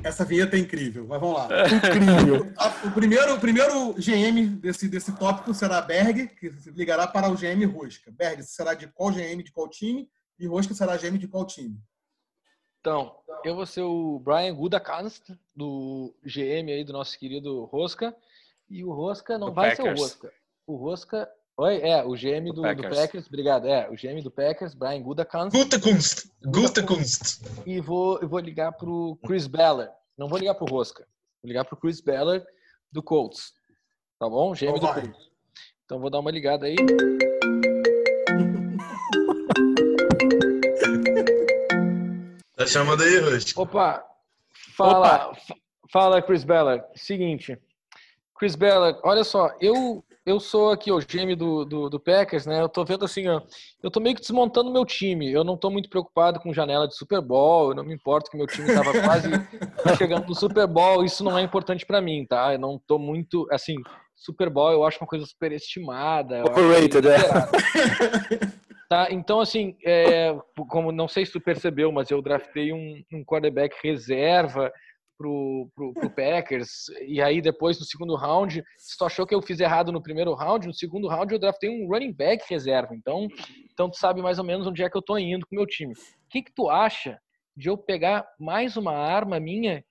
Essa 0.05 0.23
vinheta 0.23 0.55
é 0.55 0.59
incrível, 0.59 1.07
mas 1.07 1.19
vamos 1.19 1.35
lá. 1.35 1.47
Incrível. 1.67 2.53
A- 2.57 2.87
O 2.87 2.91
primeiro, 2.91 3.33
o 3.35 3.39
primeiro 3.39 3.93
GM 3.93 4.47
desse, 4.57 4.87
desse 4.87 5.11
tópico 5.17 5.51
será 5.51 5.81
Berg, 5.81 6.27
que 6.27 6.49
ligará 6.75 7.07
para 7.07 7.27
o 7.27 7.35
GM 7.35 7.65
Rosca. 7.65 8.11
Berg, 8.11 8.43
será 8.43 8.75
de 8.75 8.87
qual 8.87 9.09
GM 9.11 9.41
de 9.41 9.51
qual 9.51 9.67
time? 9.67 10.07
E 10.37 10.45
Rosca 10.45 10.75
será 10.75 10.95
GM 10.95 11.17
de 11.17 11.27
qual 11.27 11.43
time? 11.45 11.79
Então, 12.81 13.15
eu 13.43 13.55
vou 13.55 13.65
ser 13.65 13.81
o 13.81 14.19
Brian 14.19 14.53
Gudakanst, 14.53 15.31
do 15.55 16.13
GM 16.23 16.71
aí 16.71 16.83
do 16.83 16.93
nosso 16.93 17.17
querido 17.17 17.63
Rosca. 17.65 18.15
E 18.69 18.83
o 18.83 18.91
Rosca 18.93 19.39
não 19.39 19.47
Do 19.47 19.53
vai 19.53 19.75
ser 19.75 19.81
o 19.81 19.85
Packers. 19.85 20.01
Rosca. 20.01 20.33
O 20.67 20.75
Rosca. 20.75 21.29
Oi, 21.57 21.77
é, 21.81 22.03
o 22.03 22.11
GM 22.15 22.47
do, 22.47 22.55
do 22.55 22.61
Packers. 22.63 22.97
Packers. 22.99 23.27
obrigado. 23.27 23.65
É, 23.67 23.89
o 23.89 23.93
GM 23.95 24.21
do 24.21 24.29
Packers, 24.29 24.73
Brian 24.73 25.01
Gudakanst. 25.01 25.55
Gute 25.55 25.79
Kunst. 25.79 26.27
Gute 26.43 26.83
Kunst. 26.83 27.41
E 27.65 27.79
vou, 27.79 28.19
eu 28.19 28.27
vou 28.27 28.39
ligar 28.39 28.73
pro 28.73 29.17
Chris 29.25 29.47
Ballard. 29.47 29.91
Não 30.17 30.27
vou 30.27 30.37
ligar 30.37 30.55
pro 30.55 30.65
Rosca. 30.65 31.07
Vou 31.41 31.47
ligar 31.47 31.63
pro 31.63 31.77
Chris 31.77 32.01
Ballard 32.01 32.45
do 32.91 33.01
Colts. 33.01 33.53
Tá 34.19 34.29
bom? 34.29 34.51
GM 34.53 34.65
Então 34.67 34.79
do 34.79 34.87
vai. 34.87 35.01
Colts. 35.03 35.29
Então 35.85 35.99
vou 35.99 36.09
dar 36.09 36.19
uma 36.19 36.31
ligada 36.31 36.65
aí. 36.65 36.75
Tá 42.55 42.65
chamando 42.65 43.03
aí, 43.03 43.17
Rush? 43.19 43.55
Opa! 43.57 44.03
Fala, 44.77 45.33
fa- 45.35 45.55
fala 45.91 46.21
Chris 46.21 46.43
Ballard. 46.43 46.83
Seguinte, 46.95 47.57
Chris 48.37 48.55
Ballard, 48.55 48.99
olha 49.03 49.23
só, 49.23 49.51
eu 49.59 50.03
eu 50.25 50.39
sou 50.39 50.71
aqui 50.71 50.91
o 50.91 50.99
GM 50.99 51.35
do, 51.35 51.63
do, 51.63 51.89
do 51.89 51.99
Packers, 51.99 52.45
né? 52.45 52.59
Eu 52.59 52.67
tô 52.67 52.83
vendo 52.83 53.05
assim, 53.05 53.27
ó, 53.27 53.41
eu 53.83 53.91
tô 53.91 53.99
meio 53.99 54.15
que 54.15 54.21
desmontando 54.21 54.71
meu 54.71 54.83
time. 54.83 55.31
Eu 55.31 55.43
não 55.43 55.55
tô 55.55 55.69
muito 55.69 55.89
preocupado 55.89 56.39
com 56.39 56.53
janela 56.53 56.87
de 56.87 56.95
Super 56.95 57.21
Bowl, 57.21 57.69
eu 57.69 57.75
não 57.75 57.83
me 57.83 57.93
importo 57.93 58.31
que 58.31 58.37
meu 58.37 58.47
time 58.47 58.73
tava 58.73 58.91
quase 59.03 59.29
chegando 59.97 60.27
no 60.27 60.35
Super 60.35 60.65
Bowl, 60.65 61.05
isso 61.05 61.23
não 61.23 61.37
é 61.37 61.41
importante 61.41 61.85
para 61.85 62.01
mim, 62.01 62.25
tá? 62.27 62.53
Eu 62.53 62.59
não 62.59 62.81
tô 62.87 62.97
muito, 62.97 63.47
assim, 63.51 63.75
Super 64.15 64.49
Bowl 64.49 64.71
eu 64.71 64.83
acho 64.83 64.99
uma 64.99 65.07
coisa 65.07 65.25
superestimada. 65.25 66.43
Overrated, 66.43 67.07
é. 67.07 68.55
Tá, 68.87 69.07
então 69.09 69.39
assim, 69.39 69.75
é, 69.83 70.35
como 70.69 70.91
não 70.91 71.07
sei 71.07 71.25
se 71.25 71.31
tu 71.31 71.41
percebeu, 71.41 71.91
mas 71.91 72.11
eu 72.11 72.21
draftei 72.21 72.71
um, 72.71 73.03
um 73.11 73.25
quarterback 73.25 73.75
reserva 73.83 74.71
pro, 75.17 75.69
pro, 75.73 75.93
pro 75.93 76.09
Packers, 76.09 76.87
e 77.05 77.21
aí 77.21 77.41
depois 77.41 77.79
no 77.79 77.85
segundo 77.85 78.15
round, 78.15 78.63
se 78.77 78.97
tu 78.97 79.05
achou 79.05 79.25
que 79.25 79.33
eu 79.33 79.41
fiz 79.41 79.59
errado 79.59 79.91
no 79.91 80.01
primeiro 80.01 80.33
round, 80.33 80.67
no 80.67 80.73
segundo 80.73 81.07
round 81.07 81.33
eu 81.33 81.39
draftei 81.39 81.69
um 81.69 81.87
running 81.87 82.13
back 82.13 82.45
reserva, 82.49 82.95
então, 82.95 83.27
então 83.71 83.89
tu 83.89 83.97
sabe 83.97 84.21
mais 84.21 84.39
ou 84.39 84.45
menos 84.45 84.67
onde 84.67 84.83
é 84.83 84.89
que 84.89 84.97
eu 84.97 85.01
tô 85.01 85.17
indo 85.17 85.45
com 85.45 85.55
o 85.55 85.57
meu 85.57 85.67
time. 85.67 85.93
O 85.93 86.29
que 86.29 86.43
que 86.43 86.53
tu 86.53 86.69
acha 86.69 87.19
de 87.55 87.69
eu 87.69 87.77
pegar 87.77 88.27
mais 88.39 88.75
uma 88.77 88.93
arma 88.93 89.39
minha 89.39 89.83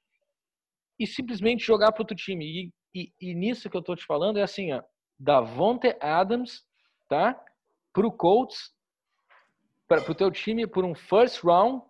e 0.98 1.06
simplesmente 1.06 1.64
jogar 1.64 1.92
pro 1.92 2.02
outro 2.02 2.16
time? 2.16 2.44
E, 2.44 2.72
e, 2.94 3.12
e 3.20 3.34
nisso 3.34 3.70
que 3.70 3.76
eu 3.76 3.82
tô 3.82 3.96
te 3.96 4.04
falando 4.04 4.38
é 4.38 4.42
assim, 4.42 4.72
ó, 4.72 4.82
Davonte 5.18 5.96
Adams, 6.00 6.62
tá? 7.08 7.40
Pro 7.92 8.12
Colts, 8.12 8.72
para 9.86 10.10
o 10.10 10.14
teu 10.14 10.30
time 10.30 10.66
por 10.66 10.84
um 10.84 10.94
first 10.94 11.42
round 11.42 11.82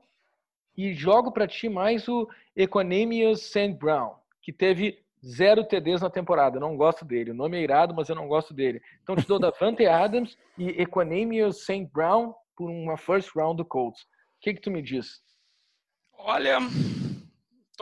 e 0.76 0.92
jogo 0.92 1.30
para 1.30 1.46
ti 1.46 1.68
mais 1.68 2.08
o 2.08 2.28
Equanimous 2.56 3.42
St. 3.42 3.74
Brown, 3.74 4.14
que 4.42 4.52
teve 4.52 5.02
zero 5.24 5.64
TDs 5.64 6.02
na 6.02 6.10
temporada. 6.10 6.56
Eu 6.56 6.60
não 6.60 6.76
gosto 6.76 7.04
dele. 7.04 7.30
O 7.30 7.34
nome 7.34 7.58
é 7.58 7.62
irado, 7.62 7.94
mas 7.94 8.08
eu 8.08 8.14
não 8.14 8.28
gosto 8.28 8.52
dele. 8.52 8.82
Então 9.02 9.16
te 9.16 9.26
dou 9.26 9.38
Davante 9.40 9.86
Adams 9.86 10.36
e 10.58 10.82
Equanimous 10.82 11.64
St. 11.64 11.88
Brown 11.92 12.34
por 12.56 12.70
uma 12.70 12.96
first 12.96 13.34
round 13.34 13.56
do 13.56 13.64
Colts. 13.64 14.02
O 14.02 14.06
que 14.40 14.54
que 14.54 14.60
tu 14.60 14.70
me 14.70 14.82
diz? 14.82 15.22
Olha, 16.18 16.58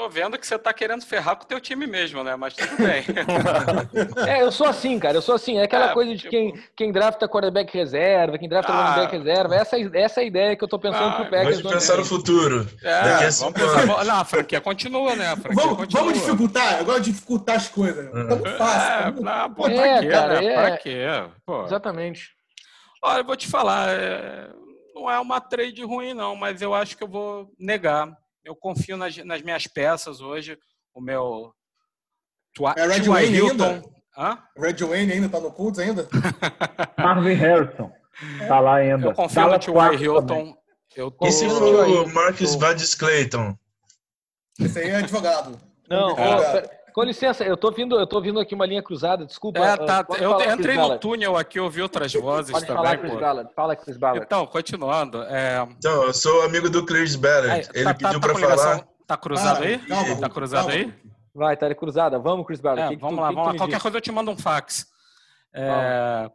tô 0.03 0.09
vendo 0.09 0.39
que 0.39 0.47
você 0.47 0.59
tá 0.59 0.73
querendo 0.73 1.05
ferrar 1.05 1.37
com 1.37 1.45
o 1.45 1.47
teu 1.47 1.61
time 1.61 1.87
mesmo, 1.87 2.23
né? 2.25 2.35
Mas 2.37 2.55
tudo 2.55 2.77
bem. 2.77 3.05
É, 4.27 4.43
eu 4.43 4.51
sou 4.51 4.67
assim, 4.67 4.99
cara. 4.99 5.17
Eu 5.17 5.23
sou 5.23 5.35
assim. 5.35 5.59
É 5.59 5.65
aquela 5.65 5.91
É, 5.91 5.95
coisa 5.95 6.11
de 6.13 6.19
tipo- 6.19 6.31
quem, 6.31 6.55
quem 6.77 6.93
drafta 6.93 7.29
quarterback 7.29 7.73
reserva, 7.77 8.39
quem 8.39 8.49
drafta 8.49 8.73
Ah. 8.73 8.85
running 8.95 9.01
back 9.03 9.17
reserva. 9.19 9.55
Essa, 9.57 9.77
essa 9.97 10.21
é 10.21 10.25
a 10.25 10.27
ideia 10.27 10.57
que 10.57 10.65
eu 10.65 10.69
tô 10.69 10.79
pensando 10.79 11.05
Ah, 11.09 11.13
pro 11.13 11.31
Packers. 11.31 11.59
Ano 11.61 11.71
pensar 11.71 11.97
no 11.97 12.05
futuro. 12.05 12.67
É, 12.83 12.91
Daqui 12.91 13.11
a 13.11 13.17
vamos 13.19 13.35
cinco 13.37 13.53
pensar. 13.53 14.05
Não, 14.05 14.17
a 14.21 14.25
franquia 14.25 14.61
continua, 14.61 15.15
né? 15.17 15.29
A 15.29 15.37
franquia 15.37 15.63
Vamos, 15.63 15.77
continua. 15.79 16.03
vamos 16.05 16.19
dificultar? 16.21 16.79
Eu 16.79 16.85
gosto 16.85 17.01
de 17.03 17.13
dificultar 17.13 17.57
as 17.57 17.69
coisas. 17.69 18.11
Tá 18.11 18.25
muito 18.37 18.51
fácil. 18.57 19.09
É, 19.09 19.13
pra, 19.23 19.49
pô, 19.49 19.55
Pô, 19.55 19.63
pra 19.65 19.73
É, 19.87 20.01
quê, 20.01 20.09
cara, 20.09 20.41
né? 20.41 20.47
é. 20.47 20.55
Pra 20.55 20.77
quê? 20.79 21.07
Pô. 21.47 21.65
Exatamente. 21.65 22.31
Olha, 23.03 23.21
eu 23.21 23.25
vou 23.25 23.37
te 23.37 23.49
falar, 23.49 23.89
é, 23.91 24.49
não 24.95 25.11
é 25.11 25.19
uma 25.19 25.41
trade 25.41 25.83
ruim, 25.85 26.15
não, 26.15 26.37
mas 26.37 26.63
eu 26.63 26.73
acho 26.75 26.97
que 26.97 27.03
eu 27.03 27.09
vou 27.09 27.51
negar. 27.59 28.09
Eu 28.45 28.57
confio 28.57 28.97
nas, 28.97 29.17
nas 29.19 29.43
minhas 29.43 29.67
peças 29.67 30.21
hoje. 30.21 30.59
O 30.95 31.01
meu. 31.01 31.53
Tua, 32.55 32.75
É 32.77 32.87
Red. 32.87 33.09
Wayne 33.09 33.37
Hilton. 33.37 33.65
ainda? 33.65 33.93
Hã? 34.17 34.39
Red 34.57 34.85
Wayne 34.87 35.13
ainda 35.13 35.29
tá 35.29 35.41
no 35.41 35.51
Colts 35.51 35.79
ainda? 35.79 36.09
Marvin 36.99 37.35
Harrison. 37.35 37.91
Tá 38.47 38.61
lá 38.61 38.77
ainda. 38.77 39.07
Eu 39.07 39.15
confio 39.15 39.41
no 39.43 39.49
Dallas 39.49 39.65
T.Y. 39.65 39.73
Clark 39.73 39.97
também. 39.97 40.05
Hilton. 40.15 40.57
Eu 40.95 41.11
tô... 41.11 41.27
E 41.27 41.33
se 41.33 41.49
for 41.49 41.63
o 41.89 42.13
Marcus 42.13 42.55
Vades 42.57 42.95
Clayton? 42.95 43.57
Esse 44.61 44.79
aí 44.81 44.91
é 44.91 44.97
advogado. 44.97 45.59
Não, 45.89 46.09
ó, 46.09 46.11
Advogado. 46.13 46.53
pera- 46.53 46.82
com 46.93 47.03
licença, 47.03 47.45
eu 47.45 47.57
tô 47.57 47.71
vindo, 47.71 47.99
eu 47.99 48.07
tô 48.07 48.21
vindo 48.21 48.39
aqui 48.41 48.55
uma 48.55 48.67
linha 48.67 48.83
cruzada, 48.83 49.25
desculpa. 49.27 49.59
É, 49.61 49.69
ah, 49.73 49.77
tá, 49.77 50.07
eu 50.19 50.31
falar, 50.33 50.55
entrei 50.55 50.77
no 50.77 50.99
túnel 50.99 51.37
aqui, 51.37 51.59
ouvi 51.61 51.81
outras 51.83 52.13
vozes 52.13 52.53
Pode 52.53 52.67
também. 52.67 52.83
falar, 52.83 52.99
Chris 52.99 53.13
pô. 53.13 53.19
Ballard. 53.21 53.55
Fala, 53.55 53.77
Chris 53.77 53.97
Ballard. 53.97 54.25
Então, 54.27 54.47
continuando. 54.47 55.23
É, 55.25 55.67
Então, 55.79 56.05
eu 56.05 56.13
sou 56.15 56.43
amigo 56.43 56.69
do 56.71 56.85
Chris 56.85 57.17
Ballard. 57.17 57.51
aí, 57.51 57.67
Ele 57.75 57.85
tá, 57.85 57.95
pediu 57.95 58.13
tá, 58.15 58.21
pra 58.21 58.33
com 58.35 58.39
ligação- 58.41 58.71
falar. 58.73 58.89
Tá 59.07 59.17
cruzado 59.17 59.57
Para, 59.59 59.67
aí? 59.67 59.79
calma, 59.79 60.17
tá 60.21 60.29
cruzado 60.31 60.67
calma. 60.69 60.75
aí? 60.81 60.95
Vai, 61.35 61.57
tá 61.57 61.67
ali 61.67 61.75
cruzada. 61.75 62.19
Vamos, 62.19 62.47
Chris 62.47 62.61
Ballard. 62.61 62.83
É, 62.83 62.89
Que 62.91 62.97
que 62.97 63.01
vamos 63.01 63.17
tu- 63.17 63.21
lá, 63.23 63.29
que 63.29 63.35
que 63.35 63.41
vamos 63.41 63.53
lá. 63.53 63.59
Qualquer 63.59 63.75
diz? 63.77 63.83
coisa 63.83 63.97
eu 63.97 64.01
te 64.01 64.13
mando 64.13 64.31
um 64.31 64.37
fax. 64.39 64.87
É, 65.55 66.31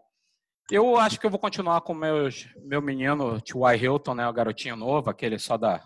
eu 0.71 0.97
acho 0.99 1.19
que 1.19 1.25
eu 1.25 1.29
vou 1.29 1.39
continuar 1.39 1.81
com 1.81 1.93
meus, 1.93 2.47
meu 2.63 2.81
menino 2.81 3.39
T.Y. 3.41 3.75
Hilton, 3.77 4.13
né? 4.15 4.27
O 4.27 4.33
garotinho 4.33 4.75
novo, 4.75 5.09
aquele 5.09 5.39
só 5.39 5.57
da. 5.57 5.81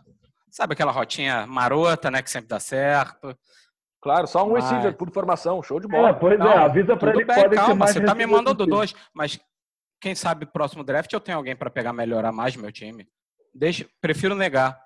Sabe 0.50 0.74
aquela 0.74 0.92
rotinha 0.92 1.46
marota, 1.48 2.12
né? 2.12 2.22
Que 2.22 2.30
sempre 2.30 2.50
dá 2.50 2.60
certo. 2.60 3.38
Claro, 4.02 4.26
só 4.28 4.44
um 4.46 4.54
Mas- 4.54 4.64
receiver 4.64 4.96
por 4.98 5.12
formação. 5.12 5.62
Show 5.62 5.80
de 5.80 5.86
É, 5.86 5.90
bola. 5.90 6.14
pois 6.14 6.38
Não, 6.40 6.52
é, 6.52 6.58
avisa 6.58 6.98
pra 6.98 7.12
Tudo 7.12 7.22
ele 7.22 7.26
bem, 7.26 7.36
podem 7.36 7.52
ser 7.52 7.56
calma, 7.58 7.76
mais 7.76 7.92
você 7.92 8.02
tá 8.04 8.16
me 8.16 8.26
mandando 8.26 8.66
dois, 8.66 8.96
mas 9.14 9.40
quem 10.02 10.16
sabe 10.16 10.46
próximo 10.46 10.84
draft 10.84 11.12
eu 11.14 11.20
tenho 11.20 11.38
alguém 11.38 11.56
para 11.56 11.70
pegar 11.70 11.94
melhorar 11.94 12.32
mais 12.32 12.56
meu 12.56 12.72
time. 12.72 13.08
Deixa, 13.54 13.86
prefiro 14.02 14.34
negar. 14.34 14.80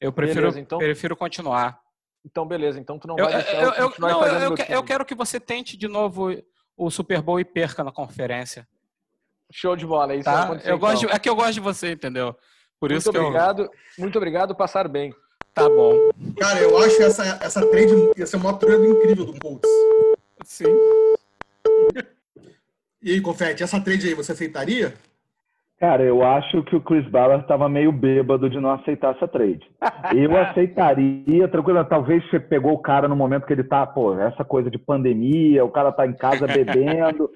Eu 0.00 0.12
prefiro, 0.12 0.40
Beleza, 0.42 0.60
então. 0.60 0.78
prefiro 0.78 1.16
continuar. 1.16 1.80
Então, 2.24 2.46
beleza. 2.46 2.78
Então, 2.78 2.98
tu 2.98 3.08
não 3.08 3.16
Eu, 3.18 3.24
vai 3.24 3.34
deixar 3.34 3.52
eu, 3.54 3.60
eu, 3.70 3.74
eu, 3.74 3.92
não, 3.98 4.26
eu, 4.26 4.54
que- 4.54 4.72
eu 4.72 4.82
quero 4.84 5.04
que 5.04 5.14
você 5.14 5.40
tente 5.40 5.76
de 5.76 5.88
novo 5.88 6.28
o 6.76 6.90
Super 6.90 7.20
Bowl 7.20 7.40
e 7.40 7.44
perca 7.44 7.82
na 7.82 7.90
conferência. 7.90 8.68
Show 9.52 9.74
de 9.74 9.84
bola. 9.86 10.12
é 10.12 10.16
Isso 10.16 10.24
Tá? 10.24 10.48
Eu 10.64 10.78
gosto 10.78 11.00
de- 11.00 11.04
então. 11.06 11.16
é 11.16 11.18
que 11.18 11.28
eu 11.28 11.34
gosto 11.34 11.54
de 11.54 11.60
você, 11.60 11.92
entendeu? 11.92 12.34
Por 12.78 12.90
Muito 12.90 13.00
isso 13.00 13.10
obrigado. 13.10 13.68
Muito 13.98 14.16
obrigado. 14.16 14.54
Passar 14.54 14.86
bem. 14.86 15.12
Tá 15.54 15.68
bom. 15.68 16.10
Cara, 16.38 16.60
eu 16.60 16.78
acho 16.78 17.02
essa, 17.02 17.38
essa 17.42 17.66
trade 17.66 17.92
ia 18.16 18.26
ser 18.26 18.36
uma 18.36 18.54
trade 18.54 18.86
incrível 18.86 19.26
do 19.26 19.38
Colts. 19.38 19.70
Sim. 20.44 20.64
E 23.02 23.12
aí, 23.12 23.20
Confete, 23.20 23.62
essa 23.62 23.80
trade 23.80 24.08
aí 24.08 24.14
você 24.14 24.32
aceitaria? 24.32 24.94
Cara, 25.80 26.02
eu 26.02 26.22
acho 26.22 26.62
que 26.64 26.76
o 26.76 26.80
Chris 26.80 27.08
Ballard 27.08 27.42
estava 27.42 27.66
meio 27.66 27.90
bêbado 27.90 28.50
de 28.50 28.60
não 28.60 28.70
aceitar 28.72 29.14
essa 29.16 29.26
trade. 29.26 29.66
Eu 30.14 30.36
aceitaria, 30.36 31.48
tranquilo. 31.48 31.82
Talvez 31.86 32.22
você 32.28 32.38
pegou 32.38 32.74
o 32.74 32.82
cara 32.82 33.08
no 33.08 33.16
momento 33.16 33.46
que 33.46 33.54
ele 33.54 33.64
tá, 33.64 33.86
pô, 33.86 34.14
essa 34.14 34.44
coisa 34.44 34.70
de 34.70 34.76
pandemia, 34.76 35.64
o 35.64 35.70
cara 35.70 35.90
tá 35.90 36.06
em 36.06 36.12
casa 36.12 36.44
bebendo. 36.46 37.30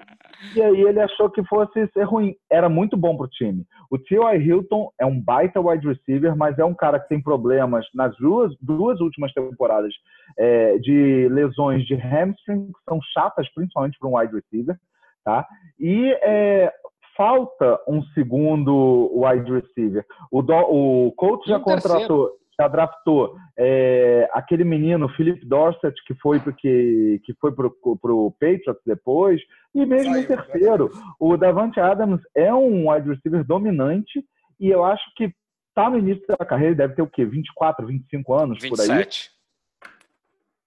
e 0.55 0.61
aí 0.61 0.79
ele 0.79 0.99
achou 0.99 1.27
que 1.27 1.43
fosse 1.45 1.87
ser 1.87 2.03
ruim. 2.03 2.35
Era 2.47 2.69
muito 2.69 2.95
bom 2.95 3.17
pro 3.17 3.27
time. 3.27 3.65
O 3.89 3.97
T.Y. 3.97 4.39
Hilton 4.39 4.91
é 4.99 5.05
um 5.07 5.19
baita 5.19 5.59
wide 5.59 5.87
receiver, 5.87 6.37
mas 6.37 6.59
é 6.59 6.63
um 6.63 6.75
cara 6.75 6.99
que 6.99 7.09
tem 7.09 7.19
problemas 7.19 7.83
nas 7.95 8.15
duas, 8.17 8.55
duas 8.61 9.01
últimas 9.01 9.33
temporadas 9.33 9.91
é, 10.37 10.77
de 10.77 11.27
lesões 11.31 11.83
de 11.87 11.95
hamstring, 11.95 12.67
que 12.67 12.83
são 12.87 12.99
chatas, 13.11 13.51
principalmente 13.55 13.97
para 13.97 14.07
um 14.07 14.19
wide 14.19 14.35
receiver. 14.35 14.77
Tá? 15.23 15.47
E 15.79 16.15
é, 16.21 16.71
falta 17.15 17.79
um 17.87 18.03
segundo 18.13 19.11
wide 19.13 19.51
receiver. 19.51 20.05
O, 20.31 20.41
do, 20.41 20.53
o 20.53 21.11
Colts 21.13 21.47
já 21.47 21.59
contratou, 21.59 22.31
já 22.59 22.67
draftou 22.67 23.35
é, 23.57 24.29
aquele 24.33 24.63
menino, 24.63 25.09
Philip 25.09 25.45
Dorset, 25.45 25.93
que 26.05 26.13
foi 26.15 26.39
porque 26.39 27.21
que 27.23 27.33
foi 27.35 27.51
pro, 27.51 27.71
pro 28.01 28.31
Patriots 28.39 28.81
depois, 28.85 29.41
e 29.73 29.85
mesmo 29.85 30.13
Saiu, 30.13 30.23
o 30.23 30.27
terceiro. 30.27 30.91
O 31.19 31.37
Davante 31.37 31.79
Adams 31.79 32.21
é 32.35 32.53
um 32.53 32.89
wide 32.89 33.09
receiver 33.09 33.43
dominante 33.43 34.23
e 34.59 34.69
eu 34.69 34.83
acho 34.83 35.03
que 35.15 35.33
tá 35.73 35.89
no 35.89 35.97
início 35.97 36.25
da 36.27 36.45
carreira, 36.45 36.75
deve 36.75 36.95
ter 36.95 37.01
o 37.01 37.07
quê? 37.07 37.25
24, 37.25 37.85
25 37.85 38.33
anos 38.33 38.59
por 38.59 38.79
aí. 38.79 38.87
27. 38.87 39.31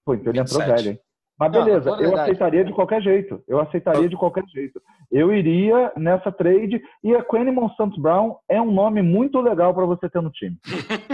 Pô, 0.05 0.13
então 0.13 0.31
ele 0.31 0.39
entrou 0.39 0.59
27. 0.59 0.67
velho, 0.67 0.89
hein? 0.91 1.01
Mas 1.39 1.51
beleza, 1.51 1.91
não 1.91 2.01
eu 2.01 2.19
aceitaria 2.19 2.65
de 2.65 2.73
qualquer 2.73 3.01
jeito. 3.01 3.41
Eu 3.47 3.61
aceitaria 3.61 4.09
de 4.09 4.15
qualquer 4.17 4.43
jeito. 4.53 4.81
Eu 5.11 5.33
iria 5.33 5.91
nessa 5.95 6.31
trade 6.31 6.81
e 7.03 7.15
a 7.15 7.23
Quentin 7.23 7.55
Santos 7.77 7.97
Brown 7.97 8.35
é 8.49 8.61
um 8.61 8.71
nome 8.71 9.01
muito 9.01 9.39
legal 9.39 9.73
para 9.73 9.85
você 9.85 10.09
ter 10.09 10.21
no 10.21 10.29
time. 10.31 10.57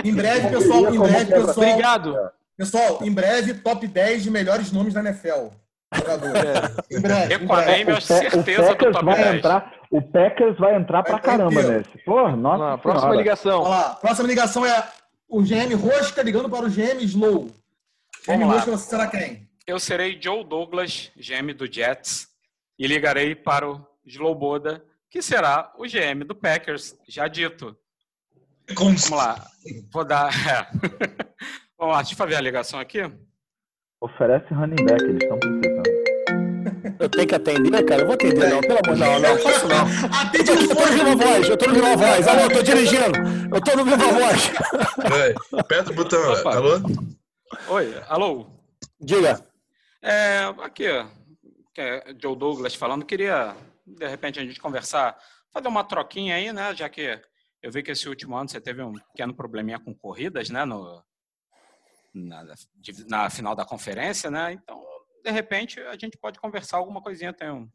Em 0.04 0.14
breve, 0.14 0.50
pessoal, 0.50 0.94
em 0.94 1.00
breve, 1.00 1.32
pessoal, 1.32 1.68
Obrigado. 1.70 2.16
pessoal, 2.58 3.00
em 3.04 3.12
breve, 3.14 3.54
top 3.56 3.88
10 3.88 4.24
de 4.24 4.32
melhores 4.32 4.72
nomes 4.72 4.94
da 4.96 5.02
NFL. 5.02 5.50
Jogador. 5.94 6.36
É. 6.36 6.98
Em 6.98 7.00
breve. 7.00 7.34
em 7.34 7.44
Equanei 7.44 7.66
breve. 7.66 7.84
minha 7.86 7.96
O, 7.96 7.98
o 8.00 8.02
certeza 8.02 8.62
do 8.64 8.68
Packers 8.76 9.02
vai 9.06 9.16
10. 9.24 9.36
entrar, 9.36 9.74
o 9.92 10.02
Packers 10.02 10.58
vai 10.58 10.76
entrar 10.76 11.02
Vai 11.04 11.14
ter 11.14 11.22
caramba 11.22 11.54
inteiro. 11.62 11.78
nesse. 11.78 11.98
Pô, 12.04 12.30
nossa 12.32 12.58
Não, 12.72 12.78
próxima 12.80 13.02
senhora. 13.02 13.18
ligação. 13.18 13.62
Olha 13.62 13.70
lá, 13.70 13.90
próxima 13.96 14.28
ligação 14.28 14.66
é 14.66 14.84
o 15.30 15.42
GM 15.42 15.74
Rosca 15.76 16.22
ligando 16.24 16.50
para 16.50 16.66
o 16.66 16.70
GM 16.70 17.02
Slow. 17.04 17.48
GM 18.28 18.44
lá. 18.46 18.54
Rosca, 18.56 18.72
você 18.72 18.90
será 18.90 19.08
quem? 19.08 19.46
Eu 19.68 19.80
serei 19.80 20.20
Joe 20.22 20.44
Douglas, 20.44 21.12
GM 21.18 21.52
do 21.52 21.66
Jets, 21.66 22.28
e 22.78 22.86
ligarei 22.86 23.34
para 23.34 23.68
o 23.68 23.84
Slowboda, 24.06 24.86
que 25.10 25.24
será 25.24 25.74
o 25.76 25.86
GM 25.86 26.24
do 26.24 26.36
Packers, 26.36 26.96
já 27.08 27.28
dito. 27.28 27.76
Vamos 28.76 29.10
lá. 29.10 29.44
Vou 29.92 30.06
dar. 30.06 30.30
é. 30.48 30.68
Vamos 31.80 31.96
lá, 31.96 32.02
deixa 32.04 32.22
eu 32.22 32.28
ver 32.28 32.36
a 32.36 32.42
ligação 32.42 32.80
aqui. 32.80 33.12
Oferece 34.00 34.54
running 34.54 34.86
back, 34.86 35.04
eles 35.04 35.24
estão 35.24 35.40
precisando. 35.40 35.96
Eu 37.00 37.10
tenho 37.10 37.28
que 37.28 37.36
atender, 37.36 37.86
cara? 37.86 38.02
Eu 38.04 38.06
vou 38.06 38.14
atender, 38.14 38.50
não. 38.50 38.62
Pelo 38.62 38.80
amor 38.86 38.94
de 38.96 39.02
Deus, 39.02 39.22
não, 39.22 39.36
não 39.36 39.38
posso 39.42 39.68
não. 39.68 39.86
Eu 40.06 40.22
Atende 40.22 40.52
no 40.52 40.62
eu 40.62 40.76
tô 40.76 40.86
no 40.86 41.06
Viva. 41.06 41.16
Voz, 41.16 41.50
eu 41.50 41.58
tô 41.58 41.68
no 41.68 41.74
Viva 41.74 41.96
Voz. 41.96 42.28
Alô, 42.28 42.42
eu 42.42 42.50
tô 42.50 42.62
dirigindo. 42.62 43.56
Eu 43.56 43.62
tô 43.62 43.76
no 43.76 43.84
Viva 43.86 43.98
Voz. 43.98 44.52
Vai, 45.10 45.36
aperta 45.60 45.92
o 45.92 45.96
botão. 45.96 46.34
Opa. 46.34 46.56
Alô? 46.56 46.82
Oi, 47.70 47.96
alô. 48.08 48.48
Diga. 49.02 49.55
É, 50.08 50.44
aqui, 50.62 50.86
é 50.86 52.16
Joe 52.22 52.36
Douglas 52.36 52.76
falando, 52.76 53.04
queria, 53.04 53.58
de 53.84 54.08
repente, 54.08 54.40
a 54.40 54.46
gente 54.46 54.60
conversar, 54.60 55.18
fazer 55.52 55.68
uma 55.68 55.84
troquinha 55.84 56.36
aí, 56.36 56.54
né? 56.54 56.76
Já 56.76 56.88
que 56.88 57.20
eu 57.60 57.72
vi 57.72 57.82
que 57.82 57.90
esse 57.90 58.08
último 58.08 58.36
ano 58.38 58.48
você 58.48 58.62
teve 58.62 58.84
um 58.84 58.94
pequeno 58.94 59.34
probleminha 59.34 59.80
com 59.80 59.96
corridas, 59.96 60.52
né? 60.52 60.64
No, 60.64 61.04
na, 62.14 62.46
na 63.08 63.30
final 63.32 63.56
da 63.56 63.66
conferência, 63.66 64.30
né? 64.30 64.54
Então, 64.54 64.80
de 65.24 65.32
repente, 65.32 65.80
a 65.80 65.98
gente 65.98 66.20
pode 66.20 66.40
conversar 66.40 66.78
alguma 66.78 67.02
coisinha. 67.02 67.34
Tem 67.34 67.50
um, 67.50 67.68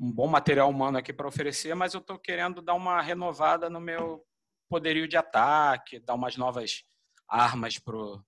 um 0.00 0.12
bom 0.12 0.28
material 0.28 0.70
humano 0.70 0.98
aqui 0.98 1.12
para 1.12 1.26
oferecer, 1.26 1.74
mas 1.74 1.94
eu 1.94 2.00
estou 2.00 2.16
querendo 2.16 2.62
dar 2.62 2.74
uma 2.74 3.02
renovada 3.02 3.68
no 3.68 3.80
meu 3.80 4.24
poderio 4.68 5.08
de 5.08 5.16
ataque, 5.16 5.98
dar 5.98 6.14
umas 6.14 6.36
novas 6.36 6.84
armas 7.28 7.76
pro 7.76 8.24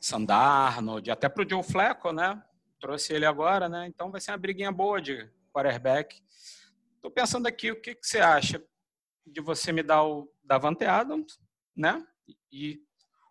Sandarnold, 0.00 1.10
até 1.10 1.28
pro 1.28 1.46
Joe 1.46 1.62
Flacco, 1.62 2.10
né? 2.10 2.42
Trouxe 2.84 3.14
ele 3.14 3.24
agora, 3.24 3.66
né? 3.66 3.86
Então 3.86 4.10
vai 4.10 4.20
ser 4.20 4.32
uma 4.32 4.36
briguinha 4.36 4.70
boa 4.70 5.00
de 5.00 5.26
quarterback. 5.54 6.22
Estou 6.96 7.10
pensando 7.10 7.46
aqui, 7.46 7.70
o 7.70 7.80
que, 7.80 7.94
que 7.94 8.06
você 8.06 8.20
acha 8.20 8.62
de 9.26 9.40
você 9.40 9.72
me 9.72 9.82
dar 9.82 10.04
o 10.04 10.30
Davante 10.44 10.84
Adams, 10.84 11.40
né? 11.74 12.06
E 12.52 12.82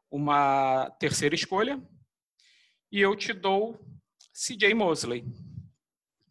uma 0.09 0.89
terceira 0.97 1.35
escolha. 1.35 1.79
E 2.91 2.99
eu 2.99 3.15
te 3.15 3.31
dou 3.31 3.79
CJ 4.33 4.73
Mosley. 4.73 5.21
O 5.21 5.23
que 5.23 5.31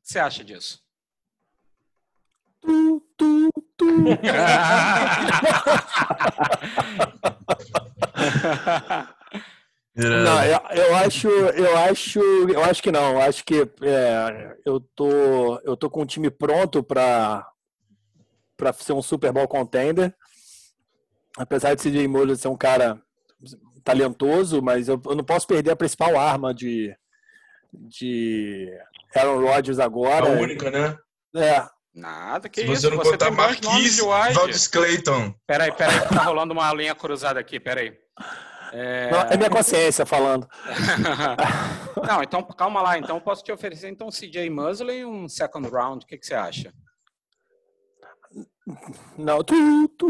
você 0.03 0.18
acha 0.18 0.43
disso? 0.43 0.85
Tu, 2.61 3.01
tu, 3.16 3.53
tu. 3.77 3.87
Não, 9.95 10.45
eu, 10.45 10.61
eu 10.70 10.97
acho, 10.97 11.28
eu 11.28 11.76
acho, 11.78 12.20
eu 12.20 12.64
acho 12.64 12.82
que 12.82 12.90
não. 12.90 13.12
Eu 13.12 13.20
acho 13.20 13.45
que 13.45 13.61
é, 13.82 14.57
eu 14.64 14.80
tô, 14.80 15.61
eu 15.64 15.76
tô 15.76 15.90
com 15.90 16.03
um 16.03 16.07
time 16.07 16.30
pronto 16.30 16.82
para 16.82 17.47
para 18.57 18.72
ser 18.72 18.93
um 18.93 19.03
Super 19.03 19.32
Bowl 19.32 19.49
contender. 19.49 20.14
Apesar 21.36 21.74
de 21.74 21.82
CJ 21.82 22.07
Mosley 22.09 22.36
ser 22.36 22.49
um 22.49 22.57
cara 22.57 23.01
talentoso, 23.82 24.62
mas 24.62 24.88
eu, 24.88 25.01
eu 25.07 25.16
não 25.16 25.24
posso 25.24 25.47
perder 25.47 25.72
a 25.72 25.76
principal 25.76 26.18
arma 26.18 26.55
de 26.55 26.95
de 27.72 28.68
Aaron 29.16 29.40
Rodgers 29.40 29.78
A 29.78 29.84
agora. 29.84 30.26
única, 30.28 30.70
né? 30.70 30.97
É, 31.34 31.66
Nada, 31.95 32.49
que 32.49 32.62
Se 32.62 32.72
isso. 32.72 32.82
você 32.82 32.90
não 32.90 32.97
você 32.97 33.11
contar 33.11 33.30
Marquise, 33.30 33.97
de 33.97 34.03
wide. 34.03 34.34
Valdis 34.34 34.66
Clayton. 34.66 35.34
Peraí, 35.47 35.70
peraí, 35.72 36.01
tá 36.09 36.22
rolando 36.24 36.55
uma 36.55 36.72
linha 36.72 36.95
cruzada 36.95 37.38
aqui, 37.38 37.61
peraí. 37.61 37.93
É... 38.73 39.11
não, 39.11 39.20
é 39.20 39.37
minha 39.37 39.51
consciência 39.51 40.07
falando. 40.07 40.49
Não, 42.09 42.23
então 42.23 42.43
calma 42.43 42.81
lá. 42.81 42.99
Então 42.99 43.16
eu 43.16 43.20
posso 43.20 43.45
te 43.45 43.53
oferecer 43.53 43.89
então 43.91 44.09
CJ 44.09 44.49
Mosley 44.49 45.01
e 45.01 45.05
um 45.05 45.29
second 45.29 45.68
round. 45.68 46.05
O 46.05 46.09
que, 46.09 46.16
que 46.16 46.27
você 46.27 46.35
acha? 46.35 46.73
Não, 49.18 49.43
tu, 49.45 49.55
tu. 49.99 50.09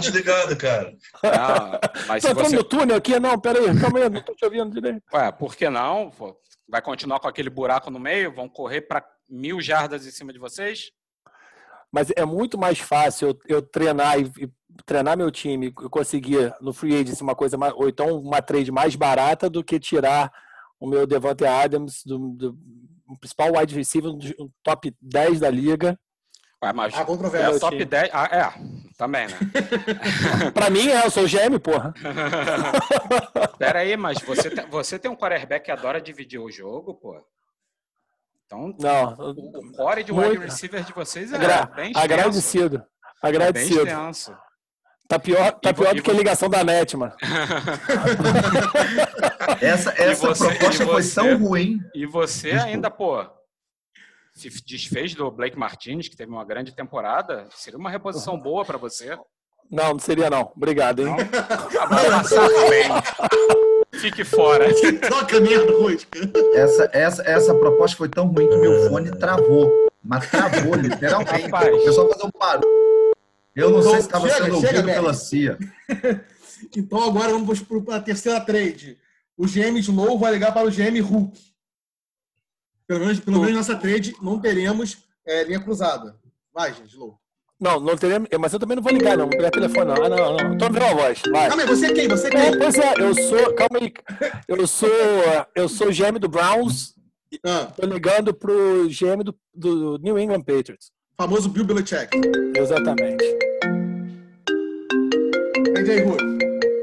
Desligado, 0.00 0.56
cara. 0.56 0.94
Ah, 1.22 1.80
mas 2.06 2.22
Tô 2.22 2.30
entrando 2.30 2.50
você... 2.50 2.56
no 2.56 2.64
túnel 2.64 2.96
aqui, 2.96 3.18
não, 3.18 3.38
peraí, 3.38 3.64
calma 3.80 4.00
aí, 4.00 4.10
não 4.10 4.20
tô 4.20 4.34
te 4.34 4.44
ouvindo 4.44 4.70
direito. 4.70 5.02
Ué, 5.12 5.32
por 5.32 5.56
que 5.56 5.70
não? 5.70 6.12
Vai 6.68 6.82
continuar 6.82 7.20
com 7.20 7.28
aquele 7.28 7.48
buraco 7.48 7.90
no 7.90 8.00
meio? 8.00 8.34
Vão 8.34 8.48
correr 8.48 8.82
para 8.82 9.04
mil 9.28 9.60
jardas 9.60 10.06
em 10.06 10.10
cima 10.10 10.32
de 10.32 10.38
vocês? 10.38 10.90
Mas 11.90 12.08
é 12.16 12.24
muito 12.24 12.58
mais 12.58 12.80
fácil 12.80 13.28
eu, 13.28 13.38
eu 13.56 13.62
treinar 13.62 14.18
e, 14.18 14.24
e 14.38 14.50
treinar 14.86 15.16
meu 15.16 15.30
time 15.30 15.66
e 15.68 15.72
conseguir 15.72 16.54
no 16.60 16.72
free 16.72 16.94
agency 17.00 17.22
uma 17.22 17.34
coisa 17.34 17.56
mais, 17.56 17.72
ou 17.74 17.88
então 17.88 18.18
uma 18.20 18.42
trade 18.42 18.70
mais 18.72 18.94
barata 18.96 19.48
do 19.48 19.62
que 19.62 19.78
tirar 19.78 20.32
o 20.80 20.86
meu 20.86 21.06
Devante 21.06 21.44
Adams 21.46 22.02
do, 22.04 22.18
do 22.30 22.58
principal 23.20 23.52
wide 23.56 23.74
receiver 23.74 24.10
do 24.12 24.50
top 24.62 24.94
10 25.00 25.40
da 25.40 25.50
liga. 25.50 25.98
Ué, 26.62 26.72
mas 26.72 26.94
Há 26.94 27.00
é 27.00 27.04
controvérsia. 27.04 27.60
top 27.60 27.84
10. 27.84 28.10
Ah, 28.12 28.24
é, 28.32 28.52
também, 28.96 29.26
né? 29.28 29.38
Pra 30.54 30.70
mim 30.70 30.88
é, 30.88 31.04
eu 31.06 31.10
sou 31.10 31.24
o 31.24 31.28
GM, 31.28 31.58
porra. 31.62 31.92
Pera 33.58 33.80
aí, 33.80 33.96
mas 33.96 34.18
você 34.20 34.50
tem, 34.50 34.66
você 34.70 34.98
tem 34.98 35.10
um 35.10 35.16
quarterback 35.16 35.64
que 35.66 35.70
adora 35.70 36.00
dividir 36.00 36.40
o 36.40 36.50
jogo, 36.50 36.94
pô. 36.94 37.20
Então, 38.46 38.74
Não, 38.78 39.14
o, 39.14 39.30
o 39.58 39.72
core 39.72 40.04
de 40.04 40.12
wide 40.12 40.24
Muito. 40.38 40.40
receiver 40.42 40.82
de 40.84 40.92
vocês 40.92 41.32
é 41.32 41.36
agra- 41.36 41.66
bem 41.66 41.86
extenso. 41.90 42.04
agradecido. 42.04 42.76
É 42.76 42.80
bem 42.80 42.88
Agradecido. 43.22 43.80
extenso. 43.86 44.36
Tá 45.06 45.18
pior, 45.18 45.52
tá 45.52 45.70
E 45.70 45.74
pior 45.74 45.92
e 45.92 45.96
do 45.96 46.02
que 46.02 46.10
a 46.10 46.14
ligação 46.14 46.48
da 46.48 46.64
NET, 46.64 46.96
mano. 46.96 47.12
Essa, 49.60 49.94
essa 49.96 50.26
você- 50.28 50.48
proposta 50.48 50.82
e 50.82 50.86
foi 50.86 51.02
você? 51.02 51.14
tão 51.14 51.38
ruim. 51.38 51.78
E 51.94 52.06
você 52.06 52.52
ainda, 52.52 52.90
pô, 52.90 53.24
se 54.32 54.48
desfez 54.66 55.14
do 55.14 55.30
Blake 55.30 55.58
Martinez, 55.58 56.08
que 56.08 56.16
teve 56.16 56.30
uma 56.32 56.44
grande 56.44 56.72
temporada, 56.74 57.46
seria 57.54 57.78
uma 57.78 57.90
reposição 57.90 58.38
boa 58.38 58.64
pra 58.64 58.78
você. 58.78 59.16
Não, 59.70 59.92
não 59.92 59.98
seria 59.98 60.28
não. 60.28 60.52
Obrigado, 60.56 61.06
hein? 61.06 61.14
Ah, 61.80 61.86
vai 61.86 62.10
passar 62.10 62.48
também. 62.48 62.84
Fique 63.94 64.24
fora. 64.24 64.66
Troca 65.00 65.40
merda, 65.40 65.72
Rosca. 65.72 66.18
Essa, 66.54 66.90
essa, 66.92 67.22
essa 67.22 67.54
proposta 67.54 67.96
foi 67.96 68.08
tão 68.08 68.26
ruim 68.26 68.48
que 68.48 68.56
meu 68.56 68.88
fone 68.88 69.10
travou. 69.18 69.70
Mas 70.02 70.30
travou, 70.30 70.74
literalmente. 70.74 71.42
Rapaz. 71.44 71.86
Eu 71.86 71.92
só 71.92 72.08
fazer 72.08 72.26
um 72.26 72.30
barulho. 72.38 72.83
Eu 73.54 73.70
não 73.70 73.82
sei 73.82 73.92
se 73.92 73.98
estava 74.00 74.28
sendo 74.28 74.44
chega, 74.44 74.54
ouvido 74.56 74.84
pela 74.84 75.14
CIA. 75.14 75.58
Então 76.76 77.02
agora 77.02 77.32
vamos 77.32 77.60
para 77.60 77.96
a 77.96 78.00
terceira 78.00 78.40
trade. 78.40 78.96
O 79.36 79.46
GM 79.46 79.76
Slow 79.80 80.18
vai 80.18 80.32
ligar 80.32 80.52
para 80.52 80.66
o 80.66 80.70
GM 80.70 80.98
Hulk. 81.00 81.38
Pelo 82.86 83.00
menos, 83.00 83.20
pelo 83.20 83.40
menos 83.40 83.56
nessa 83.56 83.76
trade 83.76 84.14
não 84.22 84.38
teremos 84.40 84.98
é, 85.26 85.44
linha 85.44 85.60
cruzada. 85.60 86.16
Vai, 86.54 86.72
gente, 86.72 86.90
Slow. 86.92 87.18
Não, 87.60 87.80
não 87.80 87.96
teria. 87.96 88.20
Mas 88.38 88.52
eu 88.52 88.58
também 88.58 88.76
não 88.76 88.82
vou 88.82 88.92
ligar, 88.92 89.16
não. 89.16 89.26
Vou 89.26 89.36
pegar 89.36 89.50
telefone, 89.50 89.86
não. 89.86 90.04
Ah, 90.04 90.08
não, 90.08 90.36
não. 90.36 90.58
Tô 90.58 90.64
ouvindo 90.66 90.84
a 90.84 90.94
voz. 90.94 91.22
Vai. 91.30 91.48
Calma 91.48 91.62
aí, 91.62 91.68
você 91.68 91.86
é 91.86 91.92
quem? 91.92 92.08
Você 92.08 92.28
é 92.28 92.30
É, 92.36 92.50
quem? 92.50 92.58
pois 92.58 92.74
é, 92.76 92.94
eu 92.98 93.14
sou. 93.14 93.54
Calma 93.54 93.78
aí. 93.80 93.92
Eu 94.48 94.66
sou. 94.66 94.88
Eu 95.54 95.68
sou 95.68 95.88
GM 95.88 96.18
do 96.18 96.28
Browns. 96.28 96.94
Ah, 97.44 97.66
Tô 97.76 97.86
ligando 97.86 98.32
pro 98.32 98.86
GM 98.88 99.22
do, 99.24 99.36
do 99.52 99.98
New 99.98 100.18
England 100.18 100.42
Patriots. 100.42 100.92
Famoso 101.16 101.48
Bill 101.48 101.64
Belichick. 101.64 102.10
Exatamente. 102.56 103.24
Entende 105.58 105.90
aí, 105.90 106.00
Hulk? 106.00 106.22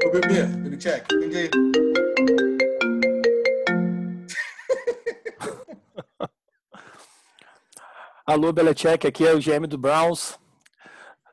O 0.06 0.10
bebê, 0.10 0.42
Belichick. 0.44 1.14
Entende 1.14 1.36
aí. 1.36 1.50
Alô, 8.26 8.52
Belichick, 8.52 9.06
aqui 9.06 9.26
é 9.26 9.34
o 9.34 9.40
GM 9.40 9.66
do 9.66 9.78
Browns. 9.78 10.38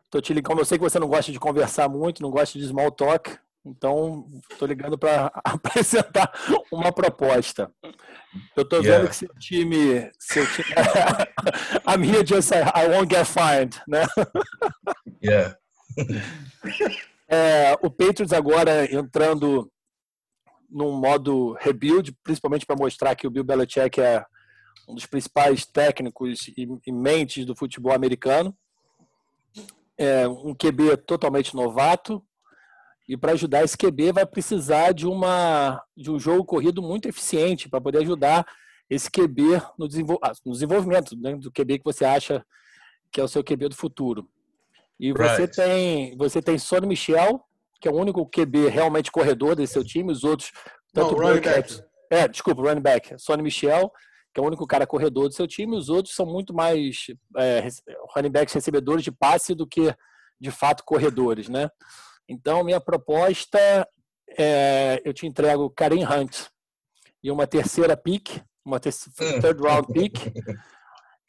Tô 0.09 0.19
te 0.19 0.33
ligando. 0.33 0.59
Eu 0.59 0.65
sei 0.65 0.77
que 0.77 0.83
você 0.83 0.99
não 0.99 1.07
gosta 1.07 1.31
de 1.31 1.39
conversar 1.39 1.87
muito, 1.87 2.21
não 2.21 2.31
gosta 2.31 2.57
de 2.57 2.67
small 2.67 2.91
talk. 2.91 3.37
Então, 3.65 4.25
tô 4.57 4.65
ligando 4.65 4.97
para 4.97 5.31
apresentar 5.43 6.31
uma 6.71 6.91
proposta. 6.91 7.71
Eu 8.55 8.65
vendo 8.69 8.85
Yeah. 8.85 9.09
que 9.09 9.15
seu 9.15 9.29
time, 9.39 10.11
seu 10.19 10.45
time, 10.47 10.65
a 11.85 11.97
minha 11.97 12.25
just 12.25 12.51
I 12.51 12.87
won't 12.87 13.13
get 13.13 13.25
fined, 13.25 13.81
né? 13.87 14.05
Yeah. 15.23 15.57
É, 17.31 17.73
o 17.83 17.91
Patriots 17.91 18.33
agora 18.33 18.91
entrando 18.91 19.71
num 20.67 20.91
modo 20.93 21.53
rebuild, 21.59 22.11
principalmente 22.23 22.65
para 22.65 22.75
mostrar 22.75 23.15
que 23.15 23.27
o 23.27 23.29
Bill 23.29 23.43
Belichick 23.43 24.01
é 24.01 24.25
um 24.87 24.95
dos 24.95 25.05
principais 25.05 25.63
técnicos 25.63 26.47
e, 26.57 26.67
e 26.87 26.91
mentes 26.91 27.45
do 27.45 27.55
futebol 27.55 27.93
americano. 27.93 28.57
É 29.95 30.27
um 30.27 30.55
QB 30.55 30.97
totalmente 31.05 31.55
novato. 31.55 32.25
E 33.09 33.17
para 33.17 33.31
ajudar 33.31 33.63
esse 33.63 33.75
QB 33.75 34.11
vai 34.11 34.25
precisar 34.25 34.91
de, 34.93 35.07
uma, 35.07 35.83
de 35.97 36.11
um 36.11 36.19
jogo 36.19 36.45
corrido 36.45 36.79
muito 36.79 37.09
eficiente 37.09 37.67
para 37.67 37.81
poder 37.81 37.97
ajudar 38.03 38.45
esse 38.87 39.09
QB 39.09 39.59
no, 39.79 39.87
desenvol 39.87 40.19
ah, 40.23 40.31
no 40.45 40.51
desenvolvimento 40.51 41.17
né, 41.19 41.35
do 41.35 41.51
QB 41.51 41.79
que 41.79 41.83
você 41.83 42.05
acha 42.05 42.45
que 43.11 43.19
é 43.19 43.23
o 43.23 43.27
seu 43.27 43.43
QB 43.43 43.69
do 43.69 43.75
futuro. 43.75 44.29
E 44.99 45.11
você 45.11 45.41
Right. 45.41 45.55
tem 45.55 46.17
você 46.17 46.39
tem 46.39 46.59
Sonny 46.59 46.85
Michel, 46.85 47.41
que 47.81 47.87
é 47.87 47.91
o 47.91 47.95
único 47.95 48.23
QB 48.29 48.67
realmente 48.67 49.11
corredor 49.11 49.55
desse 49.55 49.73
seu 49.73 49.83
time, 49.83 50.11
os 50.11 50.23
outros 50.23 50.51
Não, 50.93 51.07
tanto 51.07 51.19
running 51.19 51.41
back. 51.41 51.81
é, 52.11 52.27
desculpa, 52.27 52.61
running 52.61 52.81
back, 52.81 53.15
Sonny 53.17 53.41
Michel, 53.41 53.91
que 54.31 54.39
é 54.39 54.43
o 54.43 54.45
único 54.45 54.67
cara 54.67 54.85
corredor 54.85 55.29
do 55.29 55.33
seu 55.33 55.47
time, 55.47 55.75
os 55.75 55.89
outros 55.89 56.13
são 56.13 56.27
muito 56.27 56.53
mais 56.53 57.07
é, 57.37 57.67
running 58.15 58.29
backs 58.29 58.53
recebedores 58.53 59.03
de 59.03 59.11
passe 59.11 59.55
do 59.55 59.65
que 59.65 59.95
de 60.39 60.51
fato 60.51 60.83
corredores, 60.85 61.49
né? 61.49 61.71
Então 62.29 62.63
minha 62.63 62.79
proposta 62.79 63.59
é 64.37 65.01
eu 65.03 65.11
te 65.13 65.25
entrego 65.25 65.69
Karim 65.71 66.05
Hunt 66.05 66.45
e 67.23 67.31
uma 67.31 67.47
terceira 67.47 67.97
pick, 67.97 68.39
uma 68.63 68.79
ter 68.79 68.93
third 69.41 69.59
round 69.61 69.91
pick. 69.91 70.15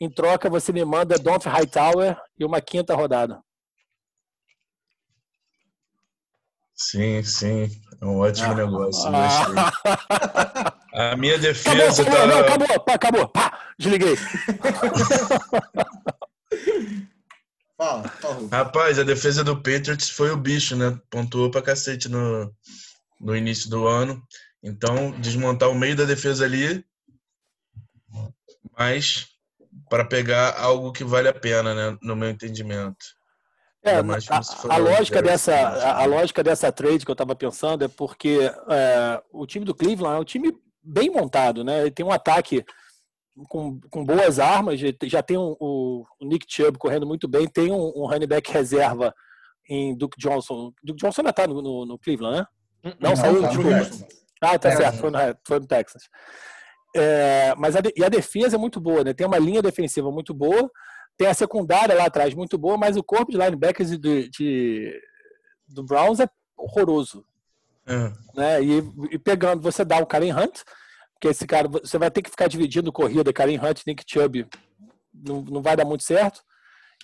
Em 0.03 0.11
troca 0.11 0.49
você 0.49 0.73
me 0.73 0.83
manda 0.85 1.19
Donf 1.19 1.45
Hightower 1.47 2.19
e 2.39 2.45
uma 2.45 2.61
quinta 2.61 2.95
rodada. 2.95 3.43
Sim, 6.75 7.23
sim. 7.23 7.69
É 8.01 8.07
um 8.07 8.21
ótimo 8.21 8.55
negócio. 8.55 9.11
Ah. 9.13 10.75
A 10.93 11.17
minha 11.17 11.37
Acabou, 11.37 11.53
defesa 11.53 12.03
acabou, 12.03 12.27
não, 12.27 12.35
tá. 12.35 12.41
acabou, 12.41 12.81
pá, 12.81 12.95
acabou, 12.95 13.29
pá, 13.29 13.61
desliguei. 13.79 14.17
Fala. 17.81 18.12
Rapaz, 18.52 18.98
a 18.98 19.02
defesa 19.02 19.43
do 19.43 19.57
Patriots 19.57 20.11
foi 20.11 20.31
o 20.31 20.36
bicho, 20.36 20.77
né? 20.77 21.01
Pontuou 21.09 21.51
pra 21.51 21.62
cacete 21.62 22.11
no, 22.11 22.55
no 23.19 23.35
início 23.35 23.70
do 23.70 23.86
ano. 23.86 24.23
Então, 24.62 25.12
desmontar 25.12 25.70
o 25.70 25.74
meio 25.74 25.97
da 25.97 26.05
defesa 26.05 26.44
ali, 26.44 26.85
mas 28.78 29.28
para 29.89 30.05
pegar 30.05 30.61
algo 30.61 30.93
que 30.93 31.02
vale 31.02 31.28
a 31.28 31.32
pena, 31.32 31.74
né? 31.74 31.98
No 32.02 32.15
meu 32.15 32.28
entendimento. 32.28 33.19
É, 33.82 33.94
a, 33.94 34.74
a 34.74 34.77
lógica 34.77 35.23
dessa, 35.23 35.55
a, 35.55 36.02
a 36.02 36.05
lógica 36.05 36.44
dessa 36.44 36.70
trade 36.70 37.07
que 37.07 37.11
eu 37.11 37.15
estava 37.15 37.35
pensando 37.35 37.82
é 37.82 37.89
porque 37.89 38.40
é, 38.69 39.23
o 39.32 39.47
time 39.47 39.65
do 39.65 39.74
Cleveland 39.74 40.19
é 40.19 40.20
um 40.20 40.24
time 40.24 40.55
bem 40.82 41.09
montado, 41.09 41.65
né? 41.65 41.81
Ele 41.81 41.90
tem 41.90 42.05
um 42.05 42.12
ataque 42.12 42.62
com, 43.48 43.81
com 43.90 44.05
boas 44.05 44.39
armas, 44.39 44.78
já- 45.05 45.23
tem 45.23 45.36
um- 45.39 45.57
o, 45.59 46.05
o 46.20 46.27
Nick 46.27 46.47
Chubb 46.48 46.78
correndo 46.78 47.07
muito 47.07 47.27
bem, 47.28 47.47
tem 47.48 47.70
um, 47.73 47.93
um 47.97 48.07
running 48.07 48.27
back 48.27 48.51
reserva 48.51 49.15
em 49.69 49.97
Duke 49.97 50.19
Johnson. 50.19 50.73
Duke 50.82 51.01
Johnson 51.01 51.20
ainda 51.23 51.31
está 51.31 51.47
no, 51.47 51.62
no, 51.62 51.86
no 51.86 51.98
Cleveland, 51.98 52.39
né? 52.39 52.47
Não, 53.01 53.11
Não, 53.11 53.16
saiu, 53.16 53.40
tá 53.43 53.48
desculpa. 53.48 54.07
Ah, 54.43 54.59
tá 54.59 54.69
É. 54.70 54.77
certo, 54.77 54.98
foi 54.98 55.11
no, 55.11 55.19
foi 55.47 55.61
no 55.61 55.66
Texas. 55.66 56.02
É, 56.97 57.55
mas 57.57 57.77
a, 57.77 57.81
e 57.97 58.02
a 58.02 58.09
defesa 58.09 58.57
é 58.57 58.59
muito 58.59 58.81
boa, 58.81 59.05
né? 59.05 59.12
Tem 59.15 59.27
uma 59.27 59.39
linha 59.39 59.62
defensiva 59.62 60.11
muito 60.11 60.35
boa, 60.35 60.69
tem 61.16 61.28
a 61.28 61.35
secundária 61.35 61.94
lá 61.94 62.07
atrás 62.07 62.35
muito 62.35 62.59
boa, 62.59 62.77
mas 62.77 62.97
o 62.97 63.02
corpo 63.02 63.31
de 63.31 63.39
linebackers 63.39 63.90
de, 63.98 64.28
de- 64.31 65.01
do 65.69 65.85
Browns 65.85 66.19
é 66.20 66.28
horroroso, 66.57 67.24
É. 67.86 68.12
né? 68.35 68.62
E, 68.62 68.78
e 69.12 69.19
pegando, 69.19 69.62
você 69.62 69.85
dá 69.85 69.98
o 69.98 70.07
Karen 70.07 70.32
Hunt, 70.32 70.62
porque 71.21 71.29
esse 71.29 71.47
cara, 71.47 71.69
você 71.69 71.99
vai 71.99 72.11
ter 72.11 72.23
que 72.23 72.31
ficar 72.31 72.49
dividindo 72.49 72.91
corrida, 72.91 73.31
Karen 73.31 73.59
Hunt, 73.59 73.83
Nick 73.87 74.03
Chubb, 74.07 74.49
não, 75.13 75.43
não 75.43 75.61
vai 75.61 75.77
dar 75.77 75.85
muito 75.85 76.03
certo. 76.03 76.43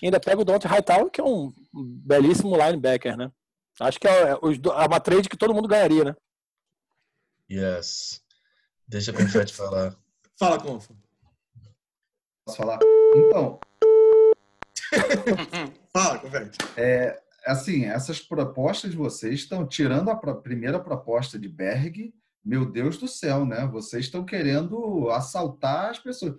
E 0.00 0.06
ainda 0.06 0.18
pega 0.18 0.40
o 0.40 0.44
Dante 0.44 0.66
Hightower, 0.66 1.10
que 1.10 1.20
é 1.20 1.24
um 1.24 1.52
belíssimo 1.74 2.56
linebacker, 2.56 3.14
né? 3.14 3.30
Acho 3.78 4.00
que 4.00 4.08
é, 4.08 4.34
do- 4.58 4.72
é 4.72 4.86
uma 4.86 5.00
trade 5.00 5.28
que 5.28 5.36
todo 5.36 5.52
mundo 5.54 5.68
ganharia, 5.68 6.02
né? 6.04 6.16
Yes. 7.50 8.22
Deixa 8.88 9.10
a 9.10 9.14
Confete 9.14 9.52
falar. 9.54 9.94
Fala, 10.40 10.58
Confa. 10.58 10.94
Posso 12.46 12.56
falar? 12.56 12.78
Então, 13.14 13.60
Fala, 15.92 16.18
Confete. 16.20 16.56
assim, 17.44 17.84
essas 17.84 18.18
propostas 18.20 18.92
de 18.92 18.96
vocês 18.96 19.40
estão 19.40 19.66
tirando 19.66 20.08
a 20.10 20.16
pro- 20.16 20.40
primeira 20.40 20.78
proposta 20.80 21.38
de 21.38 21.48
Berg. 21.50 22.14
Meu 22.46 22.64
Deus 22.64 22.96
do 22.96 23.08
céu, 23.08 23.44
né? 23.44 23.66
Vocês 23.66 24.04
estão 24.04 24.24
querendo 24.24 25.10
assaltar 25.10 25.90
as 25.90 25.98
pessoas. 25.98 26.36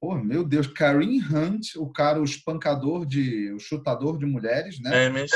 Pô, 0.00 0.16
meu 0.16 0.44
Deus, 0.44 0.66
Karim 0.66 1.20
Hunt, 1.20 1.76
o 1.76 1.92
cara, 1.92 2.20
o 2.20 2.24
espancador 2.24 3.06
de, 3.06 3.52
o 3.52 3.58
chutador 3.60 4.18
de 4.18 4.26
mulheres, 4.26 4.80
né? 4.80 5.06
É, 5.06 5.08
mas, 5.08 5.30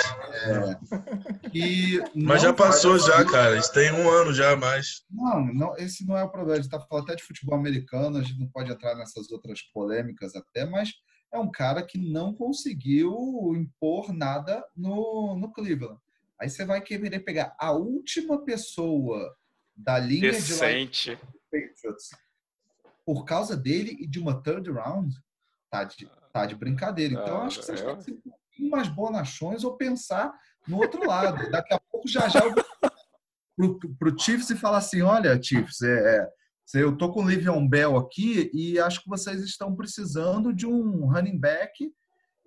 E 1.55 2.03
mas 2.16 2.43
já 2.43 2.53
passou 2.53 2.99
já, 2.99 3.24
cara. 3.24 3.57
Isso 3.57 3.73
tem 3.73 3.93
um 3.93 4.11
ano 4.11 4.35
já 4.35 4.57
mais. 4.57 5.05
Não, 5.09 5.47
não, 5.55 5.77
esse 5.77 6.05
não 6.05 6.16
é 6.16 6.24
o 6.24 6.31
problema. 6.31 6.55
A 6.55 6.62
gente 6.62 6.65
está 6.65 6.81
falando 6.81 7.05
até 7.05 7.15
de 7.15 7.23
futebol 7.23 7.57
americano, 7.57 8.19
a 8.19 8.23
gente 8.23 8.41
não 8.41 8.49
pode 8.49 8.73
entrar 8.73 8.97
nessas 8.97 9.31
outras 9.31 9.62
polêmicas 9.73 10.35
até, 10.35 10.65
mas 10.65 10.91
é 11.33 11.39
um 11.39 11.51
cara 11.51 11.81
que 11.81 11.99
não 11.99 12.35
conseguiu 12.35 13.15
impor 13.57 14.12
nada 14.12 14.65
no, 14.77 15.37
no 15.37 15.53
Cleveland. 15.53 15.99
Aí 16.41 16.51
você 16.51 16.65
vai 16.65 16.81
querer 16.81 17.20
pegar 17.20 17.55
a 17.57 17.70
última 17.70 18.45
pessoa 18.45 19.33
da 19.77 19.99
linha 19.99 20.31
de 20.32 20.36
Decente. 20.39 21.19
Patriots 21.51 22.11
por 23.05 23.24
causa 23.24 23.57
dele 23.57 23.97
e 24.01 24.07
de 24.07 24.19
uma 24.19 24.40
third 24.43 24.70
round, 24.70 25.15
tá 25.70 25.85
de, 25.85 26.09
tá 26.32 26.47
de 26.47 26.55
brincadeira. 26.55 27.15
Então, 27.15 27.27
eu 27.27 27.36
Ah, 27.43 27.44
acho 27.47 27.61
que 27.61 27.66
vocês 27.66 27.81
é. 27.81 27.85
têm 27.85 27.97
que 27.97 28.05
ser 28.05 28.12
um 28.12 28.20
pouquinho 28.20 28.70
mais 28.70 28.89
bonachões 28.89 29.65
ou 29.65 29.77
pensar 29.77 30.32
no 30.66 30.78
outro 30.78 31.07
lado. 31.07 31.51
Daqui 31.51 31.74
a 31.74 31.81
pouco, 31.90 32.09
já 32.09 32.28
já, 32.28 32.40
eu 32.40 32.55
vou 32.55 32.65
pro, 33.78 33.97
pro 33.97 34.19
Chiefs 34.19 34.51
e 34.51 34.57
falar 34.57 34.78
assim, 34.78 35.03
olha, 35.03 35.40
Chiefs, 35.43 35.82
é, 35.82 36.19
é, 36.19 36.28
eu 36.74 36.97
tô 36.97 37.12
com 37.12 37.24
o 37.24 37.28
Livion 37.28 37.66
Bell 37.69 37.97
aqui 37.97 38.51
e 38.55 38.78
acho 38.78 39.03
que 39.03 39.09
vocês 39.09 39.43
estão 39.43 39.74
precisando 39.74 40.53
de 40.53 40.66
um 40.66 41.07
running 41.07 41.39
back 41.39 41.93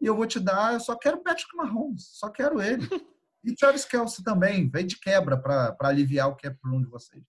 e 0.02 0.06
eu 0.06 0.15
vou 0.15 0.26
te 0.26 0.39
dar, 0.39 0.73
eu 0.73 0.80
só 0.80 0.95
quero 0.97 1.22
Patrick 1.22 1.56
Mahomes, 1.56 2.10
só 2.14 2.30
quero 2.30 2.61
ele. 2.61 2.88
E 3.45 3.55
Travis 3.55 3.85
Kelsey 3.85 4.23
também, 4.23 4.69
vem 4.69 4.85
de 4.85 4.99
quebra 4.99 5.38
para 5.38 5.76
aliviar 5.84 6.30
o 6.30 6.35
cap 6.35 6.55
room 6.65 6.81
de 6.81 6.89
vocês. 6.89 7.22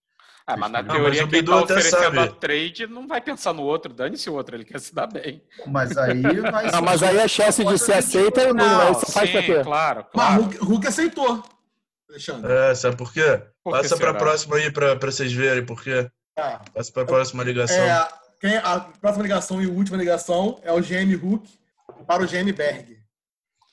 Ah, 0.49 0.55
mas 0.55 0.71
na 0.71 0.81
Não, 0.81 0.95
teoria 0.95 1.21
mas 1.25 1.27
o 1.27 1.27
quem 1.29 1.43
tá 1.43 1.59
até 1.59 1.73
oferecendo 1.73 2.19
a 2.21 2.27
trade 2.27 2.87
não 2.87 3.05
vai 3.05 3.19
pensar 3.19 3.53
no 3.53 3.63
outro, 3.63 3.93
dane-se 3.93 4.29
o 4.29 4.33
outro, 4.33 4.55
ele 4.55 4.63
quer 4.63 4.79
se 4.79 4.95
dar 4.95 5.05
bem. 5.07 5.43
Mas 5.67 5.97
aí 5.97 6.21
vai 6.21 6.71
Não, 6.71 6.81
mas 6.81 7.03
aí 7.03 7.19
a 7.19 7.27
chance 7.27 7.63
de 7.63 7.77
ser 7.77 7.93
aceita 7.93 8.41
é. 8.41 8.45
Aí 8.47 8.93
você 8.93 9.11
faz 9.11 9.29
pra 9.29 9.41
sim, 9.41 9.45
quê? 9.45 9.61
claro, 9.63 10.05
Mas 10.15 10.25
claro. 10.27 10.41
Hulk, 10.43 10.57
Hulk 10.59 10.87
aceitou. 10.87 11.43
Alexandre. 12.09 12.51
É, 12.51 12.73
sabe 12.75 12.95
por 12.95 13.11
quê? 13.11 13.43
Por 13.61 13.73
Passa 13.73 13.97
pra 13.97 14.07
será? 14.07 14.13
próxima 14.17 14.55
aí 14.55 14.71
pra, 14.71 14.95
pra 14.95 15.11
vocês 15.11 15.33
verem 15.33 15.65
por 15.65 15.83
quê. 15.83 16.09
Ah, 16.39 16.61
Passa 16.73 16.93
pra 16.93 17.03
próxima 17.05 17.43
ligação. 17.43 17.75
é, 17.75 18.07
quem, 18.39 18.55
a 18.55 18.79
próxima 18.79 19.23
ligação 19.23 19.61
e 19.61 19.67
última 19.67 19.97
ligação 19.97 20.59
é 20.63 20.71
o 20.71 20.79
GM 20.79 21.13
Hulk 21.13 21.49
para 22.07 22.23
o 22.23 22.25
GM 22.25 22.53
Berg. 22.53 22.96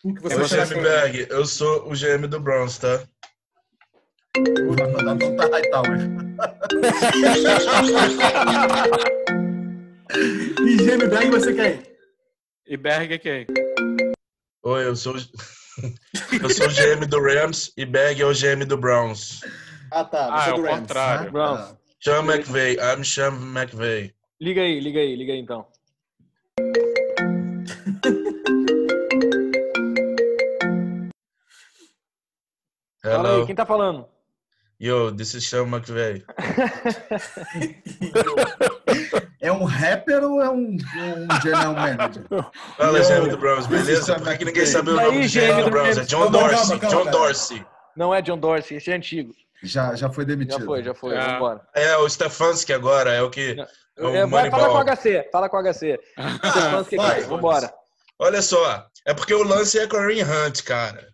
Você 0.04 0.34
Eu 0.34 0.38
vai 0.38 0.48
sou 0.48 0.48
chegar 0.48 0.66
GM 0.66 0.82
Berg, 0.82 1.26
eu 1.30 1.46
sou 1.46 1.88
o 1.90 1.94
GM 1.94 2.26
do 2.28 2.38
Browns, 2.38 2.78
tá? 2.78 3.02
Vai 4.36 4.92
mandar 4.92 5.14
no 5.14 5.36
Ty 5.36 5.50
Hightower. 5.50 5.98
E 10.14 10.76
GM 10.76 11.08
Berg 11.08 11.30
você 11.30 11.52
quem? 11.54 11.82
E 12.66 12.76
Berg 12.76 13.14
é 13.14 13.18
quem? 13.18 13.46
Oi, 14.62 14.86
eu 14.86 14.96
sou, 14.96 15.14
o- 15.16 15.18
eu 16.42 16.50
sou 16.50 16.66
o 16.66 16.70
GM 16.70 17.06
do 17.06 17.20
Rams 17.20 17.72
e 17.76 17.84
Berg 17.84 18.20
é 18.22 18.26
o 18.26 18.32
GM 18.32 18.64
do 18.66 18.76
Browns. 18.76 19.40
Ah, 19.90 20.04
tá. 20.04 20.32
Ah, 20.34 20.40
Você 20.40 20.50
é 20.50 20.54
do 20.54 20.60
o 20.60 20.64
Rams. 20.64 20.78
contrário. 20.80 21.32
Browns. 21.32 21.74
Sean 22.02 22.22
McVay, 22.24 22.76
I'm 22.76 23.04
Sean 23.04 23.32
McVay. 23.34 24.12
Liga 24.40 24.60
aí, 24.60 24.80
liga 24.80 25.00
aí, 25.00 25.16
liga 25.16 25.32
aí 25.32 25.38
então. 25.40 25.66
Fala 33.04 33.28
aí, 33.28 33.34
Hello. 33.34 33.46
quem 33.46 33.54
tá 33.54 33.66
falando? 33.66 34.08
Yo, 34.80 35.12
this 35.12 35.34
is 35.34 35.46
Sean 35.46 35.66
McVay. 35.66 36.24
É 39.40 39.52
um 39.52 39.64
rapper 39.64 40.24
ou 40.24 40.40
é 40.40 40.48
um, 40.48 40.74
um 40.74 41.42
general 41.42 41.74
manager? 41.74 42.24
Fala, 42.78 42.98
GM 43.00 43.28
do 43.28 43.36
Browns, 43.36 43.66
beleza? 43.66 44.18
Por 44.18 44.38
que, 44.38 44.44
ninguém 44.46 44.64
sabe 44.64 44.90
o 44.90 44.98
aí, 44.98 45.04
nome 45.04 45.28
do 45.28 45.30
GM 45.30 45.64
do 45.64 45.70
Browns? 45.70 45.98
É? 45.98 46.04
John 46.04 46.32
Calma, 46.32 46.38
calma, 46.38 46.48
Dorsey. 46.48 46.78
calma, 46.78 46.96
John. 46.96 47.10
Dorsey. 47.10 47.66
Não 47.94 48.14
é 48.14 48.22
John 48.22 48.38
Dorsey, 48.38 48.78
esse 48.78 48.90
é 48.90 48.94
antigo. 48.94 49.34
Já, 49.62 49.94
já 49.94 50.08
foi 50.08 50.24
demitido. 50.24 50.60
Já 50.60 50.64
foi, 50.64 50.82
já 50.82 50.94
foi. 50.94 51.14
Ah. 51.18 51.32
Vambora. 51.34 51.60
É, 51.74 51.94
o 51.98 52.08
Stefanski 52.08 52.72
agora, 52.72 53.12
é 53.12 53.20
o 53.20 53.28
que... 53.28 53.54
É 53.98 54.02
o 54.02 54.08
É, 54.16 54.26
vai, 54.26 54.50
fala 54.50 54.68
com 54.70 54.90
o 54.90 54.96
HC, 54.96 55.28
fala 55.30 55.48
com 55.50 55.56
o 55.58 55.62
HC. 55.62 56.00
Stefanski 56.50 56.96
vai, 56.96 57.20
vambora. 57.24 57.70
Olha 58.18 58.40
só, 58.40 58.86
é 59.04 59.12
porque 59.12 59.34
o 59.34 59.42
lance 59.42 59.78
é 59.78 59.86
Kareem 59.86 60.22
Hunt, 60.22 60.62
cara. 60.62 61.13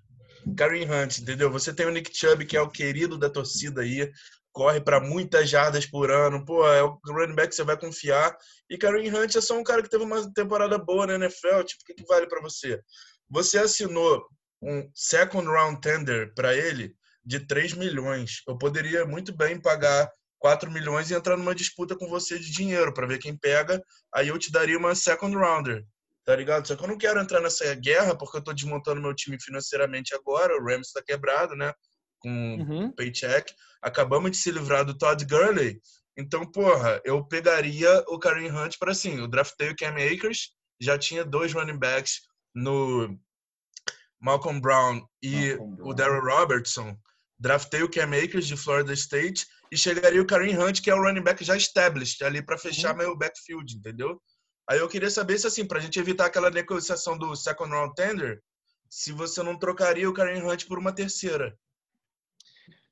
Kareem 0.56 0.90
Hunt, 0.90 1.18
entendeu? 1.18 1.50
Você 1.50 1.72
tem 1.72 1.86
o 1.86 1.90
Nick 1.90 2.16
Chubb, 2.16 2.44
que 2.44 2.56
é 2.56 2.60
o 2.60 2.70
querido 2.70 3.18
da 3.18 3.30
torcida 3.30 3.82
aí. 3.82 4.10
corre 4.52 4.80
para 4.80 5.00
muitas 5.00 5.48
jardas 5.48 5.86
por 5.86 6.10
ano. 6.10 6.44
Pô, 6.44 6.66
é 6.66 6.82
o 6.82 6.98
running 7.06 7.34
back 7.34 7.50
que 7.50 7.54
você 7.54 7.64
vai 7.64 7.78
confiar. 7.78 8.36
E 8.68 8.76
Kareem 8.76 9.14
Hunt 9.14 9.36
é 9.36 9.40
só 9.40 9.58
um 9.58 9.64
cara 9.64 9.82
que 9.82 9.88
teve 9.88 10.04
uma 10.04 10.32
temporada 10.32 10.76
boa 10.78 11.06
na 11.06 11.14
NFL. 11.14 11.62
Tipo, 11.64 11.82
o 11.82 11.86
que, 11.86 11.94
que 11.94 12.06
vale 12.06 12.26
para 12.26 12.40
você? 12.40 12.80
Você 13.28 13.58
assinou 13.58 14.26
um 14.62 14.90
second 14.94 15.46
round 15.46 15.80
tender 15.80 16.34
para 16.34 16.54
ele 16.54 16.94
de 17.24 17.40
3 17.40 17.74
milhões. 17.74 18.42
Eu 18.46 18.58
poderia 18.58 19.06
muito 19.06 19.34
bem 19.34 19.60
pagar 19.60 20.10
4 20.38 20.70
milhões 20.70 21.10
e 21.10 21.14
entrar 21.14 21.36
numa 21.36 21.54
disputa 21.54 21.96
com 21.96 22.08
você 22.08 22.38
de 22.38 22.50
dinheiro 22.50 22.92
para 22.92 23.06
ver 23.06 23.18
quem 23.18 23.36
pega. 23.36 23.82
Aí 24.12 24.28
eu 24.28 24.38
te 24.38 24.50
daria 24.50 24.76
uma 24.76 24.94
second 24.94 25.36
rounder. 25.36 25.84
Tá 26.30 26.36
ligado? 26.36 26.64
Só 26.68 26.76
que 26.76 26.84
eu 26.84 26.86
não 26.86 26.96
quero 26.96 27.18
entrar 27.18 27.40
nessa 27.40 27.74
guerra 27.74 28.16
porque 28.16 28.36
eu 28.36 28.40
tô 28.44 28.52
desmontando 28.52 29.00
meu 29.00 29.12
time 29.12 29.36
financeiramente 29.42 30.14
agora. 30.14 30.56
O 30.56 30.64
Rams 30.64 30.92
tá 30.92 31.02
quebrado, 31.02 31.56
né? 31.56 31.74
Com 32.20 32.30
Uhum. 32.30 32.92
paycheck. 32.92 33.52
Acabamos 33.82 34.30
de 34.30 34.36
se 34.36 34.48
livrar 34.52 34.84
do 34.84 34.96
Todd 34.96 35.24
Gurley. 35.24 35.80
Então, 36.16 36.48
porra, 36.48 37.00
eu 37.04 37.26
pegaria 37.26 38.04
o 38.06 38.16
Kareem 38.16 38.48
Hunt 38.52 38.76
para 38.78 38.92
assim. 38.92 39.18
Eu 39.18 39.26
draftei 39.26 39.70
o 39.70 39.76
Cam 39.76 39.96
Akers, 39.96 40.50
já 40.80 40.96
tinha 40.96 41.24
dois 41.24 41.52
running 41.52 41.76
backs 41.80 42.20
no 42.54 43.18
Malcolm 44.20 44.60
Brown 44.60 45.04
e 45.20 45.48
Malcolm 45.56 45.74
Brown. 45.76 45.88
o 45.88 45.94
Darrell 45.94 46.22
Robertson. 46.24 46.96
Draftei 47.40 47.82
o 47.82 47.90
Cam 47.90 48.10
Akers 48.16 48.46
de 48.46 48.56
Florida 48.56 48.92
State 48.92 49.46
e 49.72 49.76
chegaria 49.76 50.22
o 50.22 50.26
Kareem 50.26 50.56
Hunt, 50.56 50.80
que 50.80 50.90
é 50.90 50.94
o 50.94 51.02
running 51.02 51.22
back 51.24 51.42
já 51.42 51.56
established 51.56 52.22
ali 52.22 52.40
para 52.40 52.56
fechar 52.56 52.94
meu 52.94 53.16
backfield, 53.16 53.76
entendeu? 53.76 54.22
Aí 54.70 54.78
eu 54.78 54.88
queria 54.88 55.10
saber 55.10 55.36
se 55.36 55.48
assim, 55.48 55.66
pra 55.66 55.80
gente 55.80 55.98
evitar 55.98 56.26
aquela 56.26 56.48
negociação 56.48 57.18
do 57.18 57.34
second 57.34 57.72
round 57.72 57.92
tender, 57.92 58.40
se 58.88 59.10
você 59.10 59.42
não 59.42 59.58
trocaria 59.58 60.08
o 60.08 60.14
Kareem 60.14 60.46
Hunt 60.46 60.68
por 60.68 60.78
uma 60.78 60.94
terceira. 60.94 61.58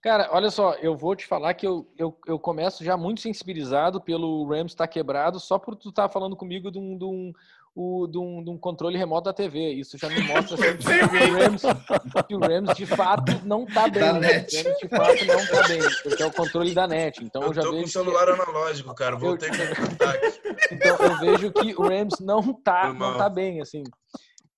Cara, 0.03 0.29
olha 0.33 0.51
só, 0.51 0.75
eu 0.75 0.97
vou 0.97 1.15
te 1.15 1.25
falar 1.25 1.55
que 1.55 1.65
eu, 1.65 1.89
eu, 1.97 2.19
eu 2.27 2.37
começo 2.37 2.83
já 2.83 2.97
muito 2.97 3.21
sensibilizado 3.21 4.01
pelo 4.01 4.45
Rams 4.45 4.73
estar 4.73 4.89
quebrado 4.89 5.39
só 5.39 5.57
por 5.57 5.77
tu 5.77 5.91
estar 5.91 6.09
falando 6.09 6.35
comigo 6.35 6.69
de 6.69 6.81
um, 6.81 6.99
de, 6.99 7.05
um, 7.05 7.33
o- 7.75 8.07
de, 8.07 8.19
um, 8.19 8.43
de 8.45 8.51
um 8.51 8.59
controle 8.59 8.97
remoto 8.99 9.25
da 9.27 9.33
TV. 9.33 9.73
Isso 9.75 9.97
já 9.99 10.09
me 10.09 10.21
mostra 10.23 10.55
assim, 10.59 10.77
que, 10.79 11.17
o 11.31 11.39
Rams, 11.39 11.63
que 12.29 12.35
o 12.35 12.39
Rams 12.41 12.77
de 12.77 12.87
fato 12.87 13.41
não 13.45 13.65
tá 13.67 13.89
bem. 13.89 14.01
Da 14.03 14.13
né? 14.15 14.21
net. 14.21 14.57
O 14.57 14.65
Rams 14.65 14.79
de 14.81 14.89
fato 14.89 15.25
não 15.27 15.47
tá 15.47 15.69
bem, 15.69 15.81
porque 16.03 16.23
é 16.23 16.27
o 16.27 16.33
controle 16.33 16.75
da 16.75 16.87
net. 16.87 17.23
Então 17.25 17.43
eu, 17.43 17.49
Eu 17.49 17.55
já 17.55 17.63
tô 17.63 17.69
com 17.69 17.73
vejo 17.75 17.83
o 17.83 17.87
que- 17.87 17.93
celular 17.93 18.29
analógico, 18.29 18.95
cara. 18.95 19.17
Voltei 19.17 19.49
com 19.51 19.57
o 19.57 19.85
ataque. 19.87 20.41
Então 20.73 20.97
eu 20.97 21.19
vejo 21.19 21.53
que 21.53 21.75
o 21.77 21.83
Rams 21.89 22.19
não 22.21 22.53
tá, 22.53 22.93
não 22.93 23.17
tá 23.17 23.29
bem, 23.29 23.61
assim. 23.61 23.83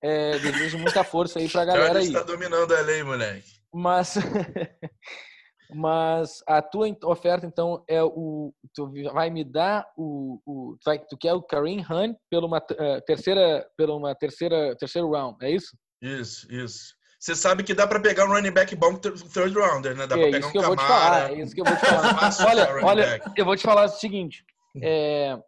É, 0.02 0.38
desejo 0.38 0.78
muita 0.78 1.04
força 1.04 1.38
aí 1.38 1.48
pra 1.48 1.64
galera 1.64 1.98
aí. 1.98 2.10
tá 2.12 2.22
dominando 2.22 2.74
a 2.74 2.80
lei, 2.80 3.02
moleque. 3.02 3.44
Mas, 3.72 4.14
mas 5.74 6.42
a 6.46 6.60
tua 6.62 6.86
oferta, 7.04 7.46
então, 7.46 7.84
é 7.88 8.02
o. 8.02 8.52
Tu 8.74 8.90
vai 9.12 9.30
me 9.30 9.44
dar 9.44 9.86
o. 9.96 10.40
o 10.46 10.76
tu, 10.80 10.84
vai, 10.84 10.98
tu 10.98 11.16
quer 11.18 11.32
o 11.34 11.42
Kareem 11.42 11.80
Hunt 11.88 12.16
pela 12.30 12.46
uma 12.46 12.62
eh, 12.78 13.00
terceira. 13.02 13.66
Pela 13.76 13.94
uma 13.94 14.14
terceira. 14.14 14.76
Terceiro 14.76 15.10
round, 15.10 15.36
é 15.44 15.50
isso? 15.50 15.76
Isso, 16.02 16.50
isso. 16.52 16.94
Você 17.18 17.34
sabe 17.36 17.62
que 17.62 17.74
dá 17.74 17.86
pra 17.86 18.00
pegar 18.00 18.24
um 18.24 18.28
running 18.32 18.50
back 18.50 18.74
bom 18.74 18.94
th- 18.96 19.22
third 19.32 19.54
rounder, 19.54 19.94
né? 19.94 20.06
Dá 20.06 20.16
é 20.16 20.18
pra 20.18 20.26
pegar 20.26 20.38
isso 20.38 20.48
um 20.48 20.52
que 20.52 20.58
eu 20.58 20.62
vou 20.62 20.76
te 20.76 20.86
Camara. 20.86 21.04
falar. 21.04 21.30
É 21.32 21.34
isso 21.34 21.54
que 21.54 21.60
eu 21.60 21.64
vou 21.66 21.76
te 21.76 21.80
falar. 21.86 22.30
Olha, 22.48 22.86
olha, 22.86 23.22
eu 23.36 23.44
vou 23.44 23.56
te 23.56 23.62
falar 23.62 23.84
o 23.84 23.88
seguinte. 23.88 24.42
é, 24.82 25.38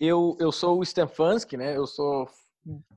eu, 0.00 0.36
eu 0.40 0.50
sou 0.50 0.80
o 0.80 0.84
Stefanski, 0.84 1.56
né? 1.56 1.76
Eu 1.76 1.86
sou 1.86 2.26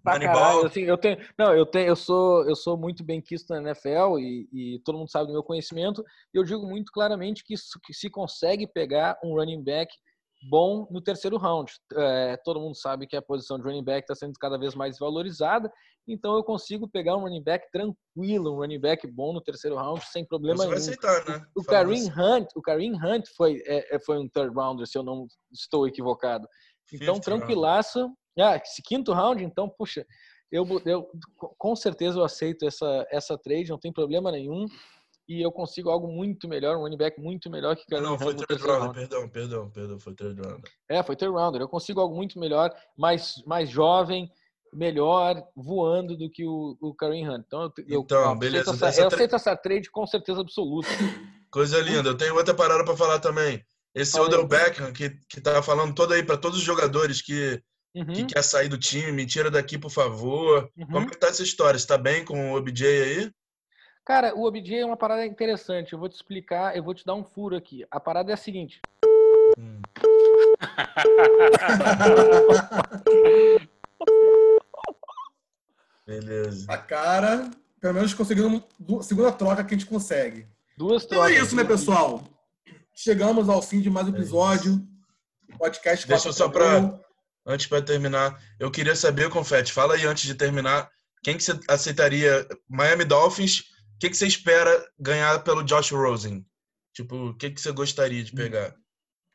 pra 0.05 0.19
caralho, 0.19 0.65
assim, 0.65 0.81
eu 0.83 0.97
tenho, 0.97 1.17
não, 1.37 1.53
eu 1.53 1.65
tenho, 1.65 1.87
eu 1.87 1.95
sou, 1.95 2.47
eu 2.47 2.55
sou 2.55 2.77
muito 2.77 3.03
bem 3.03 3.21
quisto 3.21 3.49
na 3.49 3.61
NFL 3.61 4.17
e, 4.19 4.47
e 4.53 4.79
todo 4.85 4.97
mundo 4.97 5.11
sabe 5.11 5.27
do 5.27 5.33
meu 5.33 5.43
conhecimento. 5.43 6.03
E 6.33 6.37
eu 6.37 6.43
digo 6.43 6.65
muito 6.65 6.91
claramente 6.91 7.43
que, 7.43 7.53
isso- 7.55 7.79
que 7.83 7.93
se 7.93 8.09
consegue 8.09 8.65
pegar 8.67 9.17
um 9.23 9.33
running 9.35 9.63
back 9.63 9.93
bom 10.49 10.87
no 10.91 11.01
terceiro 11.01 11.37
round. 11.37 11.71
É, 11.93 12.37
todo 12.43 12.59
mundo 12.59 12.75
sabe 12.75 13.07
que 13.07 13.15
a 13.15 13.21
posição 13.21 13.57
de 13.57 13.63
running 13.63 13.83
back 13.83 14.03
está 14.03 14.13
sendo 14.13 14.33
cada 14.39 14.57
vez 14.57 14.75
mais 14.75 14.99
valorizada, 14.99 15.71
então 16.07 16.35
eu 16.35 16.43
consigo 16.43 16.87
pegar 16.87 17.15
um 17.17 17.21
running 17.21 17.41
back 17.41 17.65
tranquilo, 17.71 18.53
um 18.53 18.57
running 18.57 18.79
back 18.79 19.07
bom 19.07 19.33
no 19.33 19.41
terceiro 19.41 19.75
round 19.75 20.05
sem 20.05 20.23
problema 20.23 20.57
Você 20.59 20.65
nenhum. 20.69 20.77
aceitar, 20.77 21.25
né? 21.27 21.43
O 21.55 21.63
Falando 21.63 21.87
Kareem. 21.87 22.11
Hunt, 22.11 22.47
o 22.55 22.61
Kareem 22.61 22.93
Hunt 22.93 23.25
foi, 23.35 23.63
é, 23.65 23.95
é, 23.95 23.99
foi 23.99 24.19
um 24.19 24.29
third 24.29 24.53
rounder, 24.53 24.85
se 24.85 24.97
eu 24.97 25.03
não 25.03 25.25
estou 25.51 25.87
equivocado. 25.87 26.47
Então, 26.93 27.15
Fifth 27.15 27.25
tranquilaço. 27.25 28.11
Ah, 28.39 28.55
esse 28.57 28.81
quinto 28.81 29.13
round, 29.13 29.43
então, 29.43 29.69
puxa, 29.69 30.05
eu, 30.51 30.65
eu 30.85 31.09
com 31.57 31.75
certeza 31.75 32.19
eu 32.19 32.23
aceito 32.23 32.65
essa, 32.65 33.07
essa 33.09 33.37
trade, 33.37 33.69
não 33.69 33.79
tem 33.79 33.91
problema 33.91 34.31
nenhum. 34.31 34.65
E 35.27 35.41
eu 35.41 35.51
consigo 35.51 35.89
algo 35.89 36.07
muito 36.07 36.47
melhor, 36.47 36.77
um 36.77 36.81
running 36.81 36.97
back 36.97 37.19
muito 37.19 37.49
melhor 37.49 37.75
que 37.75 37.85
Kareem 37.87 38.07
Não, 38.07 38.19
foi 38.19 38.35
third 38.35 38.61
rounder, 38.61 38.79
round. 38.79 38.93
perdão, 38.93 39.27
perdão, 39.29 39.69
perdão, 39.71 39.99
foi 39.99 40.13
third 40.13 40.39
rounder. 40.39 40.71
É, 40.87 41.01
foi 41.01 41.15
third 41.15 41.33
rounder. 41.33 41.61
Eu 41.61 41.67
consigo 41.67 41.99
algo 41.99 42.15
muito 42.15 42.37
melhor, 42.39 42.71
mais, 42.95 43.41
mais 43.43 43.67
jovem, 43.67 44.31
melhor, 44.71 45.43
voando 45.55 46.15
do 46.15 46.29
que 46.29 46.45
o, 46.45 46.77
o 46.79 46.93
Kareem 46.93 47.27
Hunt. 47.27 47.43
Então, 47.47 47.63
eu, 47.63 47.71
eu 47.87 48.01
Então, 48.01 48.21
aceito 48.23 48.39
beleza. 48.39 48.71
Essa, 48.71 48.87
Essa 48.87 49.01
eu 49.01 49.07
aceito 49.07 49.35
essa 49.35 49.57
trade 49.57 49.89
com 49.89 50.05
certeza 50.05 50.41
absoluta. 50.41 50.87
Coisa 51.49 51.79
linda. 51.81 52.09
Eu 52.09 52.17
tenho 52.17 52.35
outra 52.35 52.53
parada 52.53 52.83
pra 52.83 52.95
falar 52.95 53.19
também. 53.19 53.65
Esse. 53.95 54.19
Odell 54.19 54.45
Beckham, 54.45 54.91
que, 54.91 55.09
que 55.27 55.41
tá 55.41 55.63
falando 55.63 55.95
todo 55.95 56.13
aí 56.13 56.21
pra 56.21 56.37
todos 56.37 56.59
os 56.59 56.63
jogadores 56.63 57.21
que, 57.21 57.59
Uhum, 57.95 58.13
que 58.13 58.25
quer 58.25 58.43
sair 58.43 58.67
do 58.67 58.77
time, 58.77 59.11
me 59.13 59.25
tira 59.25 59.49
daqui, 59.49 59.77
por 59.77 59.89
favor. 59.89 60.69
uhum. 60.77 60.85
Como 60.87 61.09
que 61.09 61.17
tá 61.17 61.27
essa 61.27 61.43
história? 61.43 61.79
Você 61.79 61.87
tá 61.87 61.97
bem 61.97 62.25
com 62.25 62.51
o 62.51 62.57
OBJ 62.57 62.85
aí? 62.85 63.31
Cara, 64.05 64.35
o 64.35 64.43
OBJ 64.45 64.79
é 64.79 64.85
uma 64.85 64.97
parada 64.97 65.25
interessante. 65.25 65.93
Eu 65.93 65.99
vou 65.99 66.09
te 66.09 66.15
explicar, 66.15 66.75
eu 66.75 66.83
vou 66.83 66.93
te 66.93 67.05
dar 67.05 67.15
um 67.15 67.23
furo 67.23 67.55
aqui. 67.55 67.85
A 67.89 67.99
parada 67.99 68.31
é 68.31 68.33
a 68.33 68.37
seguinte. 68.37 68.81
Hum. 69.57 69.81
Beleza. 76.05 76.65
A 76.71 76.77
cara, 76.77 77.49
pelo 77.81 77.93
menos 77.95 78.13
conseguindo 78.13 78.63
segunda 79.01 79.31
troca 79.31 79.63
que 79.63 79.73
a 79.73 79.77
gente 79.77 79.89
consegue. 79.89 80.47
Duas 80.77 81.03
Então 81.05 81.23
é 81.23 81.27
trocas. 81.29 81.47
isso, 81.47 81.55
né, 81.55 81.63
pessoal? 81.63 82.23
Chegamos 82.93 83.49
ao 83.49 83.61
fim 83.61 83.81
de 83.81 83.89
mais 83.89 84.07
um 84.07 84.11
episódio. 84.11 84.79
Podcast 85.57 86.07
Deixa 86.07 86.31
só 86.31 86.47
Gol. 86.47 86.99
Antes 87.45 87.67
para 87.67 87.81
terminar, 87.81 88.39
eu 88.59 88.71
queria 88.71 88.95
saber, 88.95 89.29
Confete, 89.29 89.71
fala 89.71 89.93
aí 89.95 90.05
antes 90.05 90.23
de 90.25 90.33
terminar, 90.35 90.89
quem 91.23 91.37
que 91.37 91.43
você 91.43 91.59
aceitaria? 91.69 92.47
Miami 92.67 93.05
Dolphins, 93.05 93.59
o 93.59 93.99
que, 93.99 94.09
que 94.09 94.17
você 94.17 94.25
espera 94.27 94.83
ganhar 94.99 95.39
pelo 95.43 95.63
Josh 95.63 95.91
Rosen? 95.91 96.45
Tipo, 96.93 97.29
o 97.29 97.37
que, 97.37 97.51
que 97.51 97.61
você 97.61 97.71
gostaria 97.71 98.23
de 98.23 98.31
pegar? 98.31 98.73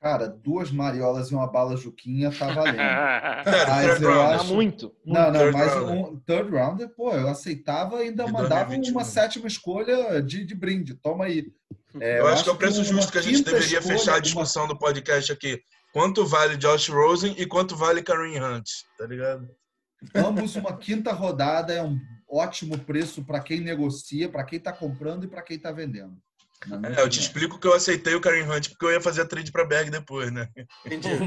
Cara, 0.03 0.27
duas 0.29 0.71
mariolas 0.71 1.31
e 1.31 1.35
uma 1.35 1.47
bala 1.47 1.77
juquinha 1.77 2.33
tá 2.33 2.47
valendo. 2.53 2.77
Sério, 3.45 3.69
Mas 3.75 3.87
third 3.87 4.03
eu 4.05 4.11
rounder. 4.15 4.41
Ah, 4.41 4.45
muito. 4.45 4.97
Não, 5.05 5.31
não, 5.31 5.33
Third 5.41 5.53
mas 5.53 5.73
rounder. 5.75 5.95
um 6.07 6.21
third 6.21 6.51
rounder, 6.51 6.89
pô, 6.97 7.13
eu 7.13 7.29
aceitava 7.29 7.97
e 8.03 8.09
ainda 8.09 8.25
De 8.25 8.33
mandava 8.33 8.65
2021. 8.65 8.93
uma 8.93 9.05
sétima 9.05 9.47
escolha 9.47 10.23
de, 10.23 10.45
de 10.47 10.55
brinde. 10.55 10.95
Toma 10.95 11.27
aí. 11.27 11.53
É, 12.01 12.19
Eu 12.21 12.29
acho 12.29 12.43
que 12.45 12.49
é 12.49 12.53
o 12.53 12.57
preço 12.57 12.79
uma 12.79 12.85
justo 12.85 13.13
que 13.13 13.19
a 13.19 13.23
gente 13.23 13.43
deveria 13.43 13.79
escolha, 13.79 13.99
fechar 13.99 14.13
a 14.13 14.15
uma- 14.15 14.21
discussão 14.23 14.67
do 14.67 14.79
podcast 14.79 15.31
aqui. 15.31 15.61
Quanto 15.93 16.25
vale 16.27 16.57
Josh 16.57 16.89
Rosen 16.89 17.35
e 17.39 17.47
quanto 17.47 17.77
vale 17.77 18.03
Kareem 18.03 18.43
Hunt? 18.43 18.69
Tá 18.97 19.07
ligado? 19.07 19.49
Ambos 20.15 20.57
uma 20.57 20.77
quinta 20.77 21.13
rodada 21.13 21.73
é 21.73 21.83
um 21.83 21.99
ótimo 22.29 22.79
preço 22.79 23.25
para 23.25 23.41
quem 23.41 23.61
negocia, 23.61 24.29
para 24.29 24.45
quem 24.45 24.59
está 24.59 24.73
comprando 24.73 25.25
e 25.25 25.29
para 25.29 25.43
quem 25.43 25.57
está 25.57 25.73
vendendo. 25.73 26.17
É, 26.97 27.01
eu 27.01 27.09
te 27.09 27.19
explico 27.19 27.59
que 27.59 27.67
eu 27.67 27.75
aceitei 27.75 28.15
o 28.15 28.21
Kareem 28.21 28.49
Hunt 28.49 28.69
porque 28.71 28.85
eu 28.85 28.93
ia 28.93 29.01
fazer 29.01 29.23
a 29.23 29.27
trade 29.27 29.51
pra 29.51 29.65
Berg 29.65 29.91
depois, 29.91 30.31
né? 30.31 30.49
Entendi. 30.87 31.09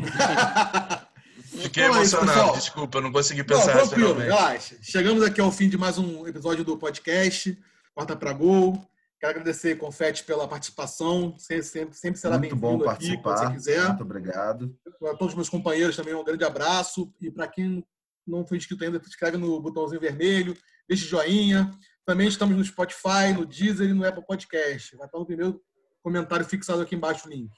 Fiquei 1.43 1.83
Então 1.83 1.97
é 1.99 2.03
isso, 2.03 2.15
emocionado, 2.15 2.31
pessoal. 2.39 2.53
desculpa, 2.55 3.01
não 3.01 3.11
consegui 3.11 3.39
Não, 3.41 3.47
pensar 3.47 3.71
tranquilo, 3.73 4.13
racionalmente. 4.13 4.29
relaxa. 4.29 4.75
Chegamos 4.81 5.23
aqui 5.23 5.41
ao 5.41 5.51
fim 5.51 5.69
de 5.69 5.77
mais 5.77 5.97
um 5.97 6.27
episódio 6.27 6.63
do 6.63 6.77
podcast, 6.77 7.57
Quarta 7.93 8.15
para 8.15 8.33
Gol. 8.33 8.83
Quero 9.23 9.39
agradecer, 9.39 9.77
Confete, 9.77 10.21
pela 10.25 10.45
participação. 10.45 11.33
Sempre, 11.37 11.63
sempre, 11.63 11.95
sempre 11.97 12.19
será 12.19 12.37
Muito 12.37 12.57
bom 12.57 12.71
bem-vindo 12.77 12.89
aqui, 12.89 13.17
quando 13.21 13.37
você 13.37 13.43
participar. 13.45 13.53
quiser. 13.53 13.87
Muito 13.87 14.03
obrigado. 14.03 14.75
Para 14.99 15.11
todos 15.11 15.27
os 15.29 15.35
meus 15.35 15.47
companheiros 15.47 15.95
também, 15.95 16.13
um 16.13 16.25
grande 16.25 16.43
abraço. 16.43 17.09
E 17.21 17.31
para 17.31 17.47
quem 17.47 17.87
não 18.27 18.45
foi 18.45 18.57
inscrito 18.57 18.83
ainda, 18.83 19.01
se 19.01 19.07
inscreve 19.07 19.37
no 19.37 19.61
botãozinho 19.61 20.01
vermelho, 20.01 20.53
deixa 20.89 21.05
joinha. 21.05 21.71
Também 22.05 22.27
estamos 22.27 22.57
no 22.57 22.65
Spotify, 22.65 23.31
no 23.33 23.45
Deezer 23.45 23.89
e 23.89 23.93
no 23.93 24.05
Apple 24.05 24.25
Podcast. 24.25 24.93
Vai 24.97 25.05
estar 25.05 25.17
no 25.17 25.25
primeiro 25.25 25.61
comentário 26.03 26.43
fixado 26.45 26.81
aqui 26.81 26.93
embaixo 26.93 27.25
o 27.25 27.31
link. 27.31 27.49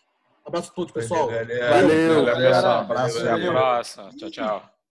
Abraço 0.45 0.69
a 0.69 0.75
todos, 0.75 0.93
pessoal. 0.93 1.25
Valeu, 1.25 1.47
galera. 1.47 1.69
Valeu, 1.81 2.25
Valeu, 2.25 2.47
e 2.47 2.51
Valeu, 2.53 2.93
Até 2.93 3.27
a 3.27 3.31
valeu. 3.31 3.51
próxima. 3.51 4.09
Tchau, 4.15 4.29
tchau. 4.29 4.74